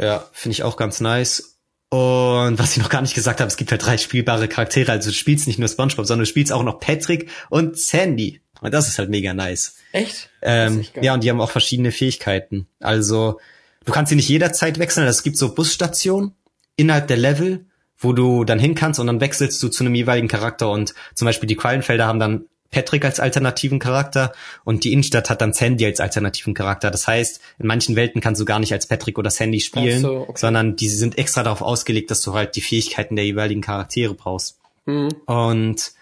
Ja, 0.00 0.24
finde 0.32 0.54
ich 0.54 0.62
auch 0.62 0.76
ganz 0.76 1.00
nice. 1.00 1.58
Und 1.90 2.58
was 2.58 2.72
ich 2.72 2.82
noch 2.82 2.88
gar 2.88 3.02
nicht 3.02 3.14
gesagt 3.14 3.40
habe, 3.40 3.48
es 3.48 3.58
gibt 3.58 3.70
halt 3.70 3.84
drei 3.84 3.98
spielbare 3.98 4.48
Charaktere. 4.48 4.92
Also 4.92 5.10
du 5.10 5.14
spielst 5.14 5.46
nicht 5.46 5.58
nur 5.58 5.68
SpongeBob, 5.68 6.06
sondern 6.06 6.24
du 6.24 6.30
spielst 6.30 6.50
auch 6.50 6.62
noch 6.62 6.80
Patrick 6.80 7.30
und 7.50 7.78
Sandy. 7.78 8.40
Und 8.62 8.72
das 8.72 8.88
ist 8.88 8.98
halt 8.98 9.10
mega 9.10 9.34
nice. 9.34 9.76
Echt? 9.92 10.30
Ähm, 10.40 10.80
echt 10.80 10.96
ja, 11.02 11.12
und 11.12 11.22
die 11.22 11.28
haben 11.28 11.40
auch 11.40 11.50
verschiedene 11.50 11.92
Fähigkeiten. 11.92 12.66
Also 12.80 13.40
du 13.84 13.92
kannst 13.92 14.10
sie 14.10 14.16
nicht 14.16 14.28
jederzeit 14.28 14.78
wechseln. 14.78 15.06
Es 15.06 15.22
gibt 15.22 15.36
so 15.36 15.54
Busstationen 15.54 16.32
innerhalb 16.76 17.08
der 17.08 17.16
Level, 17.16 17.66
wo 17.98 18.12
du 18.12 18.44
dann 18.44 18.58
hin 18.58 18.74
kannst 18.74 19.00
und 19.00 19.06
dann 19.06 19.20
wechselst 19.20 19.62
du 19.62 19.68
zu 19.68 19.84
einem 19.84 19.94
jeweiligen 19.94 20.28
Charakter. 20.28 20.70
Und 20.70 20.94
zum 21.14 21.26
Beispiel 21.26 21.46
die 21.46 21.56
Quallenfelder 21.56 22.06
haben 22.06 22.18
dann 22.18 22.46
Patrick 22.70 23.04
als 23.04 23.20
alternativen 23.20 23.78
Charakter 23.78 24.32
und 24.64 24.84
die 24.84 24.92
Innenstadt 24.92 25.30
hat 25.30 25.42
dann 25.42 25.52
Sandy 25.52 25.84
als 25.84 26.00
alternativen 26.00 26.54
Charakter. 26.54 26.90
Das 26.90 27.06
heißt, 27.06 27.40
in 27.58 27.66
manchen 27.66 27.96
Welten 27.96 28.20
kannst 28.20 28.40
du 28.40 28.44
gar 28.44 28.58
nicht 28.58 28.72
als 28.72 28.86
Patrick 28.86 29.18
oder 29.18 29.30
Sandy 29.30 29.60
spielen, 29.60 30.00
so, 30.00 30.20
okay. 30.22 30.32
sondern 30.36 30.74
die 30.74 30.88
sind 30.88 31.18
extra 31.18 31.42
darauf 31.42 31.60
ausgelegt, 31.60 32.10
dass 32.10 32.22
du 32.22 32.32
halt 32.32 32.56
die 32.56 32.62
Fähigkeiten 32.62 33.14
der 33.14 33.26
jeweiligen 33.26 33.60
Charaktere 33.60 34.14
brauchst. 34.14 34.58
Mhm. 34.86 35.10
Und 35.26 35.92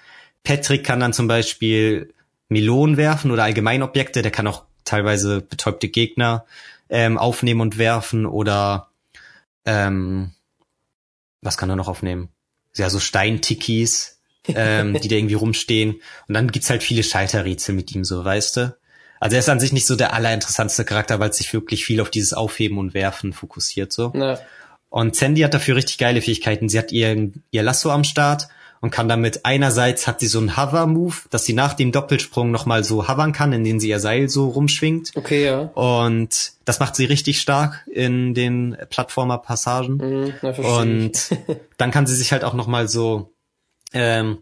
Patrick 0.45 0.85
kann 0.85 1.01
dann 1.01 1.13
zum 1.13 1.27
Beispiel 1.27 2.15
Melonen 2.49 2.97
werfen 2.97 3.33
oder 3.33 3.43
allgemein 3.43 3.83
Objekte. 3.83 4.23
Der 4.23 4.31
kann 4.31 4.47
auch 4.47 4.63
teilweise 4.85 5.41
betäubte 5.41 5.89
Gegner 5.89 6.47
ähm, 6.91 7.17
aufnehmen 7.19 7.61
und 7.61 7.79
werfen 7.79 8.27
oder 8.27 8.91
ähm, 9.65 10.33
was 11.41 11.57
kann 11.57 11.71
er 11.71 11.77
noch 11.77 11.89
aufnehmen? 11.89 12.29
Ja, 12.77 12.91
so 12.91 13.01
Steintikis, 13.01 14.21
ähm, 14.47 14.99
die 15.01 15.09
da 15.09 15.17
irgendwie 15.17 15.35
rumstehen. 15.35 16.01
Und 16.29 16.35
dann 16.35 16.51
gibt's 16.51 16.71
halt 16.71 16.83
viele 16.83 17.03
Schalterrätsel 17.03 17.75
mit 17.75 17.95
ihm, 17.95 18.05
so, 18.05 18.25
weißt 18.25 18.57
du? 18.57 18.77
Also 19.19 19.37
er 19.37 19.41
ist 19.41 19.49
an 19.49 19.61
sich 19.61 19.73
nicht 19.73 19.87
so 19.87 19.97
der 19.97 20.15
allerinteressanteste 20.15 20.85
Charakter, 20.85 21.21
weil 21.21 21.31
es 21.31 21.37
sich 21.37 21.53
wirklich 21.53 21.85
viel 21.85 22.01
auf 22.01 22.11
dieses 22.11 22.33
Aufheben 22.33 22.79
und 22.79 22.95
Werfen 22.95 23.33
fokussiert, 23.33 23.93
so. 23.93 24.13
Na, 24.15 24.39
Und 24.89 25.15
Sandy 25.15 25.43
hat 25.43 25.55
dafür 25.55 25.77
richtig 25.77 25.99
geile 25.99 26.23
Fähigkeiten. 26.23 26.69
Sie 26.69 26.79
hat 26.79 26.91
ihr, 26.91 27.31
ihr 27.51 27.63
Lasso 27.63 27.91
am 27.91 28.05
Start 28.05 28.49
und 28.81 28.91
kann 28.91 29.09
damit 29.09 29.45
einerseits 29.45 30.07
hat 30.07 30.21
sie 30.21 30.27
so 30.27 30.39
einen 30.39 30.57
Hover-Move, 30.57 31.15
dass 31.29 31.45
sie 31.45 31.53
nach 31.53 31.75
dem 31.75 31.93
Doppelsprung 31.93 32.51
nochmal 32.51 32.83
so 32.83 33.09
hovern 33.09 33.33
kann, 33.33 33.53
indem 33.53 33.79
sie 33.79 33.91
ihr 33.91 34.01
Seil 34.01 34.29
so 34.29 34.49
rumschwingt. 34.49 35.13
okay, 35.17 35.45
ja. 35.45 35.61
Und 35.75 36.53
das 36.65 36.81
macht 36.81 36.97
sie 36.97 37.05
richtig 37.05 37.41
stark 37.41 37.87
in 37.93 38.33
den 38.33 38.77
Plattformer-Passagen. 38.89 39.97
Mhm, 40.43 40.65
Und 40.65 41.37
dann 41.77 41.91
kann 41.91 42.07
sie 42.07 42.17
sich 42.17 42.33
halt 42.33 42.43
auch 42.43 42.55
nochmal 42.55 42.89
so, 42.89 43.33
ähm, 43.93 44.39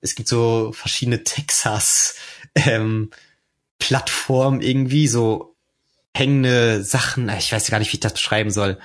es 0.00 0.16
gibt 0.16 0.28
so 0.28 0.72
verschiedene 0.72 1.22
Texas 1.22 2.16
ähm, 2.56 3.10
Plattformen 3.78 4.60
irgendwie, 4.60 5.06
so 5.06 5.54
hängende 6.14 6.82
Sachen, 6.82 7.28
ich 7.38 7.52
weiß 7.52 7.70
gar 7.70 7.78
nicht, 7.78 7.92
wie 7.92 7.96
ich 7.96 8.00
das 8.00 8.14
beschreiben 8.14 8.50
soll. 8.50 8.78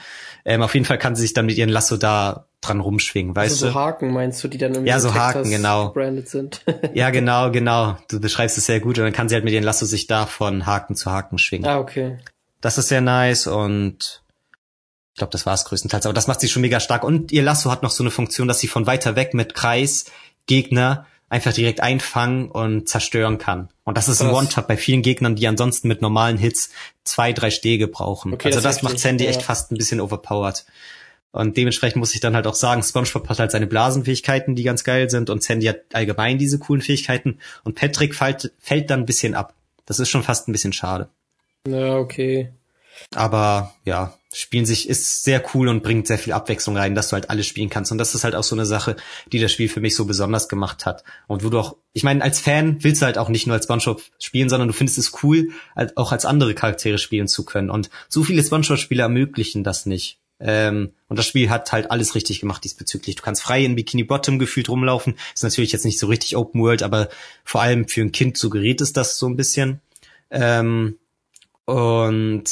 Ähm, 0.45 0.61
auf 0.61 0.75
jeden 0.75 0.85
Fall 0.85 0.99
kann 0.99 1.15
sie 1.15 1.23
sich 1.23 1.33
dann 1.33 1.47
mit 1.47 1.57
ihrem 1.57 1.69
Lasso 1.69 1.97
da 1.97 2.47
dran 2.63 2.79
rumschwingen, 2.79 3.35
weißt 3.35 3.51
Also 3.53 3.65
du? 3.67 3.71
so 3.73 3.79
Haken 3.79 4.11
meinst 4.11 4.43
du, 4.43 4.47
die 4.47 4.57
dann 4.57 4.71
irgendwie 4.73 4.89
Ja, 4.89 4.99
so 4.99 5.09
Texas 5.09 5.23
Haken, 5.23 5.49
genau. 5.49 5.87
gebrandet 5.89 6.29
sind. 6.29 6.61
ja, 6.93 7.09
genau, 7.11 7.51
genau. 7.51 7.97
Du 8.09 8.19
beschreibst 8.19 8.57
es 8.57 8.65
sehr 8.65 8.79
gut 8.79 8.97
und 8.97 9.03
dann 9.03 9.13
kann 9.13 9.29
sie 9.29 9.35
halt 9.35 9.43
mit 9.43 9.53
ihrem 9.53 9.63
Lasso 9.63 9.85
sich 9.85 10.07
da 10.07 10.25
von 10.25 10.65
Haken 10.65 10.95
zu 10.95 11.11
Haken 11.11 11.37
schwingen. 11.37 11.67
ah, 11.69 11.79
okay. 11.79 12.17
Das 12.61 12.77
ist 12.77 12.87
sehr 12.87 13.01
nice 13.01 13.47
und 13.47 14.23
ich 15.13 15.17
glaube, 15.17 15.31
das 15.31 15.45
war 15.45 15.53
es 15.53 15.65
größtenteils. 15.65 16.05
Aber 16.05 16.13
das 16.13 16.27
macht 16.27 16.39
sie 16.41 16.47
schon 16.49 16.61
mega 16.61 16.79
stark. 16.79 17.03
Und 17.03 17.31
ihr 17.31 17.43
Lasso 17.43 17.69
hat 17.69 17.83
noch 17.83 17.91
so 17.91 18.01
eine 18.03 18.09
Funktion, 18.09 18.47
dass 18.47 18.59
sie 18.59 18.67
von 18.67 18.87
weiter 18.87 19.15
weg 19.15 19.33
mit 19.33 19.53
Kreis 19.53 20.05
Gegner 20.47 21.05
einfach 21.29 21.53
direkt 21.53 21.81
einfangen 21.81 22.49
und 22.49 22.87
zerstören 22.87 23.37
kann. 23.37 23.69
Und 23.83 23.97
das 23.97 24.07
ist 24.07 24.21
ein 24.21 24.29
One-Tap 24.29 24.67
bei 24.67 24.77
vielen 24.77 25.01
Gegnern, 25.01 25.35
die 25.35 25.47
ansonsten 25.47 25.87
mit 25.87 26.01
normalen 26.01 26.37
Hits 26.37 26.69
zwei, 27.03 27.33
drei 27.33 27.49
Stege 27.51 27.87
brauchen. 27.87 28.33
Okay, 28.33 28.47
also 28.49 28.61
das, 28.61 28.75
das 28.75 28.83
macht 28.83 28.99
Sandy 28.99 29.23
ja. 29.25 29.31
echt 29.31 29.41
fast 29.41 29.71
ein 29.71 29.77
bisschen 29.77 29.99
overpowered. 29.99 30.63
Und 31.33 31.57
dementsprechend 31.57 31.97
muss 31.97 32.13
ich 32.13 32.21
dann 32.21 32.35
halt 32.35 32.45
auch 32.45 32.53
sagen, 32.53 32.83
SpongeBob 32.83 33.27
hat 33.27 33.39
halt 33.39 33.51
seine 33.51 33.65
Blasenfähigkeiten, 33.65 34.55
die 34.55 34.63
ganz 34.63 34.83
geil 34.83 35.09
sind, 35.09 35.31
und 35.31 35.43
Sandy 35.43 35.65
hat 35.65 35.81
allgemein 35.91 36.37
diese 36.37 36.59
coolen 36.59 36.81
Fähigkeiten. 36.81 37.39
Und 37.63 37.75
Patrick 37.75 38.13
fällt, 38.13 38.53
fällt 38.59 38.91
dann 38.91 39.01
ein 39.01 39.05
bisschen 39.07 39.33
ab. 39.33 39.55
Das 39.87 39.99
ist 39.99 40.09
schon 40.09 40.23
fast 40.23 40.47
ein 40.47 40.51
bisschen 40.51 40.73
schade. 40.73 41.09
Ja, 41.67 41.97
okay. 41.97 42.53
Aber 43.15 43.73
ja, 43.83 44.13
spielen 44.31 44.67
sich 44.67 44.87
ist 44.87 45.23
sehr 45.23 45.43
cool 45.53 45.69
und 45.69 45.81
bringt 45.81 46.05
sehr 46.05 46.19
viel 46.19 46.33
Abwechslung 46.33 46.77
rein, 46.77 46.93
dass 46.93 47.09
du 47.09 47.13
halt 47.13 47.31
alles 47.31 47.47
spielen 47.47 47.69
kannst. 47.69 47.91
Und 47.91 47.97
das 47.97 48.13
ist 48.13 48.23
halt 48.23 48.35
auch 48.35 48.43
so 48.43 48.55
eine 48.55 48.67
Sache, 48.67 48.95
die 49.31 49.39
das 49.39 49.51
Spiel 49.51 49.69
für 49.69 49.81
mich 49.81 49.95
so 49.95 50.05
besonders 50.05 50.47
gemacht 50.47 50.85
hat. 50.85 51.03
Und 51.25 51.43
wo 51.43 51.49
du 51.49 51.57
auch, 51.57 51.77
ich 51.93 52.03
meine, 52.03 52.23
als 52.23 52.39
Fan 52.39 52.83
willst 52.83 53.01
du 53.01 53.07
halt 53.07 53.17
auch 53.17 53.29
nicht 53.29 53.47
nur 53.47 53.55
als 53.55 53.65
SpongeBob 53.65 54.03
spielen, 54.19 54.49
sondern 54.49 54.67
du 54.67 54.73
findest 54.73 54.99
es 54.99 55.23
cool, 55.23 55.49
auch 55.95 56.11
als 56.11 56.25
andere 56.25 56.53
Charaktere 56.53 56.99
spielen 56.99 57.27
zu 57.27 57.43
können. 57.43 57.71
Und 57.71 57.89
so 58.07 58.23
viele 58.23 58.43
SpongeBob-Spiele 58.43 59.01
ermöglichen 59.01 59.63
das 59.63 59.87
nicht. 59.87 60.19
Ähm, 60.45 60.91
und 61.07 61.17
das 61.17 61.25
Spiel 61.25 61.49
hat 61.49 61.71
halt 61.71 61.89
alles 61.89 62.15
richtig 62.15 62.41
gemacht 62.41 62.63
diesbezüglich. 62.65 63.15
Du 63.15 63.23
kannst 63.23 63.41
frei 63.41 63.63
in 63.63 63.75
Bikini 63.75 64.03
Bottom 64.03 64.39
gefühlt 64.39 64.67
rumlaufen. 64.67 65.15
Ist 65.33 65.43
natürlich 65.43 65.71
jetzt 65.71 65.85
nicht 65.85 65.97
so 65.97 66.07
richtig 66.07 66.35
Open 66.35 66.61
World, 66.61 66.83
aber 66.83 67.07
vor 67.45 67.61
allem 67.61 67.87
für 67.87 68.01
ein 68.01 68.11
Kind 68.11 68.37
suggeriert 68.37 68.81
es 68.81 68.91
das 68.91 69.17
so 69.17 69.27
ein 69.27 69.37
bisschen. 69.37 69.79
Ähm, 70.29 70.97
und 71.63 72.43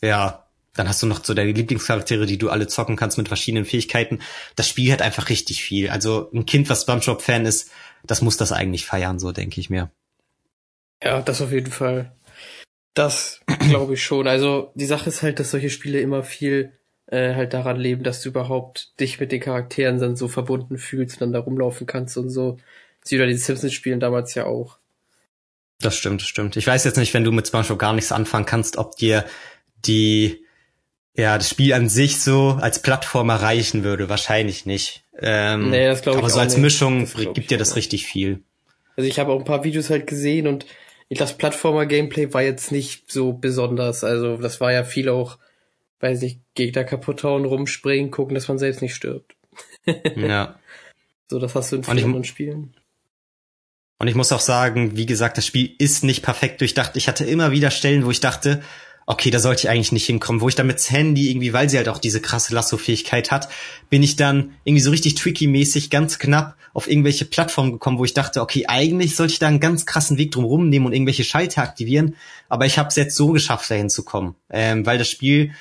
ja, 0.00 0.46
dann 0.74 0.88
hast 0.88 1.02
du 1.02 1.06
noch 1.06 1.22
so 1.22 1.34
deine 1.34 1.52
Lieblingscharaktere, 1.52 2.24
die 2.24 2.38
du 2.38 2.48
alle 2.48 2.68
zocken 2.68 2.96
kannst 2.96 3.18
mit 3.18 3.28
verschiedenen 3.28 3.66
Fähigkeiten. 3.66 4.20
Das 4.56 4.68
Spiel 4.68 4.90
hat 4.92 5.02
einfach 5.02 5.28
richtig 5.28 5.62
viel. 5.62 5.90
Also 5.90 6.30
ein 6.32 6.46
Kind, 6.46 6.70
was 6.70 6.82
SpongeBob-Fan 6.82 7.44
ist, 7.44 7.70
das 8.04 8.22
muss 8.22 8.38
das 8.38 8.52
eigentlich 8.52 8.86
feiern, 8.86 9.18
so 9.18 9.32
denke 9.32 9.60
ich 9.60 9.68
mir. 9.68 9.90
Ja, 11.02 11.20
das 11.20 11.42
auf 11.42 11.52
jeden 11.52 11.72
Fall. 11.72 12.12
Das 12.94 13.40
glaube 13.68 13.94
ich 13.94 14.02
schon. 14.02 14.26
Also 14.26 14.72
die 14.74 14.86
Sache 14.86 15.10
ist 15.10 15.22
halt, 15.22 15.38
dass 15.38 15.50
solche 15.50 15.70
Spiele 15.70 16.00
immer 16.00 16.22
viel 16.22 16.72
äh, 17.06 17.34
halt 17.34 17.54
daran 17.54 17.76
leben, 17.76 18.02
dass 18.02 18.22
du 18.22 18.30
überhaupt 18.30 18.98
dich 19.00 19.20
mit 19.20 19.32
den 19.32 19.40
Charakteren 19.40 19.98
dann 19.98 20.16
so 20.16 20.28
verbunden 20.28 20.78
fühlst 20.78 21.16
und 21.16 21.20
dann 21.20 21.32
da 21.32 21.38
rumlaufen 21.40 21.86
kannst 21.86 22.16
und 22.16 22.30
so. 22.30 22.58
Sie 23.02 23.16
oder 23.16 23.26
die 23.26 23.34
Simpsons 23.34 23.72
spielen 23.72 24.00
damals 24.00 24.34
ja 24.34 24.46
auch. 24.46 24.78
Das 25.80 25.96
stimmt, 25.96 26.22
das 26.22 26.28
stimmt. 26.28 26.56
Ich 26.56 26.66
weiß 26.66 26.84
jetzt 26.84 26.96
nicht, 26.96 27.12
wenn 27.14 27.24
du 27.24 27.32
mit 27.32 27.46
SpongeBob 27.46 27.78
gar 27.78 27.92
nichts 27.92 28.12
anfangen 28.12 28.46
kannst, 28.46 28.78
ob 28.78 28.96
dir 28.96 29.24
die 29.84 30.46
ja, 31.16 31.38
das 31.38 31.48
Spiel 31.48 31.72
an 31.72 31.88
sich 31.88 32.20
so 32.20 32.58
als 32.60 32.82
Plattform 32.82 33.30
erreichen 33.30 33.84
würde, 33.84 34.08
wahrscheinlich 34.08 34.66
nicht. 34.66 35.02
Ähm, 35.18 35.70
nee, 35.70 35.86
das 35.86 36.02
glaube 36.02 36.18
ich 36.18 36.24
Aber 36.24 36.30
so 36.30 36.40
als 36.40 36.54
nicht. 36.54 36.62
Mischung 36.62 37.08
gibt 37.34 37.50
dir 37.50 37.56
das 37.56 37.70
nicht. 37.70 37.76
richtig 37.76 38.06
viel. 38.06 38.42
Also 38.96 39.08
ich 39.08 39.18
habe 39.18 39.32
auch 39.32 39.38
ein 39.38 39.44
paar 39.44 39.64
Videos 39.64 39.88
halt 39.88 40.06
gesehen 40.06 40.46
und 40.46 40.66
das 41.08 41.38
Plattformer-Gameplay 41.38 42.34
war 42.34 42.42
jetzt 42.42 42.70
nicht 42.70 43.10
so 43.10 43.32
besonders. 43.32 44.04
Also 44.04 44.36
das 44.36 44.60
war 44.60 44.72
ja 44.72 44.84
viel 44.84 45.08
auch, 45.08 45.38
weiß 46.00 46.22
ich, 46.22 46.40
Gegner 46.54 46.84
kaputt 46.84 47.22
hauen, 47.24 47.44
rumspringen, 47.44 48.10
gucken, 48.10 48.34
dass 48.34 48.48
man 48.48 48.58
selbst 48.58 48.82
nicht 48.82 48.94
stirbt. 48.94 49.36
ja. 50.16 50.58
So, 51.30 51.38
das 51.38 51.54
hast 51.54 51.72
du 51.72 51.76
in 51.76 51.84
vielen 51.84 52.04
anderen 52.04 52.24
Spielen. 52.24 52.74
Und 53.98 54.08
ich 54.08 54.14
muss 54.14 54.32
auch 54.32 54.40
sagen, 54.40 54.96
wie 54.96 55.06
gesagt, 55.06 55.38
das 55.38 55.46
Spiel 55.46 55.70
ist 55.78 56.04
nicht 56.04 56.22
perfekt 56.22 56.60
durchdacht. 56.60 56.96
Ich 56.96 57.08
hatte 57.08 57.24
immer 57.24 57.50
wieder 57.50 57.70
Stellen, 57.70 58.04
wo 58.04 58.10
ich 58.10 58.20
dachte, 58.20 58.62
okay, 59.06 59.30
da 59.30 59.38
sollte 59.38 59.60
ich 59.60 59.70
eigentlich 59.70 59.92
nicht 59.92 60.04
hinkommen. 60.04 60.40
Wo 60.40 60.48
ich 60.48 60.54
dann 60.54 60.66
mit 60.66 60.90
Handy 60.90 61.30
irgendwie, 61.30 61.52
weil 61.52 61.70
sie 61.70 61.78
halt 61.78 61.88
auch 61.88 61.98
diese 61.98 62.20
krasse 62.20 62.54
Lasso-Fähigkeit 62.54 63.30
hat, 63.30 63.48
bin 63.88 64.02
ich 64.02 64.16
dann 64.16 64.54
irgendwie 64.64 64.82
so 64.82 64.90
richtig 64.90 65.14
tricky-mäßig 65.14 65.90
ganz 65.90 66.18
knapp 66.18 66.56
auf 66.74 66.90
irgendwelche 66.90 67.24
Plattformen 67.24 67.72
gekommen, 67.72 67.98
wo 67.98 68.04
ich 68.04 68.12
dachte, 68.12 68.42
okay, 68.42 68.66
eigentlich 68.68 69.16
sollte 69.16 69.32
ich 69.32 69.38
da 69.38 69.46
einen 69.46 69.60
ganz 69.60 69.86
krassen 69.86 70.18
Weg 70.18 70.32
drum 70.32 70.44
rumnehmen 70.44 70.86
und 70.86 70.92
irgendwelche 70.92 71.24
Schalter 71.24 71.62
aktivieren, 71.62 72.16
aber 72.50 72.66
ich 72.66 72.76
habe 72.76 72.88
es 72.90 72.96
jetzt 72.96 73.16
so 73.16 73.28
geschafft, 73.32 73.70
da 73.70 73.76
hinzukommen, 73.76 74.34
ähm, 74.50 74.84
weil 74.84 74.98
das 74.98 75.08
Spiel 75.08 75.52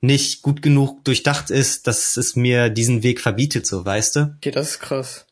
nicht 0.00 0.42
gut 0.42 0.62
genug 0.62 1.04
durchdacht 1.04 1.50
ist, 1.50 1.86
dass 1.86 2.16
es 2.16 2.36
mir 2.36 2.70
diesen 2.70 3.02
Weg 3.02 3.20
verbietet, 3.20 3.66
so 3.66 3.84
weißt 3.84 4.16
du? 4.16 4.34
Okay, 4.36 4.50
das 4.50 4.70
ist 4.70 4.80
krass 4.80 5.26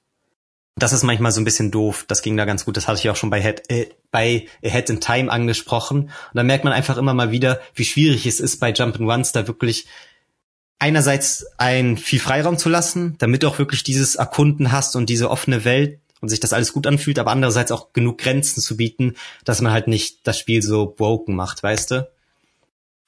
das 0.79 0.93
ist 0.93 1.05
manchmal 1.05 1.33
so 1.33 1.41
ein 1.41 1.45
bisschen 1.45 1.71
doof. 1.71 2.05
Das 2.07 2.21
ging 2.21 2.37
da 2.37 2.45
ganz 2.45 2.65
gut. 2.65 2.77
Das 2.77 2.87
hatte 2.87 2.99
ich 2.99 3.09
auch 3.09 3.17
schon 3.17 3.31
bei 3.31 3.41
Head, 3.41 3.71
äh, 3.71 3.89
bei 4.11 4.47
Head 4.61 4.91
in 4.91 5.01
Time 5.01 5.33
angesprochen. 5.33 6.03
Und 6.03 6.35
da 6.35 6.43
merkt 6.43 6.65
man 6.65 6.73
einfach 6.73 6.99
immer 6.99 7.15
mal 7.15 7.31
wieder, 7.31 7.61
wie 7.75 7.87
schwierig 7.87 8.27
es 8.27 8.41
ist 8.41 8.61
bei 8.61 8.73
Jump 8.73 8.97
and 9.01 9.11
Runs, 9.11 9.33
da 9.33 9.47
wirklich 9.47 9.87
einerseits 10.79 11.47
ein 11.57 11.97
viel 11.97 12.21
Freiraum 12.21 12.59
zu 12.59 12.69
lassen, 12.69 13.17
damit 13.19 13.43
du 13.43 13.49
auch 13.49 13.59
wirklich 13.59 13.85
dieses 13.85 14.17
Erkunden 14.17 14.71
hast 14.71 14.97
und 14.97 15.09
diese 15.09 15.31
offene 15.31 15.65
Welt 15.65 16.01
und 16.21 16.29
sich 16.29 16.41
das 16.41 16.53
alles 16.53 16.75
gut 16.75 16.87
anfühlt, 16.87 17.19
aber 17.19 17.31
andererseits 17.31 17.73
auch 17.73 17.95
genug 17.95 18.19
Grenzen 18.19 18.61
zu 18.61 18.77
bieten, 18.77 19.15
dass 19.45 19.63
man 19.63 19.73
halt 19.73 19.89
nicht 19.89 20.27
das 20.27 20.39
Spiel 20.39 20.61
so 20.61 20.87
broken 20.87 21.35
macht, 21.35 21.63
weißt 21.63 21.91
du? 21.91 22.11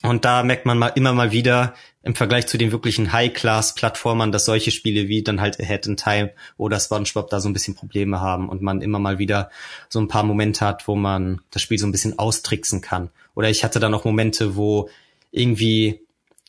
Und 0.03 0.25
da 0.25 0.45
merkt 0.45 0.65
man 0.65 0.79
mal 0.79 0.89
immer 0.89 1.13
mal 1.13 1.33
wieder 1.33 1.75
im 2.03 2.15
Vergleich 2.15 2.47
zu 2.47 2.57
den 2.57 2.71
wirklichen 2.71 3.13
High-Class-Plattformern, 3.13 4.31
dass 4.31 4.45
solche 4.45 4.71
Spiele 4.71 5.09
wie 5.09 5.23
dann 5.23 5.41
halt 5.41 5.61
Ahead 5.61 5.87
in 5.87 5.97
Time 5.97 6.33
oder 6.57 6.79
SpongeBob 6.79 7.29
da 7.29 7.41
so 7.41 7.49
ein 7.49 7.53
bisschen 7.53 7.75
Probleme 7.75 8.21
haben 8.21 8.49
und 8.49 8.63
man 8.63 8.81
immer 8.81 9.01
mal 9.01 9.19
wieder 9.19 9.51
so 9.89 10.01
ein 10.01 10.09
paar 10.09 10.23
Momente 10.23 10.65
hat, 10.65 10.87
wo 10.87 10.95
man 10.95 11.41
das 11.51 11.63
Spiel 11.63 11.79
so 11.79 11.87
ein 11.87 11.93
bisschen 11.93 12.19
austricksen 12.19 12.81
kann. 12.81 13.11
Oder 13.35 13.51
ich 13.51 13.65
hatte 13.65 13.81
da 13.81 13.89
noch 13.89 14.05
Momente, 14.05 14.57
wo 14.57 14.89
irgendwie 15.33 16.01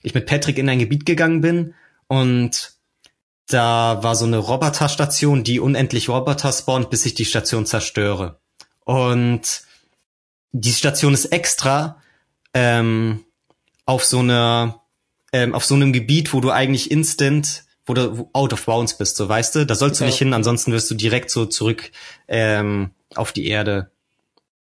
ich 0.03 0.13
mit 0.13 0.27
Patrick 0.27 0.59
in 0.59 0.69
ein 0.69 0.79
Gebiet 0.79 1.05
gegangen 1.05 1.41
bin 1.41 1.73
und 2.07 2.73
da 3.47 4.03
war 4.03 4.15
so 4.15 4.25
eine 4.25 4.37
Roboterstation, 4.37 5.43
die 5.43 5.59
unendlich 5.59 6.07
Roboter 6.07 6.51
spawnt, 6.51 6.91
bis 6.91 7.05
ich 7.07 7.15
die 7.15 7.25
Station 7.25 7.65
zerstöre. 7.65 8.39
Und 8.85 9.63
die 10.51 10.71
Station 10.71 11.15
ist 11.15 11.25
extra 11.25 12.01
ähm, 12.53 13.25
auf 13.89 14.05
so 14.05 14.19
einer 14.19 14.81
ähm, 15.33 15.55
auf 15.55 15.65
so 15.65 15.73
einem 15.73 15.93
Gebiet, 15.93 16.31
wo 16.31 16.41
du 16.41 16.51
eigentlich 16.51 16.91
instant 16.91 17.63
wo 17.87 17.95
du 17.95 18.29
out 18.33 18.53
of 18.53 18.65
bounds 18.65 18.95
bist, 18.95 19.17
so 19.17 19.27
weißt 19.27 19.55
du, 19.55 19.65
da 19.65 19.73
sollst 19.73 19.99
du 19.99 20.05
nicht 20.05 20.19
hin, 20.19 20.31
ansonsten 20.35 20.71
wirst 20.71 20.91
du 20.91 20.93
direkt 20.93 21.31
so 21.31 21.47
zurück 21.47 21.89
ähm, 22.27 22.91
auf 23.15 23.31
die 23.31 23.47
Erde 23.47 23.89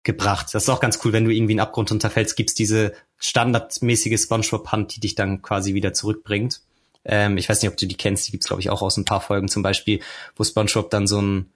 gebracht. 0.04 0.48
Das 0.52 0.64
ist 0.64 0.70
auch 0.70 0.82
ganz 0.82 1.00
cool, 1.04 1.14
wenn 1.14 1.24
du 1.24 1.32
irgendwie 1.32 1.54
in 1.54 1.58
den 1.60 1.66
Abgrund 1.66 1.90
unterfällst, 1.94 2.36
gibt's 2.36 2.54
diese 2.54 2.92
standardmäßige 3.20 4.22
SpongeBob-Hand, 4.22 4.98
die 4.98 5.00
dich 5.00 5.16
dann 5.16 5.42
quasi 5.42 5.74
wieder 5.74 5.94
zurückbringt. 5.94 6.60
Ähm, 7.06 7.38
ich 7.38 7.48
weiß 7.48 7.62
nicht, 7.62 7.72
ob 7.72 7.78
du 7.78 7.86
die 7.86 7.96
kennst, 7.96 8.28
die 8.28 8.32
gibt's 8.32 8.48
glaube 8.48 8.60
ich 8.60 8.70
auch 8.70 8.82
aus 8.82 8.98
ein 8.98 9.06
paar 9.06 9.22
Folgen 9.22 9.48
zum 9.48 9.64
Beispiel, 9.64 10.02
wo 10.36 10.44
SpongeBob 10.44 10.90
dann 10.90 11.08
so 11.08 11.22
ein 11.22 11.50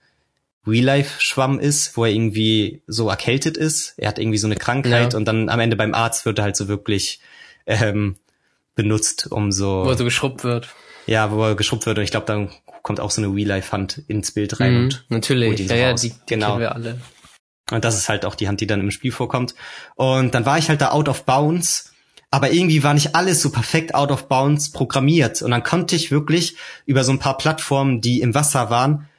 Real-Life-Schwamm 0.66 1.60
ist, 1.60 1.98
wo 1.98 2.06
er 2.06 2.12
irgendwie 2.12 2.82
so 2.88 3.10
erkältet 3.10 3.58
ist. 3.58 3.94
Er 3.98 4.08
hat 4.08 4.20
irgendwie 4.20 4.38
so 4.38 4.48
eine 4.48 4.56
Krankheit 4.56 5.12
ja. 5.12 5.18
und 5.20 5.26
dann 5.26 5.50
am 5.50 5.60
Ende 5.60 5.76
beim 5.76 5.94
Arzt 5.94 6.26
wird 6.26 6.40
er 6.40 6.46
halt 6.46 6.56
so 6.56 6.70
wirklich 6.70 7.20
ähm, 7.68 8.16
benutzt, 8.76 9.32
um 9.32 9.52
so. 9.52 9.86
Wo 9.86 9.90
er 9.90 9.98
so 9.98 10.04
geschrubbt 10.04 10.44
wird. 10.44 10.70
Ja, 11.06 11.32
wo 11.32 11.44
er 11.44 11.56
geschrubbt 11.56 11.86
wird 11.86 11.98
und 11.98 12.04
ich 12.04 12.12
glaube, 12.12 12.26
dann 12.26 12.50
kommt 12.82 13.00
auch 13.00 13.12
so 13.12 13.22
eine 13.22 13.34
Real-Life-Hand 13.34 14.04
ins 14.08 14.32
Bild 14.32 14.60
rein. 14.60 14.74
Mhm, 14.74 14.84
und 14.84 15.06
natürlich, 15.10 15.70
ja, 15.70 15.76
ja, 15.76 15.94
die, 15.94 16.10
die 16.10 16.16
genau. 16.26 16.48
kennen 16.48 16.60
wir 16.62 16.76
alle. 16.76 16.98
Und 17.70 17.84
das 17.84 17.98
ist 17.98 18.08
halt 18.08 18.26
auch 18.26 18.36
die 18.36 18.48
Hand, 18.48 18.62
die 18.62 18.68
dann 18.68 18.80
im 18.80 18.92
Spiel 18.92 19.12
vorkommt. 19.12 19.56
Und 19.96 20.34
dann 20.34 20.46
war 20.46 20.58
ich 20.58 20.70
halt 20.70 20.80
da 20.80 20.92
out 20.92 21.10
of 21.10 21.26
bounds, 21.26 21.94
aber 22.32 22.52
irgendwie 22.52 22.84
war 22.84 22.94
nicht 22.94 23.16
alles 23.16 23.42
so 23.42 23.52
perfekt 23.52 23.94
out 23.94 24.12
of 24.12 24.28
bounds 24.30 24.72
programmiert. 24.72 25.42
Und 25.42 25.52
dann 25.52 25.64
konnte 25.64 25.96
ich 25.96 26.12
wirklich 26.12 26.56
über 26.86 27.04
so 27.04 27.12
ein 27.12 27.20
paar 27.20 27.38
Plattformen, 27.38 28.00
die 28.00 28.22
im 28.22 28.34
Wasser 28.34 28.70
waren, 28.70 29.10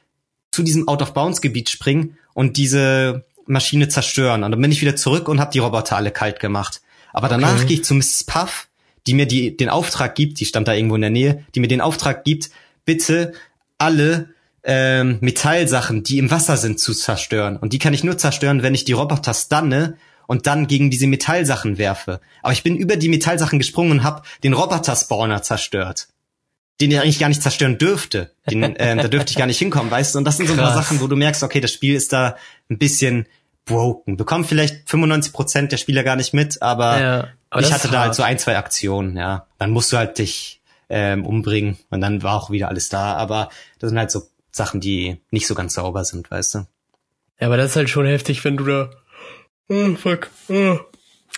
zu 0.51 0.63
diesem 0.63 0.87
out 0.87 1.03
of 1.03 1.13
bounds 1.13 1.41
Gebiet 1.41 1.69
springen 1.69 2.17
und 2.33 2.57
diese 2.57 3.25
Maschine 3.45 3.87
zerstören. 3.87 4.43
Und 4.43 4.51
dann 4.51 4.61
bin 4.61 4.71
ich 4.71 4.81
wieder 4.81 4.95
zurück 4.95 5.27
und 5.27 5.39
habe 5.39 5.51
die 5.51 5.59
Roboter 5.59 5.95
alle 5.95 6.11
kalt 6.11 6.39
gemacht. 6.39 6.81
Aber 7.13 7.27
danach 7.27 7.57
okay. 7.57 7.65
gehe 7.65 7.77
ich 7.77 7.83
zu 7.83 7.93
Mrs. 7.93 8.23
Puff, 8.25 8.67
die 9.07 9.13
mir 9.13 9.25
die, 9.25 9.55
den 9.55 9.69
Auftrag 9.69 10.15
gibt, 10.15 10.39
die 10.39 10.45
stand 10.45 10.67
da 10.67 10.73
irgendwo 10.73 10.95
in 10.95 11.01
der 11.01 11.09
Nähe, 11.09 11.45
die 11.55 11.59
mir 11.59 11.67
den 11.67 11.81
Auftrag 11.81 12.23
gibt, 12.23 12.49
bitte 12.85 13.33
alle 13.77 14.29
ähm, 14.63 15.17
Metallsachen, 15.21 16.03
die 16.03 16.17
im 16.17 16.31
Wasser 16.31 16.57
sind, 16.57 16.79
zu 16.79 16.93
zerstören. 16.93 17.57
Und 17.57 17.73
die 17.73 17.79
kann 17.79 17.93
ich 17.93 18.03
nur 18.03 18.17
zerstören, 18.17 18.61
wenn 18.61 18.75
ich 18.75 18.85
die 18.85 18.93
Roboter 18.93 19.33
stunne 19.33 19.97
und 20.27 20.45
dann 20.45 20.67
gegen 20.67 20.91
diese 20.91 21.07
Metallsachen 21.07 21.77
werfe. 21.77 22.19
Aber 22.43 22.53
ich 22.53 22.61
bin 22.61 22.75
über 22.75 22.97
die 22.97 23.09
Metallsachen 23.09 23.57
gesprungen 23.57 23.91
und 23.91 24.03
habe 24.03 24.21
den 24.43 24.53
Roboter-Spawner 24.53 25.41
zerstört. 25.41 26.09
Den 26.79 26.91
ich 26.91 26.99
eigentlich 26.99 27.19
gar 27.19 27.29
nicht 27.29 27.41
zerstören 27.41 27.77
dürfte. 27.77 28.31
Den, 28.49 28.75
ähm, 28.77 28.99
da 28.99 29.07
dürfte 29.07 29.31
ich 29.31 29.37
gar 29.37 29.47
nicht 29.47 29.57
hinkommen, 29.57 29.91
weißt 29.91 30.13
du? 30.13 30.19
Und 30.19 30.25
das 30.25 30.37
sind 30.37 30.47
so 30.47 30.53
ein 30.53 30.59
paar 30.59 30.73
Sachen, 30.73 31.01
wo 31.01 31.07
du 31.07 31.15
merkst, 31.15 31.41
okay, 31.41 31.59
das 31.59 31.73
Spiel 31.73 31.95
ist 31.95 32.13
da 32.13 32.37
ein 32.69 32.77
bisschen 32.77 33.25
broken. 33.69 34.17
Bekommen 34.17 34.43
vielleicht 34.43 34.89
95 34.89 35.31
Prozent 35.31 35.71
der 35.71 35.77
Spieler 35.77 36.03
gar 36.03 36.17
nicht 36.17 36.33
mit, 36.33 36.61
aber, 36.61 36.99
ja, 36.99 37.27
aber 37.49 37.61
ich 37.61 37.71
hatte 37.71 37.87
da 37.87 38.01
halt 38.01 38.15
so 38.15 38.23
ein, 38.23 38.37
zwei 38.37 38.57
Aktionen, 38.57 39.15
ja. 39.15 39.47
Dann 39.57 39.71
musst 39.71 39.93
du 39.93 39.97
halt 39.97 40.17
dich 40.17 40.61
ähm, 40.89 41.25
umbringen 41.25 41.77
und 41.89 42.01
dann 42.01 42.21
war 42.23 42.35
auch 42.35 42.49
wieder 42.49 42.67
alles 42.67 42.89
da. 42.89 43.13
Aber 43.15 43.49
das 43.79 43.89
sind 43.89 43.99
halt 43.99 44.11
so 44.11 44.23
Sachen, 44.51 44.81
die 44.81 45.21
nicht 45.31 45.47
so 45.47 45.55
ganz 45.55 45.75
sauber 45.75 46.03
sind, 46.03 46.29
weißt 46.29 46.55
du. 46.55 46.57
Ja, 47.39 47.47
aber 47.47 47.57
das 47.57 47.71
ist 47.71 47.75
halt 47.77 47.89
schon 47.89 48.05
heftig, 48.05 48.43
wenn 48.43 48.57
du 48.57 48.65
da. 48.65 48.89
Oh, 49.69 49.95
fuck. 49.95 50.29
Oh. 50.49 50.79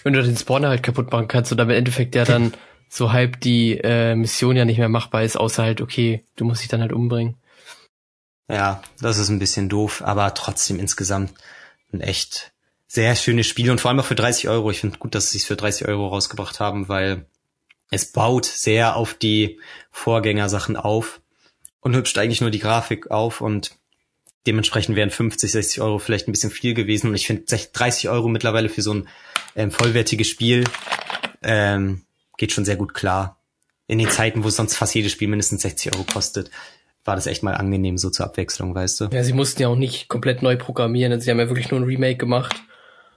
Wenn 0.03 0.13
du 0.13 0.23
den 0.23 0.37
Spawner 0.37 0.69
halt 0.69 0.83
kaputt 0.83 1.11
machen 1.11 1.27
kannst 1.27 1.51
und 1.51 1.57
dann 1.59 1.69
im 1.69 1.75
Endeffekt 1.75 2.15
ja 2.15 2.25
dann 2.25 2.53
so 2.89 3.11
halb 3.11 3.39
die 3.41 3.77
äh, 3.77 4.15
Mission 4.15 4.55
ja 4.55 4.65
nicht 4.65 4.79
mehr 4.79 4.89
machbar 4.89 5.23
ist, 5.23 5.37
außer 5.37 5.63
halt, 5.63 5.81
okay, 5.81 6.25
du 6.37 6.45
musst 6.45 6.61
dich 6.61 6.69
dann 6.69 6.81
halt 6.81 6.93
umbringen. 6.93 7.35
Ja, 8.49 8.81
das 8.99 9.17
ist 9.17 9.29
ein 9.29 9.39
bisschen 9.39 9.69
doof, 9.69 10.01
aber 10.03 10.33
trotzdem 10.33 10.79
insgesamt 10.79 11.33
ein 11.93 12.01
echt 12.01 12.51
sehr 12.87 13.15
schönes 13.15 13.47
Spiel 13.47 13.71
und 13.71 13.79
vor 13.79 13.89
allem 13.89 13.99
auch 13.99 14.05
für 14.05 14.15
30 14.15 14.49
Euro. 14.49 14.69
Ich 14.71 14.81
finde 14.81 14.97
gut, 14.97 15.15
dass 15.15 15.31
sie 15.31 15.37
es 15.37 15.45
für 15.45 15.55
30 15.55 15.87
Euro 15.87 16.07
rausgebracht 16.07 16.59
haben, 16.59 16.89
weil 16.89 17.25
es 17.89 18.11
baut 18.11 18.45
sehr 18.45 18.95
auf 18.95 19.13
die 19.13 19.59
Vorgängersachen 19.91 20.75
auf 20.75 21.21
und 21.79 21.95
hübscht 21.95 22.17
eigentlich 22.17 22.41
nur 22.41 22.51
die 22.51 22.59
Grafik 22.59 23.11
auf 23.11 23.41
und 23.41 23.71
dementsprechend 24.47 24.95
wären 24.95 25.09
50, 25.09 25.51
60 25.51 25.81
Euro 25.81 25.99
vielleicht 25.99 26.27
ein 26.27 26.31
bisschen 26.31 26.51
viel 26.51 26.73
gewesen 26.73 27.07
und 27.07 27.15
ich 27.15 27.27
finde 27.27 27.43
30 27.45 28.09
Euro 28.09 28.27
mittlerweile 28.27 28.69
für 28.69 28.81
so 28.81 28.93
ein 28.93 29.07
ähm, 29.55 29.71
vollwertiges 29.71 30.27
Spiel 30.27 30.63
ähm, 31.43 32.05
geht 32.37 32.51
schon 32.51 32.65
sehr 32.65 32.75
gut 32.75 32.93
klar. 32.93 33.37
In 33.87 33.99
den 33.99 34.09
Zeiten, 34.09 34.43
wo 34.43 34.49
sonst 34.49 34.75
fast 34.75 34.95
jedes 34.95 35.11
Spiel 35.11 35.27
mindestens 35.27 35.63
60 35.63 35.93
Euro 35.93 36.05
kostet, 36.05 36.49
war 37.03 37.15
das 37.15 37.27
echt 37.27 37.43
mal 37.43 37.55
angenehm 37.55 37.97
so 37.97 38.09
zur 38.09 38.25
Abwechslung, 38.25 38.75
weißt 38.75 39.01
du? 39.01 39.05
Ja, 39.11 39.23
sie 39.23 39.33
mussten 39.33 39.61
ja 39.61 39.67
auch 39.67 39.75
nicht 39.75 40.07
komplett 40.07 40.41
neu 40.41 40.55
programmieren, 40.55 41.19
sie 41.19 41.31
haben 41.31 41.39
ja 41.39 41.49
wirklich 41.49 41.71
nur 41.71 41.79
ein 41.79 41.85
Remake 41.85 42.17
gemacht 42.17 42.55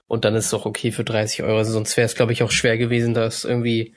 und 0.07 0.25
dann 0.25 0.35
ist 0.35 0.47
es 0.47 0.53
auch 0.53 0.65
okay 0.65 0.91
für 0.91 1.03
30 1.03 1.43
Euro, 1.43 1.57
also 1.57 1.71
sonst 1.71 1.95
wäre 1.97 2.05
es 2.05 2.15
glaube 2.15 2.33
ich 2.33 2.43
auch 2.43 2.51
schwer 2.51 2.77
gewesen, 2.77 3.13
das 3.13 3.45
irgendwie 3.45 3.93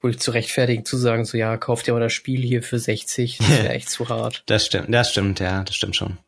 wirklich 0.00 0.20
zu 0.20 0.30
rechtfertigen, 0.30 0.84
zu 0.84 0.96
sagen, 0.96 1.24
so 1.24 1.36
ja, 1.36 1.56
kauft 1.56 1.88
ihr 1.88 1.94
mal 1.94 2.00
das 2.00 2.12
Spiel 2.12 2.40
hier 2.40 2.62
für 2.62 2.78
60, 2.78 3.38
das 3.38 3.50
wäre 3.50 3.68
echt 3.70 3.90
zu 3.90 4.08
hart. 4.08 4.42
Das 4.46 4.66
stimmt, 4.66 4.92
das 4.92 5.10
stimmt, 5.10 5.40
ja, 5.40 5.64
das 5.64 5.74
stimmt 5.74 5.96
schon. 5.96 6.18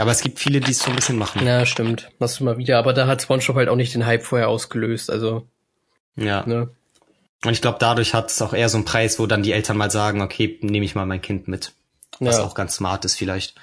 Aber 0.00 0.12
es 0.12 0.22
gibt 0.22 0.38
viele, 0.38 0.60
die 0.60 0.70
es 0.70 0.78
so 0.78 0.88
ein 0.88 0.96
bisschen 0.96 1.18
machen. 1.18 1.46
Ja, 1.46 1.66
stimmt. 1.66 2.10
Machst 2.18 2.40
du 2.40 2.44
mal 2.44 2.56
wieder. 2.56 2.78
Aber 2.78 2.94
da 2.94 3.06
hat 3.06 3.20
SpongeBob 3.20 3.56
halt 3.56 3.68
auch 3.68 3.76
nicht 3.76 3.94
den 3.94 4.06
Hype 4.06 4.22
vorher 4.22 4.48
ausgelöst. 4.48 5.10
Also. 5.10 5.46
Ja. 6.16 6.46
Ne? 6.46 6.70
Und 7.44 7.52
ich 7.52 7.60
glaube, 7.60 7.76
dadurch 7.80 8.14
hat 8.14 8.30
es 8.30 8.40
auch 8.40 8.54
eher 8.54 8.70
so 8.70 8.78
einen 8.78 8.86
Preis, 8.86 9.18
wo 9.18 9.26
dann 9.26 9.42
die 9.42 9.52
Eltern 9.52 9.76
mal 9.76 9.90
sagen, 9.90 10.22
okay, 10.22 10.58
nehme 10.62 10.86
ich 10.86 10.94
mal 10.94 11.04
mein 11.04 11.20
Kind 11.20 11.48
mit. 11.48 11.74
Was 12.20 12.36
ja. 12.36 12.44
auch 12.44 12.54
ganz 12.54 12.76
smart 12.76 13.04
ist 13.04 13.16
vielleicht. 13.16 13.54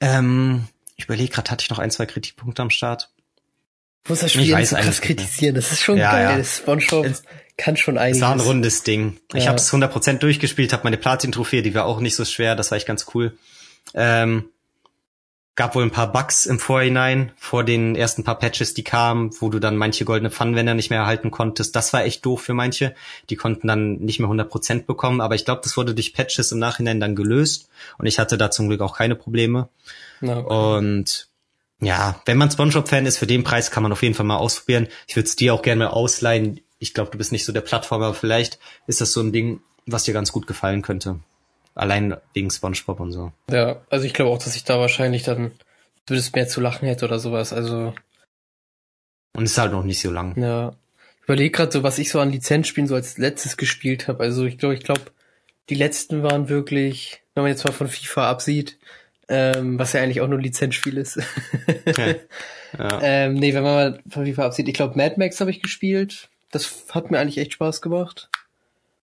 Ähm, 0.00 0.68
ich 0.96 1.04
überlege 1.04 1.32
gerade, 1.32 1.50
hatte 1.50 1.62
ich 1.62 1.70
noch 1.70 1.78
ein, 1.78 1.90
zwei 1.90 2.06
Kritikpunkte 2.06 2.62
am 2.62 2.70
Start? 2.70 3.10
Muss 4.08 4.20
das 4.20 4.32
Spiel 4.32 4.64
so 4.64 4.76
krass 4.76 5.00
kritisieren. 5.00 5.54
Das 5.54 5.72
ist 5.72 5.80
schon 5.80 5.98
ja, 5.98 6.12
geil. 6.12 6.38
Ja. 6.38 6.44
SpongeBob 6.44 7.04
es, 7.04 7.22
kann 7.56 7.76
schon 7.76 7.98
einiges. 7.98 8.18
Es 8.18 8.22
war 8.22 8.32
ein 8.32 8.40
rundes 8.40 8.82
Ding. 8.84 9.18
Ja. 9.32 9.38
Ich 9.38 9.48
habe 9.48 9.58
es 9.58 9.70
100% 9.72 10.18
durchgespielt, 10.18 10.72
habe 10.72 10.84
meine 10.84 10.96
Platin-Trophäe, 10.96 11.62
die 11.62 11.74
war 11.74 11.84
auch 11.84 12.00
nicht 12.00 12.14
so 12.14 12.24
schwer. 12.24 12.54
Das 12.54 12.70
war 12.70 12.78
echt 12.78 12.86
ganz 12.86 13.06
cool. 13.14 13.36
Ähm, 13.94 14.48
gab 15.58 15.74
wohl 15.74 15.82
ein 15.82 15.90
paar 15.90 16.12
Bugs 16.12 16.46
im 16.46 16.60
Vorhinein, 16.60 17.32
vor 17.36 17.64
den 17.64 17.96
ersten 17.96 18.22
paar 18.22 18.38
Patches, 18.38 18.74
die 18.74 18.84
kamen, 18.84 19.32
wo 19.40 19.48
du 19.48 19.58
dann 19.58 19.76
manche 19.76 20.04
goldene 20.04 20.30
Pfannenwender 20.30 20.72
nicht 20.74 20.88
mehr 20.88 21.00
erhalten 21.00 21.32
konntest. 21.32 21.74
Das 21.74 21.92
war 21.92 22.04
echt 22.04 22.24
doof 22.24 22.42
für 22.42 22.54
manche. 22.54 22.94
Die 23.28 23.34
konnten 23.34 23.66
dann 23.66 23.96
nicht 23.96 24.20
mehr 24.20 24.28
100% 24.28 24.86
bekommen, 24.86 25.20
aber 25.20 25.34
ich 25.34 25.44
glaube, 25.44 25.62
das 25.64 25.76
wurde 25.76 25.96
durch 25.96 26.14
Patches 26.14 26.52
im 26.52 26.60
Nachhinein 26.60 27.00
dann 27.00 27.16
gelöst 27.16 27.68
und 27.98 28.06
ich 28.06 28.20
hatte 28.20 28.38
da 28.38 28.52
zum 28.52 28.68
Glück 28.68 28.80
auch 28.80 28.96
keine 28.96 29.16
Probleme. 29.16 29.68
Okay. 30.22 30.44
Und 30.44 31.26
ja, 31.80 32.22
wenn 32.24 32.38
man 32.38 32.52
Spongebob-Fan 32.52 33.06
ist, 33.06 33.18
für 33.18 33.26
den 33.26 33.42
Preis 33.42 33.72
kann 33.72 33.82
man 33.82 33.90
auf 33.90 34.04
jeden 34.04 34.14
Fall 34.14 34.26
mal 34.26 34.36
ausprobieren. 34.36 34.86
Ich 35.08 35.16
würde 35.16 35.26
es 35.26 35.34
dir 35.34 35.54
auch 35.54 35.62
gerne 35.62 35.86
mal 35.86 35.90
ausleihen. 35.90 36.60
Ich 36.78 36.94
glaube, 36.94 37.10
du 37.10 37.18
bist 37.18 37.32
nicht 37.32 37.44
so 37.44 37.52
der 37.52 37.62
Plattformer, 37.62 38.06
aber 38.06 38.14
vielleicht 38.14 38.60
ist 38.86 39.00
das 39.00 39.12
so 39.12 39.20
ein 39.20 39.32
Ding, 39.32 39.60
was 39.86 40.04
dir 40.04 40.14
ganz 40.14 40.30
gut 40.30 40.46
gefallen 40.46 40.82
könnte. 40.82 41.18
Allein 41.78 42.16
wegen 42.34 42.50
SpongeBob 42.50 42.98
und 42.98 43.12
so. 43.12 43.30
Ja, 43.48 43.80
also 43.88 44.04
ich 44.04 44.12
glaube 44.12 44.32
auch, 44.32 44.42
dass 44.42 44.56
ich 44.56 44.64
da 44.64 44.80
wahrscheinlich 44.80 45.22
dann 45.22 45.52
zumindest 46.06 46.34
mehr 46.34 46.48
zu 46.48 46.60
lachen 46.60 46.88
hätte 46.88 47.04
oder 47.04 47.20
sowas. 47.20 47.52
Also. 47.52 47.94
Und 49.36 49.44
es 49.44 49.52
ist 49.52 49.58
halt 49.58 49.70
noch 49.70 49.84
nicht 49.84 50.00
so 50.00 50.10
lang. 50.10 50.36
Ja. 50.36 50.72
Ich 51.20 51.24
überlege 51.24 51.52
gerade 51.52 51.70
so, 51.70 51.84
was 51.84 52.00
ich 52.00 52.10
so 52.10 52.18
an 52.18 52.32
Lizenzspielen 52.32 52.88
so 52.88 52.96
als 52.96 53.16
letztes 53.16 53.56
gespielt 53.56 54.08
habe. 54.08 54.24
Also 54.24 54.44
ich 54.44 54.58
glaube, 54.58 54.74
ich 54.74 54.82
glaube, 54.82 55.02
die 55.68 55.76
letzten 55.76 56.24
waren 56.24 56.48
wirklich, 56.48 57.22
wenn 57.34 57.44
man 57.44 57.52
jetzt 57.52 57.64
mal 57.64 57.72
von 57.72 57.86
FIFA 57.86 58.28
absieht, 58.28 58.76
ähm, 59.28 59.78
was 59.78 59.92
ja 59.92 60.02
eigentlich 60.02 60.20
auch 60.20 60.26
nur 60.26 60.38
ein 60.38 60.44
Lizenzspiel 60.44 60.96
ist. 60.96 61.20
ja. 61.96 62.06
ja. 62.78 63.00
ähm, 63.02 63.34
nee, 63.34 63.54
wenn 63.54 63.62
man 63.62 63.74
mal 63.74 64.02
von 64.10 64.26
FIFA 64.26 64.46
absieht, 64.46 64.66
ich 64.66 64.74
glaube, 64.74 64.96
Mad 64.96 65.14
Max 65.16 65.40
habe 65.40 65.52
ich 65.52 65.62
gespielt. 65.62 66.28
Das 66.50 66.86
hat 66.90 67.12
mir 67.12 67.20
eigentlich 67.20 67.38
echt 67.38 67.52
Spaß 67.52 67.82
gemacht. 67.82 68.30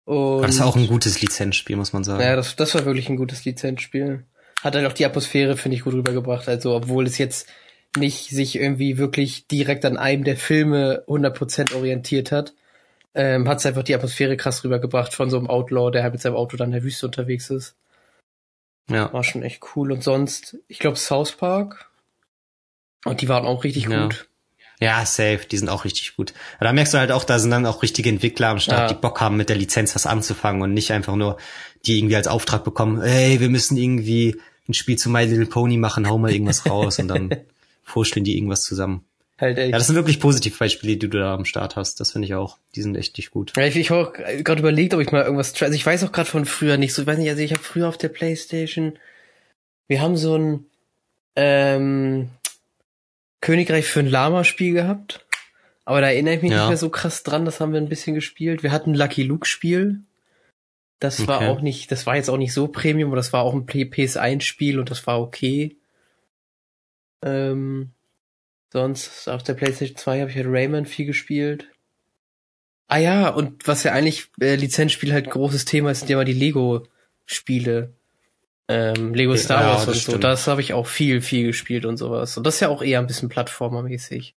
Und 0.06 0.42
das 0.42 0.54
ist 0.54 0.60
auch 0.62 0.76
ein 0.76 0.86
gutes 0.86 1.20
Lizenzspiel, 1.20 1.76
muss 1.76 1.92
man 1.92 2.04
sagen. 2.04 2.22
Ja, 2.22 2.36
das, 2.36 2.54
das 2.54 2.74
war 2.74 2.84
wirklich 2.84 3.08
ein 3.08 3.16
gutes 3.16 3.44
Lizenzspiel. 3.44 4.24
Hat 4.62 4.74
halt 4.74 4.86
auch 4.86 4.92
die 4.92 5.04
Atmosphäre, 5.04 5.56
finde 5.56 5.76
ich, 5.76 5.82
gut 5.82 5.94
rübergebracht. 5.94 6.48
Also, 6.48 6.74
obwohl 6.74 7.06
es 7.06 7.18
jetzt 7.18 7.48
nicht 7.96 8.30
sich 8.30 8.56
irgendwie 8.56 8.98
wirklich 8.98 9.48
direkt 9.48 9.84
an 9.84 9.96
einem 9.96 10.22
der 10.22 10.36
Filme 10.36 11.02
100% 11.08 11.74
orientiert 11.74 12.30
hat, 12.30 12.54
ähm, 13.14 13.48
hat 13.48 13.58
es 13.58 13.66
einfach 13.66 13.82
die 13.82 13.94
Atmosphäre 13.94 14.36
krass 14.36 14.62
rübergebracht 14.62 15.12
von 15.12 15.28
so 15.28 15.38
einem 15.38 15.48
Outlaw, 15.48 15.90
der 15.90 16.04
halt 16.04 16.12
mit 16.12 16.22
seinem 16.22 16.36
Auto 16.36 16.56
dann 16.56 16.68
in 16.68 16.74
der 16.74 16.82
Wüste 16.84 17.06
unterwegs 17.06 17.50
ist. 17.50 17.74
Ja. 18.88 19.12
War 19.12 19.24
schon 19.24 19.42
echt 19.42 19.60
cool. 19.74 19.90
Und 19.90 20.04
sonst, 20.04 20.56
ich 20.68 20.78
glaube, 20.78 20.96
South 20.96 21.32
Park. 21.32 21.90
Und 23.04 23.22
die 23.22 23.28
waren 23.28 23.44
auch 23.44 23.64
richtig 23.64 23.88
ja. 23.88 24.04
gut. 24.04 24.28
Ja, 24.80 25.06
safe, 25.06 25.40
die 25.50 25.56
sind 25.56 25.68
auch 25.68 25.84
richtig 25.84 26.16
gut. 26.16 26.34
Aber 26.56 26.66
da 26.66 26.72
merkst 26.72 26.92
du 26.92 26.98
halt 26.98 27.10
auch, 27.10 27.24
da 27.24 27.38
sind 27.38 27.50
dann 27.50 27.64
auch 27.64 27.82
richtige 27.82 28.10
Entwickler 28.10 28.48
am 28.48 28.58
Start, 28.58 28.90
ja. 28.90 28.94
die 28.94 29.00
Bock 29.00 29.20
haben, 29.20 29.36
mit 29.36 29.48
der 29.48 29.56
Lizenz 29.56 29.94
was 29.94 30.06
anzufangen 30.06 30.60
und 30.62 30.74
nicht 30.74 30.92
einfach 30.92 31.16
nur, 31.16 31.38
die 31.86 31.98
irgendwie 31.98 32.16
als 32.16 32.26
Auftrag 32.26 32.64
bekommen, 32.64 33.00
ey, 33.00 33.40
wir 33.40 33.48
müssen 33.48 33.76
irgendwie 33.76 34.36
ein 34.68 34.74
Spiel 34.74 34.96
zu 34.96 35.08
My 35.08 35.24
Little 35.24 35.46
Pony 35.46 35.78
machen, 35.78 36.08
hau 36.08 36.18
mal 36.18 36.32
irgendwas 36.32 36.68
raus 36.68 36.98
und 36.98 37.08
dann 37.08 37.30
vorstellen 37.82 38.24
die 38.24 38.36
irgendwas 38.36 38.64
zusammen. 38.64 39.04
Halt 39.38 39.58
echt. 39.58 39.72
Ja, 39.72 39.78
das 39.78 39.86
sind 39.86 39.96
wirklich 39.96 40.18
positive 40.18 40.56
Beispiele, 40.56 40.96
die 40.96 41.08
du 41.08 41.18
da 41.18 41.34
am 41.34 41.44
Start 41.44 41.76
hast. 41.76 42.00
Das 42.00 42.12
finde 42.12 42.26
ich 42.26 42.34
auch. 42.34 42.58
Die 42.74 42.82
sind 42.82 42.96
echt 42.96 43.16
nicht 43.18 43.30
gut. 43.30 43.52
Ja, 43.56 43.66
ich, 43.66 43.76
ich 43.76 43.90
habe 43.90 44.12
gerade 44.42 44.60
überlegt, 44.60 44.94
ob 44.94 45.00
ich 45.00 45.12
mal 45.12 45.24
irgendwas. 45.24 45.60
Also 45.60 45.74
ich 45.74 45.84
weiß 45.84 46.04
auch 46.04 46.12
gerade 46.12 46.28
von 46.28 46.46
früher 46.46 46.78
nicht 46.78 46.94
so. 46.94 47.02
Ich 47.02 47.08
weiß 47.08 47.18
nicht, 47.18 47.28
also 47.28 47.42
ich 47.42 47.52
habe 47.52 47.62
früher 47.62 47.88
auf 47.88 47.98
der 47.98 48.08
Playstation. 48.08 48.98
Wir 49.88 50.00
haben 50.00 50.16
so 50.16 50.36
ein 50.36 50.66
ähm, 51.36 52.30
Königreich 53.40 53.86
für 53.86 54.00
ein 54.00 54.08
Lama-Spiel 54.08 54.72
gehabt. 54.72 55.26
Aber 55.84 56.00
da 56.00 56.08
erinnere 56.08 56.34
ich 56.34 56.42
mich 56.42 56.50
ja. 56.50 56.58
nicht 56.58 56.68
mehr 56.68 56.76
so 56.76 56.90
krass 56.90 57.22
dran, 57.22 57.44
das 57.44 57.60
haben 57.60 57.72
wir 57.72 57.80
ein 57.80 57.88
bisschen 57.88 58.14
gespielt. 58.14 58.62
Wir 58.62 58.72
hatten 58.72 58.94
Lucky 58.94 59.22
Luke-Spiel. 59.22 60.00
Das 60.98 61.20
okay. 61.20 61.28
war 61.28 61.48
auch 61.48 61.60
nicht, 61.60 61.92
das 61.92 62.06
war 62.06 62.16
jetzt 62.16 62.30
auch 62.30 62.38
nicht 62.38 62.52
so 62.52 62.68
Premium, 62.68 63.10
aber 63.10 63.16
das 63.16 63.32
war 63.32 63.42
auch 63.42 63.54
ein 63.54 63.66
PS1-Spiel 63.66 64.78
und 64.78 64.90
das 64.90 65.06
war 65.06 65.20
okay. 65.20 65.76
Ähm, 67.22 67.90
sonst 68.72 69.28
auf 69.28 69.42
der 69.42 69.54
PlayStation 69.54 69.96
2 69.96 70.20
habe 70.20 70.30
ich 70.30 70.36
halt 70.36 70.46
Rayman 70.48 70.86
viel 70.86 71.06
gespielt. 71.06 71.68
Ah 72.88 72.98
ja, 72.98 73.28
und 73.28 73.66
was 73.66 73.82
ja 73.82 73.92
eigentlich 73.92 74.28
äh, 74.40 74.54
Lizenzspiel 74.54 75.12
halt 75.12 75.28
großes 75.30 75.64
Thema 75.64 75.90
ist, 75.90 76.00
sind 76.00 76.10
ja 76.10 76.16
mal 76.16 76.24
die 76.24 76.32
Lego-Spiele 76.32 77.95
ähm, 78.68 79.14
Lego 79.14 79.36
Star 79.36 79.64
Wars 79.64 79.86
und 79.86 79.96
so. 79.96 80.18
Das 80.18 80.46
habe 80.46 80.60
ich 80.60 80.72
auch 80.72 80.86
viel, 80.86 81.20
viel 81.20 81.46
gespielt 81.46 81.84
und 81.84 81.96
sowas. 81.96 82.36
Und 82.36 82.46
das 82.46 82.54
ist 82.54 82.60
ja 82.60 82.68
auch 82.68 82.82
eher 82.82 82.98
ein 82.98 83.06
bisschen 83.06 83.28
Plattformermäßig. 83.28 84.34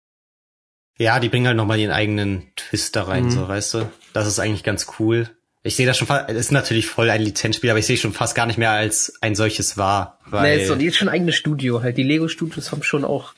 Ja, 0.97 1.19
die 1.19 1.29
bringen 1.29 1.47
halt 1.47 1.57
nochmal 1.57 1.79
ihren 1.79 1.91
eigenen 1.91 2.43
Twist 2.55 2.95
da 2.95 3.03
rein, 3.03 3.25
mhm. 3.25 3.31
so, 3.31 3.47
weißt 3.47 3.73
du? 3.75 3.91
Das 4.13 4.27
ist 4.27 4.39
eigentlich 4.39 4.63
ganz 4.63 4.87
cool. 4.99 5.29
Ich 5.63 5.75
sehe 5.75 5.85
das 5.85 5.97
schon 5.97 6.07
fast, 6.07 6.29
ist 6.29 6.51
natürlich 6.51 6.87
voll 6.87 7.09
ein 7.09 7.21
Lizenzspiel, 7.21 7.69
aber 7.69 7.79
ich 7.79 7.85
sehe 7.85 7.97
schon 7.97 8.13
fast 8.13 8.35
gar 8.35 8.45
nicht 8.45 8.57
mehr 8.57 8.71
als 8.71 9.17
ein 9.21 9.35
solches 9.35 9.77
wahr. 9.77 10.19
Weil 10.25 10.57
nee, 10.57 10.65
so, 10.65 10.75
die 10.75 10.85
ist 10.85 10.95
schon 10.95 11.09
ein 11.09 11.15
eigenes 11.15 11.35
Studio 11.35 11.83
halt. 11.83 11.97
Die 11.97 12.03
Lego-Studios 12.03 12.71
haben 12.71 12.83
schon 12.83 13.05
auch 13.05 13.33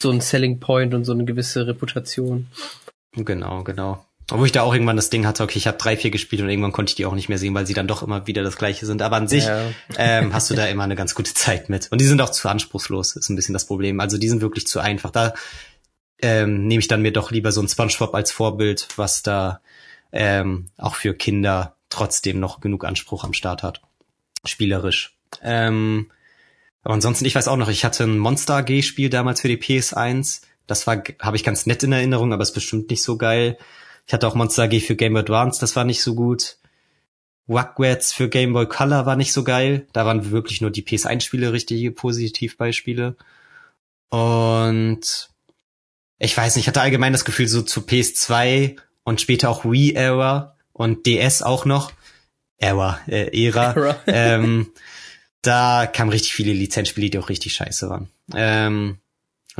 so 0.00 0.10
einen 0.10 0.20
Selling 0.20 0.60
Point 0.60 0.94
und 0.94 1.04
so 1.04 1.12
eine 1.12 1.24
gewisse 1.24 1.66
Reputation. 1.66 2.48
Genau, 3.12 3.64
genau. 3.64 4.04
Obwohl 4.30 4.46
ich 4.46 4.52
da 4.52 4.62
auch 4.62 4.72
irgendwann 4.72 4.96
das 4.96 5.10
Ding 5.10 5.26
hatte, 5.26 5.42
okay, 5.42 5.58
ich 5.58 5.66
habe 5.66 5.78
drei, 5.78 5.96
vier 5.96 6.10
gespielt 6.10 6.40
und 6.42 6.48
irgendwann 6.48 6.72
konnte 6.72 6.90
ich 6.90 6.94
die 6.94 7.06
auch 7.06 7.14
nicht 7.14 7.28
mehr 7.28 7.38
sehen, 7.38 7.54
weil 7.54 7.66
sie 7.66 7.74
dann 7.74 7.88
doch 7.88 8.02
immer 8.02 8.26
wieder 8.26 8.42
das 8.42 8.56
gleiche 8.56 8.86
sind. 8.86 9.02
Aber 9.02 9.16
an 9.16 9.28
sich 9.28 9.44
ja. 9.44 9.64
ähm, 9.96 10.32
hast 10.32 10.50
du 10.50 10.54
da 10.54 10.66
immer 10.68 10.84
eine 10.84 10.96
ganz 10.96 11.14
gute 11.14 11.34
Zeit 11.34 11.68
mit. 11.68 11.90
Und 11.90 12.00
die 12.00 12.06
sind 12.06 12.20
auch 12.22 12.30
zu 12.30 12.48
anspruchslos, 12.48 13.16
ist 13.16 13.28
ein 13.28 13.36
bisschen 13.36 13.52
das 13.52 13.66
Problem. 13.66 14.00
Also 14.00 14.18
die 14.18 14.28
sind 14.28 14.40
wirklich 14.40 14.66
zu 14.66 14.80
einfach. 14.80 15.10
Da 15.10 15.34
ähm, 16.22 16.66
nehme 16.66 16.80
ich 16.80 16.88
dann 16.88 17.02
mir 17.02 17.12
doch 17.12 17.30
lieber 17.30 17.52
so 17.52 17.60
ein 17.60 17.68
Spongebob 17.68 18.14
als 18.14 18.30
Vorbild, 18.30 18.88
was 18.96 19.22
da 19.22 19.60
ähm, 20.12 20.68
auch 20.76 20.94
für 20.94 21.14
Kinder 21.14 21.76
trotzdem 21.88 22.40
noch 22.40 22.60
genug 22.60 22.84
Anspruch 22.84 23.24
am 23.24 23.32
Start 23.32 23.62
hat. 23.62 23.82
Spielerisch. 24.44 25.16
Ähm, 25.42 26.10
aber 26.82 26.94
ansonsten, 26.94 27.24
ich 27.24 27.34
weiß 27.34 27.48
auch 27.48 27.56
noch, 27.56 27.68
ich 27.68 27.84
hatte 27.84 28.04
ein 28.04 28.18
Monster 28.18 28.56
AG-Spiel 28.56 29.10
damals 29.10 29.40
für 29.40 29.48
die 29.48 29.58
PS1. 29.58 30.42
Das 30.66 30.86
war, 30.86 31.02
habe 31.20 31.36
ich 31.36 31.44
ganz 31.44 31.66
nett 31.66 31.82
in 31.82 31.92
Erinnerung, 31.92 32.32
aber 32.32 32.42
ist 32.42 32.52
bestimmt 32.52 32.90
nicht 32.90 33.02
so 33.02 33.18
geil. 33.18 33.58
Ich 34.10 34.12
hatte 34.12 34.26
auch 34.26 34.34
Monster 34.34 34.64
AG 34.64 34.80
für 34.80 34.96
Game 34.96 35.12
Boy 35.12 35.22
Advance, 35.22 35.60
das 35.60 35.76
war 35.76 35.84
nicht 35.84 36.02
so 36.02 36.16
gut. 36.16 36.56
Rugrats 37.48 38.12
für 38.12 38.28
Game 38.28 38.54
Boy 38.54 38.66
Color 38.66 39.06
war 39.06 39.14
nicht 39.14 39.32
so 39.32 39.44
geil. 39.44 39.86
Da 39.92 40.04
waren 40.04 40.32
wirklich 40.32 40.60
nur 40.60 40.72
die 40.72 40.82
PS1-Spiele 40.82 41.52
richtige 41.52 41.92
Positivbeispiele. 41.92 43.14
Und 44.08 45.30
ich 46.18 46.36
weiß 46.36 46.56
nicht, 46.56 46.64
ich 46.64 46.68
hatte 46.68 46.80
allgemein 46.80 47.12
das 47.12 47.24
Gefühl, 47.24 47.46
so 47.46 47.62
zu 47.62 47.82
PS2 47.82 48.78
und 49.04 49.20
später 49.20 49.48
auch 49.48 49.64
Wii-Era 49.64 50.56
und 50.72 51.06
DS 51.06 51.42
auch 51.42 51.64
noch, 51.64 51.92
Era, 52.58 52.98
äh, 53.06 53.30
Ära, 53.46 53.96
ähm, 54.08 54.72
da 55.40 55.86
kamen 55.86 56.10
richtig 56.10 56.34
viele 56.34 56.52
Lizenzspiele, 56.52 57.10
die 57.10 57.18
auch 57.20 57.28
richtig 57.28 57.52
scheiße 57.52 57.88
waren. 57.88 58.10
Ähm, 58.34 58.98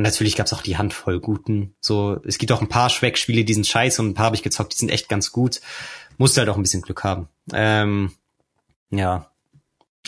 und 0.00 0.04
natürlich 0.04 0.34
gab's 0.34 0.54
auch 0.54 0.62
die 0.62 0.78
Handvoll 0.78 1.20
guten. 1.20 1.74
So, 1.78 2.18
es 2.24 2.38
gibt 2.38 2.52
auch 2.52 2.62
ein 2.62 2.70
paar 2.70 2.88
Schweckspiele, 2.88 3.44
die 3.44 3.52
sind 3.52 3.66
scheiße 3.66 4.00
und 4.00 4.08
ein 4.08 4.14
paar 4.14 4.24
habe 4.24 4.36
ich 4.36 4.42
gezockt, 4.42 4.72
die 4.72 4.78
sind 4.78 4.88
echt 4.88 5.10
ganz 5.10 5.30
gut. 5.30 5.60
Musste 6.16 6.40
halt 6.40 6.48
auch 6.48 6.56
ein 6.56 6.62
bisschen 6.62 6.80
Glück 6.80 7.04
haben. 7.04 7.28
Ähm, 7.52 8.12
ja. 8.90 9.30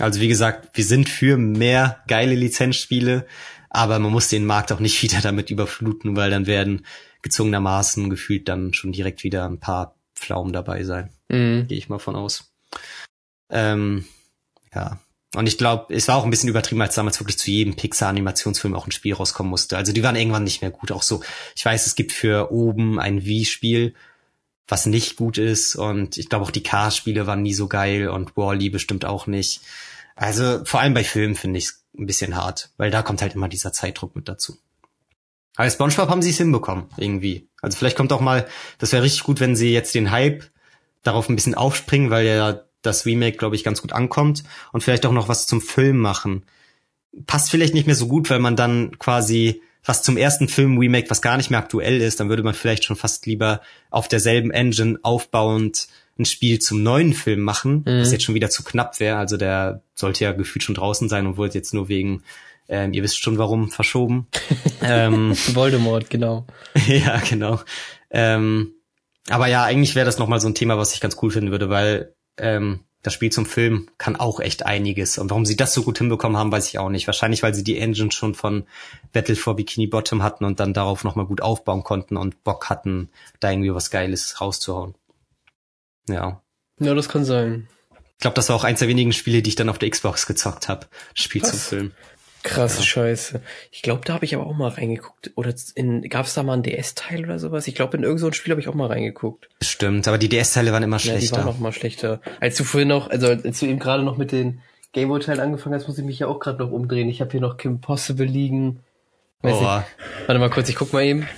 Also 0.01 0.23
wie 0.23 0.29
gesagt, 0.29 0.75
wir 0.79 0.85
sind 0.85 1.11
für 1.11 1.37
mehr 1.37 2.03
geile 2.09 2.35
Lizenzspiele, 2.35 3.27
aber 3.69 3.99
man 3.99 4.13
muss 4.13 4.29
den 4.29 4.47
Markt 4.47 4.73
auch 4.73 4.81
nicht 4.81 5.03
wieder 5.03 5.21
damit 5.21 5.51
überfluten, 5.51 6.17
weil 6.17 6.31
dann 6.31 6.47
werden 6.47 6.87
gezwungenermaßen 7.21 8.09
gefühlt 8.09 8.49
dann 8.49 8.73
schon 8.73 8.93
direkt 8.93 9.25
wieder 9.25 9.45
ein 9.45 9.61
paar 9.61 9.95
Pflaumen 10.15 10.55
dabei 10.55 10.85
sein. 10.85 11.11
Mhm. 11.29 11.67
Gehe 11.69 11.77
ich 11.77 11.91
mal 11.91 11.99
von 11.99 12.17
aus. 12.17 12.51
Ähm, 13.51 14.07
ja. 14.75 14.99
Und 15.35 15.47
ich 15.47 15.57
glaube, 15.57 15.95
es 15.95 16.09
war 16.09 16.17
auch 16.17 16.25
ein 16.25 16.31
bisschen 16.31 16.51
übertrieben, 16.51 16.83
als 16.83 16.95
damals 16.95 17.19
wirklich 17.19 17.39
zu 17.39 17.51
jedem 17.51 17.75
Pixar-Animationsfilm 17.75 18.75
auch 18.75 18.87
ein 18.87 18.93
Spiel 18.93 19.15
rauskommen 19.15 19.49
musste. 19.49 19.79
Also 19.79 19.93
die 19.93 20.03
waren 20.03 20.17
irgendwann 20.17 20.45
nicht 20.45 20.61
mehr 20.61 20.71
gut. 20.71 20.93
Auch 20.93 21.03
so, 21.03 21.23
ich 21.57 21.65
weiß, 21.65 21.87
es 21.87 21.95
gibt 21.95 22.13
für 22.13 22.53
oben 22.53 23.01
ein 23.01 23.25
Wii-Spiel, 23.25 23.95
was 24.69 24.85
nicht 24.85 25.17
gut 25.17 25.39
ist. 25.39 25.75
Und 25.75 26.19
ich 26.19 26.29
glaube 26.29 26.45
auch 26.45 26.51
die 26.51 26.63
Cars-Spiele 26.63 27.27
waren 27.27 27.43
nie 27.43 27.55
so 27.55 27.67
geil 27.67 28.09
und 28.09 28.37
Wally 28.37 28.69
bestimmt 28.69 29.07
auch 29.07 29.27
nicht. 29.27 29.63
Also 30.17 30.65
vor 30.67 30.81
allem 30.81 30.93
bei 30.93 31.05
Filmen 31.05 31.35
finde 31.35 31.59
ich 31.59 31.65
es 31.67 31.85
ein 31.97 32.07
bisschen 32.07 32.37
hart, 32.37 32.71
weil 32.77 32.91
da 32.91 33.03
kommt 33.03 33.23
halt 33.23 33.35
immer 33.35 33.49
dieser 33.49 33.73
Zeitdruck 33.73 34.15
mit 34.15 34.29
dazu. 34.29 34.59
Aber 35.57 35.71
SpongeBob 35.71 36.09
haben 36.09 36.23
sie 36.23 36.31
es 36.31 36.39
hinbekommen, 36.39 36.87
irgendwie. 36.97 37.49
Also 37.61 37.77
vielleicht 37.77 37.97
kommt 37.97 38.13
auch 38.13 38.21
mal, 38.21 38.47
das 38.79 38.93
wäre 38.93 39.03
richtig 39.03 39.25
gut, 39.25 39.41
wenn 39.41 39.57
sie 39.57 39.73
jetzt 39.73 39.95
den 39.95 40.11
Hype 40.11 40.45
darauf 41.03 41.29
ein 41.29 41.37
bisschen 41.37 41.55
aufspringen, 41.55 42.11
weil 42.11 42.27
ja 42.27 42.63
das 42.83 43.07
Remake, 43.07 43.37
glaube 43.37 43.57
ich, 43.57 43.65
ganz 43.65 43.81
gut 43.83 43.93
ankommt 43.93 44.45
und 44.73 44.83
vielleicht 44.83 45.07
auch 45.07 45.13
noch 45.13 45.29
was 45.29 45.47
zum 45.47 45.61
Film 45.61 45.99
machen. 45.99 46.45
Passt 47.27 47.51
vielleicht 47.51 47.75
nicht 47.75 47.87
mehr 47.87 47.97
so 47.97 48.09
gut, 48.09 48.31
weil 48.31 48.39
man 48.39 48.57
dann 48.57 48.99
quasi 48.99 49.63
was 49.85 50.03
zum 50.03 50.17
ersten 50.17 50.49
Film 50.49 50.79
Remake, 50.79 51.11
was 51.11 51.23
gar 51.23 51.37
nicht 51.37 51.51
mehr 51.51 51.59
aktuell 51.59 52.01
ist, 52.01 52.21
dann 52.21 52.29
würde 52.29 52.45
man 52.45 52.55
vielleicht 52.55 52.85
schon 52.85 52.97
fast 52.97 53.27
lieber 53.27 53.61
auf 53.91 54.07
derselben 54.07 54.51
Engine 54.51 54.99
aufbauend 55.03 55.89
ein 56.19 56.25
Spiel 56.25 56.59
zum 56.61 56.83
neuen 56.83 57.15
Film 57.15 57.41
machen, 57.41 57.85
mhm. 57.87 58.01
was 58.01 58.13
jetzt 58.13 58.23
schon 58.25 58.35
wieder 58.35 58.51
zu 58.51 58.63
knapp 58.63 59.01
wäre. 59.01 59.17
Also 59.17 59.37
der 59.37 59.83
sollte 59.95 60.25
ja 60.25 60.33
gefühlt 60.33 60.63
schon 60.63 60.75
draußen 60.75 61.09
sein 61.09 61.27
und 61.27 61.37
wurde 61.37 61.55
jetzt 61.55 61.75
nur 61.75 61.89
wegen 61.89 62.23
ähm, 62.69 62.93
ihr 62.93 63.03
wisst 63.03 63.21
schon 63.21 63.39
warum, 63.39 63.71
verschoben. 63.71 64.29
ähm, 64.83 65.37
Voldemort, 65.53 66.09
genau. 66.11 66.47
ja, 66.87 67.19
genau. 67.19 67.61
Ähm, 68.11 68.75
aber 69.29 69.47
ja, 69.47 69.65
eigentlich 69.65 69.95
wäre 69.95 70.07
das 70.07 70.19
nochmal 70.19 70.41
so 70.41 70.49
ein 70.49 70.55
Thema, 70.55 70.79
was 70.79 70.95
ich 70.95 71.01
ganz 71.01 71.17
cool 71.23 71.31
finden 71.31 71.51
würde, 71.51 71.69
weil 71.69 72.15
ähm, 72.37 72.81
das 73.03 73.15
Spiel 73.15 73.31
zum 73.31 73.47
Film 73.47 73.89
kann 73.99 74.15
auch 74.15 74.39
echt 74.39 74.65
einiges. 74.65 75.19
Und 75.19 75.31
warum 75.31 75.45
sie 75.45 75.57
das 75.57 75.75
so 75.75 75.83
gut 75.83 75.99
hinbekommen 75.99 76.39
haben, 76.39 76.53
weiß 76.53 76.69
ich 76.69 76.79
auch 76.79 76.89
nicht. 76.89 77.09
Wahrscheinlich, 77.09 77.43
weil 77.43 77.55
sie 77.55 77.65
die 77.65 77.79
Engine 77.79 78.13
schon 78.13 78.35
von 78.35 78.65
Battle 79.13 79.35
for 79.35 79.57
Bikini 79.57 79.89
Bottom 79.89 80.23
hatten 80.23 80.45
und 80.45 80.61
dann 80.61 80.73
darauf 80.73 81.03
nochmal 81.03 81.27
gut 81.27 81.43
aufbauen 81.43 81.83
konnten 81.83 82.17
und 82.17 82.45
Bock 82.45 82.71
hatten, 82.71 83.11
da 83.41 83.51
irgendwie 83.51 83.75
was 83.75 83.91
Geiles 83.91 84.41
rauszuhauen. 84.41 84.95
Ja. 86.09 86.43
Ja, 86.79 86.95
das 86.95 87.09
kann 87.09 87.25
sein. 87.25 87.69
Ich 88.13 88.19
glaube, 88.19 88.35
das 88.35 88.49
war 88.49 88.57
auch 88.57 88.65
eins 88.65 88.79
der 88.79 88.89
wenigen 88.89 89.13
Spiele, 89.13 89.43
die 89.43 89.51
ich 89.51 89.57
dann 89.57 89.69
auf 89.69 89.79
der 89.79 89.91
Xbox 89.91 90.27
gezockt 90.27 90.69
habe. 90.69 90.87
Spiel 91.13 91.43
was? 91.43 91.51
zum 91.51 91.59
Film. 91.59 91.93
Krasse 92.43 92.79
ja. 92.79 92.85
Scheiße. 92.85 93.41
Ich 93.71 93.83
glaube, 93.83 94.03
da 94.05 94.15
habe 94.15 94.25
ich 94.25 94.35
aber 94.35 94.47
auch 94.47 94.55
mal 94.55 94.69
reingeguckt. 94.69 95.33
Oder 95.37 95.55
gab 96.09 96.27
es 96.27 96.35
da 96.35 96.43
mal 96.43 96.55
einen 96.55 96.63
DS-Teil 96.63 97.25
oder 97.25 97.39
sowas? 97.39 97.67
Ich 97.67 97.75
glaube, 97.75 97.97
in 97.97 98.03
irgendein 98.03 98.31
so 98.31 98.33
Spiel 98.33 98.53
habe 98.53 98.61
ich 98.61 98.69
auch 98.69 98.75
mal 98.75 98.89
reingeguckt. 98.89 99.49
Stimmt, 99.63 100.09
aber 100.09 100.19
die 100.19 100.29
DS-Teile 100.29 100.73
waren 100.73 100.83
immer 100.83 100.99
schlechter. 100.99 101.21
Ja, 101.21 101.31
die 101.31 101.37
waren 101.37 101.47
noch 101.47 101.61
mal 101.61 101.73
schlechter. 101.73 102.21
Als 102.41 102.57
du 102.57 102.65
vorhin 102.65 102.89
noch, 102.89 103.11
also 103.11 103.29
als 103.29 103.61
du 103.61 103.67
eben 103.67 103.79
gerade 103.79 104.03
noch 104.03 104.17
mit 104.17 104.33
den 104.33 104.61
Gameboy-Teilen 104.93 105.41
angefangen 105.41 105.75
hast, 105.75 105.89
muss 105.89 105.99
ich 105.99 106.05
mich 106.05 106.19
ja 106.19 106.27
auch 106.27 106.39
gerade 106.39 106.59
noch 106.59 106.71
umdrehen. 106.71 107.09
Ich 107.09 107.21
habe 107.21 107.31
hier 107.31 107.41
noch 107.41 107.57
Kim 107.57 107.81
Possible 107.81 108.27
liegen. 108.27 108.81
Weiß 109.43 109.55
oh. 109.55 109.61
Ich, 109.61 110.29
warte 110.29 110.39
mal 110.39 110.51
kurz, 110.51 110.69
ich 110.69 110.77
guck 110.77 110.93
mal 110.93 111.03
eben. 111.03 111.29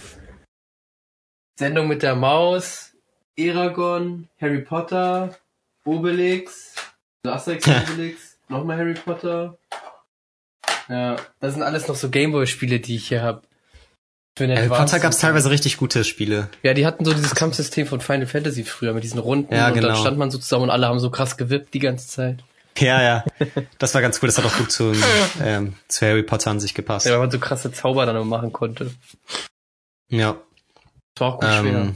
Sendung 1.57 1.87
mit 1.87 2.03
der 2.03 2.17
Maus, 2.17 2.93
Eragon, 3.37 4.29
Harry 4.41 4.61
Potter, 4.61 5.37
Obelix, 5.85 6.75
Asterix 7.25 7.69
Obelix, 7.91 8.39
nochmal 8.49 8.79
Harry 8.79 8.95
Potter. 8.95 9.57
Ja, 10.89 11.17
das 11.41 11.55
sind 11.55 11.63
alles 11.63 11.89
noch 11.89 11.97
so 11.97 12.11
Gameboy-Spiele, 12.11 12.81
die 12.81 12.97
ich 12.97 13.09
hier 13.09 13.23
habe. 13.23 13.43
Harry 14.39 14.69
Potter 14.69 14.99
gab 14.99 15.13
es 15.13 15.19
teilweise 15.19 15.49
richtig 15.51 15.77
gute 15.77 16.03
Spiele. 16.03 16.49
Ja, 16.63 16.75
die 16.75 16.87
hatten 16.87 17.05
so 17.05 17.15
dieses 17.15 17.37
Kampfsystem 17.37 17.87
von 17.87 18.01
Final 18.01 18.27
Fantasy 18.27 18.65
früher 18.65 18.93
mit 18.93 19.05
diesen 19.05 19.21
Runden 19.21 19.55
ja, 19.55 19.71
genau. 19.71 19.77
und 19.77 19.83
dann 19.83 19.93
genau. 19.93 20.01
stand 20.01 20.19
man 20.19 20.31
so 20.33 20.39
zusammen 20.39 20.65
und 20.65 20.71
alle 20.71 20.89
haben 20.89 20.99
so 20.99 21.11
krass 21.11 21.37
gewippt 21.37 21.73
die 21.73 21.79
ganze 21.79 22.09
Zeit. 22.09 22.43
Ja, 22.79 23.01
ja. 23.01 23.25
Das 23.79 23.95
war 23.95 24.03
ganz 24.03 24.21
cool. 24.21 24.27
Das 24.27 24.37
hat 24.39 24.45
auch 24.45 24.57
gut 24.57 24.73
zu, 24.73 24.93
ähm, 25.43 25.75
zu 25.87 26.07
Harry 26.07 26.25
Potter 26.25 26.51
an 26.51 26.59
sich 26.59 26.75
gepasst. 26.75 27.07
Ja, 27.07 27.13
weil 27.13 27.21
man 27.21 27.31
so 27.31 27.39
krasse 27.39 27.71
Zauber 27.71 28.07
dann 28.07 28.27
machen 28.27 28.53
konnte. 28.53 28.91
Ja. 30.09 30.37
Das 31.15 31.21
war 31.21 31.35
auch 31.35 31.41
gut 31.41 31.49
ähm, 31.53 31.65
schwer. 31.67 31.95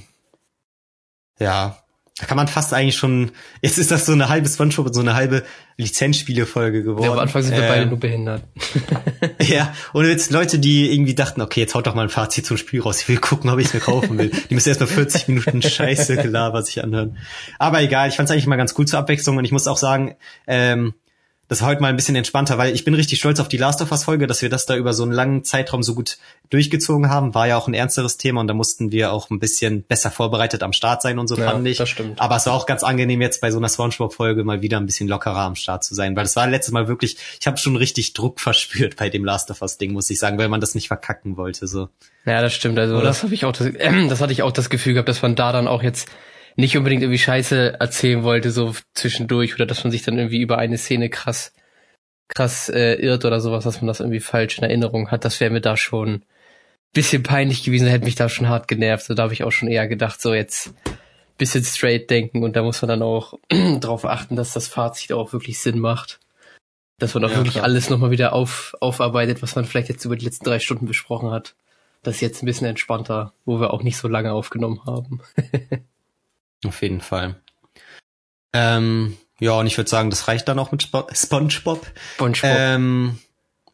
Ja. 1.41 1.83
Da 2.19 2.27
kann 2.27 2.37
man 2.37 2.49
fast 2.49 2.75
eigentlich 2.75 2.97
schon, 2.97 3.31
jetzt 3.63 3.79
ist 3.79 3.93
das 3.93 4.05
so 4.05 4.13
eine 4.13 4.29
halbe 4.29 4.49
Spongebob 4.49 4.87
und 4.87 4.93
so 4.93 5.01
eine 5.01 5.15
halbe 5.15 5.45
Lizenzspiele-Folge 5.77 6.83
geworden. 6.83 7.05
Ja, 7.05 7.13
am 7.13 7.19
Anfang 7.21 7.43
sind 7.43 7.55
wir 7.55 7.63
ähm, 7.63 7.69
beide 7.69 7.87
nur 7.87 8.01
behindert. 8.01 8.43
ja, 9.43 9.73
und 9.93 10.05
jetzt 10.05 10.33
Leute, 10.33 10.59
die 10.59 10.93
irgendwie 10.93 11.15
dachten, 11.15 11.41
okay, 11.41 11.61
jetzt 11.61 11.77
haut 11.77 11.87
doch 11.87 11.95
mal 11.95 12.03
ein 12.03 12.09
Fazit 12.09 12.45
zum 12.45 12.57
Spiel 12.57 12.81
raus. 12.81 13.01
Ich 13.01 13.09
will 13.09 13.19
gucken, 13.19 13.49
ob 13.51 13.61
ich 13.61 13.69
es 13.69 13.75
mir 13.75 13.81
kaufen 13.81 14.19
will. 14.19 14.33
Die 14.51 14.55
müssen 14.55 14.69
erstmal 14.69 14.89
40 14.89 15.29
Minuten 15.29 15.63
Scheiße 15.63 16.17
gelabert 16.17 16.67
sich 16.67 16.83
anhören. 16.83 17.19
Aber 17.61 17.81
egal, 17.81 18.09
ich 18.09 18.17
fand 18.17 18.29
es 18.29 18.33
eigentlich 18.33 18.49
mal 18.49 18.57
ganz 18.57 18.75
cool 18.77 18.87
zur 18.87 18.99
Abwechslung 18.99 19.37
und 19.37 19.45
ich 19.45 19.53
muss 19.53 19.69
auch 19.69 19.77
sagen, 19.77 20.17
ähm, 20.49 20.95
das 21.49 21.63
war 21.63 21.69
heute 21.69 21.81
mal 21.81 21.89
ein 21.89 21.97
bisschen 21.97 22.15
entspannter, 22.15 22.59
weil 22.59 22.75
ich 22.75 22.85
bin 22.85 22.93
richtig 22.93 23.19
stolz 23.19 23.41
auf 23.41 23.49
die 23.49 23.57
Last 23.57 23.81
of 23.81 23.91
Us 23.91 24.05
Folge, 24.05 24.27
dass 24.27 24.43
wir 24.43 24.51
das 24.51 24.67
da 24.67 24.77
über 24.77 24.93
so 24.93 25.03
einen 25.03 25.13
langen 25.13 25.45
Zeitraum 25.45 25.83
so 25.83 25.95
gut 25.95 26.19
durchgezogen 26.51 27.09
haben. 27.09 27.35
War 27.35 27.49
ja 27.49 27.57
auch 27.57 27.69
ein 27.69 27.75
ernsteres 27.75 28.19
Thema 28.19 28.43
und 28.43 28.49
da 28.49 28.55
mussten 28.55 28.93
wir 28.93 29.13
auch 29.13 29.31
ein 29.31 29.39
bisschen 29.39 29.83
besser 29.83 30.11
vorbereitet 30.11 30.63
am 30.63 30.75
Start 30.75 31.01
sein 31.01 31.19
und 31.19 31.27
so 31.27 31.37
ja, 31.37 31.51
fand 31.51 31.67
ich. 31.67 31.79
Das 31.79 31.89
stimmt. 31.89 32.21
Aber 32.21 32.37
es 32.37 32.45
war 32.45 32.53
auch 32.53 32.67
ganz 32.67 32.83
angenehm 32.83 33.23
jetzt 33.23 33.41
bei 33.41 33.51
so 33.51 33.57
einer 33.57 33.71
SpongeBob 33.71 34.13
Folge 34.13 34.45
mal 34.45 34.61
wieder 34.61 34.77
ein 34.77 34.85
bisschen 34.85 35.09
lockerer 35.09 35.41
am 35.41 35.57
Start 35.57 35.85
zu 35.85 35.95
sein, 35.95 36.15
weil 36.17 36.25
das 36.25 36.37
war 36.37 36.47
letztes 36.47 36.73
Mal 36.73 36.87
wirklich, 36.87 37.17
ich 37.41 37.47
habe 37.47 37.57
schon 37.57 37.77
richtig 37.77 38.13
Druck 38.13 38.41
verspürt 38.41 38.97
bei 38.97 39.09
dem 39.09 39.25
Last 39.25 39.51
of 39.51 39.63
Us 39.63 39.79
Ding, 39.79 39.93
muss 39.95 40.11
ich 40.11 40.19
sagen, 40.19 40.37
weil 40.37 40.49
man 40.49 40.61
das 40.61 40.75
nicht 40.75 40.89
verkacken 40.89 41.39
wollte 41.39 41.67
so. 41.67 41.89
Ja, 42.27 42.43
das 42.43 42.53
stimmt. 42.53 42.79
Also 42.79 42.97
Oder? 42.97 43.05
das 43.05 43.23
habe 43.23 43.33
ich 43.33 43.47
auch 43.47 43.53
das, 43.53 43.69
äh, 43.69 44.07
das 44.09 44.21
hatte 44.21 44.33
ich 44.33 44.43
auch 44.43 44.53
das 44.53 44.69
Gefühl 44.69 44.93
gehabt, 44.93 45.09
dass 45.09 45.23
man 45.23 45.35
da 45.35 45.53
dann 45.53 45.67
auch 45.67 45.83
jetzt 45.83 46.09
nicht 46.59 46.77
unbedingt 46.77 47.03
irgendwie 47.03 47.19
Scheiße 47.19 47.79
erzählen 47.79 48.25
wollte 48.25 48.51
so 48.51 48.75
zwischendurch 48.93 49.55
oder 49.55 49.65
dass 49.65 49.85
man 49.85 49.93
sich 49.93 50.03
dann 50.03 50.19
irgendwie 50.19 50.41
über 50.41 50.59
eine 50.59 50.77
Szene 50.77 51.09
krass 51.09 51.53
krass 52.27 52.69
äh, 52.69 52.95
irrt 52.95 53.25
oder 53.25 53.41
sowas, 53.41 53.65
dass 53.65 53.81
man 53.81 53.87
das 53.87 54.01
irgendwie 54.01 54.21
falsch 54.21 54.59
in 54.59 54.65
Erinnerung 54.65 55.11
hat, 55.11 55.25
das 55.25 55.41
wäre 55.41 55.51
mir 55.51 55.61
da 55.61 55.77
schon 55.77 56.25
bisschen 56.93 57.23
peinlich 57.23 57.63
gewesen, 57.63 57.87
hätte 57.87 58.05
mich 58.05 58.17
da 58.17 58.29
schon 58.29 58.49
hart 58.49 58.67
genervt. 58.67 59.05
So, 59.05 59.15
da 59.15 59.25
habe 59.25 59.33
ich 59.33 59.45
auch 59.45 59.53
schon 59.53 59.69
eher 59.69 59.87
gedacht, 59.87 60.21
so 60.21 60.35
jetzt 60.35 60.75
bisschen 61.37 61.63
straight 61.63 62.11
denken 62.11 62.43
und 62.43 62.57
da 62.57 62.63
muss 62.63 62.83
man 62.83 62.89
dann 62.89 63.03
auch 63.03 63.35
darauf 63.81 64.05
achten, 64.05 64.35
dass 64.35 64.53
das 64.53 64.67
Fazit 64.67 65.13
auch 65.13 65.33
wirklich 65.33 65.59
Sinn 65.61 65.79
macht. 65.79 66.19
Dass 66.99 67.15
man 67.15 67.25
auch 67.25 67.31
ja, 67.31 67.37
wirklich 67.37 67.55
klar. 67.55 67.65
alles 67.65 67.91
nochmal 67.91 68.11
wieder 68.11 68.33
auf, 68.33 68.75
aufarbeitet, 68.81 69.41
was 69.41 69.55
man 69.55 69.65
vielleicht 69.65 69.89
jetzt 69.89 70.05
über 70.05 70.17
die 70.17 70.25
letzten 70.25 70.45
drei 70.45 70.59
Stunden 70.59 70.87
besprochen 70.87 71.31
hat. 71.31 71.55
Das 72.03 72.17
ist 72.17 72.21
jetzt 72.23 72.43
ein 72.43 72.47
bisschen 72.47 72.67
entspannter, 72.67 73.33
wo 73.45 73.61
wir 73.61 73.73
auch 73.73 73.85
nicht 73.85 73.97
so 73.97 74.09
lange 74.09 74.33
aufgenommen 74.33 74.81
haben. 74.85 75.21
auf 76.65 76.83
jeden 76.83 77.01
Fall. 77.01 77.41
Ähm, 78.53 79.17
ja, 79.41 79.53
und 79.53 79.67
ich 79.67 79.77
würde 79.77 79.91
sagen, 79.91 80.11
das 80.11 80.29
reicht 80.29 80.49
dann 80.49 80.59
auch 80.59 80.73
mit 80.73 80.83
Sp 80.83 81.07
SpongeBob. 81.13 81.87
SpongeBob. 82.15 82.51
Ähm, 82.51 83.19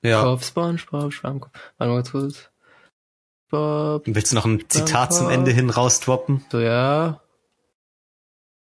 ja. 0.03 0.23
Kopf, 0.23 0.47
SpongeBob, 0.47 1.13
Schwammkopf. 1.13 1.53
Warte 1.79 1.93
mal 1.93 2.03
kurz. 2.03 2.51
Bob, 3.51 4.03
Willst 4.07 4.33
du 4.33 4.37
noch 4.37 4.45
ein 4.45 4.69
Zitat 4.69 5.15
zum 5.15 5.31
Ende 5.31 5.53
hin 5.53 5.71
rausdroppen? 5.71 6.45
So, 6.51 6.61
ja. 6.61 7.21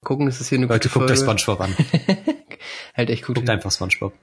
Gucken, 0.03 0.27
ist 0.27 0.39
das 0.39 0.49
hier 0.49 0.59
eine 0.59 0.67
Leute, 0.67 0.87
gute 0.87 0.99
Leute, 0.99 1.13
guckt 1.13 1.29
euch 1.29 1.39
SpongeBob 1.39 1.61
an. 1.61 1.75
halt 2.95 3.09
echt 3.09 3.25
gut. 3.25 3.35
Guckt 3.35 3.49
einfach 3.49 3.71
SpongeBob. 3.71 4.13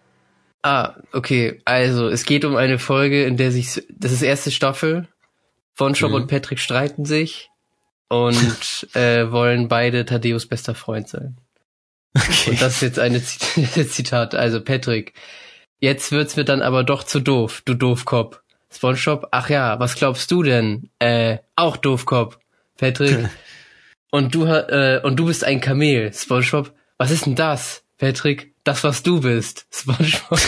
Ah, 0.62 0.94
okay. 1.12 1.60
Also, 1.64 2.08
es 2.08 2.24
geht 2.24 2.44
um 2.44 2.56
eine 2.56 2.78
Folge, 2.78 3.24
in 3.24 3.36
der 3.36 3.50
sich, 3.50 3.82
das 3.90 4.12
ist 4.12 4.22
erste 4.22 4.50
Staffel. 4.50 5.08
SpongeBob 5.74 6.10
mhm. 6.10 6.16
und 6.16 6.26
Patrick 6.28 6.60
streiten 6.60 7.04
sich 7.04 7.51
und 8.12 8.88
äh, 8.94 9.32
wollen 9.32 9.68
beide 9.68 10.04
Thaddeus 10.04 10.46
bester 10.46 10.74
Freund 10.74 11.08
sein. 11.08 11.38
Okay. 12.14 12.50
Und 12.50 12.60
das 12.60 12.74
ist 12.74 12.82
jetzt 12.82 12.98
eine 12.98 13.22
Zitat. 13.88 14.34
Also 14.34 14.60
Patrick, 14.60 15.14
jetzt 15.80 16.12
wird's 16.12 16.36
mir 16.36 16.44
dann 16.44 16.60
aber 16.60 16.84
doch 16.84 17.04
zu 17.04 17.20
doof, 17.20 17.62
du 17.64 17.72
Doofkopf. 17.74 18.40
Spongebob, 18.70 19.28
ach 19.30 19.48
ja, 19.48 19.80
was 19.80 19.94
glaubst 19.94 20.30
du 20.30 20.42
denn? 20.42 20.90
Äh, 20.98 21.38
auch 21.56 21.78
Doofkopf. 21.78 22.38
Patrick. 22.76 23.30
und 24.10 24.34
du 24.34 24.44
äh, 24.44 25.00
und 25.02 25.16
du 25.16 25.26
bist 25.26 25.44
ein 25.44 25.60
Kamel, 25.60 26.12
Spongebob. 26.12 26.74
Was 26.98 27.10
ist 27.10 27.24
denn 27.24 27.34
das? 27.34 27.82
Patrick, 27.96 28.54
das 28.64 28.84
was 28.84 29.02
du 29.02 29.20
bist, 29.20 29.66
Spongebob. 29.70 30.40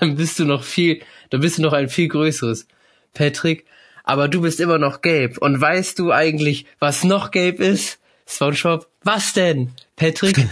dann 0.00 0.16
bist 0.16 0.38
du 0.38 0.44
noch 0.44 0.64
viel, 0.64 1.02
dann 1.30 1.40
bist 1.40 1.56
du 1.56 1.62
noch 1.62 1.72
ein 1.72 1.88
viel 1.88 2.08
größeres. 2.08 2.66
Patrick, 3.14 3.64
aber 4.04 4.28
du 4.28 4.42
bist 4.42 4.60
immer 4.60 4.78
noch 4.78 5.00
gelb. 5.02 5.38
Und 5.38 5.60
weißt 5.60 5.98
du 5.98 6.12
eigentlich, 6.12 6.66
was 6.78 7.02
noch 7.02 7.30
gelb 7.30 7.58
ist? 7.58 7.98
SpongeBob, 8.26 8.86
was 9.02 9.32
denn? 9.32 9.72
Patrick, 9.96 10.36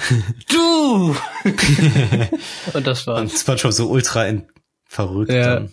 du! 0.51 1.17
und 2.75 2.87
das 2.87 3.07
war's. 3.07 3.21
Und 3.21 3.31
SpongeBob 3.31 3.73
so 3.73 3.89
ultra 3.89 4.31
verrückt, 4.87 5.33
ja. 5.33 5.67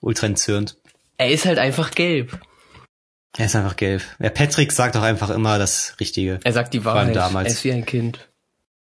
ultra 0.00 0.26
entzürnt. 0.26 0.76
Er 1.18 1.30
ist 1.30 1.44
halt 1.44 1.58
einfach 1.58 1.90
gelb. 1.90 2.38
Er 3.36 3.46
ist 3.46 3.56
einfach 3.56 3.76
gelb. 3.76 4.02
Ja, 4.20 4.30
Patrick 4.30 4.72
sagt 4.72 4.96
auch 4.96 5.02
einfach 5.02 5.30
immer 5.30 5.58
das 5.58 5.96
Richtige. 5.98 6.40
Er 6.44 6.52
sagt 6.52 6.72
die 6.72 6.84
Wahrheit. 6.84 7.16
Damals. 7.16 7.48
Er 7.48 7.52
ist 7.52 7.64
wie 7.64 7.72
ein 7.72 7.84
Kind. 7.84 8.28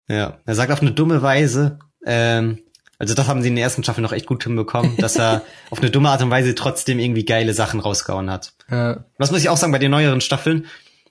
Ja, 0.08 0.40
er 0.46 0.56
sagt 0.56 0.72
auf 0.72 0.82
eine 0.82 0.94
dumme 0.94 1.22
Weise, 1.22 1.80
ähm, 2.06 2.60
Also 3.00 3.14
das 3.14 3.28
haben 3.28 3.42
sie 3.42 3.50
in 3.50 3.56
der 3.56 3.64
ersten 3.64 3.84
Staffel 3.84 4.02
noch 4.02 4.12
echt 4.12 4.26
gut 4.26 4.44
hinbekommen, 4.44 4.98
dass 4.98 5.16
er 5.18 5.44
auf 5.70 5.80
eine 5.80 5.92
dumme 5.92 6.10
Art 6.10 6.22
und 6.22 6.32
Weise 6.32 6.56
trotzdem 6.56 7.00
irgendwie 7.00 7.26
geile 7.26 7.54
Sachen 7.54 7.80
rausgehauen 7.80 8.30
hat. 8.32 8.54
Ja. 8.72 9.04
Was 9.18 9.32
muss 9.32 9.42
ich 9.42 9.50
auch 9.50 9.58
sagen 9.58 9.72
bei 9.72 9.80
den 9.80 9.92
neueren 9.92 10.22
Staffeln? 10.22 10.66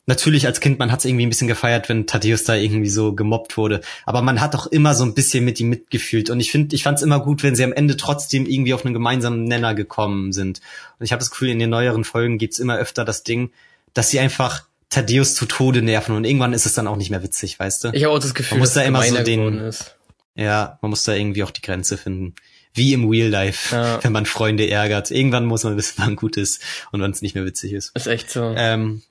Natürlich 0.09 0.47
als 0.47 0.61
Kind, 0.61 0.79
man 0.79 0.93
hat 0.93 1.01
es 1.01 1.05
irgendwie 1.05 1.27
ein 1.27 1.31
bisschen 1.31 1.49
gefeiert, 1.49 1.89
wenn 1.89 2.07
Thaddeus 2.07 2.45
da 2.45 2.55
irgendwie 2.55 2.89
so 2.89 3.13
gemobbt 3.15 3.57
wurde. 3.57 3.81
Aber 4.05 4.23
man 4.23 4.41
hat 4.41 4.55
doch 4.55 4.69
immer 4.69 4.95
so 4.95 5.05
ein 5.05 5.15
bisschen 5.15 5.45
mit 5.45 5.59
ihm 5.59 5.69
mitgefühlt. 5.69 6.31
Und 6.31 6.39
ich 6.39 6.53
finde, 6.53 6.77
ich 6.77 6.85
fand 6.85 6.99
es 6.99 7.03
immer 7.03 7.19
gut, 7.19 7.43
wenn 7.43 7.57
sie 7.57 7.65
am 7.65 7.73
Ende 7.73 7.97
trotzdem 7.97 8.47
irgendwie 8.47 8.73
auf 8.73 8.85
einen 8.85 8.95
gemeinsamen 8.95 9.43
Nenner 9.45 9.75
gekommen 9.75 10.33
sind. 10.33 10.61
Und 11.01 11.05
ich 11.07 11.11
habe 11.11 11.19
das 11.19 11.31
Gefühl, 11.31 11.49
in 11.49 11.59
den 11.59 11.71
neueren 11.71 12.05
Folgen 12.05 12.39
gibt's 12.39 12.61
immer 12.61 12.77
öfter 12.77 13.05
das 13.05 13.25
Ding, 13.25 13.51
dass 13.95 14.11
sie 14.11 14.21
einfach 14.21 14.63
Thaddeus 14.91 15.35
zu 15.35 15.47
Tode 15.47 15.83
nerven 15.83 16.15
und 16.15 16.25
irgendwann 16.25 16.53
ist 16.53 16.67
es 16.67 16.75
dann 16.75 16.87
auch 16.87 16.95
nicht 16.95 17.11
mehr 17.11 17.25
witzig, 17.25 17.59
weißt 17.59 17.83
du? 17.85 17.89
Ich 17.93 18.05
habe 18.05 18.15
auch 18.15 18.21
das 18.21 18.35
Gefühl, 18.35 18.59
Man 18.59 18.61
muss 18.61 18.75
dass 18.75 18.83
da 18.85 18.89
immer 18.89 19.01
es 19.05 19.09
so 19.11 19.23
den- 19.25 19.59
ist. 19.59 19.96
Ja, 20.37 20.79
man 20.83 20.91
muss 20.91 21.03
da 21.05 21.15
irgendwie 21.15 21.43
auch 21.43 21.51
die 21.51 21.63
Grenze 21.63 21.97
finden. 21.99 22.35
Wie 22.75 22.93
im 22.93 23.09
Real 23.09 23.29
Life, 23.29 23.75
Ja. 23.75 23.99
wenn 24.05 24.13
man 24.13 24.27
Freunde 24.27 24.69
ärgert. 24.69 25.11
Irgendwann 25.11 25.47
muss 25.47 25.65
man 25.65 25.77
wissen, 25.77 25.95
wann 26.05 26.15
gut 26.17 26.37
ist 26.37 26.63
und 26.93 27.01
wann 27.01 27.11
es 27.11 27.23
nicht 27.23 27.35
mehr 27.35 27.45
witzig 27.47 27.73
ist. 27.73 27.91
Ist 27.97 28.07
echt 28.07 28.31
so. 28.31 28.55
Ähm, 28.57 29.03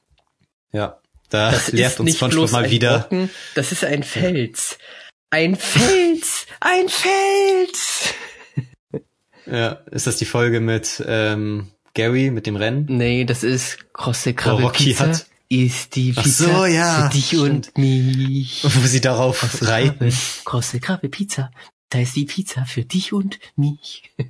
ja, 0.72 1.00
da 1.30 1.52
das 1.52 1.72
lehrt 1.72 1.94
ist 1.94 2.00
uns 2.00 2.06
nicht 2.08 2.18
SpongeBob 2.18 2.52
mal 2.52 2.70
wieder. 2.70 3.00
Brocken, 3.00 3.30
das 3.56 3.72
ist 3.72 3.84
ein 3.84 4.04
Fels. 4.04 4.78
Ein 5.32 5.56
Fels! 5.56 6.46
Ein 6.62 6.88
Fels! 6.88 8.14
Ja, 9.48 9.80
ist 9.92 10.08
das 10.08 10.18
die 10.18 10.26
Folge 10.26 10.60
mit 10.60 11.04
ähm, 11.08 11.72
Gary 11.94 12.32
mit 12.32 12.48
dem 12.48 12.56
Rennen? 12.56 12.86
Nee, 12.90 13.26
das 13.26 13.44
ist 13.44 13.78
krosse 13.94 14.34
Krabbe 14.34 14.64
Rocky 14.64 14.86
Pizza. 14.86 15.08
hat- 15.10 15.26
Ist 15.48 15.96
die 15.96 16.12
Pizza 16.14 16.56
so, 16.56 16.66
ja, 16.66 17.04
für 17.04 17.14
dich 17.16 17.28
stimmt. 17.28 17.68
und 17.68 17.78
mich. 17.78 18.64
Wo 18.64 18.88
sie 18.88 19.02
darauf 19.02 19.40
Krosse 19.40 19.68
reiten. 19.68 20.10
Krabbe, 20.10 20.14
krosse 20.44 20.80
Krabbe 20.80 21.10
Pizza. 21.10 21.52
Da 21.90 22.00
ist 22.00 22.16
die 22.16 22.26
Pizza 22.26 22.66
für 22.66 22.84
dich 22.84 23.14
und 23.14 23.40
mich. 23.56 24.12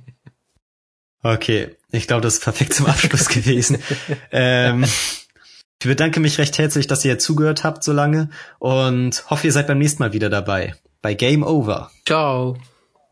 Okay, 1.22 1.74
ich 1.90 2.06
glaube, 2.06 2.22
das 2.22 2.34
ist 2.34 2.44
perfekt 2.44 2.72
zum 2.72 2.86
Abschluss 2.86 3.28
gewesen. 3.28 3.82
ähm, 4.30 4.84
ich 4.84 5.88
bedanke 5.88 6.20
mich 6.20 6.38
recht 6.38 6.56
herzlich, 6.56 6.86
dass 6.86 7.04
ihr 7.04 7.18
zugehört 7.18 7.64
habt 7.64 7.82
so 7.82 7.92
lange 7.92 8.30
und 8.60 9.28
hoffe, 9.28 9.48
ihr 9.48 9.52
seid 9.52 9.66
beim 9.66 9.78
nächsten 9.78 10.04
Mal 10.04 10.12
wieder 10.12 10.30
dabei. 10.30 10.76
Bei 11.02 11.14
Game 11.14 11.42
Over. 11.42 11.90
Ciao. 12.04 12.56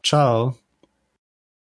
Ciao. 0.05 0.57